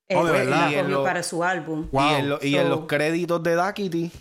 él, 0.08 0.18
Oh, 0.18 0.26
de 0.26 0.32
él 0.42 0.48
verdad. 0.48 0.72
la 0.72 0.78
cogió 0.82 0.96
lo- 0.98 1.04
para 1.04 1.22
su 1.22 1.44
álbum. 1.44 1.88
Wow. 1.92 2.02
y, 2.02 2.14
en, 2.16 2.30
lo- 2.30 2.40
y 2.42 2.56
en 2.56 2.64
So- 2.64 2.70
los 2.70 2.86
créditos 2.88 3.44
de 3.44 3.56
Daquity 3.56 4.12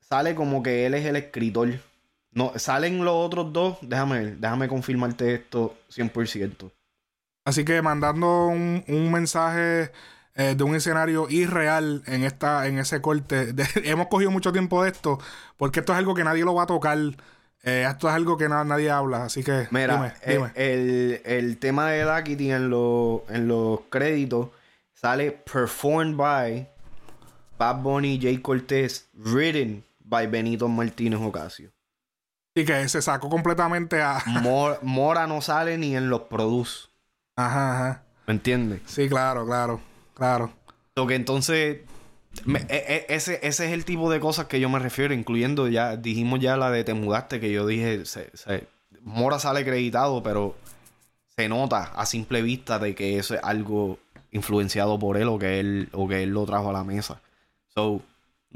sale 0.00 0.34
como 0.34 0.62
que 0.62 0.84
él 0.86 0.94
es 0.94 1.04
el 1.06 1.16
escritor 1.16 1.68
no 2.36 2.52
salen 2.56 3.04
los 3.04 3.14
otros 3.14 3.52
dos 3.52 3.78
déjame 3.82 4.20
ver, 4.24 4.36
déjame 4.36 4.68
confirmarte 4.68 5.34
esto 5.34 5.76
100% 5.90 6.70
Así 7.44 7.64
que 7.64 7.80
mandando 7.80 8.46
un, 8.48 8.84
un 8.88 9.12
mensaje 9.12 9.92
eh, 10.34 10.54
de 10.56 10.64
un 10.64 10.74
escenario 10.74 11.28
irreal 11.30 12.02
en 12.06 12.24
esta, 12.24 12.66
en 12.66 12.78
ese 12.80 13.00
corte. 13.00 13.52
De- 13.52 13.66
hemos 13.84 14.08
cogido 14.08 14.32
mucho 14.32 14.50
tiempo 14.52 14.82
de 14.82 14.90
esto, 14.90 15.18
porque 15.56 15.78
esto 15.78 15.92
es 15.92 15.98
algo 15.98 16.12
que 16.14 16.24
nadie 16.24 16.44
lo 16.44 16.54
va 16.54 16.64
a 16.64 16.66
tocar. 16.66 16.98
Eh, 17.62 17.86
esto 17.88 18.08
es 18.08 18.14
algo 18.14 18.36
que 18.36 18.48
na- 18.48 18.64
nadie 18.64 18.90
habla. 18.90 19.24
Así 19.26 19.44
que 19.44 19.68
Mira, 19.70 19.94
dime, 19.94 20.12
eh, 20.22 20.32
dime. 20.32 20.52
El, 20.56 21.22
el 21.24 21.58
tema 21.58 21.88
de 21.92 22.02
Daquity 22.04 22.50
en, 22.50 22.68
los 22.68 23.20
en 23.30 23.46
los 23.46 23.78
créditos 23.90 24.48
sale 24.92 25.30
performed 25.30 26.16
by 26.16 26.68
Bad 27.58 27.80
Bunny 27.82 28.18
J. 28.20 28.42
Cortez, 28.42 29.08
written 29.14 29.84
by 30.00 30.26
Benito 30.26 30.66
Martínez 30.66 31.20
Ocasio. 31.20 31.70
Y 32.56 32.64
que 32.64 32.88
se 32.88 33.00
sacó 33.02 33.28
completamente 33.28 34.02
a. 34.02 34.20
Mor- 34.26 34.80
Mora 34.82 35.28
no 35.28 35.40
sale 35.42 35.78
ni 35.78 35.94
en 35.94 36.10
los 36.10 36.22
produce. 36.22 36.88
Ajá, 37.36 37.74
ajá. 37.74 38.02
¿Me 38.26 38.34
entiendes? 38.34 38.80
Sí, 38.86 39.08
claro, 39.08 39.46
claro, 39.46 39.80
claro. 40.14 40.52
Lo 40.96 41.06
que 41.06 41.14
entonces. 41.14 41.82
me- 42.44 42.60
e- 42.68 43.06
e- 43.08 43.14
ese, 43.14 43.38
ese 43.42 43.66
es 43.66 43.72
el 43.72 43.84
tipo 43.84 44.10
de 44.10 44.18
cosas 44.20 44.46
que 44.46 44.58
yo 44.58 44.68
me 44.68 44.78
refiero, 44.78 45.14
incluyendo 45.14 45.68
ya, 45.68 45.96
dijimos 45.96 46.40
ya 46.40 46.56
la 46.56 46.70
de 46.70 46.82
Te 46.82 46.94
Mudaste, 46.94 47.38
que 47.40 47.52
yo 47.52 47.66
dije, 47.66 48.04
se- 48.06 48.36
se- 48.36 48.66
Mora 49.02 49.38
sale 49.38 49.60
acreditado, 49.60 50.22
pero 50.22 50.56
se 51.36 51.48
nota 51.48 51.92
a 51.94 52.06
simple 52.06 52.42
vista 52.42 52.78
de 52.80 52.94
que 52.94 53.18
eso 53.18 53.34
es 53.34 53.40
algo 53.44 53.98
influenciado 54.32 54.98
por 54.98 55.16
él 55.16 55.28
o 55.28 55.38
que 55.38 55.60
él, 55.60 55.88
o 55.92 56.08
que 56.08 56.22
él 56.24 56.30
lo 56.30 56.44
trajo 56.46 56.70
a 56.70 56.72
la 56.72 56.82
mesa. 56.84 57.20
So, 57.74 58.00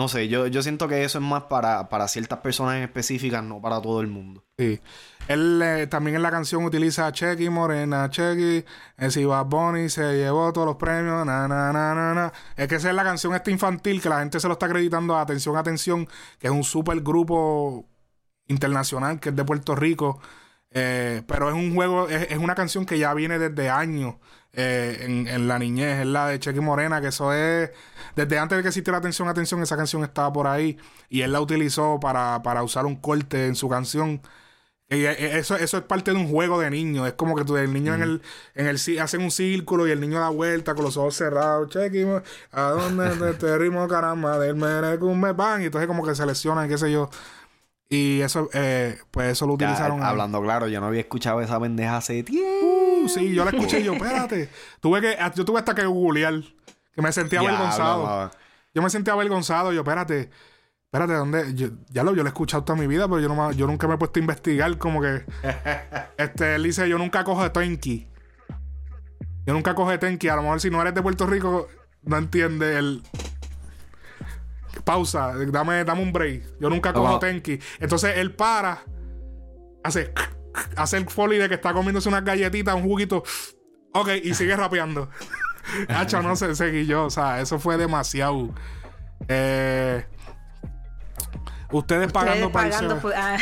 no 0.01 0.09
sé, 0.09 0.29
yo, 0.29 0.47
yo 0.47 0.63
siento 0.63 0.89
que 0.89 1.05
eso 1.05 1.19
es 1.19 1.25
más 1.25 1.43
para, 1.43 1.91
para 1.91 2.09
ciertas 2.09 2.39
personas 2.39 2.77
en 2.77 2.85
específicas, 2.85 3.45
no 3.45 3.61
para 3.61 3.83
todo 3.83 4.01
el 4.01 4.07
mundo. 4.07 4.43
Sí. 4.57 4.81
Él 5.29 5.61
eh, 5.63 5.87
también 5.89 6.17
en 6.17 6.23
la 6.23 6.31
canción 6.31 6.65
utiliza 6.65 7.07
a 7.07 7.13
Checky, 7.13 7.51
Morena, 7.51 8.09
Checky. 8.09 8.65
Eh, 8.97 9.11
si 9.11 9.27
Bad 9.27 9.45
Bunny 9.45 9.91
se 9.91 10.17
llevó 10.17 10.55
todos 10.55 10.67
los 10.67 10.77
premios. 10.77 11.27
Na, 11.27 11.47
na, 11.47 11.71
na, 11.71 11.95
na, 11.95 12.15
na. 12.15 12.33
Es 12.57 12.67
que 12.67 12.77
esa 12.77 12.89
es 12.89 12.97
la 12.97 13.05
canción 13.05 13.35
esta 13.35 13.51
infantil 13.51 14.01
que 14.01 14.09
la 14.09 14.21
gente 14.21 14.41
se 14.41 14.49
lo 14.49 14.55
está 14.55 14.65
acreditando 14.65 15.17
a 15.17 15.21
Atención, 15.21 15.59
Atención, 15.59 16.09
que 16.39 16.47
es 16.47 16.53
un 16.53 16.65
super 16.65 16.99
grupo 17.03 17.87
internacional 18.47 19.21
que 19.21 19.29
es 19.29 19.37
de 19.37 19.45
Puerto 19.45 19.75
Rico. 19.75 20.19
Eh, 20.73 21.23
pero 21.27 21.49
es 21.49 21.55
un 21.55 21.75
juego, 21.75 22.09
es, 22.09 22.31
es 22.31 22.39
una 22.39 22.55
canción 22.55 22.87
que 22.87 22.99
ya 22.99 23.13
viene 23.15 23.39
desde 23.41 23.69
años 23.71 24.15
eh, 24.53 24.99
en, 25.03 25.27
en 25.29 25.49
la 25.49 25.59
niñez. 25.59 26.01
Es 26.01 26.07
la 26.07 26.29
de 26.29 26.39
Checky 26.39 26.61
Morena, 26.61 27.01
que 27.01 27.09
eso 27.09 27.33
es. 27.33 27.71
Desde 28.17 28.39
antes 28.39 28.57
de 28.57 28.63
que 28.63 28.69
existiera 28.69 28.99
Atención, 28.99 29.29
Atención, 29.29 29.63
esa 29.63 29.77
canción 29.77 30.05
estaba 30.05 30.33
por 30.33 30.47
ahí. 30.47 30.79
Y 31.09 31.23
él 31.23 31.33
la 31.33 31.41
utilizó 31.41 31.99
para, 32.01 32.43
para 32.43 32.63
usar 32.63 32.87
un 32.87 32.97
corte 32.97 33.47
en 33.47 33.57
su 33.57 33.69
canción. 33.69 34.23
Y 34.89 35.05
eh, 35.07 35.39
eso, 35.39 35.57
eso 35.57 35.79
es 35.79 35.85
parte 35.85 36.11
de 36.13 36.17
un 36.19 36.29
juego 36.29 36.61
de 36.61 36.71
niños. 36.71 37.07
Es 37.07 37.15
como 37.15 37.37
que 37.37 37.45
tú, 37.45 37.57
el 37.57 37.73
niño 37.73 37.95
en 37.95 38.03
el, 38.03 38.23
en 38.57 38.67
el 38.67 38.77
hacen 39.01 39.23
un 39.23 39.31
círculo 39.31 39.87
y 39.87 39.93
el 39.93 40.01
niño 40.01 40.19
da 40.21 40.31
vuelta 40.31 40.75
con 40.75 40.85
los 40.85 40.97
ojos 40.97 41.15
cerrados. 41.17 41.71
Checky, 41.71 42.05
mo- 42.05 42.23
¿a 42.53 42.63
dónde 42.71 43.11
te- 43.17 43.35
te 43.39 43.59
ritmo 43.59 43.87
caramba? 43.89 44.39
Del 44.39 44.57
merecumbe 44.57 45.33
pan. 45.35 45.63
Y 45.63 45.67
entonces 45.67 45.87
como 45.89 46.05
que 46.07 46.15
seleccionan, 46.17 46.69
qué 46.69 46.77
sé 46.79 46.91
yo. 46.93 47.09
Y 47.93 48.21
eso, 48.21 48.49
eh, 48.53 48.99
pues 49.11 49.33
eso 49.33 49.47
lo 49.47 49.59
Ya, 49.59 49.67
utilizaron. 49.67 50.01
ahí. 50.01 50.09
hablando 50.09 50.41
claro, 50.41 50.69
yo 50.69 50.81
no 50.81 50.87
había 50.87 51.01
escuchado 51.01 51.41
esa 51.41 51.59
pendeja 51.59 51.97
hace 51.97 52.23
tiempo. 52.23 52.49
Uh, 53.03 53.09
sí, 53.09 53.35
yo 53.35 53.45
la 53.45 53.51
escuché 53.51 53.81
y 53.81 53.85
yo, 53.85 53.95
espérate. 53.95 54.49
Tuve 54.81 55.01
que, 55.01 55.17
yo 55.35 55.45
tuve 55.45 55.59
hasta 55.59 55.75
que 55.75 55.85
googlear. 55.85 56.41
Que 56.95 57.03
me 57.03 57.11
sentía 57.13 57.41
avergonzado. 57.41 58.31
Yo 58.73 58.83
me 58.83 58.91
sentía 58.91 59.13
avergonzado. 59.15 59.73
Yo, 59.73 59.81
espérate. 59.81 60.31
Espérate, 60.85 61.15
¿dónde? 61.15 61.55
Yo, 61.55 61.69
ya 61.91 62.05
lo, 62.05 62.15
yo 62.15 62.23
lo 62.23 62.29
he 62.29 62.33
escuchado 62.33 62.63
toda 62.65 62.79
mi 62.79 62.87
vida, 62.87 63.09
pero 63.09 63.21
yo, 63.21 63.29
no, 63.29 63.51
yo 63.53 63.67
nunca 63.67 63.89
me 63.89 63.95
he 63.95 63.99
puesto 63.99 64.19
a 64.19 64.23
investigar. 64.23 64.79
Como 64.79 65.01
que. 65.01 65.25
este, 66.17 66.55
él 66.57 66.63
dice: 66.63 66.89
Yo 66.89 66.97
nunca 66.99 67.25
cojo 67.25 67.43
de 67.43 67.51
Tenki. 67.51 68.07
Yo 69.47 69.53
nunca 69.55 69.75
cojo 69.75 69.91
de 69.91 69.99
Tenki. 69.99 70.29
A 70.29 70.37
lo 70.37 70.43
mejor 70.43 70.61
si 70.61 70.71
no 70.71 70.81
eres 70.81 70.95
de 70.95 71.03
Puerto 71.03 71.27
Rico, 71.27 71.67
no 72.03 72.17
entiendes 72.19 72.77
el. 72.77 73.03
Pausa, 74.85 75.33
dame, 75.37 75.85
dame 75.85 76.03
un 76.03 76.13
break. 76.13 76.43
Yo 76.61 76.69
nunca 76.71 76.93
cojo 76.93 77.11
Wow. 77.11 77.19
Tenki. 77.19 77.59
Entonces 77.79 78.17
él 78.17 78.35
para, 78.35 78.83
hace, 79.85 80.13
hace 80.77 80.97
el 80.97 81.09
foley 81.09 81.39
de 81.39 81.49
que 81.49 81.55
está 81.57 81.73
comiéndose 81.73 82.09
unas 82.09 82.25
galletitas, 82.25 82.75
un 82.75 82.83
juguito. 82.83 83.23
Ok, 83.93 84.09
y 84.23 84.35
sigue 84.35 84.55
rapeando. 84.57 85.09
Hacho, 85.89 86.23
no 86.23 86.37
sé, 86.37 86.55
seguí 86.55 86.87
yo. 86.87 87.05
O 87.07 87.11
sea, 87.11 87.41
eso 87.41 87.59
fue 87.59 87.77
demasiado. 87.77 88.55
Eh, 89.29 90.05
ustedes 91.73 92.11
pagando 92.13 92.47
Ustedes 92.49 92.53
para 92.53 92.71
pagando 92.71 92.97
irse- 92.97 93.01
por- 93.01 93.15
ah, 93.15 93.37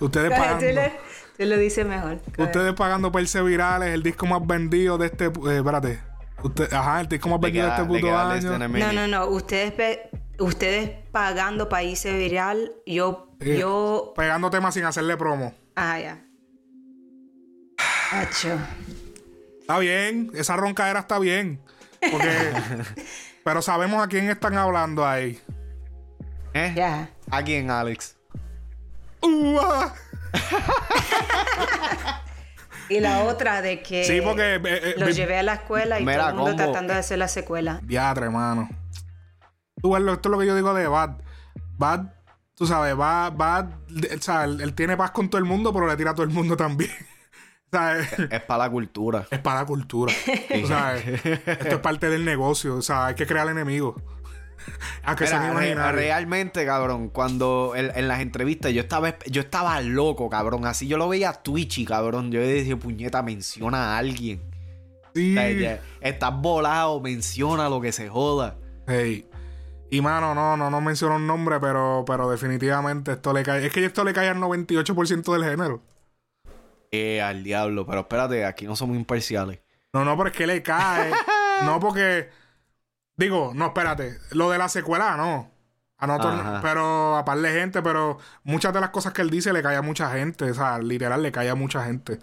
Ustedes 0.00 0.30
tú, 0.30 0.36
pagando. 0.36 0.64
le, 0.66 0.92
Se 1.36 1.46
lo 1.46 1.56
dice 1.56 1.84
mejor. 1.84 2.20
Ustedes 2.38 2.72
pagando 2.74 3.10
perse 3.12 3.42
virales, 3.42 3.90
el 3.90 4.02
disco 4.02 4.26
más 4.26 4.46
vendido 4.46 4.96
de 4.98 5.06
este. 5.06 5.26
Eh, 5.26 5.56
espérate. 5.58 6.00
Usted, 6.42 6.72
ajá, 6.72 7.00
el 7.00 7.08
disco 7.08 7.28
más 7.28 7.40
vendido 7.40 7.66
de 7.66 7.72
este 7.72 7.84
puto 7.84 8.16
año. 8.16 8.58
No, 8.58 8.92
no, 8.92 9.08
no. 9.08 9.26
Ustedes, 9.26 10.00
ustedes 10.38 10.90
pagando 11.10 11.68
países 11.68 12.16
viral, 12.16 12.72
yo, 12.86 13.32
yo. 13.40 14.12
Pegando 14.16 14.50
temas 14.50 14.74
sin 14.74 14.84
hacerle 14.84 15.16
promo. 15.16 15.54
Ah, 15.74 15.98
ya. 15.98 16.24
Hacho. 18.12 18.56
Está 19.60 19.78
bien, 19.78 20.30
esa 20.34 20.56
roncadera 20.56 21.00
está 21.00 21.18
bien. 21.18 21.60
Porque. 22.10 22.52
pero 23.44 23.60
sabemos 23.62 24.02
a 24.02 24.08
quién 24.08 24.30
están 24.30 24.56
hablando 24.56 25.06
ahí. 25.06 25.40
¿Eh? 26.54 26.72
Ya. 26.74 27.10
¿A 27.30 27.42
quién, 27.42 27.70
Alex? 27.70 28.16
¡Uah! 29.22 29.92
y 32.88 33.00
la 33.00 33.24
otra 33.24 33.62
de 33.62 33.82
que 33.82 34.04
sí, 34.04 34.20
porque, 34.20 34.56
eh, 34.56 34.60
eh, 34.64 34.94
lo 34.96 35.08
llevé 35.08 35.38
a 35.38 35.42
la 35.42 35.54
escuela 35.54 36.00
y 36.00 36.04
todo 36.04 36.28
el 36.28 36.34
mundo 36.34 36.56
tratando 36.56 36.92
de 36.92 37.00
hacer 37.00 37.18
la 37.18 37.28
secuela. 37.28 37.80
Diatre, 37.82 38.26
hermano. 38.26 38.68
Tú, 39.80 39.96
esto 39.96 40.12
es 40.12 40.26
lo 40.30 40.38
que 40.38 40.46
yo 40.46 40.56
digo 40.56 40.74
de 40.74 40.88
Bad. 40.88 41.18
Bad, 41.76 42.06
tú 42.54 42.66
sabes, 42.66 42.96
Bad, 42.96 43.32
Bad, 43.34 43.66
o 44.16 44.20
sea, 44.20 44.44
él, 44.44 44.74
tiene 44.74 44.96
paz 44.96 45.12
con 45.12 45.28
todo 45.30 45.38
el 45.38 45.44
mundo, 45.44 45.72
pero 45.72 45.86
le 45.86 45.96
tira 45.96 46.10
a 46.10 46.14
todo 46.14 46.24
el 46.24 46.32
mundo 46.32 46.56
también. 46.56 46.90
es, 48.30 48.42
para 48.42 48.64
la 48.64 48.70
cultura. 48.70 49.26
Es 49.30 49.38
para 49.38 49.60
la 49.60 49.66
cultura. 49.66 50.12
o 50.62 50.66
sea, 50.66 50.96
esto 50.96 51.68
es 51.68 51.78
parte 51.78 52.08
del 52.08 52.24
negocio. 52.24 52.76
O 52.76 52.82
sea, 52.82 53.06
hay 53.06 53.14
que 53.14 53.26
crear 53.26 53.48
enemigos. 53.48 53.96
A 55.04 55.16
que 55.16 55.26
realmente, 55.26 56.64
cabrón, 56.64 57.08
cuando 57.08 57.74
en, 57.76 58.08
las 58.08 58.20
entrevistas 58.20 58.72
yo 58.72 58.82
estaba, 58.82 59.18
yo 59.26 59.40
estaba 59.40 59.80
loco, 59.80 60.28
cabrón. 60.28 60.66
Así 60.66 60.86
yo 60.86 60.98
lo 60.98 61.08
veía 61.08 61.32
Twitchy, 61.32 61.84
cabrón. 61.84 62.30
Yo 62.30 62.40
decía, 62.40 62.76
puñeta, 62.76 63.22
menciona 63.22 63.94
a 63.94 63.98
alguien. 63.98 64.42
Sí. 65.14 65.36
estás 66.00 66.40
volado, 66.40 67.00
menciona 67.00 67.68
lo 67.68 67.80
que 67.80 67.92
se 67.92 68.08
joda. 68.08 68.56
Hey. 68.86 69.28
Y 69.90 70.00
mano, 70.00 70.34
no, 70.34 70.56
no, 70.56 70.70
no 70.70 70.80
menciono 70.80 71.16
un 71.16 71.26
nombre, 71.26 71.58
pero, 71.60 72.04
pero 72.06 72.30
definitivamente 72.30 73.12
esto 73.12 73.32
le 73.32 73.42
cae. 73.42 73.66
Es 73.66 73.72
que 73.72 73.84
esto 73.84 74.04
le 74.04 74.12
cae 74.12 74.28
al 74.28 74.36
98% 74.36 75.32
del 75.32 75.44
género. 75.44 75.82
Eh, 76.90 77.22
al 77.22 77.42
diablo. 77.42 77.86
Pero 77.86 78.00
espérate, 78.00 78.44
aquí 78.44 78.66
no 78.66 78.76
somos 78.76 78.96
imparciales. 78.96 79.60
No, 79.92 80.04
no, 80.04 80.16
pero 80.16 80.28
es 80.28 80.36
que 80.36 80.46
le 80.46 80.62
cae. 80.62 81.10
no 81.64 81.80
porque 81.80 82.28
Digo, 83.18 83.52
no, 83.54 83.66
espérate. 83.66 84.16
Lo 84.30 84.50
de 84.50 84.58
la 84.58 84.68
secuela, 84.68 85.16
no. 85.16 85.50
A 86.00 86.60
pero 86.62 87.16
a 87.16 87.24
par 87.24 87.38
de 87.38 87.50
gente, 87.50 87.82
pero 87.82 88.18
muchas 88.44 88.72
de 88.72 88.80
las 88.80 88.90
cosas 88.90 89.12
que 89.12 89.20
él 89.20 89.30
dice 89.30 89.52
le 89.52 89.62
cae 89.62 89.76
a 89.76 89.82
mucha 89.82 90.10
gente. 90.12 90.50
O 90.50 90.54
sea, 90.54 90.78
literal 90.78 91.20
le 91.20 91.32
cae 91.32 91.50
a 91.50 91.56
mucha 91.56 91.84
gente. 91.84 92.20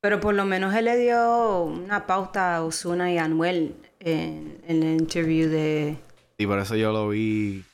Pero 0.00 0.20
por 0.20 0.34
lo 0.34 0.44
menos 0.44 0.72
él 0.74 0.84
le 0.84 0.96
dio 0.96 1.64
una 1.64 2.06
pauta 2.06 2.54
a 2.54 2.62
Osuna 2.62 3.10
y 3.10 3.18
a 3.18 3.24
Anuel 3.24 3.74
en, 3.98 4.62
en 4.66 4.82
el 4.84 5.00
interview 5.00 5.50
de. 5.50 5.98
Y 6.38 6.46
por 6.46 6.60
eso 6.60 6.76
yo 6.76 6.92
lo 6.92 7.08
vi 7.08 7.64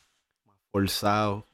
forzado. 0.72 1.44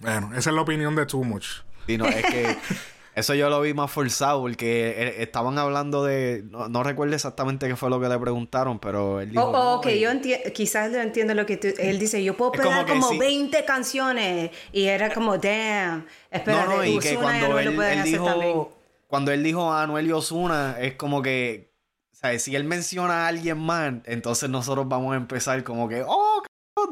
Bueno, 0.00 0.30
esa 0.34 0.50
es 0.50 0.56
la 0.56 0.62
opinión 0.62 0.96
de 0.96 1.04
Too 1.04 1.22
Much. 1.22 1.60
Y 1.86 1.98
no, 1.98 2.06
es 2.06 2.24
que 2.24 2.56
Eso 3.14 3.34
yo 3.34 3.50
lo 3.50 3.60
vi 3.60 3.74
más 3.74 3.90
forzado 3.90 4.40
porque 4.40 4.94
eh, 4.96 5.22
estaban 5.22 5.58
hablando 5.58 6.02
de. 6.04 6.44
No, 6.48 6.82
recuerdo 6.82 7.14
exactamente 7.14 7.68
qué 7.68 7.76
fue 7.76 7.90
lo 7.90 8.00
que 8.00 8.08
le 8.08 8.18
preguntaron, 8.18 8.78
pero 8.78 9.20
él 9.20 9.30
dijo. 9.30 9.44
Oh, 9.44 9.76
ok, 9.76 9.88
yo 9.88 10.08
quizás 10.54 10.90
lo 10.90 10.98
entiendo 10.98 11.34
lo 11.34 11.44
que 11.44 11.58
tú, 11.58 11.68
él 11.78 11.98
dice. 11.98 12.24
Yo 12.24 12.36
puedo 12.36 12.52
pegar 12.52 12.86
como, 12.86 13.18
20 13.18 13.64
canciones 13.66 14.50
y 14.72 14.84
era 14.84 15.12
como, 15.12 15.36
damn. 15.36 16.06
Espérate, 16.30 16.68
no, 16.68 16.76
no, 16.76 16.84
y 16.84 16.98
que 17.00 17.16
cuando 17.16 17.58
él, 17.58 18.02
dijo. 18.02 18.72
Cuando 19.08 19.30
él 19.30 19.42
dijo 19.42 19.70
a 19.70 19.82
Anuel 19.82 20.06
y 20.06 20.12
Osuna, 20.12 20.76
es 20.80 20.94
como 20.94 21.20
que. 21.20 21.70
O 22.12 22.14
sea, 22.14 22.38
si 22.38 22.56
él 22.56 22.64
menciona 22.64 23.24
a 23.24 23.28
alguien 23.28 23.58
más, 23.58 23.92
entonces 24.06 24.48
nosotros 24.48 24.88
vamos 24.88 25.12
a 25.12 25.16
empezar 25.16 25.62
como 25.64 25.86
que, 25.86 26.02
oh, 26.06 26.42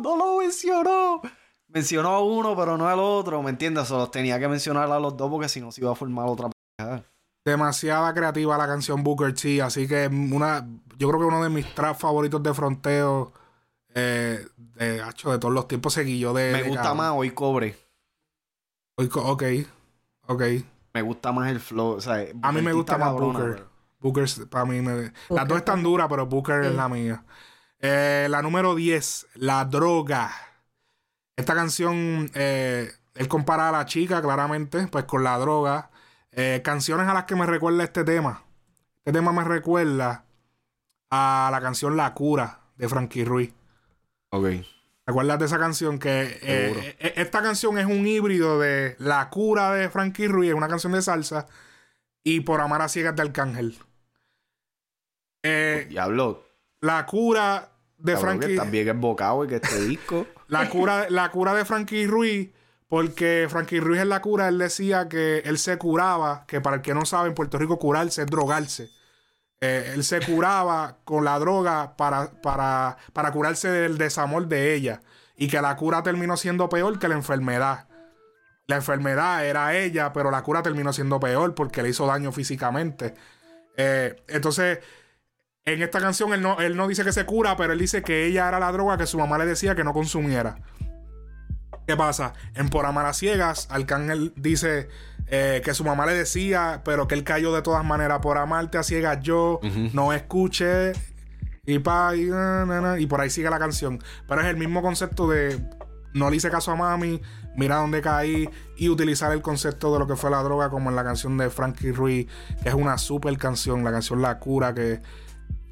no 0.03 0.17
lo 0.17 0.39
mencionó 0.39 1.23
mencionó 1.73 2.11
a 2.11 2.21
uno, 2.21 2.57
pero 2.57 2.77
no 2.77 2.89
al 2.89 2.99
otro, 2.99 3.43
¿me 3.43 3.51
entiendes? 3.51 3.89
Solo 3.89 4.11
tenía 4.11 4.39
que 4.39 4.49
mencionar 4.49 4.91
a 4.91 4.99
los 4.99 5.17
dos 5.17 5.31
porque 5.31 5.49
si 5.49 5.61
no 5.61 5.73
se 5.73 5.81
iba 5.81 5.93
a 5.93 5.95
formar 5.95 6.27
otra 6.27 6.51
Demasiada 7.45 8.13
creativa 8.13 8.59
la 8.59 8.67
canción 8.67 9.03
Booker 9.03 9.35
T, 9.35 9.63
así 9.63 9.89
que 9.89 10.09
una, 10.09 10.67
yo 10.99 11.09
creo 11.09 11.21
que 11.21 11.27
uno 11.27 11.43
de 11.43 11.49
mis 11.49 11.75
traps 11.75 12.01
favoritos 12.01 12.43
de 12.43 12.53
fronteo 12.53 13.33
eh, 13.95 14.47
de, 14.57 15.03
de 15.03 15.39
todos 15.39 15.53
los 15.53 15.67
tiempos 15.67 15.95
seguido 15.95 16.33
de. 16.35 16.53
Me 16.53 16.63
gusta 16.65 16.95
más 16.95 17.13
Hoy 17.15 17.31
Cobre. 17.31 17.77
Hoy 18.97 19.11
ok, 19.13 19.43
ok. 20.27 20.43
Me 20.93 21.03
gusta 21.03 21.33
más 21.33 21.51
el 21.51 21.61
flow, 21.61 21.93
o 21.93 22.01
sea, 22.01 22.27
a 22.43 22.53
mí 22.53 22.63
me 22.63 22.73
gusta 22.73 22.99
más 22.99 23.13
Booker. 23.13 23.65
Booker, 24.01 24.27
para 24.49 24.65
mí, 24.65 24.81
me, 24.81 25.13
las 25.29 25.47
dos 25.47 25.59
están 25.59 25.83
duras, 25.83 26.09
pero 26.09 26.27
Booker 26.27 26.63
es 26.65 26.75
la 26.75 26.89
mía. 26.89 27.25
Eh, 27.79 28.27
la 28.31 28.43
número 28.43 28.75
10, 28.75 29.29
La 29.35 29.65
Droga. 29.65 30.31
Esta 31.41 31.55
canción, 31.55 32.31
eh, 32.35 32.93
él 33.15 33.27
compara 33.27 33.71
a 33.71 33.73
la 33.73 33.87
chica 33.87 34.21
claramente, 34.21 34.87
pues 34.89 35.07
con 35.07 35.25
la 35.25 35.39
droga. 35.39 35.91
Eh, 36.33 36.61
canciones 36.63 37.09
a 37.09 37.15
las 37.15 37.25
que 37.25 37.35
me 37.35 37.47
recuerda 37.47 37.83
este 37.83 38.05
tema. 38.05 38.45
Este 38.99 39.13
tema 39.13 39.33
me 39.33 39.43
recuerda 39.43 40.27
a 41.09 41.49
la 41.51 41.61
canción 41.63 41.97
La 41.97 42.13
Cura 42.13 42.61
de 42.77 42.91
Frankie 42.91 43.25
Ruiz. 43.25 43.55
Ok. 44.29 44.49
¿Recuerdas 45.07 45.39
de 45.39 45.47
esa 45.47 45.59
canción? 45.59 45.99
Que 45.99 46.39
eh, 46.43 47.15
esta 47.17 47.41
canción 47.41 47.79
es 47.79 47.87
un 47.87 48.07
híbrido 48.07 48.61
de 48.61 48.97
La 48.99 49.31
Cura 49.31 49.73
de 49.73 49.89
Frankie 49.89 50.29
Ruiz, 50.29 50.53
una 50.53 50.69
canción 50.69 50.93
de 50.93 51.01
salsa, 51.01 51.47
y 52.23 52.41
Por 52.41 52.61
Amar 52.61 52.83
a 52.83 52.89
Ciegas 52.91 53.17
de 53.17 53.23
Arcángel. 53.23 53.79
Diablo. 55.43 56.45
La 56.83 57.07
Cura 57.07 57.70
de 58.03 58.17
Frankie. 58.17 58.57
también 58.57 58.89
es 58.89 58.97
bocado 58.97 59.47
que 59.47 59.57
este 59.57 59.85
disco. 59.85 60.27
La 60.49 60.69
cura, 60.69 61.07
la 61.11 61.31
cura 61.31 61.55
de 61.55 61.65
Frankie 61.65 62.09
Ruiz, 62.09 62.51
porque 62.89 63.47
Frankie 63.49 63.79
Ruiz 63.79 64.01
en 64.01 64.09
la 64.09 64.21
cura, 64.21 64.49
él 64.49 64.59
decía 64.59 65.09
que 65.09 65.39
él 65.45 65.59
se 65.59 65.79
curaba, 65.79 66.45
que 66.49 66.61
para 66.61 66.77
el 66.77 66.83
que 66.83 66.93
no 66.93 67.07
sabe, 67.07 67.29
en 67.29 67.37
Puerto 67.37 67.57
Rico 67.57 67.79
curarse 67.79 68.23
es 68.23 68.27
drogarse. 68.27 68.91
Eh, 69.61 69.93
él 69.95 70.03
se 70.03 70.21
curaba 70.21 70.97
con 71.05 71.25
la 71.25 71.39
droga 71.39 71.95
para, 71.97 72.33
para, 72.43 72.97
para 73.13 73.31
curarse 73.31 73.71
del 73.71 73.97
desamor 73.97 74.49
de 74.49 74.75
ella. 74.75 75.03
Y 75.37 75.47
que 75.47 75.61
la 75.63 75.77
cura 75.77 76.03
terminó 76.03 76.37
siendo 76.37 76.69
peor 76.69 76.99
que 76.99 77.07
la 77.07 77.15
enfermedad. 77.15 77.87
La 78.67 78.77
enfermedad 78.77 79.47
era 79.47 79.77
ella, 79.77 80.13
pero 80.13 80.33
la 80.33 80.43
cura 80.43 80.63
terminó 80.63 80.93
siendo 80.93 81.21
peor 81.21 81.55
porque 81.55 81.83
le 81.83 81.91
hizo 81.91 82.07
daño 82.07 82.33
físicamente. 82.33 83.15
Eh, 83.77 84.17
entonces, 84.29 84.81
en 85.65 85.83
esta 85.83 86.01
canción 86.01 86.33
él 86.33 86.43
no, 86.43 86.59
él 86.61 86.77
no 86.77 86.89
dice 86.89 87.05
que 87.05 87.13
se 87.13 87.25
cura, 87.25 87.57
pero 87.57 87.73
él 87.73 87.79
dice 87.79 88.03
que 88.03 88.27
ella 88.27 88.49
era 88.49 88.59
la 88.59 88.73
droga 88.73 88.97
que 88.97 89.07
su 89.07 89.19
mamá 89.19 89.39
le 89.39 89.47
decía 89.47 89.75
que 89.75 89.85
no 89.85 89.93
consumiera. 89.93 90.59
¿Qué 91.87 91.97
pasa? 91.97 92.35
En 92.55 92.69
Por 92.69 92.87
Amar 92.87 93.07
a 93.07 93.13
Ciegas, 93.13 93.67
Arcángel 93.71 94.33
dice 94.37 94.89
eh, 95.27 95.61
que 95.65 95.75
su 95.75 95.85
mamá 95.85 96.07
le 96.07 96.15
decía, 96.15 96.83
pero 96.85 97.09
que 97.09 97.15
él 97.15 97.25
cayó 97.25 97.53
de 97.53 97.63
todas 97.63 97.85
maneras. 97.85 98.21
Por 98.21 98.39
amarte 98.39 98.79
a 98.79 98.83
ciegas 98.83 99.21
yo, 99.23 99.61
no 99.93 100.13
escuché. 100.13 100.93
Y, 101.67 101.79
pa, 101.79 102.15
y, 102.17 102.31
y 102.99 103.07
por 103.07 103.21
ahí 103.21 103.31
sigue 103.31 103.51
la 103.51 103.59
canción. 103.59 104.03
Pero 104.29 104.41
es 104.41 104.47
el 104.47 104.57
mismo 104.57 104.83
concepto 104.83 105.29
de 105.29 105.61
no 106.15 106.31
le 106.31 106.37
hice 106.37 106.51
caso 106.51 106.73
a 106.73 106.77
mami, 106.77 107.21
mira 107.55 107.77
dónde 107.77 108.01
caí 108.01 108.49
y 108.77 108.89
utilizar 108.89 109.33
el 109.33 109.43
concepto 109.43 109.93
de 109.93 110.01
lo 110.01 110.07
que 110.07 110.17
fue 110.17 110.31
la 110.31 110.43
droga 110.43 110.71
como 110.71 110.91
en 110.91 110.97
la 110.97 111.05
canción 111.05 111.37
de 111.39 111.51
Frankie 111.51 111.93
Ruiz, 111.93 112.27
que 112.63 112.69
es 112.69 112.75
una 112.75 112.99
super 112.99 113.37
canción, 113.39 113.85
la 113.85 113.93
canción 113.93 114.21
La 114.23 114.39
Cura, 114.39 114.75
que 114.75 115.01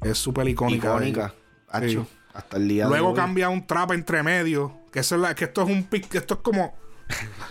es 0.01 0.17
súper 0.17 0.47
icónica. 0.47 0.89
Icónica. 0.89 1.33
Hasta 2.33 2.57
el 2.57 2.67
día 2.67 2.87
Luego 2.87 3.13
cambia 3.13 3.49
un 3.49 3.65
trap 3.65 3.91
entre 3.91 4.23
medio. 4.23 4.79
Que, 4.91 4.99
eso 4.99 5.23
es 5.25 5.35
que 5.35 5.45
esto 5.45 5.63
es 5.63 5.69
un 5.69 5.83
pic, 5.83 6.13
esto 6.15 6.35
es 6.35 6.39
como. 6.41 6.77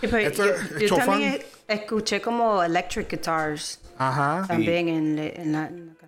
esto 0.01 0.43
yo, 0.79 0.95
también 0.95 1.39
escuché 1.67 2.21
como 2.21 2.63
electric 2.63 3.09
guitars. 3.09 3.81
Ajá. 3.97 4.45
También 4.47 4.87
en, 4.87 5.51
la, 5.51 5.67
canción. 5.67 5.98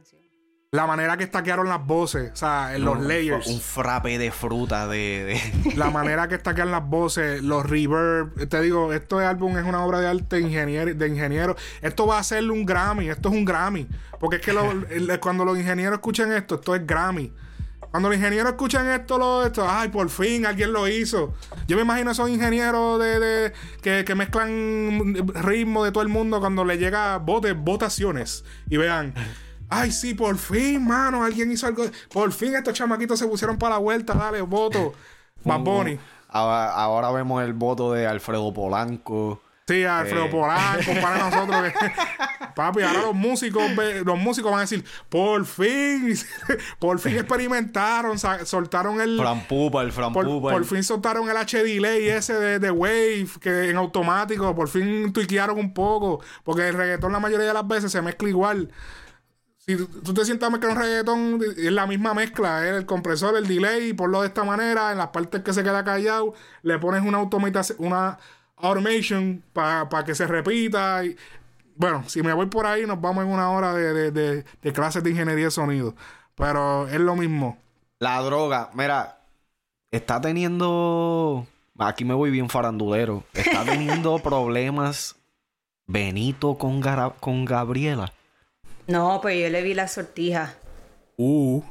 La 0.73 0.87
manera 0.87 1.17
que 1.17 1.25
estaquearon 1.25 1.67
las 1.67 1.85
voces, 1.85 2.31
o 2.31 2.35
sea, 2.37 2.73
en 2.73 2.85
los 2.85 2.97
layers. 3.01 3.45
Un 3.47 3.59
frappe 3.59 4.17
de 4.17 4.31
fruta 4.31 4.87
de, 4.87 5.37
La 5.75 5.89
manera 5.89 6.29
que 6.29 6.35
estaquean 6.35 6.71
las 6.71 6.87
voces, 6.87 7.43
los 7.43 7.69
reverb. 7.69 8.47
Te 8.47 8.61
digo, 8.61 8.93
este 8.93 9.15
álbum 9.15 9.57
es 9.57 9.65
una 9.65 9.83
obra 9.83 9.99
de 9.99 10.07
arte 10.07 10.37
de 10.37 10.43
ingeniero. 10.43 10.93
De 10.93 11.07
ingeniero. 11.09 11.57
Esto 11.81 12.07
va 12.07 12.19
a 12.19 12.23
ser 12.23 12.49
un 12.49 12.65
Grammy, 12.65 13.09
esto 13.09 13.27
es 13.27 13.35
un 13.35 13.43
Grammy. 13.43 13.85
Porque 14.17 14.37
es 14.37 14.41
que 14.41 15.19
cuando 15.19 15.43
los 15.43 15.59
ingenieros 15.59 15.95
escuchan 15.95 16.31
esto, 16.31 16.55
esto 16.55 16.73
es 16.73 16.87
Grammy. 16.87 17.33
Cuando 17.89 18.07
los 18.07 18.17
ingenieros 18.17 18.51
escuchan 18.51 18.87
esto, 18.91 19.17
lo, 19.17 19.45
esto, 19.45 19.69
ay, 19.69 19.89
por 19.89 20.09
fin 20.09 20.45
alguien 20.45 20.71
lo 20.71 20.87
hizo. 20.87 21.33
Yo 21.67 21.75
me 21.75 21.81
imagino 21.81 22.11
esos 22.11 22.29
ingenieros 22.29 22.97
de, 22.97 23.51
que, 23.81 24.15
mezclan 24.15 25.15
ritmo 25.33 25.83
de 25.83 25.91
todo 25.91 26.01
el 26.01 26.07
mundo 26.07 26.39
cuando 26.39 26.63
le 26.63 26.77
llega 26.77 27.17
bote, 27.17 27.51
votaciones 27.51 28.45
y 28.69 28.77
vean. 28.77 29.13
Ay, 29.73 29.91
sí, 29.91 30.13
por 30.13 30.37
fin, 30.37 30.85
mano, 30.85 31.23
alguien 31.23 31.49
hizo 31.51 31.65
algo. 31.65 31.85
Por 32.11 32.31
fin 32.33 32.53
estos 32.55 32.73
chamaquitos 32.73 33.17
se 33.17 33.25
pusieron 33.25 33.57
para 33.57 33.75
la 33.75 33.79
vuelta, 33.79 34.13
dale, 34.13 34.41
voto. 34.41 34.93
Bad 35.45 35.59
Bunny. 35.61 35.97
Ahora, 36.27 36.73
ahora, 36.73 37.11
vemos 37.11 37.41
el 37.43 37.53
voto 37.53 37.93
de 37.93 38.05
Alfredo 38.05 38.53
Polanco. 38.53 39.41
Sí, 39.67 39.85
Alfredo 39.85 40.25
Eh. 40.25 40.29
Polanco, 40.29 40.91
para 41.01 41.17
nosotros. 41.29 41.73
Papi, 42.53 42.81
ahora 42.81 43.01
los 43.03 43.15
músicos, 43.15 43.63
los 44.03 44.19
músicos 44.19 44.51
van 44.51 44.59
a 44.59 44.61
decir, 44.63 44.83
por 45.07 45.45
fin, 45.45 46.13
por 46.79 46.99
fin 46.99 47.15
experimentaron, 47.15 48.19
soltaron 48.19 48.99
el. 48.99 49.17
Fran 49.17 49.47
Pupa, 49.47 49.81
el 49.83 49.93
Fran 49.93 50.11
Por, 50.11 50.25
Pupa. 50.25 50.51
por 50.51 50.65
fin 50.65 50.83
soltaron 50.83 51.29
el 51.29 51.37
H 51.37 51.63
delay 51.63 52.09
ese 52.09 52.33
de, 52.33 52.59
de 52.59 52.71
Wave 52.71 53.27
que 53.39 53.69
en 53.69 53.77
automático, 53.77 54.53
por 54.53 54.67
fin 54.67 55.13
tuiquearon 55.13 55.57
un 55.57 55.73
poco, 55.73 56.21
porque 56.43 56.67
el 56.67 56.75
reggaetón 56.75 57.13
la 57.13 57.19
mayoría 57.21 57.47
de 57.47 57.53
las 57.53 57.67
veces 57.67 57.91
se 57.93 58.01
mezcla 58.01 58.27
igual. 58.27 58.69
Tú, 59.75 60.13
te 60.13 60.25
sientas 60.25 60.47
a 60.47 60.51
mezclar 60.51 60.71
un 60.73 60.81
reggaetón, 60.81 61.39
es 61.57 61.71
la 61.71 61.85
misma 61.87 62.13
mezcla, 62.13 62.67
el 62.67 62.85
compresor, 62.85 63.35
el 63.37 63.47
delay, 63.47 63.93
ponlo 63.93 64.21
de 64.21 64.27
esta 64.27 64.43
manera, 64.43 64.91
en 64.91 64.97
las 64.97 65.07
partes 65.07 65.41
que 65.41 65.53
se 65.53 65.63
queda 65.63 65.83
callado, 65.83 66.33
le 66.63 66.77
pones 66.79 67.03
una 67.03 67.19
una 67.77 68.17
automation 68.57 69.43
para 69.53 70.03
que 70.05 70.15
se 70.15 70.27
repita. 70.27 71.03
Y, 71.05 71.15
bueno, 71.75 72.03
si 72.07 72.21
me 72.21 72.33
voy 72.33 72.45
por 72.47 72.65
ahí, 72.65 72.85
nos 72.85 73.01
vamos 73.01 73.23
en 73.25 73.31
una 73.31 73.49
hora 73.51 73.73
de, 73.73 74.11
de- 74.11 74.43
de- 74.61 74.73
clases 74.73 75.03
de 75.03 75.09
ingeniería 75.11 75.45
de 75.45 75.51
sonido. 75.51 75.95
Pero 76.35 76.87
es 76.87 76.99
lo 76.99 77.15
mismo. 77.15 77.57
La 77.99 78.19
droga, 78.21 78.69
mira, 78.73 79.19
está 79.91 80.21
teniendo. 80.21 81.45
Aquí 81.77 82.05
me 82.05 82.13
voy 82.13 82.29
bien 82.31 82.49
farandulero. 82.49 83.23
Está 83.33 83.63
teniendo 83.65 84.17
problemas 84.23 85.15
Benito 85.87 86.57
con, 86.57 86.81
con 87.19 87.45
Gabriela. 87.45 88.13
No, 88.87 89.19
pues 89.21 89.39
yo 89.41 89.49
le 89.49 89.61
vi 89.61 89.73
la 89.73 89.87
sortija. 89.87 90.55
Uh. 91.17 91.61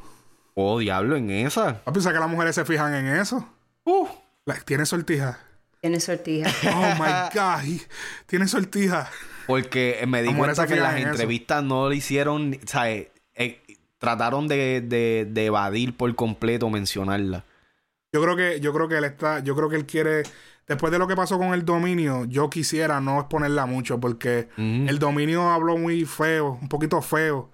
Oh, 0.54 0.78
diablo, 0.78 1.16
en 1.16 1.30
esa. 1.30 1.80
¿A 1.84 1.92
pensar 1.92 2.12
que 2.12 2.18
las 2.20 2.28
mujeres 2.28 2.54
se 2.54 2.64
fijan 2.64 2.94
en 2.94 3.06
eso? 3.16 3.48
Uh. 3.84 4.06
La- 4.44 4.54
tiene 4.56 4.84
sortija. 4.86 5.38
Tiene 5.80 6.00
sortija. 6.00 6.50
Oh 6.74 6.94
my 7.02 7.30
God. 7.34 7.80
Tiene 8.26 8.46
sortija. 8.48 9.08
Porque 9.46 10.04
me 10.06 10.22
di 10.22 10.32
cuenta 10.34 10.66
que 10.66 10.76
las 10.76 10.92
en 10.94 10.98
eso. 11.02 11.10
entrevistas 11.10 11.62
no 11.64 11.88
le 11.88 11.96
hicieron. 11.96 12.58
O 12.62 12.66
sea, 12.68 12.90
eh, 12.90 13.10
eh, 13.34 13.60
trataron 13.98 14.48
de, 14.48 14.80
de- 14.82 15.26
de 15.30 15.46
evadir 15.46 15.96
por 15.96 16.14
completo 16.14 16.68
mencionarla. 16.70 17.44
Yo 18.12 18.22
creo 18.22 18.36
que, 18.36 18.60
yo 18.60 18.72
creo 18.72 18.88
que 18.88 18.98
él 18.98 19.04
está, 19.04 19.38
yo 19.40 19.54
creo 19.56 19.68
que 19.68 19.76
él 19.76 19.86
quiere, 19.86 20.24
después 20.70 20.92
de 20.92 21.00
lo 21.00 21.08
que 21.08 21.16
pasó 21.16 21.36
con 21.36 21.52
el 21.52 21.64
dominio, 21.64 22.26
yo 22.26 22.48
quisiera 22.48 23.00
no 23.00 23.18
exponerla 23.18 23.66
mucho, 23.66 23.98
porque 23.98 24.48
el 24.56 25.00
dominio 25.00 25.50
habló 25.50 25.76
muy 25.76 26.04
feo, 26.04 26.60
un 26.62 26.68
poquito 26.68 27.02
feo. 27.02 27.50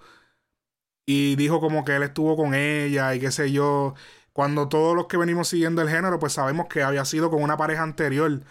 Y 1.03 1.35
dijo 1.35 1.59
como 1.59 1.83
que 1.83 1.95
él 1.95 2.03
estuvo 2.03 2.35
con 2.37 2.53
ella 2.53 3.15
y 3.15 3.19
qué 3.19 3.31
sé 3.31 3.51
yo. 3.51 3.95
Cuando 4.33 4.69
todos 4.69 4.95
los 4.95 5.07
que 5.07 5.17
venimos 5.17 5.47
siguiendo 5.47 5.81
el 5.81 5.89
género, 5.89 6.19
pues 6.19 6.33
sabemos 6.33 6.67
que 6.67 6.83
había 6.83 7.05
sido 7.05 7.31
con 7.31 7.41
una 7.41 7.57
pareja 7.57 7.81
anterior. 7.81 8.41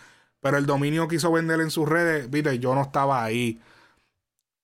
Pero 0.41 0.59
el 0.59 0.67
dominio 0.67 1.07
quiso 1.07 1.31
vender 1.31 1.61
en 1.61 1.71
sus 1.71 1.89
redes, 1.89 2.29
viste, 2.29 2.59
yo 2.59 2.75
no 2.75 2.83
estaba 2.83 3.23
ahí. 3.23 3.61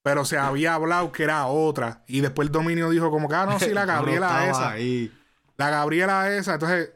Pero 0.01 0.25
se 0.25 0.37
había 0.37 0.73
hablado 0.73 1.13
que 1.13 1.23
era 1.23 1.45
otra. 1.45 2.03
Y 2.07 2.19
después 2.19 2.47
el 2.47 2.51
dominio 2.51 2.89
dijo 2.89 3.09
como 3.09 3.29
que, 3.29 3.35
ah, 3.35 3.45
no, 3.45 3.57
sí, 3.57 3.69
la 3.69 3.85
no 3.85 3.93
Gabriela 3.93 4.27
estaba 4.27 4.51
esa. 4.51 4.69
ahí. 4.71 5.13
La 5.55 5.69
Gabriela 5.69 6.35
esa. 6.35 6.55
Entonces, 6.55 6.91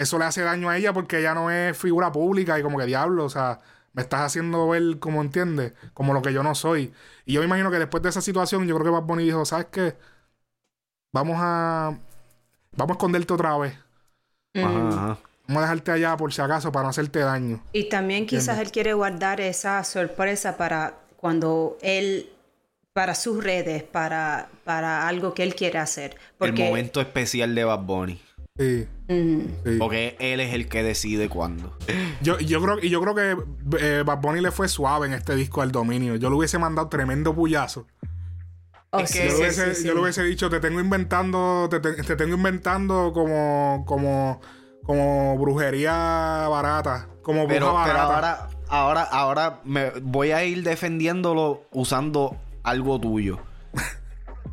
eso 0.00 0.18
le 0.18 0.24
hace 0.24 0.40
daño 0.40 0.70
a 0.70 0.78
ella 0.78 0.94
porque 0.94 1.18
ella 1.18 1.34
no 1.34 1.50
es 1.50 1.76
figura 1.76 2.10
pública 2.10 2.58
y 2.58 2.62
como 2.62 2.78
que 2.78 2.86
diablo, 2.86 3.26
o 3.26 3.28
sea, 3.28 3.60
me 3.92 4.00
estás 4.00 4.22
haciendo 4.22 4.66
ver 4.66 4.98
como 4.98 5.20
entiendes, 5.20 5.74
como 5.92 6.14
lo 6.14 6.22
que 6.22 6.32
yo 6.32 6.42
no 6.42 6.54
soy. 6.54 6.94
Y 7.26 7.34
yo 7.34 7.40
me 7.40 7.46
imagino 7.46 7.70
que 7.70 7.78
después 7.78 8.02
de 8.02 8.08
esa 8.08 8.22
situación, 8.22 8.66
yo 8.66 8.74
creo 8.76 8.86
que 8.86 8.92
Bad 8.92 9.02
Bunny 9.02 9.24
dijo, 9.24 9.44
¿sabes 9.44 9.66
qué? 9.70 9.98
Vamos 11.12 11.36
a... 11.38 11.98
Vamos 12.72 12.94
a 12.94 12.96
esconderte 12.96 13.34
otra 13.34 13.58
vez. 13.58 13.74
Ajá, 14.54 14.88
ajá. 14.88 15.18
Vamos 15.46 15.64
a 15.64 15.66
dejarte 15.66 15.90
allá 15.90 16.16
por 16.16 16.32
si 16.32 16.40
acaso 16.40 16.72
para 16.72 16.84
no 16.84 16.88
hacerte 16.88 17.18
daño. 17.18 17.62
Y 17.74 17.90
también 17.90 18.24
quizás 18.24 18.58
él 18.58 18.70
quiere 18.70 18.94
guardar 18.94 19.42
esa 19.42 19.84
sorpresa 19.84 20.56
para 20.56 20.94
cuando 21.18 21.76
él, 21.82 22.30
para 22.94 23.14
sus 23.14 23.44
redes, 23.44 23.82
para, 23.82 24.48
para 24.64 25.06
algo 25.06 25.34
que 25.34 25.42
él 25.42 25.54
quiere 25.54 25.78
hacer. 25.78 26.16
Porque, 26.38 26.62
El 26.62 26.68
momento 26.70 27.02
especial 27.02 27.54
de 27.54 27.64
Bad 27.64 27.80
Bunny. 27.80 28.22
Sí, 28.60 28.86
Mm, 29.08 29.40
sí. 29.64 29.76
Porque 29.80 30.16
él 30.20 30.38
es 30.38 30.54
el 30.54 30.68
que 30.68 30.84
decide 30.84 31.28
cuándo. 31.28 31.76
Yo, 32.22 32.38
yo 32.38 32.62
creo, 32.62 32.78
y 32.80 32.90
yo 32.90 33.00
creo 33.00 33.14
que 33.16 33.36
eh, 33.80 34.02
Bad 34.06 34.20
Bunny 34.20 34.40
le 34.40 34.52
fue 34.52 34.68
suave 34.68 35.08
en 35.08 35.14
este 35.14 35.34
disco 35.34 35.62
al 35.62 35.72
dominio. 35.72 36.14
Yo 36.14 36.30
le 36.30 36.36
hubiese 36.36 36.58
mandado 36.58 36.88
tremendo 36.88 37.34
puyazo. 37.34 37.86
oh, 38.90 39.04
sí, 39.06 39.18
yo, 39.18 39.24
sí, 39.24 39.28
le 39.30 39.34
hubiese, 39.38 39.74
sí, 39.74 39.82
yo 39.84 39.90
sí. 39.90 39.94
le 39.96 40.00
hubiese 40.02 40.22
dicho, 40.22 40.48
te 40.50 40.60
tengo 40.60 40.78
inventando, 40.78 41.66
te, 41.68 41.80
te- 41.80 41.94
te 42.04 42.14
tengo 42.16 42.36
inventando 42.36 43.10
como, 43.12 43.82
como, 43.86 44.40
como 44.84 45.36
brujería 45.38 46.46
barata, 46.48 47.08
como 47.22 47.46
bruja 47.48 47.54
Pero, 47.54 47.66
pero 47.84 47.98
barata. 47.98 48.04
ahora, 48.14 48.48
ahora, 48.68 49.02
ahora 49.02 49.60
me 49.64 49.90
voy 50.02 50.30
a 50.32 50.44
ir 50.44 50.62
defendiéndolo 50.62 51.64
usando 51.72 52.36
algo 52.62 53.00
tuyo. 53.00 53.38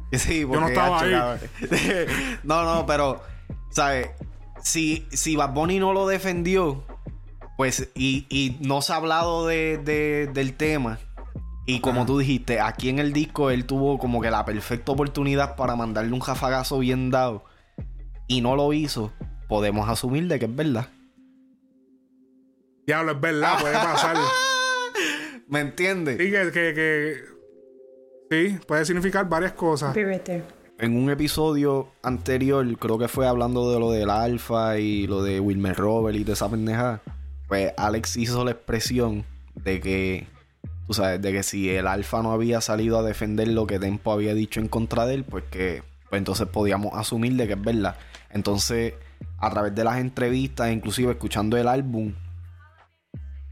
Sí, 0.14 0.42
no 0.46 0.54
porque, 0.54 0.66
estaba 0.70 0.98
hacho, 0.98 1.06
ahí. 1.06 1.12
cabrón. 1.12 1.40
no, 2.44 2.64
no, 2.64 2.86
pero, 2.88 3.22
¿sabes? 3.78 4.10
Si, 4.64 5.06
si 5.12 5.36
Bad 5.36 5.54
Bunny 5.54 5.78
no 5.80 5.94
lo 5.94 6.08
defendió, 6.08 6.84
pues, 7.58 7.90
y, 7.94 8.26
y 8.30 8.58
no 8.66 8.82
se 8.82 8.92
ha 8.92 8.96
hablado 8.96 9.46
de, 9.46 9.78
de- 9.78 10.28
del 10.34 10.56
tema. 10.56 10.98
Y 11.68 11.80
como 11.82 12.06
tú 12.08 12.18
dijiste, 12.18 12.60
aquí 12.60 12.90
en 12.90 12.98
el 12.98 13.14
disco 13.14 13.52
él 13.52 13.66
tuvo 13.66 14.00
como 14.00 14.20
que 14.22 14.32
la 14.32 14.46
perfecta 14.46 14.92
oportunidad 14.94 15.56
para 15.56 15.76
mandarle 15.76 16.14
un 16.14 16.22
jafagazo 16.22 16.80
bien 16.80 17.12
dado. 17.12 17.44
Y 18.28 18.42
no 18.42 18.56
lo 18.56 18.74
hizo. 18.74 19.12
Podemos 19.48 19.88
asumir 19.88 20.28
de 20.28 20.40
que 20.40 20.46
es 20.46 20.56
verdad. 20.56 20.88
Diablo, 22.88 23.12
es 23.12 23.22
verdad, 23.22 23.60
puede 23.60 23.74
pasar. 23.76 24.18
¿Me 25.50 25.60
entiendes? 25.60 26.18
sí, 26.18 26.32
que, 26.32 26.52
que, 26.52 26.74
que- 26.74 27.22
sí, 28.50 28.60
puede 28.66 28.86
significar 28.86 29.28
varias 29.30 29.54
cosas. 29.54 29.94
En 30.80 30.96
un 30.96 31.10
episodio 31.10 31.92
anterior, 32.04 32.78
creo 32.78 33.00
que 33.00 33.08
fue 33.08 33.28
hablando 33.28 33.72
de 33.72 33.80
lo 33.80 33.90
del 33.90 34.12
Alfa 34.12 34.78
y 34.78 35.08
lo 35.08 35.24
de 35.24 35.40
Wilmer 35.40 35.76
Robert 35.76 36.16
y 36.16 36.24
de 36.24 36.34
esa 36.34 36.50
pendejada. 36.50 37.02
Pues 37.48 37.74
Alex 37.78 38.16
hizo 38.16 38.46
la 38.46 38.52
expresión 38.52 39.26
de 39.56 39.80
que, 39.80 40.28
tú 40.86 40.94
sabes, 40.94 41.20
de 41.20 41.32
que 41.32 41.42
si 41.42 41.68
el 41.70 41.88
Alfa 41.88 42.22
no 42.22 42.32
había 42.32 42.62
salido 42.62 43.00
a 43.00 43.02
defender 43.02 43.48
lo 43.48 43.66
que 43.66 43.80
Tempo 43.80 44.12
había 44.12 44.36
dicho 44.36 44.60
en 44.60 44.68
contra 44.68 45.08
de 45.08 45.16
él, 45.16 45.24
pues 45.24 45.46
que 45.50 45.82
pues 46.10 46.20
entonces 46.20 46.48
podíamos 46.48 46.94
asumir 46.94 47.34
de 47.34 47.48
que 47.48 47.54
es 47.54 47.62
verdad. 47.62 47.96
Entonces, 48.30 48.94
a 49.40 49.50
través 49.50 49.74
de 49.74 49.84
las 49.84 49.98
entrevistas, 49.98 50.72
inclusive 50.72 51.12
escuchando 51.12 51.58
el 51.58 51.68
álbum, 51.68 52.14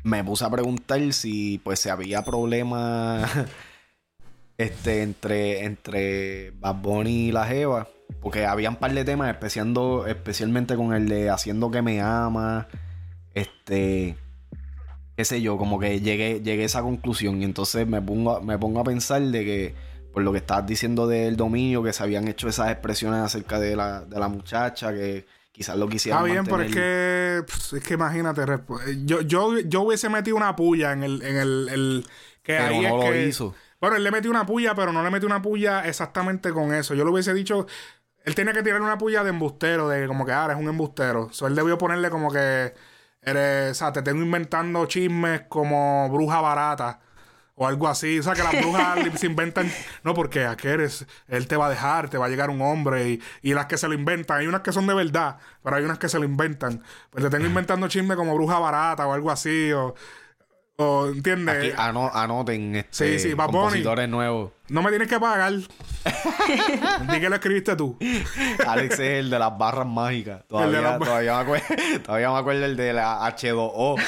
me 0.03 0.23
puse 0.23 0.45
a 0.45 0.51
preguntar 0.51 1.11
si 1.11 1.59
pues 1.63 1.79
se 1.79 1.89
había 1.89 2.23
problemas 2.23 3.27
este 4.57 5.01
entre 5.03 5.63
entre 5.65 6.51
Bad 6.59 6.75
Bunny 6.75 7.27
y 7.27 7.31
la 7.31 7.45
Jeva 7.45 7.87
porque 8.21 8.45
había 8.45 8.69
un 8.69 8.75
par 8.77 8.93
de 8.93 9.03
temas 9.03 9.29
especiando, 9.29 10.05
especialmente 10.07 10.75
con 10.75 10.93
el 10.93 11.09
de 11.09 11.29
haciendo 11.29 11.71
que 11.71 11.81
me 11.81 12.01
ama 12.01 12.67
este 13.33 14.15
qué 15.17 15.25
sé 15.25 15.41
yo 15.41 15.57
como 15.57 15.79
que 15.79 15.99
llegué 16.01 16.41
llegué 16.41 16.63
a 16.63 16.65
esa 16.65 16.81
conclusión 16.81 17.41
y 17.41 17.45
entonces 17.45 17.87
me 17.87 18.01
pongo 18.01 18.37
a- 18.37 18.41
me 18.41 18.57
pongo 18.57 18.79
a 18.79 18.83
pensar 18.83 19.21
de 19.21 19.43
que 19.45 19.75
por 20.13 20.23
lo 20.23 20.31
que 20.31 20.37
estabas 20.37 20.65
diciendo 20.65 21.07
del 21.07 21.35
dominio 21.35 21.83
que 21.83 21.91
se 21.93 22.03
habían 22.03 22.27
hecho 22.27 22.47
esas 22.47 22.71
expresiones 22.71 23.19
acerca 23.19 23.59
de 23.59 23.75
la, 23.75 24.01
de 24.05 24.17
la 24.19 24.29
muchacha 24.29 24.93
que 24.93 25.25
quizás 25.51 25.77
lo 25.77 25.87
quisieran 25.89 26.21
Está 26.25 26.31
bien, 26.31 26.45
pero 26.45 26.61
es 26.63 26.73
que, 26.73 27.75
es 27.77 27.83
que 27.83 27.93
imagínate, 27.95 28.41
resp- 28.45 29.05
yo, 29.05 29.21
yo, 29.21 29.57
yo 29.59 29.81
hubiese 29.81 30.07
metido 30.09 30.37
una 30.37 30.55
puya 30.55 30.93
en 30.93 31.03
el, 31.03 31.21
en 31.21 31.35
el, 31.37 31.69
el- 31.69 32.05
que 32.43 32.53
Pero 32.53 32.65
ahí 32.65 32.81
no 32.81 32.87
es 32.99 33.05
lo 33.05 33.11
que- 33.11 33.27
hizo. 33.27 33.55
Bueno, 33.85 33.97
él 33.97 34.03
le 34.03 34.09
metió 34.09 34.31
una 34.31 34.47
puya, 34.47 34.73
pero 34.73 34.91
no 34.91 35.03
le 35.03 35.11
metió 35.11 35.27
una 35.27 35.43
puya 35.43 35.85
exactamente 35.85 36.51
con 36.51 36.73
eso. 36.73 36.95
Yo 36.95 37.05
le 37.05 37.11
hubiese 37.11 37.35
dicho, 37.35 37.67
él 38.23 38.33
tenía 38.33 38.51
que 38.51 38.63
tirar 38.63 38.81
una 38.81 38.97
puya 38.97 39.23
de 39.23 39.29
embustero, 39.29 39.87
de 39.87 40.07
como 40.07 40.25
que 40.25 40.31
ahora 40.31 40.55
es 40.55 40.59
un 40.59 40.67
embustero. 40.67 41.29
So, 41.31 41.45
él 41.45 41.53
debió 41.53 41.77
ponerle 41.77 42.09
como 42.09 42.31
que 42.31 42.73
eres, 43.21 43.71
o 43.73 43.75
sea, 43.75 43.93
te 43.93 44.01
tengo 44.01 44.23
inventando 44.23 44.87
chismes 44.87 45.41
como 45.49 46.09
bruja 46.09 46.41
barata. 46.41 46.99
O 47.53 47.67
algo 47.67 47.87
así. 47.87 48.17
O 48.19 48.23
sea, 48.23 48.33
que 48.33 48.41
las 48.41 48.59
brujas 48.59 48.99
se 49.19 49.27
inventan. 49.27 49.71
No, 50.03 50.15
porque 50.15 50.45
aquí 50.45 50.67
eres. 50.67 51.05
Él 51.27 51.47
te 51.47 51.55
va 51.55 51.67
a 51.67 51.69
dejar, 51.69 52.09
te 52.09 52.17
va 52.17 52.25
a 52.25 52.29
llegar 52.29 52.49
un 52.49 52.61
hombre. 52.63 53.07
Y, 53.09 53.21
y 53.43 53.53
las 53.53 53.67
que 53.67 53.77
se 53.77 53.87
lo 53.87 53.93
inventan. 53.93 54.39
Hay 54.39 54.47
unas 54.47 54.61
que 54.61 54.71
son 54.71 54.87
de 54.87 54.95
verdad, 54.95 55.37
pero 55.63 55.75
hay 55.75 55.83
unas 55.83 55.99
que 55.99 56.09
se 56.09 56.17
lo 56.17 56.25
inventan. 56.25 56.83
Pues 57.11 57.23
te 57.23 57.29
tengo 57.29 57.45
inventando 57.45 57.87
chismes 57.87 58.17
como 58.17 58.33
bruja 58.35 58.57
barata 58.57 59.05
o 59.05 59.13
algo 59.13 59.29
así. 59.29 59.71
O. 59.73 59.93
o 60.77 61.07
¿Entiendes? 61.07 61.55
Aquí 61.57 61.73
ano- 61.77 62.11
anoten 62.13 62.75
este, 62.75 63.17
Sí, 63.19 63.29
sí, 63.29 63.33
Bad 63.33 63.47
Bunny. 63.47 63.59
compositores 63.59 64.09
nuevos. 64.09 64.51
No 64.67 64.81
me 64.81 64.89
tienes 64.89 65.07
que 65.07 65.19
pagar. 65.19 65.53
Di 67.11 67.19
que 67.19 67.29
lo 67.29 67.35
escribiste 67.35 67.75
tú. 67.75 67.97
Alex 68.67 68.93
es 68.95 68.99
el 68.99 69.29
de 69.29 69.37
las 69.39 69.55
barras 69.57 69.85
mágicas. 69.87 70.43
Todavía, 70.47 70.81
las 70.81 70.99
me 70.99 71.05
acuerdo, 71.05 71.65
todavía 72.05 72.31
me 72.31 72.37
acuerdo 72.39 72.65
el 72.65 72.75
de 72.75 72.93
la 72.93 73.19
H2O. 73.35 74.01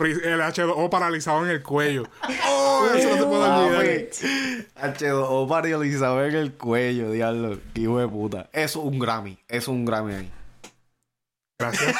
El 0.00 0.40
H2O 0.40 0.90
paralizado 0.90 1.44
en 1.44 1.50
el 1.52 1.62
cuello. 1.62 2.02
¡Oh! 2.48 2.86
Eso 2.94 3.10
no 3.10 3.16
se 3.16 3.22
puede 3.24 3.44
Ah, 3.44 3.58
olvidar. 3.58 3.84
pues, 3.84 4.24
H2O 4.74 5.48
paralizado 5.48 6.24
en 6.26 6.34
el 6.34 6.52
cuello, 6.54 7.10
diablo. 7.12 7.58
Qué 7.74 7.82
hijo 7.82 7.98
de 8.00 8.08
puta. 8.08 8.50
Eso 8.52 8.80
es 8.80 8.86
un 8.86 8.98
Grammy. 8.98 9.38
Eso 9.48 9.56
es 9.58 9.68
un 9.68 9.84
Grammy 9.84 10.14
ahí. 10.14 10.30
Gracias. 11.60 11.96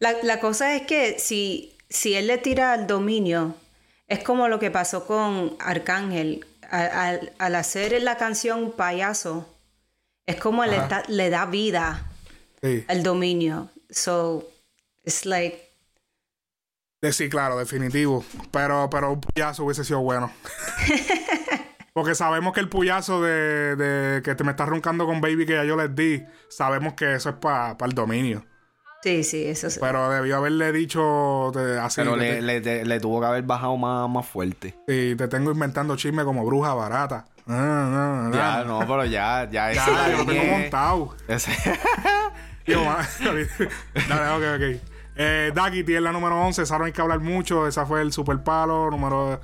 La, 0.00 0.12
la 0.22 0.38
cosa 0.38 0.76
es 0.76 0.82
que 0.82 1.18
si 1.18 1.77
si 1.88 2.14
él 2.14 2.26
le 2.26 2.38
tira 2.38 2.72
al 2.72 2.86
dominio, 2.86 3.54
es 4.06 4.22
como 4.22 4.48
lo 4.48 4.58
que 4.58 4.70
pasó 4.70 5.06
con 5.06 5.56
Arcángel. 5.60 6.44
Al, 6.70 7.32
al 7.38 7.54
hacer 7.54 8.00
la 8.02 8.18
canción 8.18 8.72
Payaso, 8.72 9.48
es 10.26 10.36
como 10.36 10.66
le, 10.66 10.76
da- 10.76 11.02
le 11.08 11.30
da 11.30 11.46
vida 11.46 12.04
Sí. 12.62 12.84
al 12.88 13.02
dominio. 13.02 13.70
So, 13.88 14.46
it's 15.04 15.24
like, 15.24 15.66
Sí, 17.12 17.28
claro, 17.30 17.56
definitivo. 17.56 18.24
Pero, 18.50 18.90
pero 18.90 19.12
un 19.12 19.20
puyazo 19.20 19.64
hubiese 19.64 19.84
sido 19.84 20.00
bueno. 20.00 20.30
Porque 21.94 22.14
sabemos 22.14 22.52
que 22.52 22.60
el 22.60 22.68
puyazo 22.68 23.22
de, 23.22 23.76
de 23.76 24.22
que 24.22 24.34
te 24.34 24.44
me 24.44 24.50
estás 24.50 24.68
roncando 24.68 25.06
con 25.06 25.20
Baby 25.20 25.46
que 25.46 25.54
ya 25.54 25.64
yo 25.64 25.76
les 25.76 25.94
di, 25.94 26.22
sabemos 26.48 26.94
que 26.94 27.14
eso 27.14 27.30
es 27.30 27.36
para 27.36 27.76
el 27.80 27.92
dominio. 27.92 28.44
Sí, 29.08 29.24
sí, 29.24 29.44
eso 29.46 29.70
sí. 29.70 29.78
Pero 29.80 30.10
debió 30.10 30.36
haberle 30.36 30.70
dicho 30.72 31.50
te- 31.52 31.78
así. 31.78 32.00
Pero 32.00 32.16
le, 32.16 32.34
te- 32.36 32.42
le- 32.42 32.60
te- 32.60 32.84
le 32.84 33.00
tuvo 33.00 33.20
que 33.20 33.26
haber 33.26 33.42
bajado 33.42 33.76
más, 33.76 34.08
más 34.08 34.26
fuerte. 34.26 34.74
sí, 34.86 35.14
te 35.16 35.28
tengo 35.28 35.50
inventando 35.50 35.96
chisme 35.96 36.24
como 36.24 36.44
bruja 36.44 36.74
barata. 36.74 37.24
Ah, 37.46 38.28
ah, 38.28 38.30
Ya, 38.34 38.58
ah. 38.60 38.64
no, 38.64 38.80
pero 38.80 39.04
ya, 39.06 39.48
ya 39.50 39.70
ese 39.70 39.80
Ya, 39.90 40.10
yo 40.10 40.18
lo 40.18 40.26
tengo 40.26 40.44
montado. 40.44 41.14
ese- 41.28 41.50
ma- 42.84 43.06
Dale, 44.08 44.56
ok, 44.56 44.76
ok. 44.76 44.82
Eh, 45.16 45.50
es 45.96 46.02
la 46.02 46.12
número 46.12 46.38
11. 46.40 46.62
Esa 46.62 46.78
no 46.78 46.84
hay 46.84 46.92
que 46.92 47.00
hablar 47.00 47.20
mucho. 47.20 47.66
Esa 47.66 47.86
fue 47.86 48.02
el 48.02 48.12
super 48.12 48.38
palo, 48.42 48.90
número, 48.90 49.40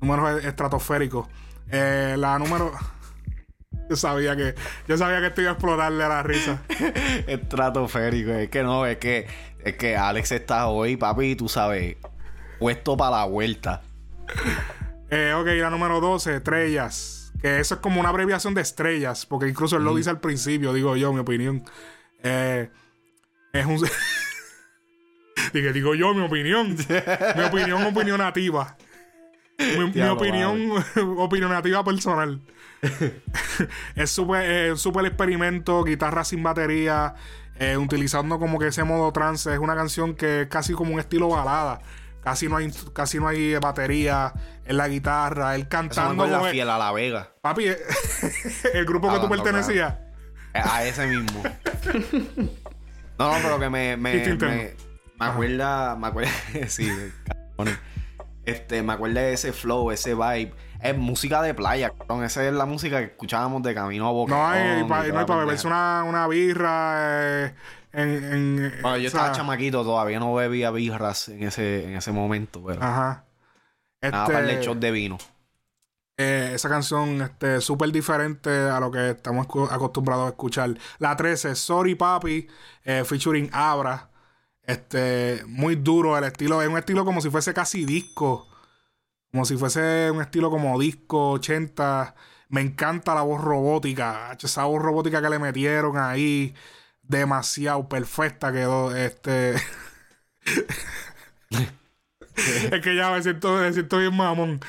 número 0.00 0.38
estratosférico. 0.38 1.28
Eh, 1.70 2.14
la 2.18 2.38
número. 2.38 2.72
Yo 3.90 3.96
sabía 3.96 4.36
que. 4.36 4.54
Yo 4.86 4.96
sabía 4.96 5.18
que 5.18 5.26
esto 5.26 5.40
iba 5.40 5.50
a 5.50 5.54
explotarle 5.54 6.04
a 6.04 6.08
la 6.08 6.22
risa. 6.22 6.62
estratosférico. 7.26 8.30
Es 8.30 8.48
que 8.48 8.62
no, 8.62 8.86
es 8.86 8.98
que, 8.98 9.26
es 9.64 9.74
que 9.74 9.96
Alex 9.96 10.30
está 10.30 10.68
hoy, 10.68 10.96
papi, 10.96 11.34
tú 11.34 11.48
sabes, 11.48 11.96
puesto 12.60 12.96
para 12.96 13.18
la 13.18 13.24
vuelta. 13.24 13.82
Eh, 15.10 15.34
ok, 15.36 15.46
la 15.60 15.70
número 15.70 16.00
12, 16.00 16.36
estrellas. 16.36 17.32
Que 17.42 17.58
eso 17.58 17.74
es 17.74 17.80
como 17.80 17.98
una 17.98 18.10
abreviación 18.10 18.54
de 18.54 18.60
estrellas. 18.60 19.26
Porque 19.26 19.48
incluso 19.48 19.76
él 19.76 19.82
lo 19.82 19.92
dice 19.96 20.10
al 20.10 20.20
principio, 20.20 20.72
digo 20.72 20.94
yo, 20.94 21.12
mi 21.12 21.18
opinión. 21.18 21.64
Eh, 22.22 22.70
es 23.52 23.66
un. 23.66 23.84
Digo, 25.52 25.72
digo 25.72 25.94
yo, 25.96 26.14
mi 26.14 26.24
opinión. 26.24 26.76
mi 26.76 27.42
opinión 27.42 27.82
opinionativa. 27.82 28.76
Mi, 29.58 29.90
mi 29.90 30.02
opinión 30.08 30.74
opinionativa 31.18 31.82
personal. 31.82 32.40
es 33.94 34.10
súper 34.10 34.42
eh, 34.50 34.76
súper 34.76 35.06
experimento, 35.06 35.84
guitarra 35.84 36.24
sin 36.24 36.42
batería, 36.42 37.14
eh, 37.58 37.76
utilizando 37.76 38.38
como 38.38 38.58
que 38.58 38.68
ese 38.68 38.84
modo 38.84 39.12
trance. 39.12 39.52
Es 39.52 39.58
una 39.58 39.74
canción 39.74 40.14
que 40.14 40.42
es 40.42 40.48
casi 40.48 40.72
como 40.72 40.94
un 40.94 41.00
estilo 41.00 41.28
balada. 41.28 41.80
Casi 42.22 42.48
no 42.48 42.56
hay, 42.56 42.70
casi 42.92 43.18
no 43.18 43.28
hay 43.28 43.54
batería 43.56 44.32
en 44.66 44.76
la 44.76 44.88
guitarra. 44.88 45.54
Él 45.54 45.62
Eso 45.62 45.64
me 45.82 45.88
cantando 45.88 46.28
como- 46.28 46.44
fiel 46.46 46.68
a 46.68 46.78
La 46.78 46.92
Vega. 46.92 47.32
Papi, 47.40 47.68
eh, 47.68 47.78
el 48.74 48.84
grupo 48.84 49.12
que 49.12 49.20
tú 49.20 49.28
pertenecías. 49.28 49.94
A 50.52 50.84
ese 50.84 51.06
mismo. 51.06 51.42
No, 53.18 53.32
no, 53.32 53.38
pero 53.42 53.58
que 53.58 53.68
me, 53.70 53.96
me, 53.96 54.14
me, 54.36 54.74
me 55.18 55.26
acuerda, 55.26 55.96
me 55.96 56.06
acuerda, 56.08 56.30
sí, 56.68 56.90
este, 58.44 58.82
me 58.82 58.94
acuerda 58.94 59.20
de 59.20 59.34
ese 59.34 59.52
flow, 59.52 59.90
ese 59.90 60.14
vibe. 60.14 60.52
Es 60.82 60.96
música 60.96 61.42
de 61.42 61.52
playa, 61.54 61.90
cabrón. 61.90 62.24
Esa 62.24 62.46
es 62.46 62.52
la 62.52 62.64
música 62.66 62.98
que 62.98 63.06
escuchábamos 63.06 63.62
de 63.62 63.74
camino 63.74 64.06
a 64.08 64.12
Boca. 64.12 64.34
No 64.34 64.46
hay, 64.46 64.84
pa- 64.84 65.06
no 65.06 65.18
hay 65.18 65.26
para 65.26 65.40
beberse 65.40 65.66
una, 65.66 66.04
una 66.04 66.26
birra 66.26 67.44
eh, 67.46 67.54
en, 67.92 68.08
en- 68.08 68.72
Bueno, 68.82 68.96
yo 68.96 69.10
sea, 69.10 69.20
estaba 69.20 69.32
chamaquito, 69.32 69.82
todavía 69.84 70.18
no 70.18 70.32
bebía 70.34 70.70
birras 70.70 71.28
en 71.28 71.42
ese, 71.42 71.84
en 71.84 71.96
ese 71.96 72.12
momento, 72.12 72.62
pero 72.66 72.82
Ajá. 72.82 73.24
nada, 74.02 74.22
Este, 74.24 74.32
para 74.32 74.50
el 74.52 74.60
shot 74.60 74.78
de 74.78 74.90
vino. 74.90 75.18
eh, 76.16 76.52
esa 76.54 76.68
canción 76.68 77.20
este 77.22 77.60
súper 77.60 77.90
diferente 77.92 78.50
a 78.50 78.78
lo 78.80 78.90
que 78.90 79.10
estamos 79.10 79.46
acostumbrados 79.70 80.26
a 80.26 80.28
escuchar. 80.30 80.70
La 80.98 81.14
13, 81.16 81.54
Sorry 81.56 81.94
Papi, 81.94 82.46
eh, 82.84 83.04
featuring 83.04 83.50
Abra. 83.52 84.08
Este, 84.62 85.42
muy 85.46 85.74
duro 85.76 86.16
el 86.16 86.24
estilo, 86.24 86.62
es 86.62 86.68
un 86.68 86.78
estilo 86.78 87.04
como 87.04 87.20
si 87.20 87.28
fuese 87.30 87.52
casi 87.52 87.84
disco. 87.84 88.46
Como 89.30 89.44
si 89.44 89.56
fuese 89.56 90.10
un 90.10 90.20
estilo 90.20 90.50
como 90.50 90.78
disco 90.78 91.32
80. 91.32 92.14
Me 92.48 92.60
encanta 92.60 93.14
la 93.14 93.22
voz 93.22 93.40
robótica. 93.40 94.36
Esa 94.40 94.64
voz 94.64 94.82
robótica 94.82 95.22
que 95.22 95.30
le 95.30 95.38
metieron 95.38 95.96
ahí. 95.98 96.54
Demasiado 97.02 97.88
perfecta 97.88 98.52
quedó. 98.52 98.94
Este. 98.94 99.54
es 102.36 102.80
que 102.82 102.96
ya 102.96 103.10
me 103.12 103.22
siento, 103.22 103.56
me 103.56 103.72
siento 103.72 103.98
bien 103.98 104.16
mamón. 104.16 104.60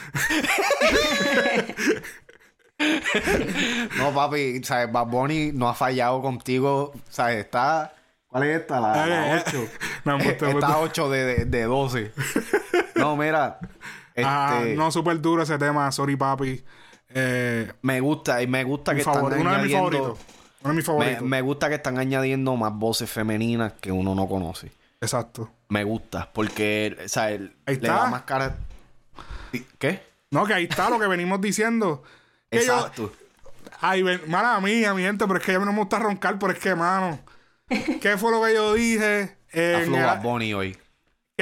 No, 3.97 4.13
papi, 4.13 4.63
¿sabes? 4.63 4.91
Bad 4.91 5.07
Bunny 5.07 5.51
no 5.53 5.69
ha 5.69 5.73
fallado 5.73 6.21
contigo, 6.21 6.93
¿sabes? 7.09 7.37
Está... 7.45 7.93
¿Cuál 8.27 8.43
es 8.43 8.61
esta? 8.61 8.79
La, 8.79 9.05
la 9.05 9.37
Eh, 9.37 9.43
8. 9.45 9.67
No, 10.05 10.13
embuste, 10.13 10.45
embuste. 10.45 10.65
Está 10.65 10.79
8 10.79 11.09
de, 11.09 11.25
de, 11.25 11.45
de 11.45 11.63
12. 11.63 12.11
No, 12.95 13.15
mira. 13.15 13.59
Este, 14.21 14.29
Ajá, 14.31 14.61
no, 14.75 14.91
súper 14.91 15.19
duro 15.21 15.43
ese 15.43 15.57
tema, 15.57 15.91
Sorry 15.91 16.15
Papi. 16.15 16.63
Eh, 17.13 17.71
Me 17.81 17.99
gusta, 17.99 18.41
y 18.41 18.47
me 18.47 18.63
gusta 18.63 18.95
que 18.95 19.03
favor- 19.03 19.31
están 19.33 19.41
uno 19.47 19.57
de 19.57 19.63
mis 19.63 19.73
favoritos. 19.73 20.19
Uno 20.63 20.69
de 20.69 20.75
mis 20.75 20.75
Me, 20.75 20.83
favoritos. 20.83 21.21
me 21.23 21.41
gusta 21.41 21.69
que 21.69 21.75
están 21.75 21.97
añadiendo 21.97 22.55
más 22.55 22.73
voces 22.73 23.09
femeninas 23.09 23.73
que 23.81 23.91
uno 23.91 24.15
no 24.15 24.27
conoce. 24.27 24.71
Exacto. 25.01 25.51
Me 25.69 25.83
gusta, 25.83 26.29
porque, 26.33 26.95
o 27.03 27.07
sea, 27.09 27.23
Ahí 27.25 27.39
le 27.65 27.71
está. 27.73 27.93
da 27.95 28.05
más 28.07 28.21
cara... 28.23 28.55
¿Qué? 29.79 30.01
No, 30.31 30.45
que 30.45 30.53
ahí 30.53 30.63
está 30.69 30.89
lo 30.89 30.99
que 30.99 31.07
venimos 31.07 31.41
diciendo. 31.41 32.03
Que 32.49 32.65
yo- 32.65 32.75
Exacto. 32.75 33.11
Ay, 33.81 34.03
ven, 34.03 34.21
mala 34.27 34.59
mía, 34.61 34.93
mi 34.93 35.01
gente, 35.01 35.25
pero 35.27 35.39
es 35.39 35.45
que 35.45 35.53
a 35.55 35.59
mí 35.59 35.65
no 35.65 35.73
me 35.73 35.79
gusta 35.79 35.99
roncar, 35.99 36.37
pero 36.39 36.53
es 36.53 36.59
que, 36.59 36.75
mano. 36.75 37.19
¿Qué 37.67 38.17
fue 38.17 38.31
lo 38.31 38.43
que 38.43 38.53
yo 38.53 38.73
dije? 38.73 39.35
A 39.53 39.57
En 39.83 39.91
Bad 39.91 40.21
Bunny 40.21 40.53
hoy. 40.53 40.77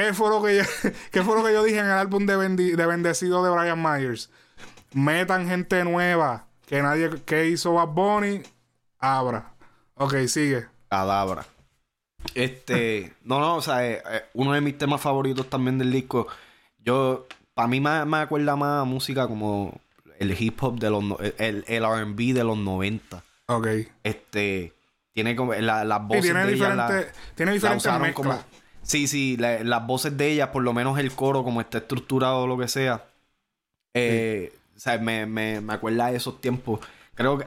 ¿Qué 0.08 0.14
fue 0.14 0.30
lo 0.30 0.42
que 0.44 0.58
yo, 0.58 0.64
qué 1.12 1.24
fue 1.24 1.36
lo 1.36 1.44
que 1.44 1.54
yo 1.54 1.64
dije 1.64 1.80
en 1.80 1.86
el 1.86 1.92
álbum 1.92 2.26
de, 2.26 2.38
Bendi- 2.38 2.76
de 2.76 2.86
Bendecido 2.86 3.44
de 3.44 3.50
Brian 3.50 3.82
Myers? 3.82 4.30
Metan 4.94 5.48
gente 5.48 5.84
nueva. 5.84 6.46
Que 6.66 6.82
nadie 6.82 7.10
que 7.26 7.48
hizo 7.48 7.74
Bad 7.74 7.88
Bunny, 7.90 8.42
abra. 9.00 9.54
Ok, 9.96 10.16
sigue. 10.28 10.68
Cadabra. 10.90 11.46
Este, 12.36 13.14
no, 13.24 13.40
no, 13.40 13.56
o 13.56 13.62
sea, 13.62 13.86
eh, 13.88 14.02
eh, 14.12 14.24
uno 14.34 14.54
de 14.54 14.62
mis 14.62 14.78
temas 14.78 15.02
favoritos 15.02 15.50
también 15.50 15.78
del 15.78 15.92
disco. 15.92 16.28
Yo, 16.78 17.28
para 17.54 17.68
mí 17.68 17.80
me, 17.80 18.06
me 18.06 18.18
acuerda 18.18 18.56
más 18.56 18.86
música 18.86 19.28
como 19.28 19.80
el 20.20 20.40
hip 20.40 20.62
hop 20.64 20.80
de 20.80 20.90
los, 20.90 21.04
no- 21.04 21.18
el, 21.20 21.64
el 21.68 21.84
R&B 21.84 22.34
de 22.34 22.44
los 22.44 22.58
90. 22.58 23.24
Ok. 23.48 23.68
Este, 24.04 24.74
tiene 25.14 25.36
como 25.36 25.54
la- 25.54 25.84
las 25.84 26.08
voces 26.08 26.24
tiene 26.24 26.46
de 26.46 26.54
ella 26.54 27.12
tiene 27.36 27.54
diferentes 27.54 27.92
mezclas. 28.00 28.14
como 28.14 28.44
sí 28.90 29.08
sí 29.08 29.38
la- 29.38 29.64
las 29.64 29.86
voces 29.88 30.18
de 30.18 30.32
ellas 30.32 30.50
por 30.50 30.64
lo 30.64 30.74
menos 30.74 30.98
el 31.00 31.12
coro 31.14 31.44
como 31.44 31.62
está 31.62 31.78
estructurado 31.80 32.44
o 32.44 32.48
lo 32.48 32.58
que 32.58 32.68
sea 32.68 33.06
eh, 33.94 34.54
o 34.76 34.80
sea, 34.80 34.98
me, 34.98 35.26
me, 35.26 35.62
me 35.62 35.74
acuerda 35.74 36.12
de 36.12 36.18
esos 36.18 36.42
tiempos 36.42 36.80
creo 37.16 37.38
que 37.38 37.46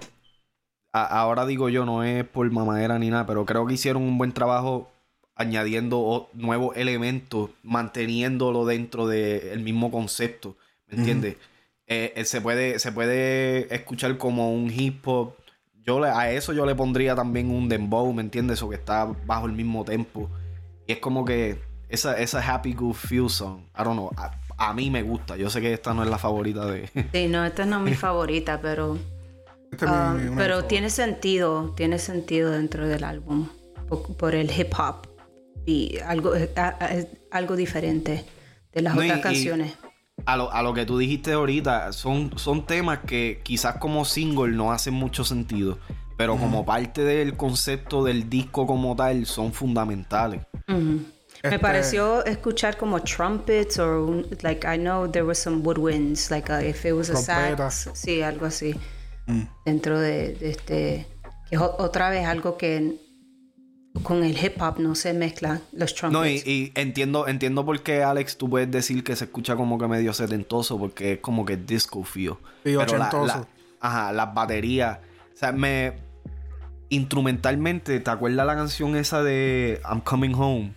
a- 0.93 1.21
ahora 1.21 1.47
digo 1.47 1.69
yo 1.69 1.85
no 1.85 2.05
es 2.05 2.25
por 2.25 2.51
mamadera 2.51 2.99
ni 2.99 3.11
nada 3.11 3.27
pero 3.27 3.45
creo 3.47 3.67
que 3.67 3.75
hicieron 3.75 4.03
un 4.03 4.19
buen 4.19 4.33
trabajo 4.33 4.91
añadiendo 5.35 6.29
nuevos 6.35 6.77
elementos 6.77 7.51
manteniéndolo 7.63 8.67
dentro 8.67 9.07
del 9.07 9.61
mismo 9.61 9.91
concepto 9.91 10.57
¿me 10.89 10.99
entiendes? 10.99 11.37
Eh, 11.87 12.13
eh, 12.17 12.25
se 12.25 12.41
puede 12.41 12.79
se 12.79 12.93
puede 12.93 13.75
escuchar 13.75 14.19
como 14.19 14.53
un 14.55 14.71
hip 14.71 15.07
hop 15.09 15.35
yo 15.85 15.99
le- 16.01 16.09
a 16.09 16.31
eso 16.31 16.53
yo 16.53 16.65
le 16.67 16.77
pondría 16.77 17.17
también 17.17 17.51
un 17.51 17.69
dembow, 17.69 18.13
¿me 18.13 18.23
entiendes? 18.23 18.63
O 18.63 18.69
que 18.69 18.77
está 18.77 19.05
bajo 19.27 19.47
el 19.47 19.53
mismo 19.53 19.85
tempo. 19.85 20.31
Y 20.93 20.95
es 20.95 20.99
como 21.01 21.25
que 21.25 21.59
esa, 21.89 22.19
esa 22.19 22.41
Happy 22.55 22.75
Good 22.75 22.95
Feel 22.95 23.29
Song, 23.31 23.61
I 23.79 23.83
don't 23.85 23.95
know, 23.95 24.11
a, 24.17 24.31
a 24.59 24.75
mí 24.75 24.91
me 24.91 25.03
gusta. 25.03 25.37
Yo 25.37 25.49
sé 25.51 25.61
que 25.61 25.73
esta 25.73 25.95
no 25.95 26.03
es 26.03 26.09
la 26.11 26.19
favorita 26.19 26.67
de... 26.67 26.89
Sí, 27.13 27.29
no, 27.29 27.45
esta 27.45 27.65
no 27.67 27.79
es 27.79 27.83
mi 27.83 27.95
favorita, 27.95 28.61
pero, 28.61 28.99
Este 29.71 29.85
es 29.85 29.91
mi- 29.91 29.97
ah, 29.97 30.17
pero 30.37 30.65
tiene 30.65 30.91
sentido, 30.91 31.73
tiene 31.77 31.99
sentido 31.99 32.51
dentro 32.51 32.87
del 32.89 33.05
álbum 33.05 33.49
por, 33.89 34.17
por 34.17 34.35
el 34.35 34.51
hip 34.51 34.73
hop 34.79 35.07
y 35.67 35.99
algo, 36.01 36.35
eh, 36.35 36.51
a- 36.57 36.79
algo 37.31 37.57
diferente 37.57 38.25
de 38.73 38.83
las 38.83 38.95
No, 38.95 39.01
otras 39.03 39.19
y- 39.19 39.23
canciones. 39.23 39.75
A 40.27 40.37
lo, 40.37 40.53
a 40.53 40.63
lo 40.63 40.73
que 40.75 40.85
tú 40.87 40.99
dijiste 40.99 41.33
ahorita, 41.33 41.93
son, 41.93 42.39
son 42.39 42.65
temas 42.67 43.01
que 43.01 43.41
quizás 43.43 43.77
como 43.79 44.05
single 44.05 44.55
no 44.55 44.71
hacen 44.71 44.95
mucho 44.95 45.25
sentido, 45.25 45.79
pero 46.23 46.37
como 46.37 46.65
parte 46.65 47.03
del 47.03 47.37
concepto 47.37 48.05
del 48.05 48.29
disco 48.31 48.67
como 48.67 48.95
tal, 48.97 49.27
son 49.27 49.53
fundamentales. 49.53 50.41
Ujú. 50.69 51.01
Este- 51.37 51.51
Me 51.51 51.59
pareció 51.59 52.25
escuchar 52.25 52.77
como 52.77 53.01
trumpets 53.03 53.79
o 53.81 54.05
un- 54.07 54.27
like 54.43 54.67
I 54.73 54.79
know 54.79 55.09
there 55.11 55.25
was 55.25 55.39
some 55.39 55.57
woodwinds 55.63 56.31
like 56.31 56.53
uh, 56.53 56.61
if 56.61 56.85
it 56.85 56.93
was 56.93 57.11
a 57.11 57.17
sax, 57.17 57.91
sí, 57.95 58.23
algo 58.23 58.47
así 58.47 58.75
Mm. 59.27 59.43
dentro 59.65 59.99
de, 60.01 60.35
de 60.35 60.51
este 60.51 61.07
que 61.49 61.57
es 61.57 61.61
otra 61.61 62.11
vez 62.11 62.27
algo 62.27 62.57
que 62.57 62.97
con 64.03 64.25
el 64.25 64.37
hip 64.43 64.61
hop 64.63 64.79
no 64.79 64.95
se 64.95 65.13
mezclan 65.13 65.61
los 65.73 65.95
trumpets. 65.95 66.13
No, 66.23 66.27
y, 66.27 66.43
y 66.51 66.73
entiendo, 66.77 67.29
entiendo 67.29 67.65
por 67.67 67.83
qué, 67.83 68.03
Alex, 68.03 68.39
tú 68.39 68.49
puedes 68.49 68.71
decir 68.71 69.05
que 69.05 69.15
se 69.17 69.25
escucha 69.25 69.55
como 69.55 69.79
que 69.79 69.87
medio 69.87 70.15
setentoso, 70.15 70.79
porque 70.79 71.13
es 71.15 71.19
como 71.21 71.45
que 71.45 71.57
disco 71.59 72.03
feel. 72.05 72.33
Sí, 72.65 72.75
Pero 72.77 72.79
la- 72.79 73.09
ochentoso. 73.09 73.27
la- 73.27 73.49
ajá, 73.81 74.13
las 74.13 74.33
baterías. 74.33 74.99
O 75.35 75.37
sea, 75.37 75.53
me. 75.53 75.93
Instrumentalmente, 76.93 78.01
¿te 78.01 78.11
acuerdas 78.11 78.45
la 78.47 78.55
canción 78.55 78.97
esa 78.97 79.23
de 79.23 79.81
I'm 79.91 80.03
Coming 80.03 80.35
Home? 80.35 80.75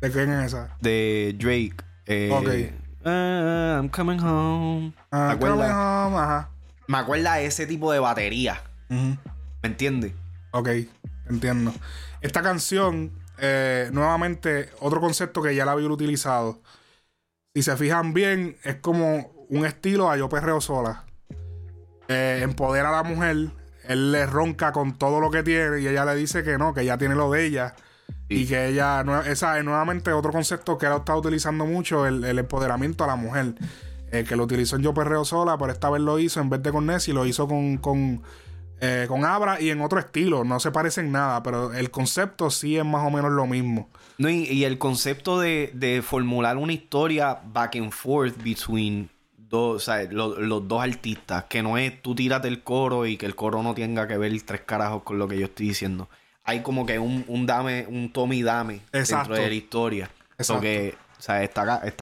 ¿De 0.00 0.10
quién 0.10 0.30
es 0.32 0.46
esa? 0.46 0.74
De 0.80 1.36
Drake. 1.38 1.76
Eh, 2.06 2.30
Ok. 2.32 3.04
ah, 3.04 3.74
I'm 3.76 3.90
coming 3.90 4.18
home. 4.20 4.94
Ah, 5.10 5.26
¿Te 5.28 5.34
acuerdas? 5.34 5.70
Coming 5.70 6.14
Home, 6.14 6.16
Ajá. 6.16 6.48
Me 6.86 6.96
acuerda 6.96 7.34
de 7.34 7.44
ese 7.44 7.66
tipo 7.66 7.92
de 7.92 7.98
batería. 7.98 8.62
¿Me 8.88 9.18
entiendes? 9.64 10.14
Ok, 10.52 10.70
entiendo. 11.28 11.74
Esta 12.22 12.40
canción, 12.40 13.12
eh, 13.36 13.90
nuevamente, 13.92 14.70
otro 14.80 14.98
concepto 14.98 15.42
que 15.42 15.54
ya 15.54 15.66
la 15.66 15.72
había 15.72 15.88
utilizado. 15.88 16.58
Si 17.54 17.62
se 17.62 17.76
fijan 17.76 18.14
bien, 18.14 18.56
es 18.64 18.76
como 18.76 19.30
un 19.50 19.66
estilo 19.66 20.10
a 20.10 20.16
yo 20.16 20.30
perreo 20.30 20.62
sola. 20.62 21.04
Eh, 22.08 22.40
empodera 22.42 22.88
a 22.88 23.02
la 23.02 23.02
mujer, 23.02 23.50
él 23.88 24.12
le 24.12 24.26
ronca 24.26 24.70
con 24.70 24.96
todo 24.96 25.18
lo 25.18 25.30
que 25.30 25.42
tiene 25.42 25.80
y 25.80 25.88
ella 25.88 26.04
le 26.04 26.14
dice 26.14 26.44
que 26.44 26.58
no, 26.58 26.72
que 26.74 26.84
ya 26.84 26.98
tiene 26.98 27.14
lo 27.14 27.30
de 27.30 27.46
ella. 27.46 27.74
Y 28.28 28.46
que 28.46 28.68
ella, 28.68 29.02
esa 29.26 29.58
es 29.58 29.64
nuevamente 29.64 30.12
otro 30.12 30.30
concepto 30.30 30.76
que 30.76 30.86
él 30.86 30.92
está 30.92 31.16
utilizando 31.16 31.64
mucho, 31.64 32.06
el, 32.06 32.22
el 32.24 32.38
empoderamiento 32.38 33.04
a 33.04 33.06
la 33.06 33.16
mujer. 33.16 33.54
Eh, 34.10 34.24
que 34.24 34.36
lo 34.36 34.44
utilizó 34.44 34.76
en 34.76 34.82
Yo 34.82 34.94
Perreo 34.94 35.24
Sola, 35.24 35.58
pero 35.58 35.72
esta 35.72 35.90
vez 35.90 36.00
lo 36.00 36.18
hizo 36.18 36.40
en 36.40 36.48
vez 36.48 36.62
de 36.62 36.72
con 36.72 36.86
Nessie, 36.86 37.12
lo 37.12 37.26
hizo 37.26 37.46
con, 37.46 37.76
con, 37.76 38.22
eh, 38.80 39.04
con 39.06 39.24
Abra 39.24 39.60
y 39.60 39.70
en 39.70 39.80
otro 39.82 39.98
estilo. 39.98 40.44
No 40.44 40.60
se 40.60 40.70
parecen 40.70 41.12
nada, 41.12 41.42
pero 41.42 41.72
el 41.74 41.90
concepto 41.90 42.50
sí 42.50 42.78
es 42.78 42.84
más 42.84 43.06
o 43.06 43.10
menos 43.10 43.32
lo 43.32 43.46
mismo. 43.46 43.90
No, 44.16 44.30
y, 44.30 44.44
y 44.44 44.64
el 44.64 44.78
concepto 44.78 45.38
de, 45.40 45.70
de 45.74 46.02
formular 46.02 46.56
una 46.56 46.72
historia 46.72 47.38
back 47.52 47.76
and 47.76 47.92
forth 47.92 48.42
between 48.42 49.10
dos, 49.48 49.76
o 49.76 49.78
sea, 49.80 50.02
lo- 50.10 50.38
los 50.40 50.66
dos 50.68 50.82
artistas, 50.82 51.44
que 51.44 51.62
no 51.62 51.78
es 51.78 52.00
tú 52.02 52.14
tírate 52.14 52.48
el 52.48 52.62
coro 52.62 53.06
y 53.06 53.16
que 53.16 53.26
el 53.26 53.34
coro 53.34 53.62
no 53.62 53.74
tenga 53.74 54.06
que 54.08 54.16
ver 54.18 54.32
tres 54.42 54.60
carajos 54.62 55.02
con 55.02 55.18
lo 55.18 55.28
que 55.28 55.38
yo 55.38 55.46
estoy 55.46 55.68
diciendo. 55.68 56.08
Hay 56.44 56.62
como 56.62 56.86
que 56.86 56.98
un, 56.98 57.24
un 57.28 57.46
dame, 57.46 57.86
un 57.88 58.12
tome 58.12 58.36
y 58.36 58.42
dame 58.42 58.80
Exacto. 58.92 59.28
dentro 59.34 59.44
de 59.44 59.48
la 59.50 59.54
historia. 59.54 60.10
Exacto. 60.38 60.54
Porque, 60.54 60.94
o 61.18 61.22
sea, 61.22 61.42
está, 61.42 61.62
acá- 61.62 61.82
está- 61.86 62.00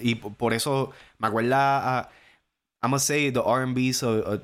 y 0.00 0.14
por 0.16 0.52
eso 0.54 0.92
me 1.18 1.28
acuerda 1.28 1.98
a 2.00 2.10
I'm 2.82 2.90
gonna 2.90 2.98
say 3.00 3.32
the 3.32 3.40
R&B 3.40 3.92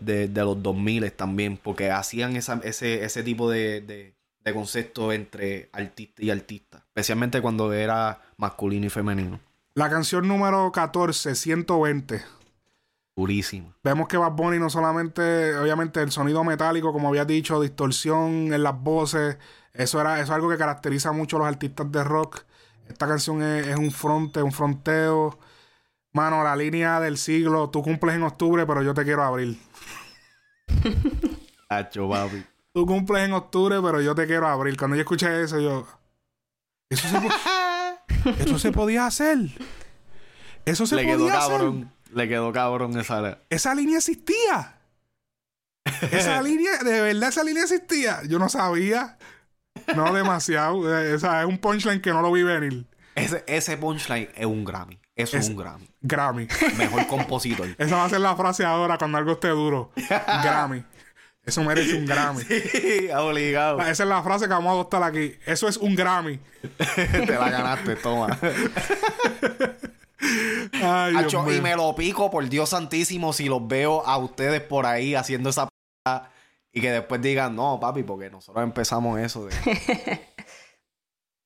de, 0.00 0.26
de 0.28 0.40
los 0.44 0.60
2000 0.62 1.12
también, 1.12 1.56
porque 1.56 1.90
hacían 1.90 2.34
esa- 2.36 2.60
ese, 2.64 3.04
ese 3.04 3.22
tipo 3.22 3.48
de, 3.50 3.80
de, 3.82 4.14
de 4.40 4.54
concepto 4.54 5.12
entre 5.12 5.68
artista 5.72 6.24
y 6.24 6.30
artista, 6.30 6.78
especialmente 6.88 7.40
cuando 7.40 7.72
era 7.72 8.20
masculino 8.38 8.86
y 8.86 8.90
femenino. 8.90 9.38
La 9.74 9.88
canción 9.88 10.28
número 10.28 10.70
14, 10.70 11.34
120. 11.34 12.22
Durísimo. 13.16 13.74
Vemos 13.82 14.06
que 14.06 14.18
Bad 14.18 14.32
Bunny 14.32 14.58
no 14.58 14.68
solamente, 14.68 15.56
obviamente, 15.56 16.02
el 16.02 16.10
sonido 16.10 16.44
metálico, 16.44 16.92
como 16.92 17.08
había 17.08 17.24
dicho, 17.24 17.60
distorsión 17.60 18.52
en 18.52 18.62
las 18.62 18.78
voces, 18.78 19.38
eso 19.72 20.00
era 20.00 20.16
eso 20.16 20.24
es 20.24 20.30
algo 20.30 20.50
que 20.50 20.58
caracteriza 20.58 21.12
mucho 21.12 21.36
a 21.36 21.40
los 21.40 21.48
artistas 21.48 21.90
de 21.90 22.04
rock. 22.04 22.42
Esta 22.86 23.06
canción 23.06 23.42
es, 23.42 23.66
es 23.68 23.76
un 23.76 23.90
fronte, 23.90 24.42
un 24.42 24.52
fronteo. 24.52 25.38
Mano, 26.12 26.44
la 26.44 26.54
línea 26.54 27.00
del 27.00 27.16
siglo, 27.16 27.70
tú 27.70 27.82
cumples 27.82 28.14
en 28.16 28.24
octubre, 28.24 28.66
pero 28.66 28.82
yo 28.82 28.92
te 28.92 29.04
quiero 29.04 29.22
abrir. 29.22 29.58
Hacho, 31.70 32.08
papi. 32.10 32.44
Tú 32.74 32.84
cumples 32.84 33.24
en 33.24 33.32
octubre, 33.32 33.80
pero 33.82 34.02
yo 34.02 34.14
te 34.14 34.26
quiero 34.26 34.46
abrir. 34.46 34.76
Cuando 34.76 34.96
yo 34.96 35.02
escuché 35.02 35.42
eso, 35.42 35.58
yo. 35.58 35.86
Eso 36.90 37.08
se, 37.08 37.18
eso 38.38 38.58
se 38.58 38.72
podía 38.72 39.06
hacer. 39.06 39.38
Eso 40.64 40.86
se 40.86 40.96
Le 40.96 41.04
quedó 41.04 41.18
podía 41.20 41.38
hacer. 41.38 41.50
cabrón. 41.52 41.92
Le 42.14 42.28
quedó 42.28 42.52
cabrón 42.52 42.98
esa. 42.98 43.38
Esa 43.50 43.74
línea 43.74 43.98
existía. 43.98 44.78
Esa 46.10 46.40
línea, 46.42 46.78
de 46.78 47.00
verdad, 47.00 47.28
esa 47.30 47.42
línea 47.44 47.62
existía. 47.64 48.20
Yo 48.28 48.38
no 48.38 48.48
sabía. 48.48 49.18
No 49.96 50.12
demasiado. 50.12 50.96
Eh, 51.02 51.14
Esa 51.14 51.40
es 51.42 51.46
un 51.48 51.58
punchline 51.58 52.00
que 52.00 52.10
no 52.10 52.20
lo 52.22 52.30
vi 52.30 52.42
venir. 52.42 52.86
Ese, 53.14 53.42
ese 53.46 53.76
punchline 53.76 54.28
es 54.34 54.46
un 54.46 54.64
Grammy. 54.64 54.98
Eso 55.16 55.36
es, 55.36 55.44
Es- 55.44 55.50
un 55.50 55.56
Grammy. 55.56 55.88
Grammy. 56.00 56.48
Mejor 56.78 57.06
compositor. 57.06 57.68
Esa 57.78 57.96
va 57.96 58.04
a 58.04 58.08
ser 58.08 58.20
la 58.20 58.36
frase 58.36 58.64
ahora 58.64 58.98
cuando 58.98 59.18
algo 59.18 59.32
esté 59.32 59.48
duro. 59.48 59.90
Grammy. 59.96 60.84
Eso 61.44 61.64
merece 61.64 61.96
un 61.96 62.06
Grammy. 62.06 62.42
Sí, 62.44 63.08
obligado. 63.10 63.80
Esa 63.80 64.02
es 64.04 64.08
la 64.08 64.22
frase 64.22 64.46
que 64.46 64.52
vamos 64.52 64.70
a 64.70 64.72
adoptar 64.72 65.02
aquí. 65.02 65.34
Eso 65.44 65.68
es 65.68 65.76
un 65.76 65.94
Grammy. 65.94 66.38
Te 66.96 67.26
la 67.26 67.50
ganaste, 67.50 67.96
toma. 67.96 68.38
Ay, 70.72 71.12
Dios 71.12 71.24
Hacho, 71.24 71.52
y 71.52 71.60
me 71.60 71.74
lo 71.74 71.94
pico, 71.94 72.30
por 72.30 72.48
Dios 72.48 72.68
santísimo, 72.68 73.32
si 73.32 73.46
los 73.46 73.66
veo 73.66 74.06
a 74.06 74.16
ustedes 74.18 74.60
por 74.60 74.86
ahí 74.86 75.14
haciendo 75.14 75.50
esa 75.50 75.66
p 75.66 75.72
y 76.72 76.80
que 76.80 76.90
después 76.90 77.20
digan, 77.20 77.54
no, 77.54 77.78
papi, 77.78 78.02
porque 78.02 78.30
nosotros 78.30 78.64
empezamos 78.64 79.20
eso 79.20 79.46
de. 79.46 79.54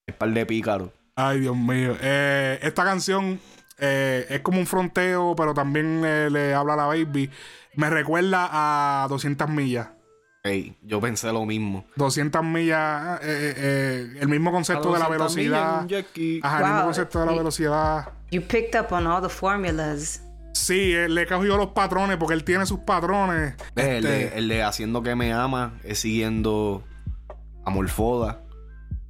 El 0.07 0.15
par 0.15 0.31
de 0.31 0.47
pícaros. 0.47 0.91
Ay, 1.17 1.41
Dios 1.41 1.57
mío. 1.57 1.97
Eh, 2.01 2.61
esta 2.63 2.85
canción 2.85 3.41
eh, 3.79 4.27
es 4.29 4.41
como 4.41 4.61
un 4.61 4.67
fronteo, 4.67 5.35
pero 5.37 5.53
también 5.53 6.03
eh, 6.05 6.29
le 6.31 6.55
habla 6.55 6.75
a 6.75 6.77
la 6.77 6.87
baby. 6.87 7.29
Me 7.77 7.91
recuerda 7.91 8.49
a 9.05 9.09
200 9.09 9.49
millas. 9.49 9.89
Ey, 10.43 10.79
yo 10.83 11.01
pensé 11.01 11.33
lo 11.33 11.45
mismo. 11.45 11.85
200 11.97 12.43
millas, 12.45 13.21
eh, 13.21 13.27
eh, 13.27 13.55
eh, 13.57 14.19
el 14.21 14.29
mismo 14.29 14.53
concepto 14.53 14.93
de 14.93 14.99
la 14.99 15.09
velocidad. 15.09 15.87
Ajá, 16.43 16.59
el 16.59 16.65
mismo 16.65 16.85
concepto 16.85 17.21
de 17.21 17.27
la 17.27 17.33
velocidad. 17.33 18.09
You 18.31 18.43
picked 18.43 18.81
up 18.81 18.93
on 18.93 19.07
all 19.07 19.21
the 19.21 19.29
formulas. 19.29 20.23
Sí, 20.53 20.93
él 20.93 21.15
le 21.15 21.27
cogió 21.27 21.57
los 21.57 21.69
patrones 21.69 22.17
porque 22.17 22.35
él 22.35 22.45
tiene 22.45 22.65
sus 22.65 22.81
patrones. 22.81 23.55
El, 23.75 24.03
de, 24.03 24.25
Este, 24.25 24.39
el 24.39 24.49
de 24.49 24.63
Haciendo 24.63 25.03
que 25.03 25.15
me 25.15 25.33
ama 25.33 25.75
es 25.85 25.99
siguiendo 25.99 26.83
a 27.65 27.71
Morfoda. 27.71 28.41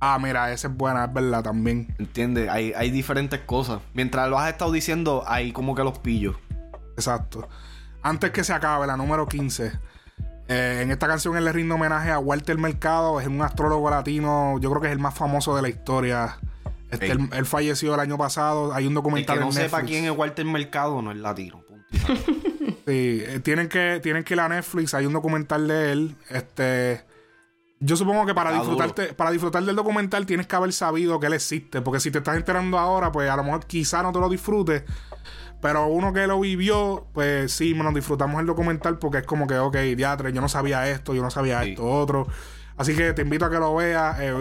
Ah, 0.01 0.19
mira, 0.21 0.53
esa 0.53 0.69
es 0.69 0.75
buena, 0.75 1.05
es 1.05 1.13
verdad 1.13 1.43
también. 1.43 1.95
¿Entiendes? 1.99 2.49
Hay, 2.49 2.73
hay 2.75 2.91
diferentes 2.91 3.41
cosas. 3.41 3.81
Mientras 3.95 4.29
lo 4.29 4.39
has 4.39 4.51
estado 4.51 4.73
diciendo, 4.73 5.23
hay 5.27 5.53
como 5.53 5.75
que 5.75 5.85
los 5.85 5.99
pillos. 5.99 6.37
Exacto. 6.97 7.49
Antes 8.07 8.31
que 8.31 8.45
se 8.45 8.53
acabe, 8.53 8.87
la 8.87 8.97
número 8.97 9.27
15. 9.27 9.73
eh, 10.47 10.81
en 10.81 10.93
esta 10.93 11.09
canción 11.09 11.37
él 11.37 11.45
le 11.45 11.51
rinde 11.53 11.75
homenaje 11.75 12.13
a 12.13 12.21
Walter 12.21 12.57
Mercado, 12.57 13.21
es 13.21 13.27
un 13.27 13.43
astrólogo 13.43 13.91
latino, 13.91 14.61
yo 14.61 14.71
creo 14.71 14.81
que 14.81 14.87
es 14.87 14.93
el 14.93 15.01
más 15.01 15.13
famoso 15.15 15.57
de 15.57 15.63
la 15.63 15.69
historia. 15.69 16.39
Este, 16.89 17.11
él, 17.11 17.29
él 17.33 17.47
falleció 17.47 17.95
el 17.95 18.01
año 18.01 18.17
pasado, 18.17 18.73
hay 18.73 18.85
un 18.85 18.91
El 18.91 18.95
documental 18.95 19.39
que 19.39 19.41
no 19.41 19.47
en 19.49 19.53
sepa 19.55 19.79
Netflix. 19.79 19.91
quién 19.91 20.05
es 20.05 20.17
Walter 20.17 20.45
Mercado 20.47 21.03
no 21.03 21.11
es 21.11 21.17
latino. 21.17 21.63
Sí, 22.87 23.21
eh, 23.25 23.41
tienen 23.43 23.69
que, 23.69 23.99
tienen 24.01 24.23
que 24.23 24.35
ir 24.35 24.41
a 24.41 24.49
Netflix, 24.49 24.95
hay 24.95 25.07
un 25.07 25.13
documental 25.13 25.67
de 25.67 25.91
él. 25.91 26.17
Este, 26.31 27.05
yo 27.81 27.97
supongo 27.97 28.25
que 28.27 28.33
para 28.35 28.51
Está 28.51 28.61
disfrutarte, 28.63 29.13
para 29.15 29.33
disfrutar 29.33 29.65
del 29.65 29.75
documental 29.75 30.25
tienes 30.25 30.47
que 30.47 30.55
haber 30.55 30.73
sabido 30.73 31.19
que 31.19 31.27
él 31.27 31.33
existe, 31.33 31.81
porque 31.83 31.99
si 31.99 32.13
te 32.13 32.19
estás 32.19 32.37
enterando 32.37 32.79
ahora, 32.79 33.11
pues 33.11 33.29
a 33.29 33.37
lo 33.37 33.43
mejor 33.43 33.67
quizá 33.67 34.05
no 34.05 34.13
te 34.13 34.21
lo 34.21 34.29
disfrutes. 34.29 34.85
Pero 35.63 35.87
uno 35.87 36.13
que 36.13 36.27
lo 36.27 36.39
vivió, 36.41 37.07
pues 37.13 37.53
sí, 37.53 37.75
nos 37.75 37.95
disfrutamos 37.95 38.41
el 38.41 38.47
documental 38.47 38.99
porque 38.99 39.19
es 39.19 39.25
como 39.25 39.47
que, 39.47 39.57
ok, 39.59 39.77
diatre, 39.97 40.33
yo 40.33 40.41
no 40.41 40.49
sabía 40.49 40.89
esto, 40.89 41.15
yo 41.15 41.23
no 41.23 41.31
sabía 41.31 41.63
Sí. 41.63 41.71
esto, 41.71 41.85
otro. 41.85 42.27
Así 42.77 42.95
que 42.95 43.13
te 43.15 43.23
invito 43.23 43.47
a 43.47 43.51
que 43.51 43.59
lo 43.59 43.75
veas. 43.75 44.19
eh, 44.21 44.35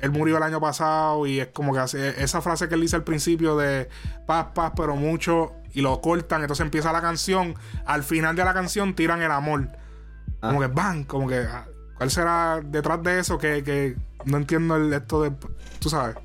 él 0.00 0.10
murió 0.10 0.36
el 0.36 0.42
año 0.42 0.60
pasado 0.60 1.26
y 1.26 1.40
es 1.40 1.46
como 1.48 1.72
que 1.72 1.78
hace 1.78 2.22
esa 2.22 2.42
frase 2.42 2.68
que 2.68 2.74
él 2.74 2.80
dice 2.82 2.96
al 2.96 3.04
principio 3.04 3.56
de 3.56 3.88
paz, 4.26 4.48
paz, 4.54 4.72
pero 4.76 4.96
mucho, 4.96 5.52
y 5.72 5.80
lo 5.80 6.00
cortan, 6.02 6.42
entonces 6.42 6.64
empieza 6.64 6.92
la 6.92 7.00
canción. 7.00 7.54
Al 7.86 8.02
final 8.02 8.36
de 8.36 8.44
la 8.44 8.52
canción 8.52 8.94
tiran 8.94 9.22
el 9.22 9.30
amor. 9.30 9.68
Como 10.40 10.60
que 10.60 10.66
van, 10.66 11.04
como 11.04 11.26
que, 11.26 11.38
ah, 11.38 11.66
¿cuál 11.96 12.10
será 12.10 12.60
detrás 12.62 13.02
de 13.02 13.18
eso? 13.18 13.38
Que, 13.38 13.62
que 13.62 13.96
no 14.26 14.36
entiendo 14.36 14.76
el, 14.76 14.92
esto 14.92 15.22
de, 15.22 15.32
tú 15.78 15.88
sabes, 15.88 16.16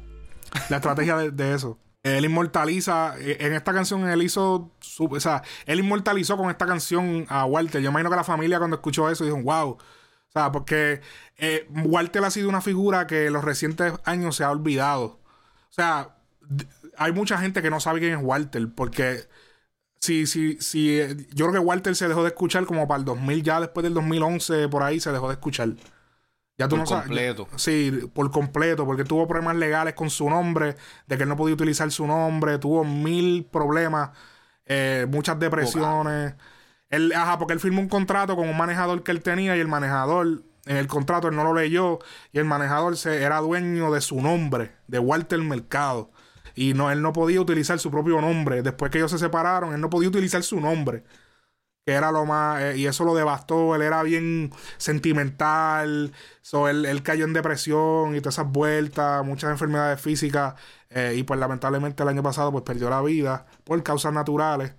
la 0.69 0.77
estrategia 0.77 1.15
de, 1.15 1.31
de 1.31 1.53
eso. 1.53 1.77
Él 2.17 2.25
inmortaliza, 2.25 3.15
eh, 3.19 3.37
en 3.41 3.53
esta 3.53 3.73
canción 3.73 4.07
él 4.09 4.21
hizo, 4.23 4.71
su- 4.79 5.05
o 5.05 5.19
sea, 5.19 5.43
él 5.65 5.79
inmortalizó 5.79 6.37
con 6.37 6.49
esta 6.49 6.65
canción 6.65 7.25
a 7.29 7.45
Walter. 7.45 7.81
Yo 7.81 7.89
imagino 7.89 8.09
que 8.09 8.15
la 8.15 8.23
familia 8.23 8.57
cuando 8.59 8.75
escuchó 8.77 9.09
eso 9.09 9.25
dijo, 9.25 9.41
wow. 9.41 9.71
O 9.71 10.31
sea, 10.31 10.51
porque 10.51 11.01
eh, 11.37 11.67
Walter 11.85 12.23
ha 12.23 12.31
sido 12.31 12.49
una 12.49 12.61
figura 12.61 13.07
que 13.07 13.27
en 13.27 13.33
los 13.33 13.43
recientes 13.43 13.93
años 14.05 14.35
se 14.35 14.43
ha 14.43 14.51
olvidado. 14.51 15.05
O 15.69 15.73
sea, 15.73 16.17
hay 16.97 17.11
mucha 17.13 17.37
gente 17.39 17.61
que 17.61 17.69
no 17.69 17.79
sabe 17.79 17.99
quién 17.99 18.13
es 18.19 18.23
Walter, 18.23 18.67
porque 18.75 19.27
si, 19.99 20.27
si, 20.27 20.57
si, 20.61 20.99
eh, 20.99 21.15
yo 21.33 21.47
creo 21.47 21.61
que 21.61 21.67
Walter 21.67 21.95
se 21.95 22.07
dejó 22.07 22.23
de 22.23 22.29
escuchar 22.29 22.65
como 22.65 22.87
para 22.87 22.99
el 22.99 23.05
2000, 23.05 23.43
ya 23.43 23.59
después 23.59 23.83
del 23.83 23.93
2011, 23.93 24.67
por 24.69 24.83
ahí 24.83 24.99
se 24.99 25.11
dejó 25.11 25.27
de 25.29 25.33
escuchar. 25.35 25.69
Ya 26.59 26.67
tú 26.67 26.71
Por 26.71 26.79
no 26.79 26.85
sabes. 26.85 27.05
completo. 27.05 27.47
Sí, 27.55 28.09
por 28.13 28.29
completo, 28.31 28.85
porque 28.85 29.05
tuvo 29.05 29.25
problemas 29.27 29.55
legales 29.55 29.93
con 29.93 30.09
su 30.09 30.29
nombre, 30.29 30.75
de 31.07 31.17
que 31.17 31.23
él 31.23 31.29
no 31.29 31.37
podía 31.37 31.53
utilizar 31.55 31.89
su 31.89 32.05
nombre, 32.05 32.59
tuvo 32.59 32.83
mil 32.83 33.45
problemas, 33.45 34.09
eh, 34.65 35.07
muchas 35.09 35.39
depresiones. 35.39 36.35
Él, 36.89 37.13
ajá, 37.15 37.39
porque 37.39 37.53
él 37.53 37.61
firmó 37.61 37.79
un 37.79 37.87
contrato 37.87 38.35
con 38.35 38.49
un 38.49 38.57
manejador 38.57 39.03
que 39.03 39.11
él 39.11 39.23
tenía 39.23 39.55
y 39.55 39.61
el 39.61 39.69
manejador 39.69 40.43
en 40.65 40.75
el 40.75 40.87
contrato, 40.87 41.29
él 41.29 41.35
no 41.37 41.45
lo 41.45 41.53
leyó 41.53 41.99
y 42.33 42.39
el 42.39 42.45
manejador 42.45 42.97
se, 42.97 43.23
era 43.23 43.39
dueño 43.39 43.91
de 43.91 44.01
su 44.01 44.21
nombre, 44.21 44.73
de 44.87 44.99
Walter 44.99 45.39
Mercado. 45.39 46.11
Y 46.55 46.73
no, 46.73 46.91
él 46.91 47.01
no 47.01 47.13
podía 47.13 47.39
utilizar 47.39 47.79
su 47.79 47.89
propio 47.89 48.19
nombre. 48.19 48.61
Después 48.63 48.91
que 48.91 48.97
ellos 48.97 49.11
se 49.11 49.17
separaron, 49.17 49.73
él 49.73 49.79
no 49.79 49.89
podía 49.89 50.09
utilizar 50.09 50.43
su 50.43 50.59
nombre. 50.59 51.05
Que 51.85 51.93
era 51.93 52.11
lo 52.11 52.25
más. 52.25 52.61
eh, 52.61 52.77
y 52.77 52.85
eso 52.87 53.03
lo 53.05 53.15
devastó. 53.15 53.75
Él 53.75 53.81
era 53.81 54.03
bien 54.03 54.51
sentimental. 54.77 56.13
So, 56.41 56.67
él, 56.69 56.85
él 56.85 57.03
cayó 57.03 57.25
en 57.25 57.33
depresión 57.33 58.15
y 58.15 58.21
todas 58.21 58.35
esas 58.35 58.51
vueltas, 58.51 59.25
muchas 59.25 59.51
enfermedades 59.51 59.99
físicas. 60.01 60.55
eh, 60.89 61.13
y 61.17 61.23
pues 61.23 61.39
lamentablemente 61.39 62.03
el 62.03 62.09
año 62.09 62.23
pasado 62.23 62.51
pues 62.51 62.63
perdió 62.63 62.89
la 62.89 63.01
vida 63.01 63.45
por 63.63 63.81
causas 63.83 64.13
naturales. 64.13 64.73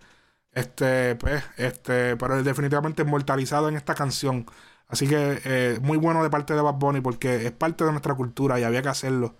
Este, 0.52 1.16
pues, 1.16 1.44
este, 1.56 2.16
pero 2.16 2.36
él 2.38 2.44
definitivamente 2.44 3.02
inmortalizado 3.02 3.68
en 3.68 3.76
esta 3.76 3.94
canción. 3.94 4.46
Así 4.88 5.08
que 5.08 5.40
eh, 5.44 5.78
muy 5.82 5.98
bueno 5.98 6.22
de 6.22 6.30
parte 6.30 6.54
de 6.54 6.62
Bad 6.62 6.74
Bunny 6.74 7.00
porque 7.00 7.46
es 7.46 7.52
parte 7.52 7.84
de 7.84 7.92
nuestra 7.92 8.14
cultura 8.14 8.58
y 8.60 8.64
había 8.64 8.82
que 8.82 8.88
hacerlo. 8.88 9.36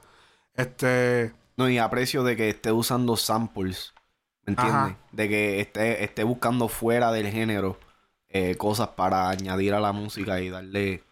Este, 0.54 1.34
No, 1.56 1.68
y 1.68 1.78
aprecio 1.78 2.24
de 2.24 2.36
que 2.36 2.48
esté 2.50 2.72
usando 2.72 3.16
samples. 3.16 3.94
¿Me 4.51 4.62
entiendes? 4.62 4.74
Ajá. 4.93 4.97
De 5.12 5.28
que 5.28 5.60
esté, 5.60 6.05
esté 6.05 6.24
buscando 6.24 6.68
fuera 6.68 7.10
del 7.12 7.28
género 7.28 7.78
eh, 8.28 8.56
cosas 8.56 8.89
para 8.89 9.28
añadir 9.28 9.74
a 9.74 9.81
la 9.81 9.93
música 9.93 10.40
y 10.40 10.51
darle, 10.51 11.02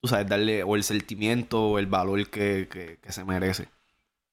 tú 0.00 0.08
sabes, 0.08 0.28
darle 0.28 0.62
o 0.64 0.76
el 0.76 0.84
sentimiento 0.84 1.62
o 1.62 1.78
el 1.78 1.86
valor 1.86 2.28
que, 2.28 2.68
que- 2.70 2.98
que 3.00 3.12
se 3.12 3.24
merece. 3.24 3.68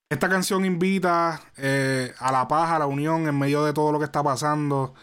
Esta 0.10 0.28
canción 0.28 0.66
invita 0.66 1.40
eh, 1.58 2.14
a 2.20 2.32
la 2.32 2.48
paz, 2.48 2.72
a 2.72 2.80
la 2.80 2.88
unión 2.88 3.28
en 3.28 3.38
medio 3.38 3.64
de 3.64 3.74
todo 3.74 3.92
lo 3.92 4.00
que 4.00 4.06
está 4.06 4.24
pasando. 4.24 4.94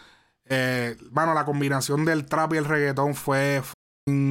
Eh, 0.49 0.95
bueno, 1.11 1.33
la 1.33 1.45
combinación 1.45 2.05
del 2.05 2.25
trap 2.25 2.53
y 2.53 2.57
el 2.57 2.65
reggaetón 2.65 3.15
fue 3.15 3.61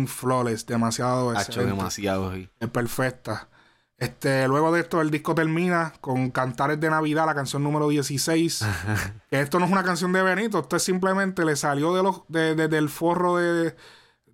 flawless, 0.06 0.66
demasiado 0.66 1.30
Ha 1.30 1.34
hecho 1.34 1.42
excelente. 1.52 1.76
demasiado. 1.76 2.34
sí. 2.34 2.48
Es 2.60 2.68
perfecta. 2.68 3.48
Este, 3.98 4.46
luego 4.46 4.72
de 4.72 4.80
esto, 4.80 5.00
el 5.00 5.10
disco 5.10 5.34
termina 5.34 5.94
con 6.02 6.30
Cantares 6.30 6.78
de 6.78 6.90
Navidad, 6.90 7.24
la 7.26 7.34
canción 7.34 7.62
número 7.62 7.88
16. 7.88 8.64
que 9.30 9.40
esto 9.40 9.58
no 9.58 9.64
es 9.66 9.72
una 9.72 9.84
canción 9.84 10.12
de 10.12 10.22
Benito, 10.22 10.58
esto 10.60 10.76
es 10.76 10.82
simplemente 10.82 11.44
le 11.44 11.56
salió 11.56 11.94
de 11.94 12.02
los, 12.02 12.22
de- 12.28 12.54
de- 12.54 12.68
del 12.68 12.90
forro 12.90 13.36
de, 13.36 13.74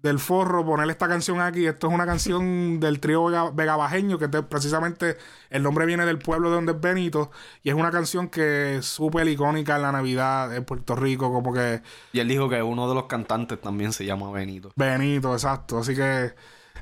del 0.02 0.18
forro 0.18 0.66
ponerle 0.66 0.90
esta 0.92 1.06
canción 1.06 1.40
aquí. 1.40 1.64
Esto 1.64 1.86
es 1.86 1.94
una 1.94 2.04
canción 2.06 2.80
del 2.80 2.98
trío 2.98 3.24
Vega, 3.26 3.50
Vega 3.52 3.76
Bajeño, 3.76 4.18
que 4.18 4.26
te- 4.26 4.42
precisamente 4.42 5.16
el 5.48 5.62
nombre 5.62 5.86
viene 5.86 6.04
del 6.06 6.18
pueblo 6.18 6.48
de 6.50 6.56
donde 6.56 6.72
es 6.72 6.80
Benito. 6.80 7.30
Y 7.62 7.68
es 7.68 7.76
una 7.76 7.92
canción 7.92 8.28
que 8.28 8.78
es 8.78 8.86
súper 8.86 9.28
icónica 9.28 9.76
en 9.76 9.82
la 9.82 9.92
Navidad 9.92 10.52
en 10.56 10.64
Puerto 10.64 10.96
Rico, 10.96 11.32
como 11.32 11.52
que 11.54 11.82
Y 12.12 12.18
él 12.18 12.26
dijo 12.26 12.48
que 12.48 12.60
uno 12.64 12.88
de 12.88 12.96
los 12.96 13.04
cantantes 13.04 13.60
también 13.60 13.92
se 13.92 14.04
llama 14.04 14.28
Benito. 14.32 14.72
Benito, 14.74 15.32
exacto. 15.34 15.78
Así 15.78 15.94
que, 15.94 16.34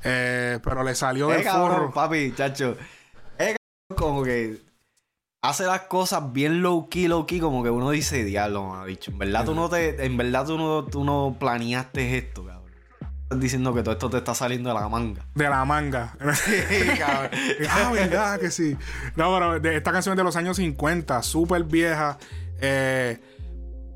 eh, 0.05 0.59
pero 0.63 0.83
le 0.83 0.95
salió 0.95 1.31
Eh, 1.31 1.37
del 1.37 1.45
cabrón, 1.45 1.71
forro. 1.73 1.93
papi, 1.93 2.33
chacho. 2.37 2.77
Eh, 3.39 3.57
cabrón, 3.89 3.97
como 4.13 4.23
que 4.25 4.59
hace 5.43 5.65
las 5.65 5.83
cosas 5.83 6.33
bien 6.33 6.63
low 6.63 6.89
key, 6.89 7.09
low 7.09 7.27
key, 7.27 7.41
como 7.41 7.63
que 7.63 7.71
uno 7.71 7.91
dice, 7.91 8.25
diablo, 8.25 8.71
me 8.73 8.79
ha 8.83 8.85
dicho. 8.85 9.11
En 9.11 9.19
verdad 9.19 9.45
tú 9.45 9.55
no 9.55 9.69
te, 9.69 10.05
en 10.05 10.17
verdad 10.17 10.47
tú 10.47 10.59
no, 10.59 10.85
tú 10.85 11.05
no 11.05 11.37
planeaste 11.39 12.19
esto, 12.19 12.45
cabrón. 12.45 12.61
Estás 13.23 13.41
diciendo 13.41 13.73
que 13.73 13.83
todo 13.83 13.93
esto 13.93 14.11
te 14.11 14.17
está 14.19 14.35
saliendo 14.35 14.71
de 14.71 14.75
la 14.75 14.89
manga. 14.89 15.25
De 15.37 15.49
la 15.49 15.65
manga. 15.65 16.17
cabrón. 16.99 17.31
ah, 17.71 17.91
verdad 17.93 18.41
que 18.41 18.51
sí. 18.51 18.77
No, 19.17 19.33
pero 19.33 19.61
de- 19.61 19.77
esta 19.77 19.93
canción 19.93 20.15
es 20.15 20.17
de 20.17 20.25
los 20.25 20.35
años 20.37 20.57
50, 20.57 21.23
súper 21.23 21.63
vieja. 21.65 22.19
eh, 22.61 23.21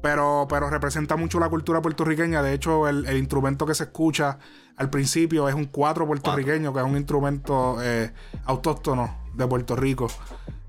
pero, 0.05 0.47
pero 0.51 0.69
representa 0.69 1.17
mucho 1.17 1.41
la 1.41 1.49
cultura 1.49 1.81
puertorriqueña. 1.81 2.43
De 2.43 2.53
hecho, 2.53 2.87
el, 2.87 3.17
instrumento 3.17 3.65
que 3.65 3.75
se 3.75 3.85
escucha 3.85 4.39
al 4.77 4.91
principio 4.91 5.49
es 5.49 5.55
un 5.55 5.65
cuatro 5.65 6.07
puertorriqueño, 6.07 6.75
que 6.75 6.81
es 6.81 6.85
un 6.85 6.99
instrumento 6.99 7.79
eh, 7.83 8.13
autóctono 8.45 9.31
de 9.33 9.47
Puerto 9.47 9.75
Rico. 9.77 10.09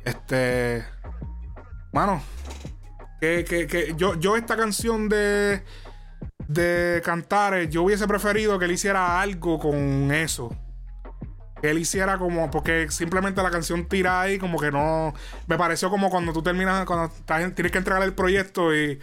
Este. 0.05 0.85
Mano, 1.91 2.21
que, 3.19 3.43
que, 3.43 3.67
que 3.67 3.93
yo, 3.97 4.15
yo 4.15 4.37
esta 4.37 4.55
canción 4.55 5.09
de, 5.09 5.63
de 6.47 7.01
Cantares, 7.03 7.69
yo 7.69 7.83
hubiese 7.83 8.07
preferido 8.07 8.57
que 8.57 8.63
él 8.63 8.71
hiciera 8.71 9.19
algo 9.19 9.59
con 9.59 10.13
eso. 10.13 10.55
Que 11.65 11.71
él 11.71 11.79
hiciera 11.79 12.19
como, 12.19 12.51
porque 12.51 12.91
simplemente 12.91 13.41
la 13.41 13.49
canción 13.49 13.87
tira 13.87 14.21
ahí, 14.21 14.37
como 14.37 14.59
que 14.59 14.71
no. 14.71 15.15
Me 15.47 15.57
pareció 15.57 15.89
como 15.89 16.11
cuando 16.11 16.31
tú 16.31 16.43
terminas, 16.43 16.85
cuando 16.85 17.05
estás 17.05 17.55
tienes 17.55 17.71
que 17.71 17.79
entregar 17.79 18.03
el 18.03 18.13
proyecto 18.13 18.75
y. 18.75 18.99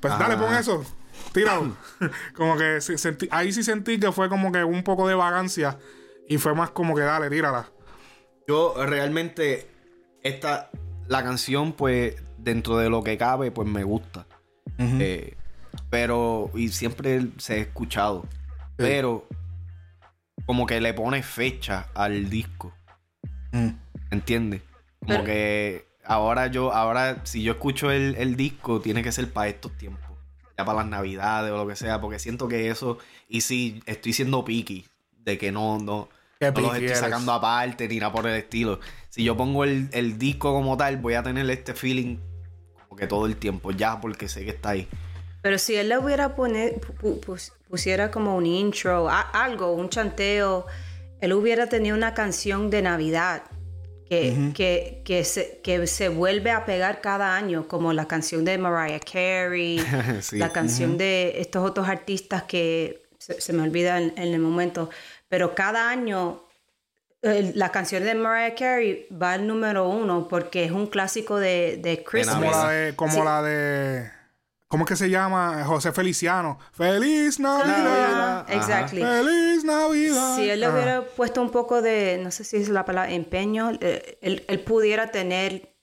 Pues 0.00 0.18
dale, 0.18 0.36
pon 0.36 0.54
eso, 0.54 0.84
tíralo. 1.32 1.74
como 2.36 2.58
que 2.58 2.76
sentí- 2.82 3.28
ahí 3.30 3.52
sí 3.52 3.62
sentí 3.62 3.98
que 3.98 4.12
fue 4.12 4.28
como 4.28 4.52
que 4.52 4.62
un 4.64 4.82
poco 4.82 5.08
de 5.08 5.14
vagancia 5.14 5.78
y 6.28 6.36
fue 6.36 6.54
más 6.54 6.70
como 6.70 6.94
que 6.94 7.00
dale, 7.02 7.30
tírala. 7.30 7.70
Yo 8.46 8.74
realmente, 8.84 9.70
esta, 10.22 10.70
la 11.06 11.22
canción, 11.24 11.72
pues, 11.72 12.16
dentro 12.36 12.76
de 12.76 12.90
lo 12.90 13.02
que 13.02 13.16
cabe, 13.16 13.50
pues 13.50 13.66
me 13.66 13.82
gusta. 13.82 14.26
Eh, 14.78 15.36
pero, 15.88 16.50
y 16.54 16.68
siempre 16.68 17.28
se 17.38 17.54
ha 17.54 17.56
escuchado. 17.56 18.26
Pero, 18.76 19.26
como 20.48 20.64
que 20.64 20.80
le 20.80 20.94
pone 20.94 21.22
fecha 21.22 21.88
al 21.94 22.30
disco. 22.30 22.72
Mm. 23.52 23.68
¿Entiendes? 24.10 24.62
Como 25.00 25.08
Pero- 25.12 25.24
que 25.24 25.86
ahora 26.06 26.46
yo, 26.46 26.72
ahora, 26.72 27.20
si 27.24 27.42
yo 27.42 27.52
escucho 27.52 27.90
el, 27.90 28.14
el 28.16 28.34
disco, 28.34 28.80
tiene 28.80 29.02
que 29.02 29.12
ser 29.12 29.30
para 29.30 29.48
estos 29.48 29.76
tiempos. 29.76 30.08
Ya 30.56 30.64
para 30.64 30.78
las 30.78 30.86
navidades 30.86 31.52
o 31.52 31.56
lo 31.58 31.68
que 31.68 31.76
sea. 31.76 32.00
Porque 32.00 32.18
siento 32.18 32.48
que 32.48 32.70
eso. 32.70 32.96
Y 33.28 33.42
sí, 33.42 33.82
estoy 33.84 34.14
siendo 34.14 34.42
picky. 34.42 34.86
De 35.18 35.36
que 35.36 35.52
no, 35.52 35.78
no. 35.78 36.08
Qué 36.40 36.50
No 36.50 36.60
los 36.62 36.70
estoy 36.72 36.86
eres. 36.86 36.98
sacando 36.98 37.30
aparte 37.34 37.86
ni 37.86 37.98
nada 37.98 38.10
por 38.10 38.26
el 38.26 38.34
estilo. 38.36 38.80
Si 39.10 39.22
yo 39.24 39.36
pongo 39.36 39.64
el, 39.64 39.90
el 39.92 40.18
disco 40.18 40.54
como 40.54 40.78
tal, 40.78 40.96
voy 40.96 41.12
a 41.12 41.22
tener 41.22 41.48
este 41.50 41.74
feeling 41.74 42.16
como 42.88 42.96
que 42.96 43.06
todo 43.06 43.26
el 43.26 43.36
tiempo, 43.36 43.70
ya 43.70 44.00
porque 44.00 44.28
sé 44.28 44.46
que 44.46 44.52
está 44.52 44.70
ahí. 44.70 44.88
Pero 45.42 45.58
si 45.58 45.76
él 45.76 45.88
le 45.88 45.98
hubiera 45.98 46.34
poner, 46.34 46.80
pu- 46.80 47.20
pus- 47.20 47.52
pusiera 47.68 48.10
como 48.10 48.36
un 48.36 48.46
intro, 48.46 49.08
a- 49.08 49.20
algo, 49.20 49.72
un 49.72 49.88
chanteo, 49.88 50.66
él 51.20 51.32
hubiera 51.32 51.68
tenido 51.68 51.96
una 51.96 52.14
canción 52.14 52.70
de 52.70 52.82
Navidad 52.82 53.42
que, 54.08 54.52
que, 54.54 55.02
que, 55.04 55.22
se, 55.24 55.60
que 55.62 55.86
se 55.86 56.08
vuelve 56.08 56.50
a 56.50 56.64
pegar 56.64 57.00
cada 57.02 57.36
año, 57.36 57.68
como 57.68 57.92
la 57.92 58.06
canción 58.08 58.44
de 58.44 58.56
Mariah 58.56 59.00
Carey, 59.00 59.78
Sí. 60.22 60.38
la 60.38 60.50
canción 60.50 60.96
de 60.96 61.34
estos 61.40 61.62
otros 61.68 61.88
artistas 61.88 62.44
que 62.44 63.02
se, 63.18 63.40
se 63.40 63.52
me 63.52 63.62
olvida 63.62 63.98
en, 63.98 64.14
en 64.16 64.32
el 64.32 64.40
momento, 64.40 64.88
pero 65.28 65.54
cada 65.54 65.90
año 65.90 66.42
eh, 67.20 67.52
la 67.54 67.70
canción 67.70 68.02
de 68.04 68.14
Mariah 68.14 68.54
Carey 68.54 69.06
va 69.12 69.32
al 69.34 69.46
número 69.46 69.88
uno 69.88 70.26
porque 70.26 70.64
es 70.64 70.70
un 70.70 70.86
clásico 70.86 71.36
de, 71.38 71.78
de 71.82 72.02
Christmas. 72.02 72.36
Como 72.36 72.46
Navidad. 72.46 72.62
la 72.64 72.70
de, 72.72 72.96
como 72.96 73.12
Sí. 73.12 73.20
la 73.22 73.42
de. 73.42 74.17
¿Cómo 74.68 74.84
es 74.84 74.88
que 74.88 74.96
se 74.96 75.08
llama? 75.08 75.64
José 75.64 75.92
Feliciano. 75.92 76.58
¡Feliz 76.72 77.40
Navidad! 77.40 78.44
Navidad. 78.44 78.46
Exactly. 78.52 79.02
¡Feliz 79.02 79.64
Navidad! 79.64 80.36
Si 80.36 80.50
él 80.50 80.60
le 80.60 80.66
Ajá. 80.66 80.74
hubiera 80.74 81.02
puesto 81.02 81.40
un 81.40 81.50
poco 81.50 81.80
de, 81.80 82.20
no 82.22 82.30
sé 82.30 82.44
si 82.44 82.58
es 82.58 82.68
la 82.68 82.84
palabra 82.84 83.10
empeño, 83.12 83.70
eh, 83.80 84.18
él, 84.20 84.44
él 84.46 84.60
pudiera 84.60 85.10
tener 85.10 85.74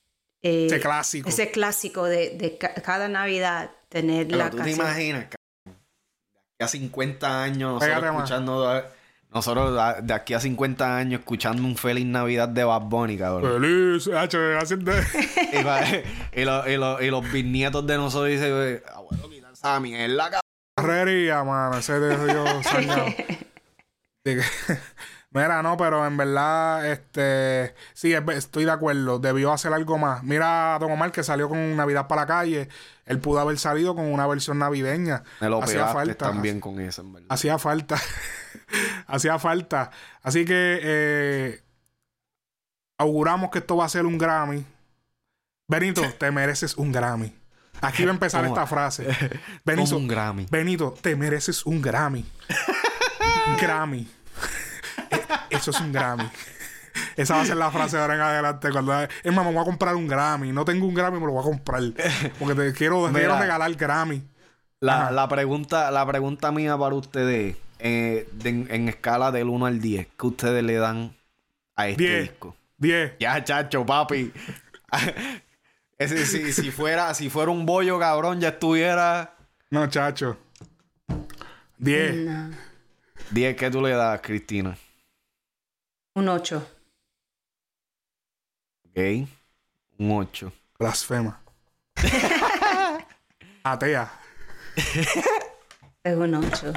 eh, 0.44 0.68
Ese 0.68 0.80
clásico. 0.80 1.28
ese 1.28 1.50
clásico 1.50 2.04
de, 2.04 2.38
de 2.38 2.58
ca- 2.60 2.76
cada 2.76 3.08
Navidad, 3.08 3.72
tener 3.90 4.28
Pero 4.28 4.38
la 4.38 4.50
tú 4.52 4.58
te 4.58 4.64
canción. 4.66 4.86
imaginas, 4.86 5.26
cabrón, 5.26 5.82
de 6.60 6.64
aquí 6.64 6.64
a 6.64 6.68
50 6.68 7.44
años 7.44 7.84
escuchando, 7.84 8.84
nosotros 9.36 9.78
a- 9.78 10.02
de 10.02 10.14
aquí 10.14 10.34
a 10.34 10.40
50 10.40 10.98
años 10.98 11.20
escuchando 11.20 11.62
un 11.64 11.76
Feliz 11.76 12.06
Navidad 12.06 12.48
de 12.50 12.64
Bad 12.64 12.82
Bunny, 12.84 13.18
cabrón. 13.18 13.62
Feliz. 13.62 14.08
hacho, 14.16 14.40
haciendo- 14.58 14.94
y, 15.52 15.64
va- 15.64 15.82
y 16.34 16.46
lo- 16.46 16.68
y 16.70 16.78
lo- 16.78 17.02
y 17.04 17.10
los 17.12 17.32
bisnietos 17.32 17.86
de 17.86 17.98
nosotros 17.98 18.30
dicen, 18.30 18.82
abuelo, 18.94 19.30
quita 19.30 19.52
esa 19.52 19.80
mierda, 19.80 20.24
cabrón. 20.24 20.42
Carrería, 20.78 21.44
mano. 21.44 21.78
Ese 21.78 22.00
de 22.00 22.34
yo 22.34 22.46
que- 24.24 24.42
Mira, 25.32 25.62
no, 25.62 25.76
pero 25.76 26.06
en 26.08 26.16
verdad, 26.16 26.90
este, 26.90 27.76
sí, 27.94 28.14
es- 28.14 28.24
estoy 28.36 28.64
de 28.64 28.72
acuerdo. 28.72 29.20
Debió 29.20 29.52
hacer 29.52 29.74
algo 29.74 29.98
más. 29.98 30.24
Mira 30.24 30.76
a 30.76 30.80
Don 30.80 30.90
Omar 30.94 31.12
que 31.12 31.24
salió 31.24 31.50
con 31.50 31.76
Navidad 31.76 32.08
para 32.08 32.22
la 32.22 32.28
calle. 32.28 32.70
Él 33.06 33.20
pudo 33.20 33.42
haber 33.42 33.58
salido 33.60 33.96
con 33.96 34.06
una 34.06 34.26
versión 34.28 34.60
navideña. 34.60 35.24
Me 35.42 35.50
lo 35.50 35.62
Hacía 35.62 35.80
pegaste 35.80 35.94
falta. 35.94 36.26
también 36.28 36.62
con 36.62 36.80
eso, 36.80 37.02
en 37.02 37.12
verdad. 37.14 37.28
Hacía 37.30 37.58
falta. 37.60 37.98
Hacía 39.08 39.40
falta. 39.40 39.92
Así 40.22 40.46
que 40.46 40.80
eh, 40.82 41.64
auguramos 42.98 43.50
que 43.52 43.60
esto 43.60 43.78
va 43.78 43.86
a 43.86 43.90
ser 43.90 44.06
un 44.06 44.18
Grammy. 44.18 44.66
Benito, 45.68 46.02
te 46.20 46.32
mereces 46.32 46.76
un 46.78 46.92
Grammy. 46.92 47.34
Aquí 47.82 48.04
va 48.06 48.12
a 48.12 48.14
empezar 48.14 48.44
¿Cómo? 48.44 48.56
esta 48.56 48.68
frase. 48.68 49.08
Benito, 49.66 49.98
un 49.98 50.08
Grammy. 50.08 50.48
Benito, 50.50 50.94
te 51.02 51.16
mereces 51.16 51.66
un 51.66 51.82
Grammy. 51.82 52.26
Grammy. 53.62 54.08
Eh, 55.12 55.22
Eso 55.50 55.72
es 55.72 55.80
un 55.80 55.92
Grammy. 55.92 56.30
Esa 57.18 57.36
va 57.36 57.42
a 57.42 57.46
ser 57.46 57.58
la 57.58 57.72
frase 57.72 57.98
de 57.98 58.02
ahora 58.02 58.16
en 58.16 58.22
adelante. 58.22 58.72
Cuando, 58.72 58.94
es 59.02 59.34
más, 59.34 59.46
me 59.46 59.52
voy 59.52 59.62
a 59.62 59.66
comprar 59.66 59.96
un 59.96 60.08
Grammy. 60.08 60.52
No 60.52 60.64
tengo 60.66 60.86
un 60.86 60.94
Grammy, 60.94 61.20
me 61.20 61.26
lo 61.26 61.34
voy 61.34 61.42
a 61.42 61.44
comprar. 61.44 61.82
Porque 62.40 62.56
te 62.56 62.74
quiero, 62.74 63.08
Mira. 63.08 63.20
quiero 63.20 63.40
regalar 63.40 63.74
Grammy. 63.76 64.24
La, 64.80 65.12
la 65.12 65.28
pregunta, 65.28 65.90
la 65.92 66.06
pregunta 66.06 66.52
mía 66.52 66.78
para 66.78 66.96
ustedes 66.96 67.56
es, 67.56 67.62
eh, 67.88 68.28
de- 68.34 68.50
en, 68.70 68.90
escala 68.90 69.32
del 69.32 69.48
1 69.48 69.68
al 69.68 69.80
10, 69.80 70.08
¿qué 70.18 70.26
ustedes 70.26 70.64
le 70.64 70.74
dan 70.76 71.16
a 71.76 71.88
este 71.88 72.04
10. 72.04 72.22
disco? 72.32 72.56
10. 72.78 73.14
Ya, 73.20 73.44
chacho, 73.44 73.86
papi. 73.86 74.34
Ese, 76.00 76.26
si, 76.26 76.52
si 76.52 76.72
fuera, 76.72 77.14
si 77.14 77.30
fuera 77.30 77.52
un 77.52 77.64
bollo, 77.66 78.00
cabrón, 78.00 78.42
ya 78.42 78.50
estuviera. 78.50 79.36
No, 79.70 79.88
chacho. 79.88 80.36
10. 81.78 82.16
No. 82.26 82.52
10, 83.30 83.56
¿qué 83.56 83.70
tú 83.70 83.82
le 83.82 83.92
das, 83.92 84.20
Cristina? 84.22 84.76
Un 86.16 86.28
8. 86.28 86.68
Ok. 88.90 88.98
Un 90.00 90.12
8. 90.12 90.52
Blasfema. 90.80 91.40
Atea. 93.64 94.12
Es 96.06 96.16
un 96.16 96.36
8. 96.36 96.72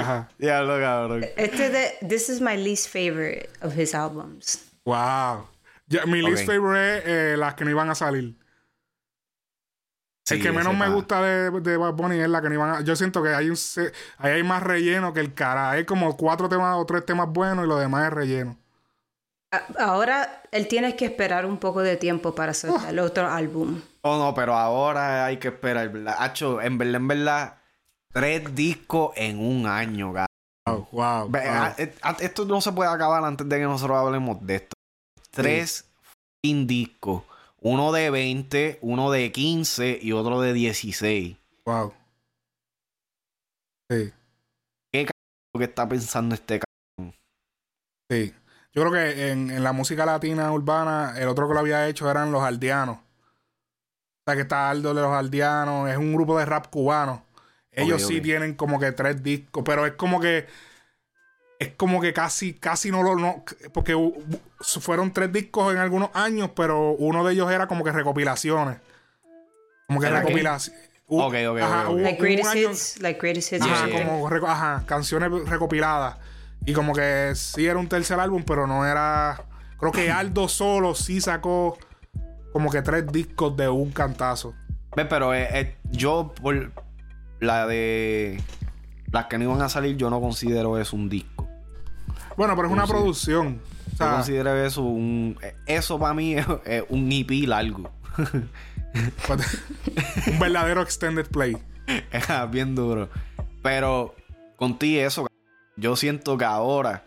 Ajá. 0.00 0.28
Diablo, 0.38 0.78
cabrón. 0.80 1.24
Este 1.36 1.68
de, 1.70 1.92
this 2.08 2.28
is 2.28 2.40
my 2.40 2.56
least 2.56 2.88
favorite 2.88 3.48
of 3.60 3.76
his 3.76 3.94
albums. 3.94 4.64
Wow. 4.84 5.48
Ya, 5.88 6.04
mi 6.06 6.22
least 6.22 6.46
favorite 6.46 6.98
es 6.98 7.02
eh, 7.06 7.36
las 7.36 7.54
que 7.54 7.64
no 7.64 7.70
iban 7.70 7.90
a 7.90 7.94
salir. 7.94 8.34
el 10.28 10.42
que 10.42 10.50
menos 10.50 10.76
me 10.76 10.88
gusta 10.88 11.22
de, 11.22 11.50
de 11.60 11.76
Bad 11.76 11.92
Bunny 11.92 12.18
es 12.18 12.28
la 12.28 12.42
que 12.42 12.48
no 12.48 12.54
iban 12.54 12.70
a... 12.70 12.80
Yo 12.80 12.96
siento 12.96 13.22
que 13.22 13.28
hay 13.28 13.48
un... 13.50 13.56
se- 13.56 13.92
Ahí 14.18 14.32
hay 14.32 14.42
más 14.42 14.60
relleno 14.62 15.12
que 15.12 15.20
el 15.20 15.34
cara. 15.34 15.70
Hay 15.70 15.84
como 15.84 16.16
cuatro 16.16 16.48
temas 16.48 16.74
o 16.78 16.84
tres 16.86 17.04
temas 17.06 17.28
buenos 17.28 17.64
y 17.64 17.68
lo 17.68 17.78
demás 17.78 18.06
es 18.08 18.12
relleno. 18.12 18.58
Ahora 19.78 20.42
él 20.50 20.68
tiene 20.68 20.96
que 20.96 21.04
esperar 21.06 21.46
un 21.46 21.58
poco 21.58 21.82
de 21.82 21.96
tiempo 21.96 22.34
para 22.34 22.54
soltar 22.54 22.90
el 22.90 22.98
otro 22.98 23.26
álbum. 23.28 23.80
Oh, 24.02 24.16
no, 24.18 24.34
pero 24.34 24.54
ahora 24.54 25.24
hay 25.26 25.38
que 25.38 25.48
esperar, 25.48 25.88
¿verdad? 25.90 26.16
Hacho, 26.18 26.60
en 26.60 26.78
verdad, 26.78 26.94
en 26.96 27.08
verdad, 27.08 27.58
tres 28.12 28.54
discos 28.54 29.12
en 29.16 29.38
un 29.38 29.66
año, 29.66 30.12
cabrón. 30.12 30.26
Wow, 30.66 31.28
wow. 31.28 31.30
Eh, 31.78 31.94
Esto 32.20 32.44
no 32.44 32.60
se 32.60 32.72
puede 32.72 32.90
acabar 32.90 33.22
antes 33.24 33.48
de 33.48 33.56
que 33.56 33.64
nosotros 33.64 33.96
hablemos 33.98 34.44
de 34.44 34.56
esto. 34.56 34.74
Tres 35.30 35.88
fucking 36.02 36.66
discos. 36.66 37.22
Uno 37.60 37.92
de 37.92 38.10
20, 38.10 38.78
uno 38.82 39.10
de 39.10 39.32
15 39.32 39.98
y 40.02 40.12
otro 40.12 40.40
de 40.40 40.52
16. 40.52 41.36
Wow. 41.64 41.92
Sí, 43.90 44.12
Lo 45.54 45.58
que 45.58 45.64
está 45.64 45.88
pensando 45.88 46.34
este 46.34 46.60
cabrón. 46.60 47.14
sí. 48.10 48.34
Yo 48.76 48.82
creo 48.82 48.92
que 48.92 49.30
en, 49.30 49.50
en 49.50 49.64
la 49.64 49.72
música 49.72 50.04
latina 50.04 50.52
urbana, 50.52 51.14
el 51.16 51.28
otro 51.28 51.48
que 51.48 51.54
lo 51.54 51.60
había 51.60 51.88
hecho 51.88 52.10
eran 52.10 52.30
los 52.30 52.42
aldeanos. 52.42 52.98
O 52.98 54.22
sea, 54.26 54.34
que 54.34 54.42
está 54.42 54.68
Aldo 54.68 54.92
de 54.92 55.00
los 55.00 55.12
aldeanos. 55.12 55.88
Es 55.88 55.96
un 55.96 56.12
grupo 56.12 56.38
de 56.38 56.44
rap 56.44 56.66
cubano. 56.68 57.24
Ellos 57.72 58.02
Ok, 58.02 58.08
sí 58.08 58.20
tienen 58.20 58.54
como 58.54 58.78
que 58.78 58.92
tres 58.92 59.22
discos, 59.22 59.62
pero 59.64 59.86
es 59.86 59.92
como 59.92 60.20
que. 60.20 60.46
Es 61.58 61.70
como 61.70 62.02
que 62.02 62.12
casi, 62.12 62.52
casi 62.52 62.90
no 62.90 63.02
lo. 63.02 63.16
No, 63.16 63.42
porque 63.72 63.96
fueron 64.58 65.10
tres 65.10 65.32
discos 65.32 65.72
en 65.72 65.78
algunos 65.78 66.10
años, 66.12 66.50
pero 66.54 66.90
uno 66.90 67.24
de 67.24 67.32
ellos 67.32 67.50
era 67.50 67.66
como 67.68 67.82
que 67.82 67.92
recopilaciones. 67.92 68.76
Como 69.86 70.00
que 70.00 70.10
recopilaciones. 70.10 70.82
Ok, 71.06 71.32
ok, 71.32 71.34
ok, 71.48 71.60
ok. 71.88 71.98
Like 71.98 72.12
un 72.12 72.18
greatest 72.18 72.50
año- 72.50 72.70
hits, 72.70 73.00
like 73.00 73.20
greatest 73.20 73.52
hits. 73.54 73.62
Ajá, 73.64 73.86
Yeah, 73.86 73.96
yeah. 74.00 74.06
como 74.06 74.46
ajá, 74.46 74.82
canciones 74.86 75.30
recopiladas. 75.48 76.18
Y 76.66 76.72
como 76.72 76.92
que 76.92 77.32
sí 77.34 77.66
era 77.66 77.78
un 77.78 77.88
tercer 77.88 78.18
álbum, 78.20 78.42
pero 78.44 78.66
no 78.66 78.84
era. 78.84 79.42
Creo 79.78 79.92
que 79.92 80.10
Aldo 80.10 80.48
solo 80.48 80.94
sí 80.94 81.20
sacó 81.20 81.78
como 82.52 82.70
que 82.70 82.82
tres 82.82 83.06
discos 83.12 83.56
de 83.56 83.68
un 83.68 83.90
cantazo. 83.92 84.54
Ve, 84.96 85.04
pero 85.04 85.34
eh, 85.34 85.48
eh, 85.52 85.76
yo, 85.90 86.32
por 86.42 86.72
la 87.40 87.66
de. 87.66 88.42
Las 89.12 89.26
que 89.26 89.38
no 89.38 89.44
iban 89.44 89.62
a 89.62 89.68
salir, 89.68 89.96
yo 89.96 90.10
no 90.10 90.20
considero 90.20 90.78
eso 90.78 90.96
un 90.96 91.08
disco. 91.08 91.48
Bueno, 92.36 92.56
pero 92.56 92.68
es 92.68 92.74
una 92.74 92.86
producción. 92.86 93.60
O 93.94 93.98
Yo 93.98 94.10
considero 94.10 94.54
eso 94.64 94.82
un. 94.82 95.38
eh, 95.42 95.54
Eso 95.66 95.98
para 95.98 96.14
mí 96.14 96.34
es, 96.34 96.46
es 96.64 96.84
un 96.88 97.10
EP 97.12 97.30
largo. 97.46 97.90
un 100.26 100.38
verdadero 100.38 100.82
extended 100.82 101.26
play. 101.26 101.56
Bien 102.50 102.74
duro. 102.74 103.08
Pero 103.62 104.14
contigo 104.56 105.06
eso, 105.06 105.26
yo 105.76 105.96
siento 105.96 106.38
que 106.38 106.44
ahora, 106.44 107.04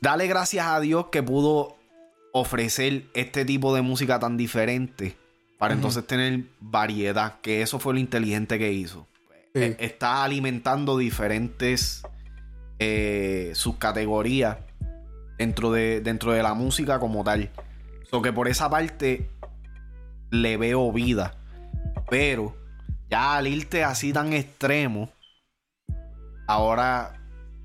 dale 0.00 0.26
gracias 0.26 0.66
a 0.66 0.80
Dios 0.80 1.06
que 1.10 1.22
pudo 1.22 1.76
ofrecer 2.32 3.04
este 3.14 3.44
tipo 3.44 3.74
de 3.74 3.82
música 3.82 4.18
tan 4.18 4.36
diferente 4.36 5.16
para 5.58 5.74
entonces 5.74 6.06
tener 6.06 6.44
variedad, 6.60 7.40
que 7.42 7.60
eso 7.60 7.78
fue 7.78 7.92
lo 7.92 8.00
inteligente 8.00 8.58
que 8.58 8.72
hizo. 8.72 9.06
Sí. 9.54 9.60
Eh, 9.62 9.76
Está 9.78 10.24
alimentando 10.24 10.96
diferentes 10.96 12.02
eh, 12.78 13.52
subcategorías 13.54 14.56
dentro 15.36 15.70
de, 15.70 16.00
dentro 16.00 16.32
de 16.32 16.42
la 16.42 16.54
música 16.54 16.98
como 16.98 17.24
tal. 17.24 17.50
So 18.10 18.22
que 18.22 18.32
por 18.32 18.48
esa 18.48 18.70
parte 18.70 19.28
le 20.30 20.56
veo 20.56 20.90
vida. 20.92 21.34
Pero 22.08 22.56
ya 23.10 23.36
al 23.36 23.46
irte 23.46 23.84
así 23.84 24.14
tan 24.14 24.32
extremo, 24.32 25.10
ahora 26.46 27.19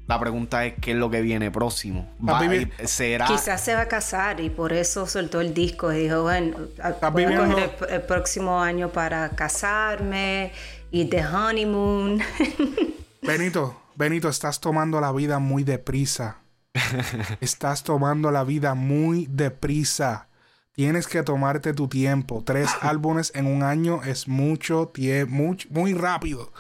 la 0.08 0.20
pregunta 0.20 0.66
es 0.66 0.76
qué 0.80 0.92
es 0.92 0.98
lo 0.98 1.10
que 1.10 1.22
viene 1.22 1.50
próximo. 1.52 2.08
Va- 2.28 2.40
¿Será? 2.86 3.26
Quizás 3.26 3.60
se 3.62 3.74
va 3.74 3.82
a 3.82 3.88
casar 3.88 4.40
y 4.40 4.50
por 4.50 4.72
eso 4.74 5.08
soltó 5.08 5.42
el 5.42 5.54
disco 5.54 5.92
y 5.92 6.04
dijo, 6.04 6.22
bueno, 6.24 6.58
a- 6.82 7.10
voy 7.10 7.24
a 7.24 7.38
coger 7.38 7.72
el, 7.90 7.94
el 7.96 8.02
próximo 8.04 8.62
año 8.62 8.90
para 8.92 9.30
casarme 9.30 10.52
y 10.92 11.06
de 11.10 11.26
honeymoon. 11.26 12.22
Benito, 13.22 13.82
Benito, 13.96 14.30
estás 14.30 14.60
tomando 14.60 15.02
la 15.02 15.12
vida 15.12 15.40
muy 15.40 15.64
deprisa. 15.64 16.38
estás 17.42 17.84
tomando 17.84 18.32
la 18.32 18.44
vida 18.44 18.76
muy 18.76 19.28
deprisa. 19.30 20.28
Tienes 20.74 21.08
que 21.08 21.24
tomarte 21.24 21.74
tu 21.74 21.88
tiempo. 21.88 22.44
Tres 22.46 22.70
álbumes 22.82 23.32
en 23.34 23.48
un 23.48 23.64
año 23.64 24.04
es 24.04 24.28
mucho 24.28 24.90
tiempo, 24.94 25.56
muy 25.72 25.94
rápido. 25.94 26.52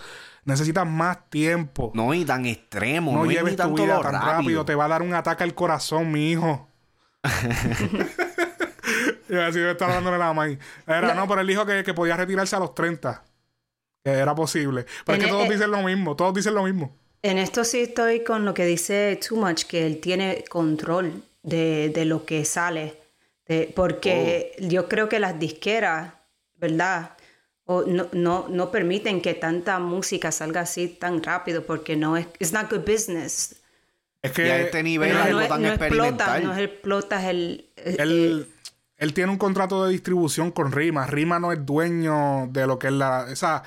Necesitas 0.45 0.85
más 0.87 1.29
tiempo. 1.29 1.91
No, 1.95 2.13
y 2.13 2.23
tan 2.23 2.45
extremo. 2.45 3.11
No, 3.11 3.17
No, 3.19 3.25
ni 3.25 3.33
lleves 3.33 3.53
tu 3.55 3.57
tanto 3.63 3.83
vida 3.83 3.99
tan 4.01 4.13
rápido. 4.13 4.31
rápido. 4.31 4.65
Te 4.65 4.75
va 4.75 4.85
a 4.85 4.87
dar 4.89 5.01
un 5.01 5.13
ataque 5.13 5.43
al 5.43 5.53
corazón, 5.55 6.11
mi 6.11 6.31
hijo. 6.31 6.67
y 9.29 9.35
así 9.35 9.59
debe 9.59 9.71
estar 9.71 9.89
dándole 9.89 10.17
la 10.17 10.33
mano. 10.33 10.57
Era, 10.85 11.13
no, 11.13 11.27
pero 11.27 11.41
él 11.41 11.47
dijo 11.47 11.65
que, 11.65 11.83
que 11.83 11.93
podía 11.93 12.15
retirarse 12.15 12.55
a 12.55 12.59
los 12.59 12.75
30. 12.75 13.23
Que 14.03 14.11
era 14.11 14.35
posible. 14.35 14.85
Pero 15.05 15.17
es 15.17 15.23
que 15.23 15.29
todos 15.29 15.47
eh, 15.47 15.51
dicen 15.53 15.71
lo 15.71 15.81
mismo. 15.81 16.15
Todos 16.15 16.33
dicen 16.35 16.53
lo 16.53 16.63
mismo. 16.63 16.95
En 17.23 17.39
esto 17.39 17.63
sí 17.63 17.79
estoy 17.81 18.23
con 18.23 18.45
lo 18.45 18.53
que 18.53 18.65
dice 18.65 19.19
Too 19.27 19.37
Much, 19.37 19.63
que 19.63 19.87
él 19.87 19.99
tiene 19.99 20.43
control 20.47 21.23
de, 21.41 21.89
de 21.89 22.05
lo 22.05 22.23
que 22.25 22.45
sale. 22.45 22.99
De- 23.47 23.71
porque 23.75 24.53
Oh. 24.59 24.67
yo 24.67 24.87
creo 24.87 25.09
que 25.09 25.19
las 25.19 25.39
disqueras, 25.39 26.13
¿verdad? 26.55 27.14
O 27.65 27.83
no, 27.83 28.07
no, 28.13 28.47
no 28.47 28.71
permiten 28.71 29.21
que 29.21 29.33
tanta 29.33 29.79
música 29.79 30.31
salga 30.31 30.61
así 30.61 30.87
tan 30.87 31.23
rápido 31.23 31.65
porque 31.65 31.95
no 31.95 32.15
es 32.15 32.27
it's 32.39 32.53
not 32.53 32.69
good 32.71 32.85
business. 32.85 33.61
Es 34.21 34.31
que 34.31 34.47
Y 34.47 34.49
a 34.49 34.61
este 34.61 34.83
nivel 34.83 35.13
no, 35.13 35.19
es 35.19 35.25
algo 35.25 35.47
tan 35.47 35.61
no 35.61 35.67
explotas, 35.69 36.43
no 36.43 36.57
explotas 36.57 37.23
el... 37.25 37.69
él, 37.75 38.47
él 38.97 39.13
tiene 39.13 39.31
un 39.31 39.37
contrato 39.37 39.85
de 39.85 39.91
distribución 39.91 40.51
con 40.51 40.71
Rima. 40.71 41.05
Rima 41.05 41.39
no 41.39 41.51
es 41.51 41.65
dueño 41.65 42.47
de 42.51 42.65
lo 42.65 42.79
que 42.79 42.87
es 42.87 42.93
la. 42.93 43.27
O 43.31 43.35
sea, 43.35 43.63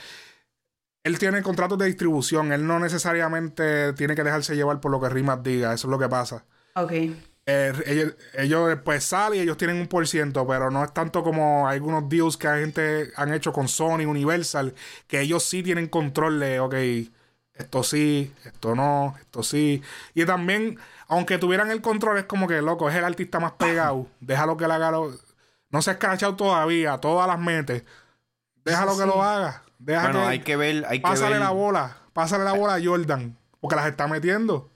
él 1.05 1.19
tiene 1.19 1.43
contratos 1.43 1.79
de 1.79 1.87
distribución. 1.87 2.53
Él 2.53 2.67
no 2.67 2.79
necesariamente 2.79 3.93
tiene 3.93 4.15
que 4.15 4.25
dejarse 4.25 4.57
llevar 4.57 4.81
por 4.81 4.91
lo 4.91 5.01
que 5.01 5.09
Rima 5.09 5.37
diga. 5.37 5.75
Eso 5.75 5.89
es 5.89 5.91
lo 5.91 5.99
que 5.99 6.09
pasa. 6.09 6.45
ok. 6.75 6.93
Eh, 7.51 7.73
ellos, 7.87 8.15
ellos 8.35 8.79
pues 8.85 9.05
salen 9.05 9.39
y 9.39 9.43
ellos 9.43 9.57
tienen 9.57 9.79
un 9.79 9.87
por 9.87 10.07
ciento, 10.07 10.47
pero 10.47 10.71
no 10.71 10.85
es 10.85 10.93
tanto 10.93 11.23
como 11.23 11.67
algunos 11.67 12.07
deals 12.07 12.37
que 12.37 12.47
la 12.47 12.59
gente 12.59 13.11
han 13.17 13.33
hecho 13.33 13.55
con 13.55 13.69
Sony, 13.69 14.05
Universal, 14.07 14.75
que 15.07 15.23
ellos 15.23 15.45
sí 15.45 15.63
tienen 15.63 15.89
control 15.89 16.41
de, 16.41 16.61
ok, 16.61 16.75
esto 17.55 17.83
sí, 17.83 18.35
esto 18.45 18.75
no, 18.75 19.17
esto 19.19 19.43
sí. 19.43 19.83
Y 20.13 20.27
también, 20.27 20.79
aunque 21.07 21.39
tuvieran 21.39 21.71
el 21.71 21.81
control, 21.81 22.19
es 22.19 22.25
como 22.27 22.47
que, 22.49 22.61
loco, 22.61 22.91
es 22.91 22.95
el 22.97 23.05
artista 23.05 23.41
más 23.41 23.53
pegado, 23.53 24.07
déjalo 24.21 24.59
que 24.59 24.69
le 24.69 24.75
haga 24.75 24.91
lo... 24.91 25.13
No 25.71 25.81
se 25.81 25.91
ha 25.91 25.93
escrachado 25.95 26.37
todavía, 26.37 26.99
todas 26.99 27.27
las 27.27 27.39
mete. 27.39 27.85
Déjalo 28.65 28.99
que 28.99 29.07
lo 29.07 29.23
haga. 29.23 29.63
Deja 29.79 30.03
Bueno, 30.03 30.21
que, 30.21 30.27
hay 30.27 30.41
que 30.41 30.57
ver, 30.57 30.85
hay 30.87 30.99
que 30.99 31.03
pásale 31.03 31.33
ver. 31.33 31.41
la 31.41 31.51
bola, 31.51 31.97
pásale 32.13 32.45
la 32.45 32.53
bola 32.53 32.75
a 32.75 32.81
Jordan, 32.85 33.39
porque 33.61 33.77
las 33.77 33.87
está 33.87 34.07
metiendo. 34.07 34.71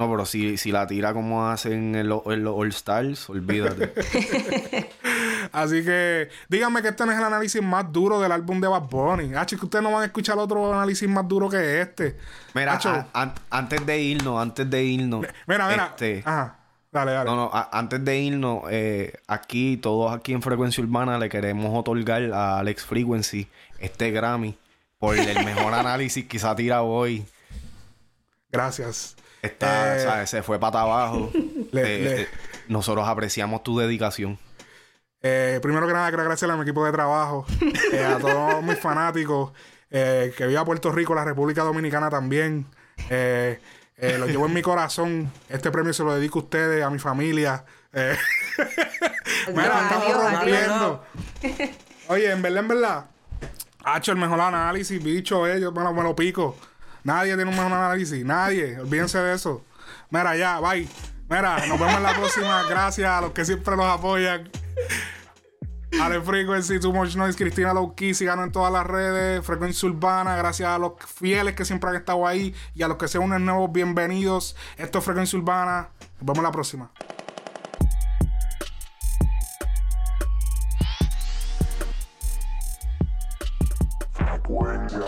No, 0.00 0.10
pero 0.10 0.24
si, 0.24 0.56
si 0.56 0.72
la 0.72 0.86
tira 0.86 1.12
como 1.12 1.46
hacen 1.46 1.94
en 1.94 2.08
los 2.08 2.22
All 2.24 2.68
Stars, 2.70 3.28
olvídate. 3.28 3.92
Así 5.52 5.84
que 5.84 6.28
díganme 6.48 6.80
que 6.80 6.88
este 6.88 7.04
no 7.04 7.12
es 7.12 7.18
el 7.18 7.24
análisis 7.24 7.62
más 7.62 7.92
duro 7.92 8.18
del 8.20 8.32
álbum 8.32 8.60
de 8.60 8.68
Bad 8.68 8.84
Bunny. 8.88 9.34
Hacho, 9.34 9.58
que 9.58 9.64
ustedes 9.66 9.82
no 9.82 9.92
van 9.92 10.02
a 10.02 10.06
escuchar 10.06 10.38
otro 10.38 10.72
análisis 10.72 11.06
más 11.08 11.28
duro 11.28 11.48
que 11.50 11.82
este. 11.82 12.16
Mira, 12.54 12.74
Hacho, 12.74 12.88
a- 12.88 13.06
an- 13.12 13.34
antes 13.50 13.84
de 13.84 14.00
irnos, 14.00 14.40
antes 14.40 14.70
de 14.70 14.82
irnos. 14.84 15.26
mira, 15.46 15.68
mira. 15.68 15.86
este, 15.90 16.22
Ajá. 16.24 16.56
Dale, 16.92 17.12
dale. 17.12 17.28
No, 17.30 17.36
no, 17.36 17.50
a- 17.52 17.68
antes 17.72 18.04
de 18.04 18.18
irnos, 18.18 18.62
eh, 18.70 19.12
aquí, 19.28 19.76
todos 19.76 20.12
aquí 20.16 20.32
en 20.32 20.40
Frecuencia 20.42 20.82
Urbana 20.82 21.18
le 21.18 21.28
queremos 21.28 21.70
otorgar 21.78 22.22
a 22.32 22.58
Alex 22.58 22.84
Frequency 22.84 23.48
este 23.78 24.10
Grammy 24.12 24.56
por 24.98 25.16
el 25.18 25.44
mejor 25.44 25.74
análisis 25.74 26.24
que 26.26 26.38
se 26.38 26.46
ha 26.46 26.56
tirado 26.56 26.86
hoy. 26.86 27.24
Gracias. 28.50 29.16
Está, 29.42 29.96
Eh, 29.96 30.00
¿sabes? 30.00 30.30
Se 30.30 30.42
fue 30.42 30.58
para 30.58 30.80
abajo. 30.82 31.30
Le- 31.72 31.80
Eh, 31.96 31.98
le- 32.04 32.22
eh, 32.22 32.28
nosotros 32.68 33.06
apreciamos 33.08 33.62
tu 33.62 33.78
dedicación. 33.78 34.38
Eh, 35.22 35.58
primero 35.62 35.86
que 35.86 35.92
nada, 35.92 36.08
quiero 36.08 36.22
agradecerle 36.22 36.54
a 36.54 36.56
mi 36.56 36.62
equipo 36.62 36.84
de 36.84 36.92
trabajo, 36.92 37.44
eh, 37.92 38.04
a 38.04 38.18
todos 38.18 38.62
mis 38.62 38.78
fanáticos, 38.78 39.52
eh, 39.90 40.32
que 40.36 40.46
viva 40.46 40.64
Puerto 40.64 40.90
Rico, 40.92 41.14
la 41.14 41.24
República 41.24 41.62
Dominicana 41.62 42.08
también. 42.10 42.66
Eh, 43.10 43.60
eh, 43.96 44.16
lo 44.18 44.26
llevo 44.26 44.46
en 44.46 44.54
mi 44.54 44.62
corazón. 44.62 45.30
Este 45.48 45.70
premio 45.70 45.92
se 45.92 46.02
lo 46.04 46.14
dedico 46.14 46.38
a 46.38 46.42
ustedes, 46.42 46.82
a 46.82 46.88
mi 46.90 46.98
familia. 46.98 47.64
Eh, 47.92 48.16
Mira, 49.48 49.82
estamos 49.82 50.32
rompiendo. 50.32 51.04
Oye, 52.08 52.30
en 52.30 52.42
verdad, 52.42 52.58
en 52.60 52.68
verdad, 52.68 53.04
ha 53.84 53.98
hecho 53.98 54.12
el 54.12 54.18
mejor 54.18 54.40
análisis, 54.40 55.02
bicho, 55.02 55.46
eh, 55.46 55.60
yo 55.60 55.70
me 55.72 55.82
lo, 55.82 55.92
me 55.92 56.02
lo 56.02 56.14
pico. 56.16 56.56
Nadie 57.04 57.34
tiene 57.36 57.50
un 57.50 57.56
mejor 57.56 57.72
análisis, 57.72 58.24
nadie. 58.24 58.78
Olvídense 58.78 59.18
de 59.18 59.34
eso. 59.34 59.64
Mira, 60.10 60.36
ya, 60.36 60.60
bye. 60.60 60.88
Mira, 61.28 61.66
nos 61.66 61.78
vemos 61.78 61.96
en 61.96 62.02
la 62.02 62.14
próxima. 62.14 62.62
Gracias 62.68 63.08
a 63.08 63.20
los 63.20 63.32
que 63.32 63.44
siempre 63.44 63.76
nos 63.76 63.86
apoyan. 63.86 64.50
Ale 66.00 66.20
Frequency, 66.20 66.78
Too 66.78 66.92
Much 66.92 67.16
Noise, 67.16 67.36
Cristina 67.36 67.74
Lowkey, 67.74 68.14
síganos 68.14 68.46
en 68.46 68.52
todas 68.52 68.72
las 68.72 68.86
redes, 68.86 69.44
Frecuencia 69.44 69.88
Urbana, 69.88 70.36
gracias 70.36 70.68
a 70.68 70.78
los 70.78 70.92
fieles 71.04 71.54
que 71.54 71.64
siempre 71.64 71.90
han 71.90 71.96
estado 71.96 72.26
ahí 72.26 72.54
y 72.74 72.82
a 72.82 72.88
los 72.88 72.96
que 72.96 73.08
se 73.08 73.18
unen 73.18 73.44
nuevos, 73.44 73.72
bienvenidos. 73.72 74.56
Esto 74.76 74.98
es 74.98 75.04
Frecuencia 75.04 75.38
Urbana. 75.38 75.88
Nos 76.20 76.26
vemos 76.26 76.42
la 76.42 76.52
próxima. 76.52 76.90
Frecuencia 84.12 85.04